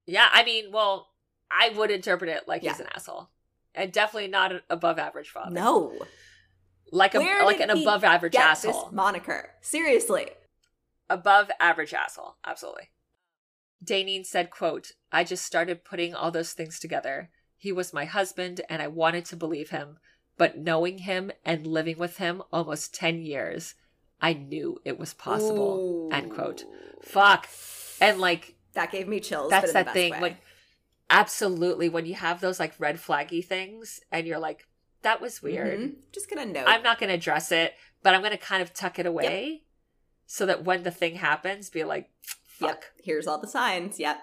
Yeah, 0.06 0.28
I 0.30 0.44
mean, 0.44 0.72
well, 0.72 1.08
I 1.50 1.70
would 1.70 1.90
interpret 1.90 2.30
it 2.30 2.46
like 2.46 2.62
he's 2.62 2.78
an 2.78 2.86
asshole, 2.94 3.30
and 3.74 3.90
definitely 3.92 4.28
not 4.28 4.52
an 4.52 4.60
above 4.68 4.98
average 4.98 5.30
father. 5.30 5.54
No, 5.54 5.94
like 6.92 7.14
a 7.14 7.20
Where 7.20 7.44
like 7.44 7.60
an 7.60 7.70
above 7.70 8.04
average 8.04 8.36
asshole, 8.36 8.90
moniker. 8.92 9.50
Seriously, 9.62 10.28
above 11.08 11.50
average 11.58 11.94
asshole, 11.94 12.36
absolutely. 12.44 12.90
Daynene 13.84 14.26
said, 14.26 14.50
"quote 14.50 14.92
I 15.10 15.24
just 15.24 15.44
started 15.44 15.84
putting 15.84 16.14
all 16.14 16.30
those 16.30 16.52
things 16.52 16.78
together. 16.78 17.30
He 17.56 17.72
was 17.72 17.92
my 17.92 18.04
husband, 18.04 18.60
and 18.68 18.80
I 18.82 18.88
wanted 18.88 19.24
to 19.26 19.36
believe 19.36 19.70
him, 19.70 19.98
but 20.36 20.58
knowing 20.58 20.98
him 20.98 21.32
and 21.44 21.66
living 21.66 21.98
with 21.98 22.18
him 22.18 22.42
almost 22.52 22.94
ten 22.94 23.20
years, 23.22 23.74
I 24.20 24.32
knew 24.34 24.80
it 24.84 24.98
was 24.98 25.14
possible." 25.14 26.08
End 26.12 26.32
quote. 26.32 26.64
Fuck, 27.02 27.48
and 28.00 28.20
like 28.20 28.54
That 28.74 28.90
gave 28.92 29.08
me 29.08 29.20
chills. 29.20 29.50
that's 29.50 29.72
but 29.72 29.78
in 29.80 29.80
the 29.80 29.84
that 29.84 29.92
thing 29.94 30.12
way. 30.12 30.20
like 30.20 30.36
absolutely 31.08 31.88
when 31.88 32.04
you 32.04 32.14
have 32.14 32.40
those 32.40 32.58
like 32.58 32.74
red 32.78 32.96
flaggy 32.96 33.44
things 33.44 34.00
and 34.10 34.26
you're 34.26 34.38
like 34.40 34.66
that 35.02 35.20
was 35.20 35.40
weird 35.40 35.78
Mhm. 35.78 35.94
Just 36.12 36.28
gonna 36.28 36.44
note. 36.44 36.64
i'm 36.66 36.82
not 36.82 36.98
to 37.10 37.14
address 37.14 37.52
it 37.52 37.74
but 38.02 38.12
i'm 38.14 38.22
to 38.32 38.38
kind 38.38 38.60
of 38.60 38.74
tuck 38.74 38.98
it 38.98 39.06
away 39.06 39.62
so 40.26 40.44
that 40.46 40.64
when 40.64 40.82
the 40.82 40.90
thing 40.90 41.14
happens 41.14 41.70
be 41.70 41.84
like 41.84 42.10
fuck 42.44 42.68
Yep. 42.68 42.84
Here's 43.04 43.26
all 43.28 43.38
the 43.38 43.46
signs. 43.46 44.00
Yep. 44.00 44.18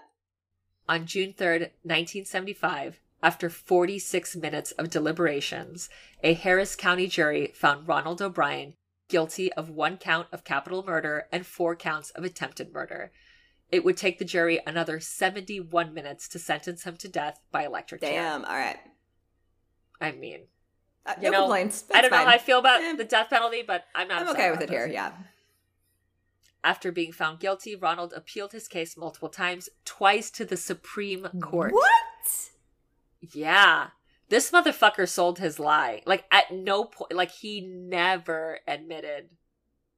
on 0.89 1.05
june 1.05 1.31
3rd 1.33 1.71
1975 1.83 2.99
after 3.23 3.49
46 3.49 4.35
minutes 4.35 4.71
of 4.73 4.89
deliberations 4.91 5.89
a 6.23 6.33
harris 6.33 6.75
county 6.75 7.07
jury 7.07 7.51
found 7.55 7.87
ronald 7.87 8.21
o'bryan 8.21 8.73
guilty 9.09 9.51
of 9.53 9.69
one 9.69 9.97
count 9.97 10.27
of 10.31 10.43
capital 10.43 10.83
murder 10.83 11.27
and 11.31 11.45
four 11.45 11.75
counts 11.75 12.11
of 12.11 12.23
attempted 12.23 12.71
murder 12.73 13.11
it 13.71 13.83
would 13.83 13.97
take 13.97 14.19
the 14.19 14.25
jury 14.25 14.59
another 14.67 14.99
71 14.99 15.93
minutes 15.95 16.27
to 16.27 16.37
sentence 16.37 16.83
him 16.83 16.95
to 16.97 17.07
death 17.07 17.39
by 17.51 17.65
electric 17.65 18.01
chair. 18.01 18.11
Damn. 18.11 18.45
All 18.45 18.53
right. 18.55 18.77
I 19.99 20.11
mean, 20.11 20.41
Uh, 21.07 21.15
no 21.19 21.31
know, 21.31 21.39
complaints. 21.41 21.85
I 21.91 22.01
don't 22.01 22.11
That's 22.11 22.21
know 22.23 22.29
how 22.29 22.35
I 22.35 22.37
feel 22.37 22.59
about 22.59 22.81
Eh. 22.83 22.93
the 22.93 23.03
death 23.03 23.31
penalty, 23.31 23.63
but 23.65 23.85
I'm 23.95 24.07
not. 24.07 24.21
I'm 24.21 24.27
okay 24.29 24.51
with 24.51 24.61
it 24.61 24.69
here. 24.69 24.85
Yeah. 24.85 25.13
After 26.63 26.91
being 26.91 27.11
found 27.11 27.39
guilty, 27.39 27.75
Ronald 27.75 28.13
appealed 28.13 28.51
his 28.51 28.67
case 28.67 28.95
multiple 28.95 29.29
times, 29.29 29.69
twice 29.85 30.29
to 30.31 30.45
the 30.45 30.55
Supreme 30.55 31.27
Court. 31.41 31.73
What? 31.73 32.51
Yeah. 33.31 33.87
This 34.29 34.51
motherfucker 34.51 35.07
sold 35.07 35.39
his 35.39 35.59
lie. 35.59 36.01
Like 36.05 36.25
at 36.31 36.51
no 36.53 36.85
point 36.85 37.13
like 37.13 37.31
he 37.31 37.61
never 37.61 38.59
admitted 38.67 39.29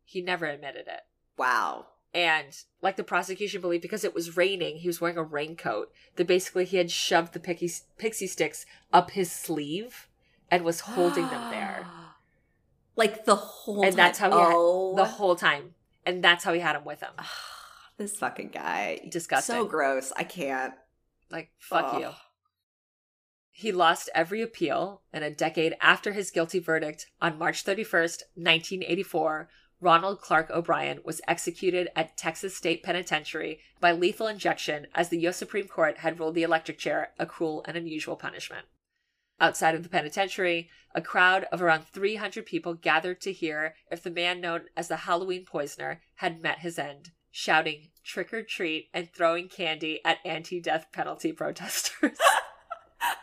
he 0.03 0.21
never 0.21 0.45
admitted 0.45 0.87
it. 0.87 1.01
Wow. 1.37 1.87
And 2.13 2.55
like 2.81 2.95
the 2.95 3.03
prosecution 3.03 3.59
believed 3.61 3.81
because 3.81 4.03
it 4.03 4.13
was 4.15 4.37
raining, 4.37 4.77
he 4.77 4.87
was 4.87 5.01
wearing 5.01 5.17
a 5.17 5.23
raincoat, 5.23 5.91
that 6.15 6.27
basically 6.27 6.63
he 6.65 6.77
had 6.77 6.89
shoved 6.89 7.33
the 7.33 7.39
pixie, 7.41 7.71
pixie 7.97 8.27
sticks 8.27 8.65
up 8.93 9.11
his 9.11 9.31
sleeve 9.31 10.07
and 10.49 10.63
was 10.63 10.81
holding 10.81 11.27
them 11.27 11.51
there. 11.51 11.85
Like 12.97 13.25
the 13.25 13.35
whole 13.35 13.83
And 13.83 13.91
time. 13.91 13.97
that's 13.97 14.19
how 14.19 14.31
he 14.31 14.37
had- 14.39 14.53
oh, 14.55 14.95
The 14.95 15.03
whole 15.03 15.35
time. 15.35 15.75
And 16.05 16.23
that's 16.23 16.45
how 16.45 16.53
he 16.53 16.61
had 16.61 16.77
him 16.77 16.85
with 16.85 17.01
him. 17.01 17.11
this 17.97 18.15
fucking 18.15 18.51
guy. 18.53 19.01
Disgusting. 19.09 19.53
So 19.55 19.65
gross. 19.65 20.13
I 20.15 20.23
can't. 20.23 20.73
Like, 21.29 21.49
fuck 21.59 21.95
Ugh. 21.95 22.01
you. 22.01 22.09
He 23.57 23.71
lost 23.71 24.09
every 24.13 24.41
appeal, 24.41 25.01
and 25.13 25.23
a 25.23 25.31
decade 25.31 25.77
after 25.79 26.11
his 26.11 26.29
guilty 26.29 26.59
verdict, 26.59 27.07
on 27.21 27.37
March 27.37 27.63
31st, 27.63 28.23
1984, 28.35 29.47
Ronald 29.79 30.19
Clark 30.19 30.49
O'Bryan 30.49 30.99
was 31.05 31.21
executed 31.25 31.87
at 31.95 32.17
Texas 32.17 32.53
State 32.53 32.83
Penitentiary 32.83 33.61
by 33.79 33.93
lethal 33.93 34.27
injection 34.27 34.87
as 34.93 35.07
the 35.07 35.19
U.S. 35.19 35.37
Supreme 35.37 35.69
Court 35.69 35.99
had 35.99 36.19
ruled 36.19 36.35
the 36.35 36.43
electric 36.43 36.77
chair 36.77 37.13
a 37.17 37.25
cruel 37.25 37.63
and 37.65 37.77
unusual 37.77 38.17
punishment. 38.17 38.65
Outside 39.39 39.73
of 39.73 39.83
the 39.83 39.89
penitentiary, 39.89 40.69
a 40.93 41.01
crowd 41.01 41.45
of 41.45 41.61
around 41.61 41.85
300 41.87 42.45
people 42.45 42.73
gathered 42.73 43.21
to 43.21 43.31
hear 43.31 43.75
if 43.89 44.03
the 44.03 44.11
man 44.11 44.41
known 44.41 44.63
as 44.75 44.89
the 44.89 44.97
Halloween 44.97 45.45
poisoner 45.45 46.01
had 46.15 46.41
met 46.41 46.59
his 46.59 46.77
end, 46.77 47.11
shouting 47.31 47.91
trick 48.03 48.33
or 48.33 48.43
treat 48.43 48.89
and 48.93 49.09
throwing 49.09 49.47
candy 49.47 50.01
at 50.03 50.17
anti 50.25 50.59
death 50.59 50.87
penalty 50.91 51.31
protesters. 51.31 52.17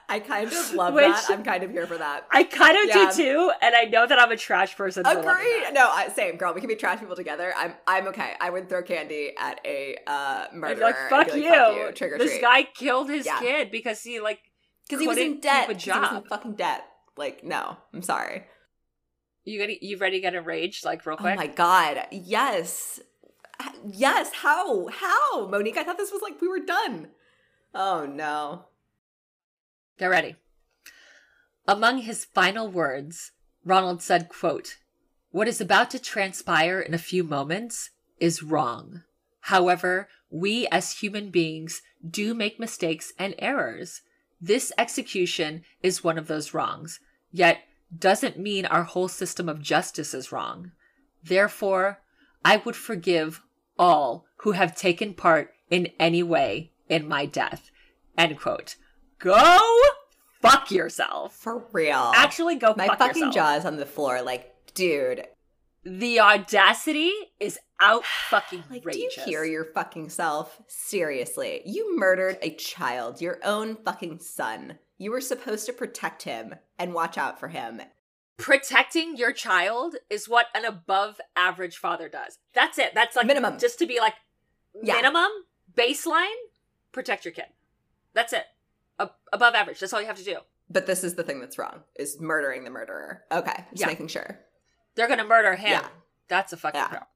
I 0.09 0.21
kind 0.21 0.47
of 0.53 0.73
love 0.75 0.95
Which- 0.95 1.05
that. 1.07 1.27
I'm 1.31 1.43
kind 1.43 1.63
of 1.63 1.71
here 1.71 1.87
for 1.87 1.97
that. 1.99 2.27
I 2.31 2.45
kind 2.45 2.77
of 2.77 2.85
Yeah. 2.95 3.11
do 3.11 3.17
too, 3.23 3.53
and 3.63 3.75
I 3.75 3.85
know 3.85 4.07
that 4.07 4.19
I'm 4.19 4.31
a 4.31 4.37
trash 4.37 4.77
person. 4.77 5.05
Agreed. 5.07 5.65
No, 5.73 5.89
I, 5.91 6.09
same 6.15 6.37
girl. 6.37 6.53
We 6.55 6.61
can 6.61 6.69
be 6.69 6.77
trash 6.77 7.01
people 7.01 7.17
together. 7.17 7.53
I'm 7.57 7.75
I'm 7.87 8.07
okay. 8.09 8.33
I 8.41 8.51
would 8.51 8.69
throw 8.69 8.83
candy 8.83 9.33
at 9.39 9.61
a 9.65 9.97
uh, 10.07 10.47
murderer. 10.53 10.85
like, 10.87 10.97
fuck, 11.11 11.33
be 11.33 11.41
you. 11.41 11.51
like, 11.51 11.59
fuck 11.59 11.77
you. 11.77 11.93
Trick 11.93 12.13
or 12.13 12.19
this 12.19 12.31
treat. 12.33 12.43
guy 12.43 12.63
killed 12.65 13.09
his 13.11 13.25
Yeah. 13.27 13.39
kid 13.41 13.71
because 13.71 14.03
he 14.03 14.21
like 14.21 14.41
Because 14.89 15.01
he 15.01 15.07
was 15.09 15.19
in 15.19 15.41
debt. 15.41 15.69
keep 15.69 15.71
a 15.71 15.75
'cause 15.75 15.85
He 15.85 15.91
was 15.91 16.23
in 16.23 16.29
fucking 16.29 16.55
debt. 16.57 16.85
Like, 17.17 17.43
no, 17.45 17.77
I'm 17.95 18.03
sorry. 18.03 18.45
You 19.45 19.61
ready? 19.61 19.79
You 19.83 19.97
ready 19.99 20.19
to 20.19 20.21
get 20.23 20.35
enraged 20.35 20.85
like 20.85 21.05
real 21.07 21.17
quick? 21.17 21.33
Oh 21.35 21.37
my 21.37 21.47
god. 21.49 22.07
Yes. 22.13 23.01
Yes. 23.85 24.31
How? 24.35 24.89
How? 24.89 25.47
Monique, 25.49 25.77
I 25.77 25.85
thought 25.85 25.99
this 25.99 26.13
was 26.13 26.23
like 26.23 26.41
we 26.41 26.49
were 26.49 26.61
done. 26.61 27.09
Oh 27.75 28.07
no. 28.07 28.67
Get 29.99 30.07
ready. 30.07 30.37
Among 31.67 31.99
his 31.99 32.25
final 32.25 32.69
words, 32.69 33.33
Ronald 33.65 34.03
said, 34.03 34.29
quote, 34.29 34.79
What 35.31 35.49
is 35.49 35.61
about 35.61 35.91
to 35.91 35.99
transpire 35.99 36.81
in 36.81 36.95
a 36.95 36.99
few 36.99 37.23
moments 37.23 37.91
is 38.19 38.43
wrong. 38.43 39.03
However, 39.43 40.09
we 40.31 40.67
as 40.69 40.99
human 41.01 41.31
beings 41.31 41.83
do 42.09 42.35
make 42.35 42.59
mistakes 42.59 43.13
and 43.19 43.35
errors. 43.39 44.03
This 44.41 44.73
execution 44.77 45.63
is 45.83 46.03
one 46.03 46.19
of 46.19 46.27
those 46.27 46.55
wrongs, 46.55 47.01
yet 47.31 47.59
doesn't 47.97 48.39
mean 48.39 48.67
our 48.67 48.85
whole 48.85 49.09
system 49.09 49.49
of 49.49 49.61
justice 49.61 50.15
is 50.15 50.33
wrong. 50.33 50.73
Therefore, 51.23 52.01
I 52.45 52.57
would 52.59 52.77
forgive 52.77 53.43
all 53.79 54.27
who 54.39 54.53
have 54.53 54.77
taken 54.77 55.15
part 55.15 55.53
in 55.71 55.89
any 56.01 56.23
way 56.23 56.73
in 56.89 57.07
my 57.07 57.27
death. 57.27 57.71
End 58.19 58.39
quote. 58.39 58.77
Go 59.23 59.71
fuck 60.41 60.71
yourself. 60.71 61.35
For 61.35 61.65
real. 61.73 62.13
Actually, 62.15 62.57
go 62.57 62.75
my 62.77 62.89
fuck 62.89 62.99
fucking 62.99 63.23
yourself. 63.27 63.35
jaw 63.35 63.55
is 63.57 63.65
on 63.65 63.77
the 63.77 63.87
floor. 63.87 64.21
Like, 64.23 64.53
dude. 64.75 65.27
The 65.85 66.21
audacity 66.21 67.13
is 67.41 67.59
out 67.81 68.05
fucking 68.31 68.65
Like, 68.71 68.83
do 68.83 68.99
you 68.99 69.11
hear 69.25 69.45
your 69.45 69.65
fucking 69.65 70.09
self? 70.11 70.61
Seriously. 70.67 71.63
You 71.65 71.97
murdered 71.99 72.39
a 72.43 72.51
child, 72.55 73.21
your 73.21 73.39
own 73.45 73.77
fucking 73.77 74.19
son. 74.21 74.79
You 74.99 75.11
were 75.13 75.21
supposed 75.21 75.67
to 75.67 75.73
protect 75.73 76.23
him 76.23 76.55
and 76.79 76.93
watch 76.95 77.17
out 77.19 77.39
for 77.41 77.49
him. 77.49 77.81
Protecting 78.39 79.17
your 79.17 79.33
child 79.33 79.97
is 80.11 80.29
what 80.29 80.47
an 80.55 80.65
above 80.65 81.21
average 81.37 81.77
father 81.77 82.09
does. 82.09 82.39
That's 82.55 82.79
it. 82.79 82.93
That's 82.95 83.15
like 83.15 83.27
Minimum. 83.27 83.59
Just 83.59 83.79
to 83.79 83.87
be 83.87 84.01
like 84.01 84.15
Yeah. 84.83 84.95
minimum 84.97 85.31
baseline. 85.77 86.27
Protect 86.91 87.25
your 87.25 87.33
kid. 87.33 87.47
That's 88.15 88.33
it. 88.33 88.45
Above 89.33 89.55
average. 89.55 89.81
That's 89.81 89.93
all 89.93 90.01
you 90.01 90.07
have 90.07 90.19
to 90.19 90.25
do. 90.25 90.39
But 90.71 90.87
this 90.87 91.05
is 91.05 91.15
the 91.15 91.23
thing 91.23 91.41
that's 91.41 91.59
wrong, 91.59 91.83
is 91.97 92.21
murdering 92.21 92.65
the 92.65 92.71
murderer. 92.71 93.25
Okay. 93.31 93.65
Just 93.71 93.81
Yeah. 93.81 93.87
making 93.87 94.09
sure. 94.09 94.39
They're 94.95 95.09
gonna 95.09 95.25
murder 95.25 95.55
him. 95.55 95.71
Yeah. 95.73 95.89
That's 96.29 96.53
a 96.53 96.57
fucking 96.57 96.81
Yeah. 96.81 96.89
problem. 96.89 97.09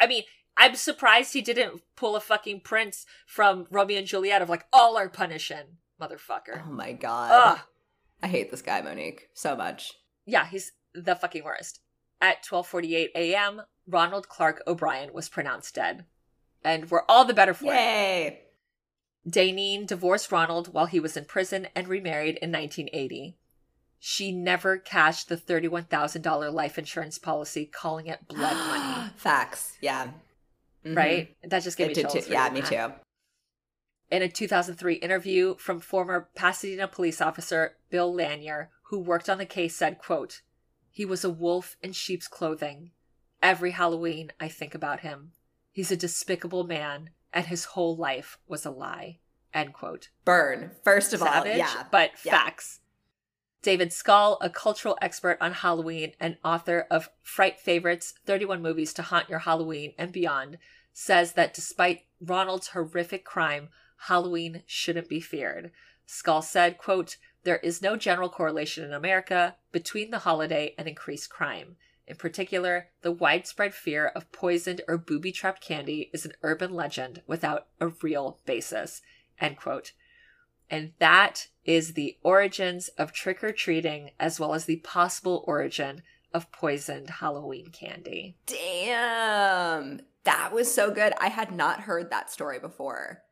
I 0.00 0.06
mean, 0.06 0.24
I'm 0.56 0.74
surprised 0.74 1.32
he 1.32 1.40
didn't 1.42 1.82
pull 1.96 2.14
a 2.16 2.20
fucking 2.20 2.60
prince 2.60 3.06
from 3.26 3.66
Romeo 3.70 3.98
and 3.98 4.06
Juliet 4.06 4.42
of 4.42 4.48
like 4.48 4.66
all 4.72 4.96
are 4.96 5.08
punishing, 5.08 5.78
motherfucker. 6.00 6.62
Oh 6.66 6.70
my 6.70 6.92
god. 6.92 7.30
Ugh. 7.32 7.66
I 8.22 8.28
hate 8.28 8.50
this 8.50 8.62
guy, 8.62 8.80
Monique, 8.82 9.28
so 9.34 9.56
much. 9.56 9.92
Yeah, 10.26 10.46
he's 10.46 10.72
the 10.94 11.16
fucking 11.16 11.44
worst. 11.44 11.80
At 12.20 12.42
12:48 12.44 13.10
a.m., 13.14 13.62
Ronald 13.86 14.28
Clark 14.28 14.62
O'Bryan 14.66 15.12
was 15.12 15.28
pronounced 15.28 15.74
dead, 15.74 16.06
and 16.62 16.90
we're 16.90 17.04
all 17.08 17.24
the 17.24 17.34
better 17.34 17.52
for 17.52 17.66
it. 17.66 17.76
Yay. 17.76 18.43
Daynene 19.28 19.86
divorced 19.86 20.30
Ronald 20.30 20.72
while 20.72 20.86
he 20.86 21.00
was 21.00 21.16
in 21.16 21.24
prison 21.24 21.68
and 21.74 21.88
remarried 21.88 22.36
in 22.42 22.52
1980. 22.52 23.36
She 23.98 24.32
never 24.32 24.76
cashed 24.76 25.28
the 25.30 25.36
$31,000 25.36 26.52
life 26.52 26.76
insurance 26.78 27.18
policy, 27.18 27.64
calling 27.64 28.06
it 28.06 28.28
blood 28.28 28.54
money. 28.68 29.10
Facts. 29.16 29.76
Yeah. 29.80 30.10
Mhm. 30.84 30.96
Right? 30.96 31.36
That 31.42 31.62
just 31.62 31.78
gave 31.78 31.90
It 31.90 31.96
me 31.96 32.02
chills. 32.02 32.26
too. 32.26 32.32
Yeah, 32.32 32.50
me 32.50 32.60
that. 32.60 32.68
too. 32.90 33.00
In 34.10 34.22
a 34.22 34.28
2003 34.28 34.96
interview 34.96 35.56
from 35.56 35.80
former 35.80 36.28
Pasadena 36.36 36.86
police 36.86 37.22
officer 37.22 37.76
Bill 37.88 38.12
Lanier, 38.14 38.70
who 38.88 38.98
worked 38.98 39.30
on 39.30 39.38
the 39.38 39.46
case, 39.46 39.74
said, 39.74 39.98
quote, 39.98 40.42
He 40.90 41.06
was 41.06 41.24
a 41.24 41.30
wolf 41.30 41.76
in 41.82 41.92
sheep's 41.92 42.28
clothing. 42.28 42.90
Every 43.42 43.70
Halloween, 43.70 44.32
I 44.38 44.48
think 44.48 44.74
about 44.74 45.00
him. 45.00 45.32
He's 45.72 45.90
a 45.90 45.96
despicable 45.96 46.64
man, 46.64 47.10
and 47.34 47.46
his 47.46 47.64
whole 47.66 47.96
life 47.96 48.38
was 48.48 48.64
a 48.64 48.70
lie. 48.70 49.18
End 49.52 49.72
quote. 49.74 50.08
Burn. 50.24 50.70
First 50.82 51.12
of 51.12 51.20
Savage, 51.20 51.52
all, 51.52 51.58
yeah. 51.58 51.84
but 51.90 52.12
Yeah. 52.24 52.32
facts. 52.32 52.80
David 53.62 53.92
Skal, 53.92 54.36
a 54.40 54.50
cultural 54.50 54.98
expert 55.00 55.38
on 55.40 55.52
Halloween 55.52 56.12
and 56.20 56.36
author 56.44 56.86
of 56.90 57.08
Fright 57.22 57.58
Favorites 57.58 58.14
31 58.26 58.60
Movies 58.60 58.92
to 58.94 59.02
Haunt 59.02 59.28
Your 59.30 59.38
Halloween 59.40 59.94
and 59.96 60.12
Beyond, 60.12 60.58
says 60.92 61.32
that 61.32 61.54
despite 61.54 62.04
Ronald's 62.20 62.68
horrific 62.68 63.24
crime, 63.24 63.70
Halloween 63.96 64.62
shouldn't 64.66 65.08
be 65.08 65.20
feared. 65.20 65.72
Skal 66.06 66.42
said, 66.42 66.76
quote, 66.76 67.16
There 67.44 67.56
is 67.58 67.80
no 67.80 67.96
general 67.96 68.28
correlation 68.28 68.84
in 68.84 68.92
America 68.92 69.56
between 69.72 70.10
the 70.10 70.20
holiday 70.20 70.74
and 70.76 70.86
increased 70.86 71.30
crime. 71.30 71.76
In 72.06 72.16
particular, 72.16 72.88
the 73.02 73.12
widespread 73.12 73.74
fear 73.74 74.06
of 74.06 74.30
poisoned 74.30 74.82
or 74.86 74.98
booby 74.98 75.32
trapped 75.32 75.62
candy 75.62 76.10
is 76.12 76.24
an 76.24 76.34
urban 76.42 76.74
legend 76.74 77.22
without 77.26 77.68
a 77.80 77.88
real 77.88 78.40
basis. 78.44 79.00
End 79.40 79.56
quote. 79.56 79.92
And 80.70 80.92
that 80.98 81.48
is 81.64 81.94
the 81.94 82.18
origins 82.22 82.88
of 82.98 83.12
trick 83.12 83.42
or 83.42 83.52
treating, 83.52 84.10
as 84.18 84.38
well 84.38 84.54
as 84.54 84.64
the 84.64 84.76
possible 84.76 85.44
origin 85.46 86.02
of 86.32 86.50
poisoned 86.52 87.08
Halloween 87.08 87.68
candy. 87.68 88.36
Damn. 88.46 90.00
That 90.24 90.52
was 90.52 90.72
so 90.72 90.90
good. 90.90 91.12
I 91.20 91.28
had 91.28 91.52
not 91.52 91.82
heard 91.82 92.10
that 92.10 92.30
story 92.30 92.58
before. 92.58 93.22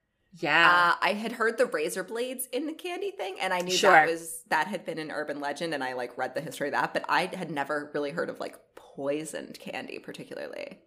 Yeah. 0.40 0.92
Uh, 0.94 0.94
I 1.02 1.12
had 1.12 1.32
heard 1.32 1.58
the 1.58 1.66
razor 1.66 2.02
blades 2.02 2.48
in 2.52 2.66
the 2.66 2.72
candy 2.72 3.10
thing, 3.10 3.36
and 3.40 3.52
I 3.52 3.60
knew 3.60 3.72
Sure. 3.74 3.90
that 3.90 4.08
was 4.08 4.42
that 4.48 4.66
had 4.66 4.84
been 4.86 4.98
an 4.98 5.10
urban 5.10 5.40
legend, 5.40 5.74
and 5.74 5.84
I 5.84 5.92
like 5.92 6.16
read 6.16 6.34
the 6.34 6.40
history 6.40 6.68
of 6.68 6.72
that, 6.72 6.94
but 6.94 7.04
I 7.08 7.26
had 7.26 7.50
never 7.50 7.90
really 7.92 8.10
heard 8.12 8.30
of 8.30 8.40
like 8.40 8.58
poisoned 8.74 9.58
candy, 9.58 9.98
particularly. 9.98 10.78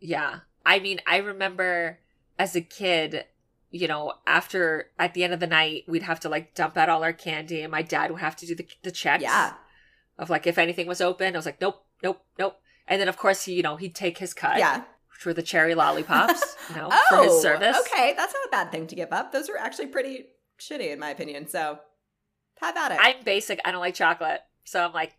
yeah. 0.00 0.40
I 0.68 0.80
mean, 0.80 1.00
I 1.06 1.18
remember 1.18 2.00
as 2.40 2.56
a 2.56 2.60
kid, 2.60 3.24
you 3.70 3.86
know, 3.86 4.14
after 4.26 4.90
at 4.98 5.14
the 5.14 5.22
end 5.22 5.32
of 5.32 5.38
the 5.40 5.46
night, 5.46 5.84
we'd 5.86 6.02
have 6.02 6.18
to 6.20 6.28
like 6.28 6.54
dump 6.54 6.76
out 6.76 6.88
all 6.88 7.04
our 7.04 7.12
candy, 7.12 7.62
and 7.62 7.70
my 7.70 7.82
dad 7.82 8.10
would 8.10 8.20
have 8.20 8.34
to 8.36 8.46
do 8.46 8.54
the, 8.56 8.66
the 8.82 8.90
checks. 8.90 9.22
Yeah, 9.22 9.54
Of 10.18 10.28
like, 10.28 10.46
if 10.46 10.58
anything 10.58 10.86
was 10.88 11.00
open, 11.00 11.34
I 11.34 11.38
was 11.38 11.46
like, 11.46 11.60
nope, 11.60 11.84
nope, 12.02 12.20
nope. 12.38 12.58
And 12.88 13.00
then, 13.00 13.08
of 13.08 13.16
course, 13.16 13.44
he, 13.44 13.54
you 13.54 13.62
know, 13.62 13.76
he'd 13.76 13.94
take 13.94 14.18
his 14.18 14.34
cut, 14.34 14.58
yeah. 14.58 14.82
Which 15.16 15.26
were 15.26 15.32
the 15.34 15.42
cherry 15.42 15.74
lollipops, 15.74 16.56
you 16.70 16.76
know, 16.76 16.88
oh, 16.92 17.06
for 17.08 17.24
his 17.24 17.42
service. 17.42 17.76
okay, 17.80 18.14
that's 18.16 18.32
not 18.34 18.46
a 18.46 18.50
bad 18.50 18.70
thing 18.72 18.86
to 18.86 18.94
give 18.94 19.12
up. 19.12 19.32
Those 19.32 19.48
are 19.48 19.56
actually 19.56 19.86
pretty 19.88 20.26
shitty, 20.60 20.92
in 20.92 20.98
my 20.98 21.10
opinion. 21.10 21.48
So, 21.48 21.78
have 22.60 22.76
at 22.76 22.92
it. 22.92 22.98
I'm 23.00 23.24
basic. 23.24 23.60
I 23.64 23.70
don't 23.72 23.80
like 23.80 23.94
chocolate. 23.94 24.40
So 24.64 24.82
I'm 24.84 24.92
like, 24.92 25.14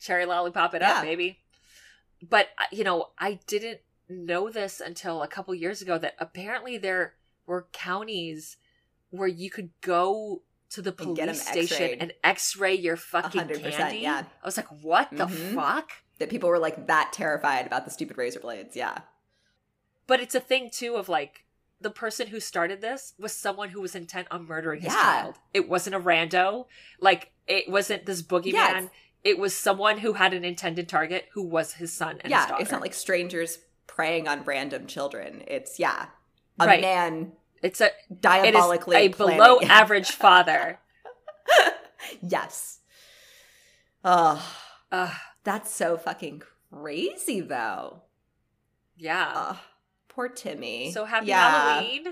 cherry 0.00 0.26
lollipop 0.26 0.74
it 0.74 0.82
Yeah. 0.82 0.92
up, 0.98 1.02
baby. 1.04 1.38
But, 2.22 2.48
uh, 2.58 2.64
you 2.70 2.84
know, 2.84 3.08
I 3.18 3.40
didn't 3.46 3.80
know 4.08 4.48
this 4.50 4.80
until 4.80 5.22
a 5.22 5.28
couple 5.28 5.54
years 5.54 5.82
ago 5.82 5.98
that 5.98 6.14
apparently 6.18 6.78
there 6.78 7.14
were 7.46 7.68
counties 7.72 8.56
where 9.10 9.28
you 9.28 9.50
could 9.50 9.70
go 9.80 10.42
to 10.70 10.80
the 10.82 10.90
And 10.90 10.96
police 10.98 11.46
station 11.46 11.76
x-rayed. 11.82 11.98
and 12.00 12.12
x-ray 12.24 12.74
your 12.74 12.96
fucking 12.96 13.40
100%, 13.40 13.72
candy. 13.72 13.98
yeah. 13.98 14.24
I 14.42 14.46
was 14.46 14.56
like, 14.56 14.68
what 14.82 15.10
the 15.10 15.26
Mhm. 15.26 15.54
fuck? 15.54 15.90
that 16.18 16.30
people 16.30 16.48
were 16.48 16.58
like 16.60 16.86
that 16.86 17.12
terrified 17.12 17.66
about 17.66 17.84
the 17.84 17.90
stupid 17.90 18.16
razor 18.16 18.38
blades. 18.38 18.76
Yeah, 18.76 18.98
But 20.06 20.20
it's 20.20 20.34
a 20.34 20.40
thing 20.40 20.70
too 20.70 20.96
of 20.96 21.08
like 21.08 21.44
the 21.80 21.90
person 21.90 22.28
who 22.28 22.38
started 22.40 22.80
this 22.80 23.14
was 23.18 23.32
someone 23.32 23.70
who 23.70 23.80
was 23.80 23.94
intent 23.94 24.28
on 24.30 24.46
murdering 24.46 24.80
his 24.82 24.92
Yeah. 24.92 25.02
child. 25.02 25.34
It 25.52 25.68
wasn't 25.68 25.96
a 25.96 26.00
rando. 26.00 26.66
Like 27.00 27.30
it 27.46 27.68
wasn't 27.68 28.06
this 28.06 28.22
boogeyman. 28.22 28.52
Yes. 28.52 28.88
It 29.24 29.38
was 29.38 29.54
someone 29.56 29.98
who 29.98 30.14
had 30.14 30.32
an 30.34 30.44
intended 30.44 30.88
target 30.88 31.28
who 31.32 31.42
was 31.42 31.74
his 31.74 31.92
son 31.92 32.12
and 32.22 32.22
his 32.22 32.30
yeah. 32.32 32.56
It's 32.58 32.70
not 32.72 32.80
like 32.80 32.94
strangers 32.94 33.58
preying 33.86 34.26
on 34.28 34.42
random 34.44 34.86
children. 34.86 35.42
It's 35.46 35.78
yeah, 35.78 36.06
a 36.58 36.66
Right. 36.66 36.80
man 36.80 37.32
it's 37.62 37.80
a 37.80 37.86
it 37.86 38.20
diabolically 38.20 38.96
a 38.96 39.08
planning- 39.10 39.38
below 39.38 39.60
average 39.62 40.10
father. 40.10 40.80
yes. 42.20 42.78
Oh, 44.04 44.44
Ugh, 44.90 45.14
that's 45.44 45.72
so 45.72 45.96
fucking 45.96 46.42
crazy, 46.72 47.40
though. 47.40 48.02
yeah. 48.96 49.56
Poor 50.14 50.28
Timmy. 50.28 50.92
so 50.92 51.04
happy 51.04 51.26
Yeah. 51.26 51.50
Halloween. 51.74 52.06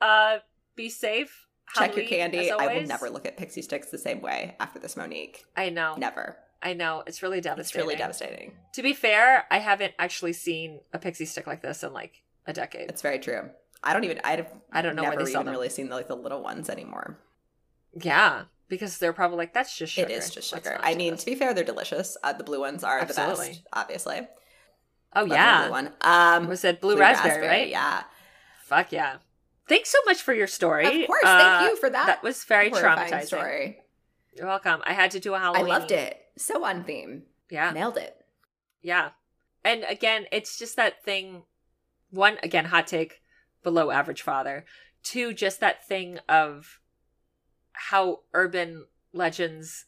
Uh 0.00 0.38
be 0.76 0.88
safe. 0.88 1.46
Check 1.74 1.96
your 1.96 2.06
candy. 2.06 2.50
I 2.50 2.74
will 2.78 2.86
never 2.86 3.08
look 3.10 3.26
at 3.26 3.36
pixie 3.36 3.62
sticks 3.62 3.90
the 3.90 3.98
same 3.98 4.20
way 4.20 4.54
after 4.60 4.78
this, 4.78 4.96
Monique. 4.96 5.44
I 5.56 5.70
know. 5.70 5.94
Never. 5.96 6.36
I 6.62 6.72
know. 6.72 7.02
It's 7.06 7.22
really 7.22 7.38
It's 7.38 7.46
devastating. 7.46 7.86
really 7.86 7.96
devastating. 7.96 8.52
To 8.74 8.82
be 8.82 8.92
fair, 8.92 9.46
I 9.50 9.58
haven't 9.58 9.92
actually 9.98 10.32
seen 10.32 10.80
a 10.92 10.98
pixie 10.98 11.24
stick 11.26 11.46
like 11.46 11.62
this 11.62 11.82
in 11.82 11.92
like 11.92 12.22
a 12.46 12.52
decade. 12.52 12.88
It's 12.90 13.02
very 13.02 13.18
true. 13.18 13.50
I 13.82 13.92
don't 13.92 14.04
even. 14.04 14.20
I've 14.24 14.46
I 14.72 14.82
don't 14.82 14.96
know 14.96 15.02
where 15.02 15.12
never 15.12 15.24
they 15.24 15.32
sell 15.32 15.40
even 15.42 15.46
them. 15.46 15.54
really 15.54 15.68
seen 15.68 15.88
the, 15.88 15.94
like 15.94 16.08
the 16.08 16.16
little 16.16 16.42
ones 16.42 16.68
anymore. 16.70 17.18
Yeah, 17.92 18.44
because 18.68 18.98
they're 18.98 19.12
probably 19.12 19.36
like 19.38 19.52
that's 19.54 19.76
just 19.76 19.92
sugar. 19.92 20.08
It 20.10 20.12
is 20.14 20.30
just 20.30 20.48
sugar. 20.48 20.78
I 20.82 20.94
mean, 20.94 21.12
this." 21.12 21.20
to 21.24 21.26
be 21.26 21.34
fair, 21.34 21.52
they're 21.54 21.64
delicious. 21.64 22.16
Uh, 22.22 22.32
the 22.32 22.44
blue 22.44 22.60
ones 22.60 22.82
are 22.82 23.04
the 23.04 23.14
best, 23.14 23.62
obviously. 23.72 24.26
Oh 25.16 25.20
Love 25.20 25.28
yeah, 25.28 25.62
blue 25.62 25.70
one. 25.70 25.92
Um, 26.00 26.48
was 26.48 26.64
it 26.64 26.80
blue, 26.80 26.96
raspberry, 26.98 27.46
right? 27.46 27.68
Yeah. 27.68 28.02
Fuck 28.64 28.92
yeah. 28.92 29.16
thanks 29.68 29.90
so 29.90 29.98
much 30.06 30.22
for 30.22 30.32
your 30.34 30.46
story. 30.46 31.02
Of 31.02 31.06
course, 31.06 31.24
Uh, 31.24 31.38
thank 31.38 31.70
you 31.70 31.76
for 31.76 31.90
that. 31.90 32.06
That 32.06 32.22
was 32.22 32.44
very 32.44 32.70
traumatizing. 32.70 33.26
story. 33.26 33.80
You're 34.36 34.46
welcome. 34.46 34.82
I 34.84 34.94
had 34.94 35.10
to 35.12 35.20
do 35.20 35.34
a 35.34 35.38
Halloween. 35.38 35.66
I 35.66 35.68
loved 35.68 35.92
it. 35.92 36.18
So 36.36 36.64
on 36.64 36.84
theme. 36.84 37.22
Yeah. 37.50 37.70
Nailed 37.70 37.96
it. 37.96 38.16
Yeah. 38.82 39.10
And 39.64 39.84
again, 39.84 40.26
it's 40.32 40.58
just 40.58 40.76
that 40.76 41.04
thing 41.04 41.44
one, 42.10 42.38
again, 42.42 42.66
hot 42.66 42.86
take, 42.86 43.20
below 43.62 43.90
average 43.90 44.22
father. 44.22 44.64
Two, 45.02 45.32
just 45.32 45.60
that 45.60 45.86
thing 45.86 46.18
of 46.28 46.80
how 47.72 48.20
urban 48.32 48.86
legends 49.12 49.86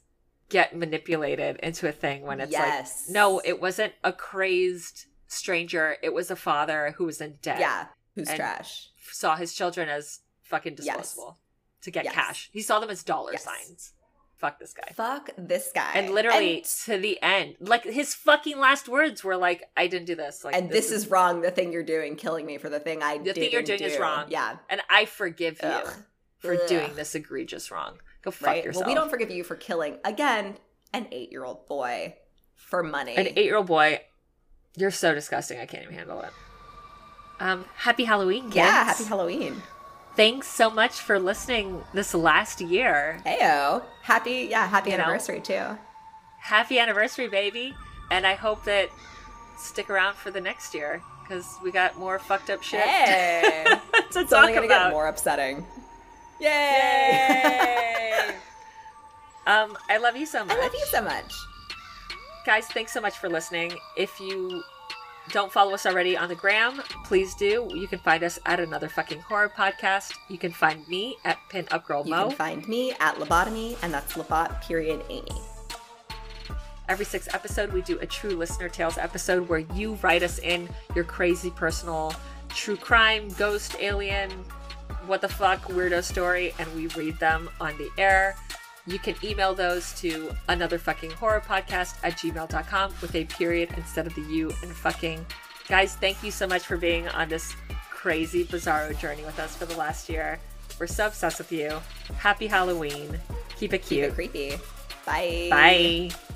get 0.49 0.77
manipulated 0.77 1.57
into 1.63 1.89
a 1.89 1.93
thing 1.93 2.23
when 2.23 2.41
it's 2.41 2.53
yes. 2.53 3.07
like, 3.07 3.15
no, 3.15 3.41
it 3.45 3.61
wasn't 3.61 3.93
a 4.05 4.13
crazed 4.13 5.07
stranger. 5.29 5.97
It 6.03 6.13
was 6.15 6.31
a 6.31 6.37
father 6.37 6.95
who 6.97 7.05
was 7.05 7.21
in 7.21 7.39
debt. 7.43 7.61
Yeah. 7.61 7.87
Who's 8.15 8.33
trash? 8.33 8.89
Saw 9.13 9.37
his 9.37 9.55
children 9.55 9.89
as 9.89 10.21
fucking 10.43 10.77
Yes. 10.81 10.97
disposable 10.97 11.39
to 11.83 11.91
get 11.91 12.05
Yes. 12.05 12.15
cash. 12.15 12.51
He 12.53 12.63
saw 12.63 12.81
them 12.81 12.91
as 12.91 13.03
dollar 13.03 13.33
Yes. 13.33 13.45
signs. 13.45 13.93
Fuck 14.37 14.59
this 14.59 14.75
guy. 14.75 14.93
Fuck 14.95 15.31
this 15.39 15.71
guy. 15.75 15.93
And 15.95 16.11
literally 16.11 16.57
And, 16.59 16.65
to 16.85 16.99
the 16.99 17.21
end, 17.23 17.57
like 17.59 17.85
his 17.85 18.15
fucking 18.15 18.59
last 18.59 18.87
words 18.89 19.25
were 19.25 19.37
like, 19.37 19.65
"I 19.77 19.87
didn't 19.87 20.07
do 20.07 20.15
this." 20.15 20.45
Like, 20.45 20.55
and 20.55 20.69
this, 20.69 20.91
is, 20.91 21.09
wrong. 21.09 21.41
The 21.41 21.51
thing 21.51 21.73
you're 21.73 21.83
doing, 21.83 22.17
killing 22.17 22.45
me 22.45 22.59
for 22.59 22.69
the 22.69 22.79
thing 22.81 23.03
I 23.03 23.17
The 23.19 23.33
thing 23.33 23.51
you're 23.51 23.63
doing 23.63 23.81
is 23.83 23.99
wrong. 23.99 24.27
Yeah. 24.29 24.59
and 24.69 24.83
I 24.91 25.07
forgive 25.07 25.61
you 25.63 25.69
Ugh. 25.69 25.95
for 26.39 26.55
Ugh. 26.55 26.69
doing 26.69 26.95
this 26.97 27.15
egregious 27.15 27.71
wrong. 27.71 27.99
Go 28.23 28.31
fuck 28.31 28.47
Right. 28.49 28.65
yourself. 28.65 28.85
Well, 28.87 28.95
we 28.95 28.95
don't 28.95 29.09
forgive 29.09 29.31
you 29.31 29.43
for 29.43 29.57
killing 29.57 29.99
again 30.05 30.59
an 30.93 31.09
eight 31.13 31.31
year 31.33 31.45
old 31.45 31.67
boy 31.67 32.17
for 32.55 32.83
money. 32.83 33.17
An 33.17 33.29
eight-year-old 33.29 33.67
boy, 33.67 34.05
you're 34.77 34.91
so 34.91 35.15
disgusting. 35.15 35.59
I 35.59 35.67
can't 35.67 35.83
even 35.85 35.95
handle 35.95 36.21
it. 36.23 36.31
Um, 37.41 37.65
happy 37.77 38.05
Halloween, 38.05 38.45
kids. 38.45 38.57
yeah. 38.57 38.85
Happy 38.85 39.05
Halloween. 39.05 39.63
Thanks 40.17 40.49
so 40.49 40.71
much 40.71 40.93
for 41.01 41.19
listening 41.19 41.83
this 41.93 42.15
last 42.15 42.61
year. 42.63 43.21
Heyo. 43.27 43.83
Happy. 44.03 44.49
Yeah. 44.51 44.67
Happy 44.67 44.91
You 44.91 44.97
know? 44.97 45.05
anniversary 45.05 45.41
too. 45.41 45.77
Happy 46.41 46.79
anniversary, 46.79 47.29
baby! 47.29 47.75
And 48.11 48.27
I 48.27 48.35
hope 48.35 48.65
that 48.65 48.89
stick 49.59 49.91
around 49.91 50.15
for 50.15 50.31
the 50.31 50.41
next 50.41 50.75
year 50.75 51.03
because 51.23 51.45
we 51.63 51.73
got 51.73 51.99
more 51.99 52.19
fucked 52.21 52.51
up 52.51 52.63
shit 52.63 52.81
Hey. 52.81 53.65
to 54.13 54.21
it's 54.21 54.31
talk 54.31 54.41
only 54.43 54.55
gonna 54.55 54.67
about. 54.67 54.85
get 54.85 54.91
more 54.93 55.09
upsetting. 55.09 55.67
Yay! 56.41 56.49
Yay! 56.49 58.29
um, 59.47 59.77
I 59.91 59.97
love 59.99 60.17
you 60.17 60.25
so 60.27 60.45
much. 60.45 60.57
I 60.57 60.61
love 60.61 60.73
you 60.73 60.87
so 60.91 61.03
much. 61.03 61.33
Guys, 62.47 62.69
thanks 62.69 62.93
so 62.93 63.01
much 63.01 63.19
for 63.19 63.29
listening. 63.29 63.73
If 63.97 64.21
you 64.21 64.63
don't 65.31 65.53
follow 65.53 65.75
us 65.75 65.85
already 65.85 66.17
on 66.17 66.29
the 66.29 66.37
gram, 66.37 66.81
please 67.05 67.35
do. 67.35 67.69
You 67.75 67.89
can 67.89 67.99
find 67.99 68.23
us 68.23 68.39
at 68.47 68.61
another 68.61 68.89
fucking 68.89 69.19
horror 69.19 69.49
podcast. 69.49 70.13
You 70.29 70.39
can 70.39 70.53
find 70.53 70.87
me 70.87 71.17
at 71.25 71.39
Pin 71.49 71.67
Up 71.73 71.85
Girl 71.85 72.05
Mo. 72.05 72.17
You 72.17 72.29
can 72.29 72.37
find 72.37 72.69
me 72.69 72.93
at 73.01 73.17
Lobotomy, 73.17 73.77
and 73.83 73.93
that's 73.93 74.13
Lobot 74.13 74.63
period 74.63 75.03
Amy. 75.11 75.27
Every 76.89 77.05
sixth 77.05 77.35
episode, 77.35 77.73
we 77.73 77.83
do 77.83 77.99
a 77.99 78.07
true 78.07 78.37
listener 78.37 78.69
tales 78.69 78.97
episode 78.97 79.49
where 79.49 79.59
you 79.75 79.95
write 79.95 80.23
us 80.23 80.39
in 80.39 80.69
your 80.95 81.03
crazy 81.03 81.51
personal 81.51 82.15
true 82.51 82.77
crime, 82.77 83.27
ghost, 83.31 83.75
alien, 83.81 84.31
what 85.07 85.21
the 85.21 85.29
fuck, 85.29 85.63
weirdo 85.65 86.01
story, 86.01 86.55
and 86.61 86.73
we 86.77 86.87
read 86.89 87.19
them 87.19 87.51
on 87.61 87.77
the 87.77 87.91
air. 87.99 88.37
You 88.87 88.99
can 88.99 89.17
email 89.25 89.55
those 89.55 89.93
to 90.01 90.31
another 90.49 90.79
fucking 90.79 91.11
horror 91.13 91.43
podcast 91.47 91.97
at 92.05 92.15
gmail.com 92.15 92.95
with 93.01 93.15
a 93.15 93.25
period 93.25 93.71
instead 93.77 94.07
of 94.07 94.15
the 94.15 94.23
U 94.23 94.53
and 94.63 94.71
fucking. 94.71 95.25
Guys, 95.69 95.97
thank 95.97 96.23
you 96.23 96.31
so 96.31 96.47
much 96.47 96.63
for 96.63 96.77
being 96.77 97.09
on 97.09 97.29
this 97.29 97.55
crazy, 97.91 98.45
bizarro 98.45 98.97
journey 98.99 99.25
with 99.25 99.39
us 99.41 99.57
for 99.57 99.67
the 99.67 99.77
last 99.77 100.09
year. 100.09 100.39
We're 100.79 100.87
so 100.87 101.07
obsessed 101.07 101.39
with 101.39 101.51
you. 101.51 101.81
Happy 102.17 102.47
Halloween. 102.47 103.19
Keep 103.57 103.75
it 103.75 103.83
cute. 103.83 104.17
Keep 104.17 104.29
it 104.29 104.33
creepy. 104.33 104.63
Bye. 105.05 105.49
Bye. 105.51 106.36